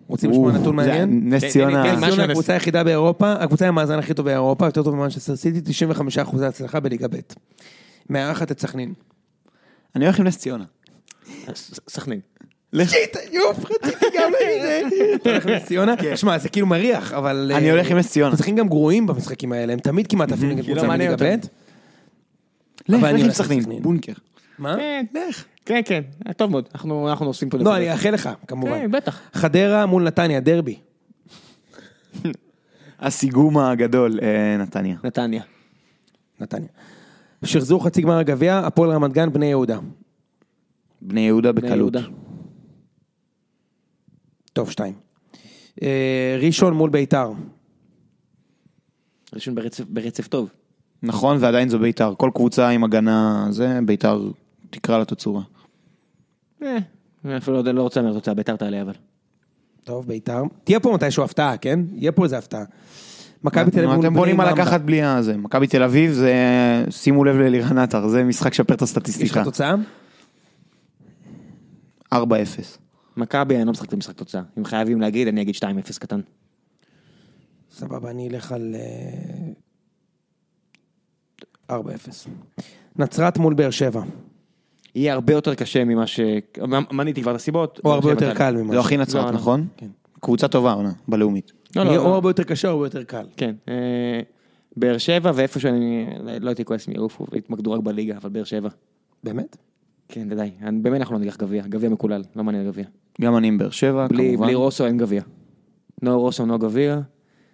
רוצים 0.10 0.32
לשמוע 0.32 0.52
נתון 0.52 0.76
מעניין? 0.76 1.34
נס 1.34 1.42
כן, 1.42 1.50
ציונה... 1.50 1.84
כן, 1.84 1.92
נס 1.92 1.98
משהו 1.98 2.08
ציונה 2.10 2.24
נס- 2.24 2.30
הקבוצה 2.30 2.54
היחידה 2.54 2.84
באירופה, 2.84 3.32
הקבוצה 3.34 3.68
עם 3.68 3.78
המאזן 3.78 4.00
הכי 4.00 4.14
טוב 4.14 4.26
באירופה, 4.26 4.66
יותר 4.66 4.84
טוב 4.84 4.96
ממנצ'סטר 4.96 5.36
סיטי, 5.36 5.62
95 5.62 6.18
אחוזי 6.18 6.46
הצלחה 6.46 6.80
בליגה 6.80 7.08
ב'. 7.08 7.16
מארחת 8.10 8.52
את 8.52 8.60
סכנין. 8.60 8.94
אני 9.96 10.06
הולך 10.06 10.20
עם 10.20 10.28
נס 10.28 10.38
ציונה. 10.38 10.64
סכנין. 11.90 12.20
שיט, 12.84 13.18
יופ, 13.32 13.66
רציתי 13.66 14.06
גם 14.18 14.32
להגיד 14.32 14.62
זה. 14.62 14.82
אתה 15.16 15.30
הולך 15.30 15.46
לנס 15.46 15.66
ציונה? 15.66 15.94
שמע, 16.16 16.38
זה 16.38 16.50
כאילו 16.50 16.68
מריח, 16.68 17.14
אבל... 17.14 17.52
אני 17.56 17.68
אה, 17.68 17.72
הולך 17.72 17.92
עם 17.92 17.98
נס 17.98 18.10
ציונה. 18.12 18.34
משחקים 18.34 18.56
גם 18.56 18.68
גרועים 18.68 19.08
במשחקים 19.08 19.52
האלה, 19.52 19.74
הם 19.74 19.80
תמיד 19.80 20.08
כמעט 20.08 20.32
עפים 20.32 20.50
נגד 20.50 20.64
כי 20.64 20.70
לא 20.70 20.76
קבוצה 20.76 20.88
מליגה 20.88 21.16
ב'. 21.16 21.24
לך, 22.90 23.04
לך 23.04 23.04
עם 23.04 23.32
סכנין. 23.32 23.64
בונקר. 23.82 24.14
מה? 24.60 24.76
כן, 24.78 25.06
כן, 25.70 25.82
כן, 25.86 26.02
טוב 26.38 26.52
מאוד, 26.52 26.70
אנחנו 26.74 27.10
אנחנו 27.10 27.26
עושים 27.26 27.50
פה... 27.50 27.58
לא, 27.58 27.78
אני 27.78 27.92
אאחל 27.92 28.10
לך, 28.12 28.30
כמובן. 28.48 28.72
כן, 28.80 28.92
בטח. 28.92 29.22
חדרה 29.34 29.86
מול 29.86 30.04
נתניה, 30.04 30.40
דרבי. 30.40 30.80
הסיגום 33.00 33.58
הגדול, 33.58 34.20
אה, 34.22 34.58
נתניה. 34.58 34.96
נתניה. 35.04 35.44
נתניה. 36.40 36.68
שחזור 37.46 37.86
חצי 37.86 38.02
גמר 38.02 38.18
הגביע, 38.18 38.58
הפועל 38.60 38.92
רמת 38.92 39.14
גן, 39.14 39.34
בני 39.34 39.46
יהודה. 39.46 39.80
בני 41.02 41.22
יהודה 41.22 41.52
בני 41.52 41.62
בקלות. 41.70 41.78
יהודה. 41.96 42.02
טוב, 44.54 44.72
שתיים. 44.72 44.94
אה, 45.82 46.38
ראשון 46.42 46.74
מול 46.74 46.90
ביתר. 46.90 47.32
ראשון 49.34 49.56
ברצף- 49.56 49.86
ברצף 49.90 50.28
טוב. 50.28 50.50
נכון, 51.04 51.38
ועדיין 51.40 51.70
זו 51.70 51.80
ביתר. 51.80 52.14
כל 52.18 52.32
קבוצה 52.36 52.70
עם 52.70 52.84
הגנה, 52.84 53.48
זה, 53.50 53.80
ביתר 53.86 54.22
תקרא 54.70 54.98
לה 54.98 55.06
תצורה. 55.06 55.42
אה, 55.42 55.59
אני 56.62 57.38
אפילו 57.38 57.64
לא- 57.64 57.72
לא 57.72 57.82
רוצה 57.82 58.02
להמר 58.02 58.14
תוצאה, 58.14 58.34
ביתר 58.34 58.56
תעלה 58.56 58.82
אבל. 58.82 58.94
טוב, 59.84 60.08
ביתר. 60.08 60.44
תהיה 60.64 60.80
פה 60.80 60.92
מתישהו 60.94 61.24
הפתעה, 61.24 61.58
כן? 61.58 61.80
יהיה 61.96 62.12
פה 62.12 62.24
איזה 62.24 62.38
הפתעה. 62.38 62.64
מכבי 63.44 63.72
תל 63.72 63.86
אביב 63.86 64.00
אתם 64.00 64.14
בונים 64.14 64.40
על 64.40 64.50
במבה. 64.50 64.62
לקחת 64.62 64.82
בלי 64.82 65.04
הזה. 65.04 65.38
מכבי 65.38 65.68
תל 65.68 65.84
אביב 65.84 66.12
זה, 66.12 66.34
שימו 66.90 67.24
לב 67.26 67.36
לאלירן 67.36 67.78
עטר, 67.78 68.08
זה 68.08 68.24
משחק 68.24 68.54
שפר 68.54 68.74
את 68.74 68.82
יש 68.82 68.90
לך 68.92 68.98
הסטטיסטיקה. 68.98 69.44
תוצאה? 69.44 69.76
4-0. 72.14 72.18
מכבי, 73.18 73.56
אני 73.58 73.66
לא 73.66 73.72
משחק 73.72 73.88
את 73.88 73.94
המשחק 73.94 74.16
תוצאה. 74.16 74.42
אם 74.58 74.66
חייבים 74.66 75.02
להגיד, 75.02 75.28
אני 75.28 75.42
אגיד 75.42 75.56
2-0 75.56 75.60
קטן. 76.00 76.20
סבבה, 77.72 78.10
אני 78.10 78.30
אלך 78.30 78.52
על 78.52 78.76
אה, 81.70 81.78
4-0. 81.80 81.84
נצרת 82.96 83.38
מול 83.38 83.54
באר 83.54 83.70
שבע. 83.70 84.02
יהיה 85.00 85.14
הרבה 85.14 85.34
יותר 85.34 85.56
קשה 85.56 85.86
ממה 85.86 86.08
ש... 86.08 86.20
מניתי 86.92 87.22
כבר 87.22 87.32
את 87.32 87.36
הסיבות. 87.36 87.80
או 87.86 87.94
הרבה 87.94 88.10
יותר. 88.10 88.34
קל 88.34 88.56
ממה 88.58 88.74
לא 88.76 88.82
ש- 88.82 88.86
הכי 88.86 88.98
לא, 88.98 89.02
נצרת, 89.04 89.26
לא. 89.26 89.32
נכון? 89.32 89.68
כן. 89.78 89.88
קבוצה 90.20 90.48
טובה, 90.48 90.74
עונה, 90.74 90.92
בלאומית. 91.08 91.52
לא, 91.76 91.84
לא, 91.84 91.90
יהיה 91.90 92.00
או 92.00 92.06
לא. 92.06 92.14
הרבה 92.14 92.30
יותר 92.30 92.44
קשה 92.44 92.68
או 92.68 92.74
הרבה 92.74 92.86
יותר 92.86 93.04
קל. 93.04 93.26
כן. 93.38 93.56
אה, 93.70 94.20
באר 94.78 94.98
שבע, 94.98 95.32
ואיפה 95.36 95.60
שאני... 95.60 96.06
לא 96.40 96.50
הייתי 96.50 96.66
כועס 96.66 96.88
מיעופו, 96.88 97.26
והתמקדו 97.32 97.72
רק 97.72 97.80
בליגה, 97.82 98.18
אבל 98.18 98.30
באר 98.30 98.44
שבע. 98.44 98.70
באמת? 99.24 99.58
כן, 100.08 100.30
די. 100.36 100.50
אני- 100.64 100.80
באמת 100.80 101.00
אנחנו 101.00 101.16
לא 101.16 101.20
ניקח 101.22 101.38
גביע. 101.38 101.64
גביע 101.68 101.90
מקולל, 101.90 102.24
לא 102.36 102.44
מעניין 102.44 102.66
גביע. 102.68 102.86
גם 103.22 103.38
אני 103.38 103.48
עם 103.48 103.58
באר 103.58 103.70
שבע, 103.70 104.08
בלי 104.08 104.28
כמובן. 104.30 104.46
בלי 104.46 104.56
רוסו 104.56 104.86
אין 104.86 104.98
גביע. 104.98 105.22
נו 106.02 106.20
רוסו, 106.20 106.46
נו 106.46 106.60
גביע. 106.60 107.00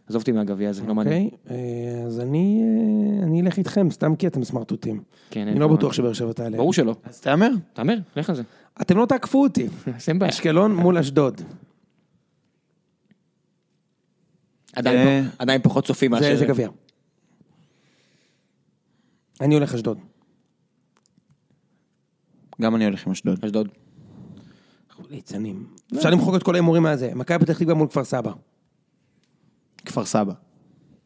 עזוב 0.08 0.22
אותי 0.22 0.32
מהגביע 0.32 0.70
הזה, 0.70 0.84
לא 0.88 0.96
מעניין. 0.96 1.26
אוקיי, 1.26 1.58
אה, 1.58 2.04
אז 2.06 2.20
אני 2.20 2.64
אה, 2.64 3.24
אני 3.24 3.42
אלך 3.42 3.58
איתכם, 3.58 3.92
סתם 3.92 4.16
כי 4.16 4.28
אתם 4.28 4.44
סמרטוטים. 4.44 5.04
כן, 5.30 5.48
אני 5.48 5.60
לא 5.60 5.68
בטוח. 5.68 5.94
שבאר 5.94 6.14
שבע 6.14 6.34
תעלה. 6.34 6.58
ברור 6.58 6.74
שלא. 6.74 6.96
אז 7.04 7.22
תהמר. 7.22 7.50
תאמר, 7.74 7.98
לך 8.16 8.30
על 8.30 8.36
זה. 8.36 8.44
אתם 8.82 8.98
לא 8.98 9.06
תעקפו 9.06 9.44
אותי. 9.44 9.68
אין 10.08 10.20
בעיה. 10.20 10.30
אשקלון 10.30 10.76
מול 10.76 10.98
אשדוד. 10.98 11.42
עדיין 14.74 15.28
אה, 15.50 15.60
פחות 15.60 15.86
צופים 15.86 16.12
מאשר... 16.12 16.26
זה 16.26 16.36
זה 16.38 16.46
גביע. 16.46 16.70
אני 19.42 19.56
הולך 19.56 19.74
אשדוד. 19.74 19.98
גם 22.62 22.76
אני 22.76 22.86
הולך 22.86 23.06
עם 23.06 23.12
אשדוד. 23.12 23.46
אשדוד. 23.46 23.68
ליצנים. 25.10 25.68
אפשר 25.98 26.10
למחוק 26.10 26.36
את 26.36 26.44
כל 26.44 26.56
ההימורים 26.56 26.84
מהזה. 26.84 27.12
מכבי 27.16 27.46
פתח 27.46 27.58
תקווה 27.58 27.74
מול 27.74 27.88
כפר 27.88 28.04
סבא. 28.04 28.32
כפר 29.86 30.06
סבא. 30.06 30.34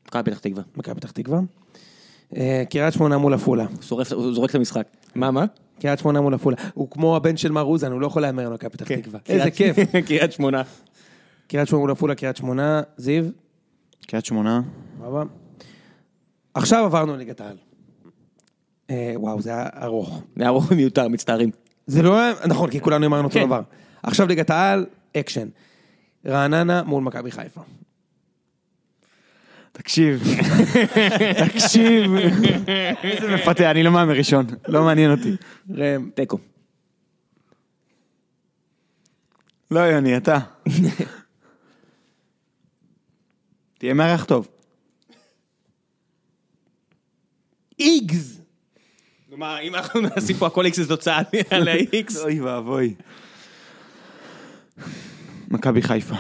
מכבי 0.07 0.31
פתח 0.31 0.39
תקווה. 0.39 0.63
מכבי 0.75 0.95
פתח 0.95 1.11
תקווה. 1.11 1.39
אה, 2.37 2.63
קריית 2.69 2.93
שמונה 2.93 3.17
מול 3.17 3.33
עפולה. 3.33 3.65
הוא 3.89 4.33
זורק 4.33 4.49
את 4.49 4.55
המשחק. 4.55 4.87
מה, 5.15 5.31
מה? 5.31 5.45
קריית 5.79 5.99
שמונה 5.99 6.21
מול 6.21 6.33
עפולה. 6.33 6.57
הוא 6.73 6.89
כמו 6.91 7.15
הבן 7.15 7.37
של 7.37 7.51
מר 7.51 7.63
אוזן, 7.63 7.91
הוא 7.91 8.01
לא 8.01 8.07
יכול 8.07 8.21
להמר 8.21 8.47
על 8.47 8.53
מכבי 8.53 8.69
פתח 8.69 8.87
כן. 8.87 9.01
תקווה. 9.01 9.19
איזה 9.29 9.51
כיף. 9.51 9.77
קריית 10.07 10.31
שמונה. 10.31 10.61
קריית 11.47 11.67
שמונה 11.67 11.81
מול 11.81 11.91
עפולה, 11.91 12.15
קריית 12.15 12.37
שמונה, 12.37 12.81
זיו. 12.97 13.25
קריית 14.07 14.25
שמונה. 14.25 14.61
סבבה. 14.97 15.23
עכשיו 16.53 16.85
עברנו 16.85 17.15
לליגת 17.15 17.41
העל. 17.41 17.57
אה, 18.89 19.13
וואו, 19.15 19.41
זה 19.41 19.49
היה 19.49 19.67
ארוך. 19.81 20.21
זה 20.35 20.43
היה 20.43 20.49
ארוך 20.49 20.71
ומיותר, 20.71 21.07
מצטערים. 21.07 21.51
זה 21.87 22.01
לא 22.01 22.19
היה, 22.19 22.33
נכון, 22.47 22.69
כי 22.69 22.79
כולנו 22.81 23.05
אמרנו 23.05 23.27
אותו 23.27 23.39
כן. 23.39 23.45
דבר. 23.45 23.61
עכשיו 24.03 24.27
ליגת 24.27 24.49
העל, 24.49 24.85
אקשן. 25.17 25.47
רעננה 26.25 26.83
מול 26.83 27.03
מכבי 27.03 27.31
חיפה. 27.31 27.61
תקשיב, 29.71 30.23
תקשיב, 31.47 32.11
איזה 33.03 33.35
מפתה, 33.35 33.71
אני 33.71 33.83
לא 33.83 33.91
מהמר 33.91 34.13
ראשון, 34.13 34.45
לא 34.67 34.83
מעניין 34.83 35.11
אותי. 35.11 35.35
ראם, 35.69 36.09
תיקו. 36.15 36.37
לא 39.71 39.79
יוני, 39.79 40.17
אתה. 40.17 40.39
תהיה 43.77 43.93
מארח 43.93 44.25
טוב. 44.25 44.47
איגז! 47.79 48.41
מה, 49.39 49.59
אם 49.59 49.75
אנחנו 49.75 50.01
נשים 50.01 50.37
פה 50.37 50.47
הכל 50.47 50.65
איקס 50.65 50.77
זה 50.77 50.87
תוצאה 50.87 51.21
על 51.49 51.67
האיקס. 51.67 52.17
אוי 52.17 52.41
ואבוי. 52.41 52.95
מכבי 55.47 55.81
חיפה. 55.81 56.15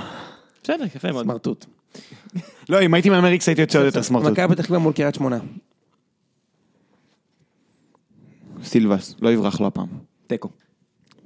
בסדר, 0.63 0.85
יפה 0.95 1.11
מאוד. 1.11 1.25
סמרטוט. 1.25 1.78
לא, 2.69 2.81
אם 2.81 2.93
הייתי 2.93 3.09
מהמר 3.09 3.27
איקס 3.27 3.47
הייתי 3.47 3.61
יוצא 3.61 3.77
עוד 3.77 3.85
יותר 3.85 4.03
סמרטוט. 4.03 4.31
מכבי 4.31 4.55
פתח 4.55 4.63
תקווה 4.63 4.79
מול 4.79 4.93
קריית 4.93 5.15
שמונה. 5.15 5.39
סילבס, 8.63 9.15
לא 9.21 9.33
יברח 9.33 9.59
לו 9.59 9.67
הפעם. 9.67 9.87
תיקו. 10.27 10.49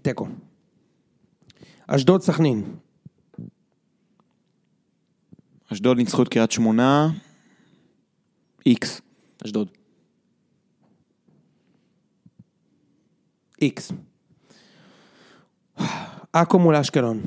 תיקו. 0.01 0.28
אשדוד 1.88 2.21
סכנין. 2.21 2.63
אשדוד 5.74 5.97
ניצחו 5.97 6.24
את 6.24 6.28
קריית 6.28 6.51
שמונה. 6.51 7.09
איקס. 8.65 9.01
אשדוד. 9.45 9.67
איקס. 13.61 13.91
עכו 16.34 16.59
מול 16.59 16.76
אשקלון. 16.76 17.21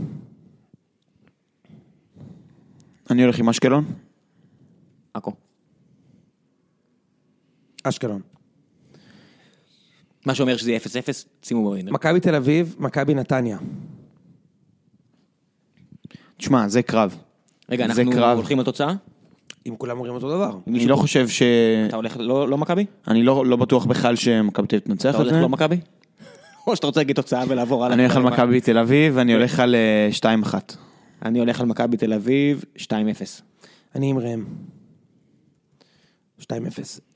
אני 3.10 3.22
הולך 3.22 3.38
עם 3.38 3.48
אשקלון. 3.48 3.84
עכו. 5.14 5.32
אשקלון. 7.84 8.20
מה 10.26 10.34
שאומר 10.34 10.56
שזה 10.56 10.70
יהיה 10.70 10.80
0-0, 10.80 10.82
שימו 11.42 11.62
בווינר. 11.62 11.92
מכבי 11.92 12.20
תל 12.20 12.34
אביב, 12.34 12.76
מכבי 12.78 13.14
נתניה. 13.14 13.58
תשמע, 16.36 16.68
זה 16.68 16.82
קרב. 16.82 17.16
רגע, 17.68 17.86
זה 17.92 18.02
אנחנו 18.02 18.12
קרב. 18.12 18.36
הולכים 18.36 18.60
לתוצאה? 18.60 18.94
אם 19.66 19.76
כולם 19.78 19.96
אומרים 19.96 20.14
אותו 20.14 20.30
דבר. 20.30 20.58
אני 20.66 20.86
לא 20.86 20.96
חושב 20.96 21.28
ש... 21.28 21.42
אתה 21.88 21.96
הולך 21.96 22.16
לא 22.20 22.48
לא 22.48 22.58
מכבי? 22.58 22.86
אני 23.08 23.22
לא 23.22 23.46
לא 23.46 23.56
בטוח 23.56 23.84
בכלל 23.84 24.16
שמכבי 24.16 24.66
תל 24.66 24.76
אביב 24.76 24.86
תנצח 24.86 25.08
אתה 25.10 25.16
את 25.16 25.22
הולך 25.22 25.34
זה. 25.34 25.40
לא 25.40 25.48
מכבי? 25.48 25.76
או 26.66 26.76
שאתה 26.76 26.86
רוצה 26.86 27.00
להגיד 27.00 27.16
תוצאה 27.16 27.44
ולעבור 27.48 27.84
הלאה? 27.84 27.94
אני 27.94 28.02
הולך 28.02 28.16
על 28.16 28.22
מכבי 28.22 28.60
תל 28.60 28.78
אביב, 28.78 29.18
אני 29.18 29.34
הולך 29.34 29.60
על 29.60 29.74
אה, 29.74 30.08
2-1. 30.44 30.54
אני 31.26 31.38
הולך 31.38 31.60
על 31.60 31.66
מכבי 31.66 31.96
תל 31.96 32.12
אביב, 32.12 32.64
2-0. 32.76 32.90
אני 33.94 34.10
עם 34.10 34.18
ראם. 34.18 34.44
2-0. 36.40 36.44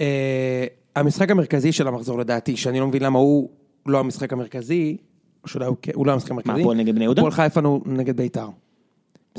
אה, 0.00 0.64
המשחק 0.96 1.30
המרכזי 1.30 1.72
של 1.72 1.88
המחזור 1.88 2.18
לדעתי, 2.18 2.56
שאני 2.56 2.80
לא 2.80 2.86
מבין 2.86 3.02
למה 3.02 3.18
הוא 3.18 3.48
לא 3.86 3.98
המשחק 4.00 4.32
המרכזי, 4.32 4.96
או 5.44 5.48
שאולי 5.48 5.66
הוא 5.66 5.76
כן- 5.82 5.92
הוא 5.94 6.06
לא 6.06 6.12
המשחק 6.12 6.30
המרכזי. 6.30 6.60
הפועל 6.60 6.76
נגד 6.76 6.94
בני 6.94 7.04
יהודה? 7.04 7.20
הפועל 7.20 7.32
חיפה 7.32 7.60
נו- 7.60 7.82
נגד 7.86 8.16
ביתר. 8.16 8.48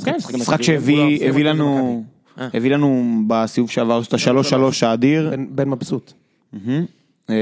כן, 0.05 0.13
משחק 0.33 0.61
שהביא 0.61 1.19
לא 1.43 1.49
לנו, 1.49 2.03
אה. 2.37 2.47
הביא 2.53 2.71
לנו 2.71 3.03
בסיבוב 3.27 3.69
שעבר 3.69 4.01
את 4.07 4.13
ה-3-3 4.13 4.55
האדיר. 4.85 5.33
בן- 5.49 5.69
מבסוט. 5.69 6.13
אה, 7.29 7.35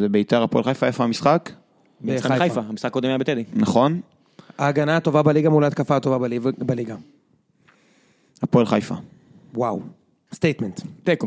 זה 0.00 0.08
ביתר 0.08 0.42
הפועל 0.42 0.64
חיפה, 0.64 0.86
איפה 0.86 1.04
המשחק? 1.04 1.50
משחק 2.02 2.30
בחיפה. 2.30 2.44
חיפה, 2.44 2.60
המשחק 2.60 2.86
הקודם 2.86 3.08
היה 3.08 3.18
בטדי. 3.18 3.44
נכון, 3.54 4.00
ההגנה 4.58 4.96
הטובה 4.96 5.22
בליגה 5.22 5.50
מול 5.50 5.64
ההתקפה 5.64 5.96
הטובה 5.96 6.18
בליג- 6.18 6.42
בליגה. 6.58 6.96
הפועל 8.42 8.66
חיפה. 8.66 8.94
וואו. 9.54 9.80
statement. 10.34 10.80
תיקו. 11.04 11.26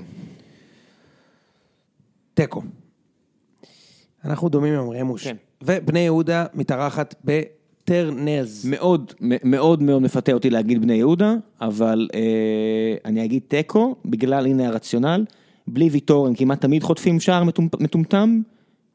תיקו. 2.33 2.61
אנחנו 4.25 4.49
זורמים 4.49 4.73
עם 4.73 4.89
רמוש. 4.89 5.23
כן. 5.23 5.35
ובני 5.63 5.99
יהודה 5.99 6.45
מתארחת 6.53 7.15
בטרנר. 7.23 8.65
מאוד 8.69 9.13
מאוד 9.21 9.83
מאוד 9.83 10.01
מפתה 10.01 10.31
אותי 10.33 10.49
להגיד 10.49 10.81
בני 10.81 10.93
יהודה, 10.93 11.33
אבל 11.61 12.07
אה, 12.13 12.19
אני 13.05 13.25
אגיד 13.25 13.41
תיקו, 13.47 13.95
בגלל 14.05 14.45
הנה 14.45 14.67
הרציונל, 14.67 15.25
בלי 15.67 15.89
ויטור 15.89 16.27
הם 16.27 16.35
כמעט 16.35 16.61
תמיד 16.61 16.83
חוטפים 16.83 17.19
שער 17.19 17.43
מטומ- 17.43 17.77
מטומטם, 17.83 18.41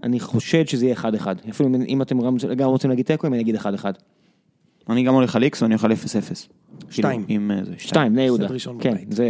אני 0.02 0.20
חושד 0.20 0.68
שזה 0.68 0.86
יהיה 0.86 0.94
1-1. 0.96 1.04
אפילו 1.50 1.68
אם- 1.68 1.82
אם 1.82 2.02
אתם 2.02 2.18
גם 2.56 2.68
רוצים 2.68 2.90
להגיד 2.90 3.06
תיקו, 3.06 3.26
אני 3.26 3.40
אגיד 3.40 3.56
1-1. 3.56 3.84
אני 4.90 5.02
גם 5.02 5.14
הולך 5.14 5.36
על 5.36 5.42
איקס 5.42 5.62
ואני 5.62 5.74
הולך 5.74 5.84
על 5.84 5.92
0-0. 5.92 5.94
שתיים. 6.90 7.24
כאילו, 7.24 7.40
עם 7.42 7.50
אה, 7.50 7.64
זה, 7.64 7.72
שתיים, 7.78 8.12
בני 8.12 8.22
יהודה. 8.22 8.46
כן. 8.80 8.94
זה... 9.10 9.26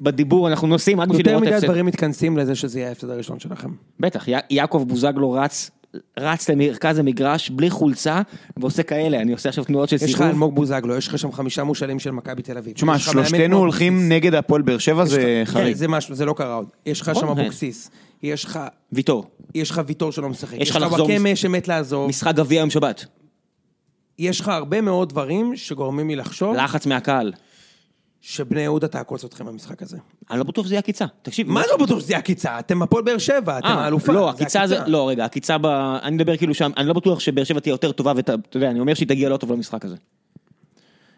בדיבור 0.00 0.48
אנחנו 0.48 0.68
נוסעים 0.68 1.00
רק 1.00 1.08
בשביל 1.08 1.20
יותר 1.20 1.30
לראות 1.30 1.42
מדי 1.46 1.54
הפסד. 1.54 1.66
דברים 1.66 1.86
מתכנסים 1.86 2.36
לזה 2.38 2.54
שזה 2.54 2.78
יהיה 2.78 2.88
ההפסד 2.88 3.10
הראשון 3.10 3.40
שלכם. 3.40 3.70
בטח, 4.00 4.24
יעקב 4.50 4.84
בוזגלו 4.88 5.32
רץ, 5.32 5.70
רץ 6.18 6.50
למרכז 6.50 6.98
המגרש 6.98 7.50
בלי 7.50 7.70
חולצה, 7.70 8.22
ועושה 8.56 8.82
כאלה, 8.82 9.20
אני 9.20 9.32
עושה 9.32 9.48
עכשיו 9.48 9.64
תנועות 9.64 9.88
של 9.88 9.96
יש 9.96 10.02
לך 10.02 10.08
סיבוב. 10.08 10.22
אלמוג 10.26 10.54
בוזגלו, 10.54 10.96
יש 10.96 11.08
לך 11.08 11.18
שם 11.18 11.32
חמישה 11.32 11.64
מושאלים 11.64 11.98
של 11.98 12.10
מכבי 12.10 12.42
תל 12.42 12.58
אביב. 12.58 12.72
תשמע, 12.72 12.96
יש 12.96 13.06
לך 13.06 13.12
שלושתנו 13.12 13.56
הולכים. 13.58 14.08
נגד 14.08 14.34
הפועל 14.34 14.62
באר 14.62 14.78
שבע, 14.78 15.02
יש 15.02 15.08
זה 15.08 15.42
לך- 15.42 15.48
חריג. 15.50 15.66
כן, 15.72 15.78
זה 15.78 15.88
משהו, 15.88 16.14
זה 16.14 16.24
לא 16.24 16.32
קרה 16.32 16.54
עוד. 16.54 16.66
יש 16.86 17.00
לך 17.00 17.10
שם 17.14 17.20
כן. 17.20 17.40
אבוקסיס, 17.40 17.90
יש 18.22 18.44
לך... 18.44 18.60
ויטור, 18.92 19.24
יש 19.54 19.70
לך 19.70 19.80
ויטור 19.86 20.12
שלא 20.12 20.28
משחק, 20.28 20.54
יש 20.56 20.60
יש 20.62 20.70
לך 20.70 20.76
לך 20.76 20.82
לחזור 20.82 21.06
וואקמה 21.08 21.32
מש- 21.32 21.42
שמת 21.42 21.68
לעזוב, 21.68 22.08
משחק 22.08 22.34
גביע 22.34 22.60
יום 22.60 22.70
שבת, 22.70 23.04
יש 24.18 24.40
לך 24.40 24.48
הרבה 24.48 24.80
מאוד 24.80 25.08
דברים 25.08 25.56
שגורמים 25.56 26.08
לי 26.08 26.16
לחשוב 26.16 26.56
לחץ 26.56 26.86
מהקהל. 26.86 27.32
שבני 28.20 28.60
יהודה 28.60 28.88
תעקוץ 28.88 29.24
אתכם 29.24 29.46
במשחק 29.46 29.82
הזה. 29.82 29.96
אני 30.30 30.38
לא 30.38 30.44
בטוח 30.44 30.66
שזה 30.66 30.74
יהיה 30.74 30.78
עקיצה, 30.78 31.04
תקשיב. 31.22 31.48
מה 31.50 31.62
לא 31.70 31.76
בטוח 31.76 32.00
שזה 32.00 32.12
יהיה 32.12 32.18
עקיצה? 32.18 32.58
אתם 32.58 32.82
הפועל 32.82 33.04
באר 33.04 33.18
שבע, 33.18 33.58
אתם 33.58 33.66
אה, 33.66 33.72
האלופה. 33.72 34.12
לא, 34.12 34.30
עקיצה 34.30 34.66
זה, 34.66 34.78
לא 34.86 35.08
רגע, 35.08 35.24
עקיצה 35.24 35.58
ב... 35.58 35.66
אני 36.02 36.16
מדבר 36.16 36.36
כאילו 36.36 36.54
שם, 36.54 36.70
אני 36.76 36.88
לא 36.88 36.92
בטוח 36.92 37.20
שבאר 37.20 37.44
שבע 37.44 37.60
תהיה 37.60 37.72
יותר 37.72 37.92
טובה, 37.92 38.12
ואתה 38.16 38.34
אתה 38.34 38.56
יודע, 38.56 38.70
אני 38.70 38.80
אומר 38.80 38.94
שהיא 38.94 39.08
תגיע 39.08 39.28
לא 39.28 39.36
טוב 39.36 39.52
למשחק 39.52 39.84
הזה. 39.84 39.96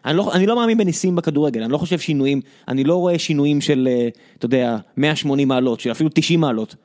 אני 0.05 0.17
לא, 0.17 0.33
אני 0.33 0.45
לא 0.45 0.55
מאמין 0.55 0.77
בניסים 0.77 1.15
בכדורגל, 1.15 1.63
אני 1.63 1.71
לא 1.71 1.77
חושב 1.77 1.99
שינויים, 1.99 2.41
אני 2.67 2.83
לא 2.83 2.95
רואה 2.95 3.19
שינויים 3.19 3.61
של, 3.61 3.87
אה, 3.91 4.07
אתה 4.37 4.45
יודע, 4.45 4.77
180 4.97 5.47
מעלות, 5.47 5.79
של 5.79 5.91
אפילו 5.91 6.09
90 6.13 6.39
מעלות. 6.39 6.75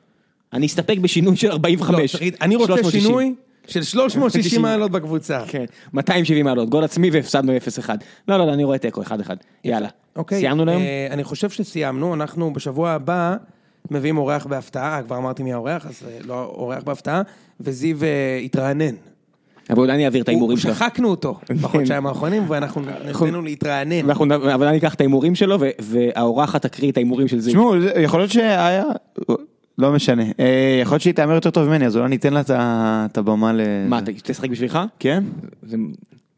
אני 0.53 0.65
אסתפק 0.65 0.97
בשינוי 0.97 1.35
של 1.35 1.51
45. 1.51 2.13
לא, 2.13 2.19
תגיד, 2.19 2.35
אני 2.41 2.55
רוצה 2.55 2.73
360. 2.73 3.01
שינוי 3.01 3.33
של 3.67 3.83
360 3.83 4.21
360 4.21 4.61
מעלות 4.61 4.91
בקבוצה. 4.91 5.39
כן, 5.47 5.65
270 5.93 6.45
מעלות, 6.45 6.69
גול 6.69 6.83
עצמי 6.83 7.09
והפסדנו 7.09 7.57
0-1. 7.85 7.89
לא, 8.27 8.37
לא, 8.37 8.47
לא, 8.47 8.53
אני 8.53 8.63
רואה 8.63 8.77
תיקו, 8.77 9.01
1-1. 9.01 9.05
יאללה. 9.63 9.87
אוקיי. 10.15 10.39
סיימנו 10.39 10.65
להיום? 10.65 10.81
אה, 10.81 11.07
אני 11.11 11.23
חושב 11.23 11.49
שסיימנו, 11.49 12.13
אנחנו 12.13 12.53
בשבוע 12.53 12.91
הבא 12.91 13.35
מביאים 13.91 14.17
אורח 14.17 14.45
בהפתעה, 14.45 15.01
כבר 15.03 15.17
אמרתי 15.17 15.43
מי 15.43 15.53
האורח, 15.53 15.85
אז 15.85 16.03
אה, 16.07 16.17
לא 16.25 16.43
אורח 16.43 16.83
בהפתעה, 16.83 17.21
וזיו 17.59 18.03
אה, 18.03 18.39
התרענן. 18.43 18.95
אבל 19.69 19.79
אולי 19.79 19.93
אני 19.93 20.05
אעביר 20.05 20.23
את 20.23 20.27
ההימורים 20.27 20.57
שלו. 20.57 20.73
שחקנו 20.73 21.09
אותו 21.09 21.39
בחודשיים 21.61 22.07
האחרונים, 22.07 22.43
ואנחנו 22.47 22.81
נתנו 23.05 23.41
להתרענן. 23.41 24.05
ואנחנו, 24.05 24.25
אבל 24.35 24.67
אני 24.67 24.77
אקח 24.77 24.93
את 24.93 25.01
ההימורים 25.01 25.35
שלו, 25.35 25.57
ו- 25.59 25.69
והאורחת 25.79 26.61
תקריא 26.61 26.91
את 26.91 26.97
ההימורים 26.97 27.27
של 27.27 27.39
זיו. 27.39 27.53
תשמעו, 27.53 27.75
יכול 28.01 28.19
להיות 28.19 28.31
שהיה... 28.31 28.83
לא 29.77 29.91
משנה. 29.91 30.23
אה, 30.39 30.79
יכול 30.81 30.93
להיות 30.93 31.01
שהיא 31.01 31.13
תהמר 31.13 31.33
יותר 31.33 31.49
טוב 31.49 31.67
ממני, 31.67 31.85
אז 31.85 31.97
אולי 31.97 32.09
ניתן 32.09 32.33
לה 32.33 32.41
את 33.05 33.17
הבמה 33.17 33.53
ל... 33.53 33.61
מה, 33.87 33.99
אתה 33.99 34.11
תשחק 34.23 34.49
בשבילך? 34.49 34.79
כן? 34.99 35.23
זה, 35.63 35.77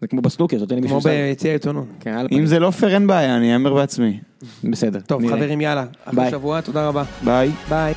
כמו 0.10 0.22
בסנוקר, 0.22 0.58
לי 0.70 0.88
כמו 0.88 1.00
ביציע 1.00 1.52
העיתונות. 1.52 1.88
כן, 2.00 2.26
אם 2.32 2.46
זה 2.46 2.60
לא 2.60 2.72
פייר 2.72 2.94
אין 2.94 3.08
בעיה, 3.08 3.38
אני 3.38 3.54
אאמר 3.54 3.74
בעצמי. 3.74 4.20
בסדר. 4.64 5.00
טוב. 5.00 5.30
חברים, 5.30 5.62
יאללה. 5.62 5.86
אחרי 6.06 6.16
ביי. 6.16 6.32
שבוע, 6.32 6.62
תודה 6.62 6.88
רבה. 6.88 7.04
ביי. 7.24 7.52
ביי. 7.70 7.94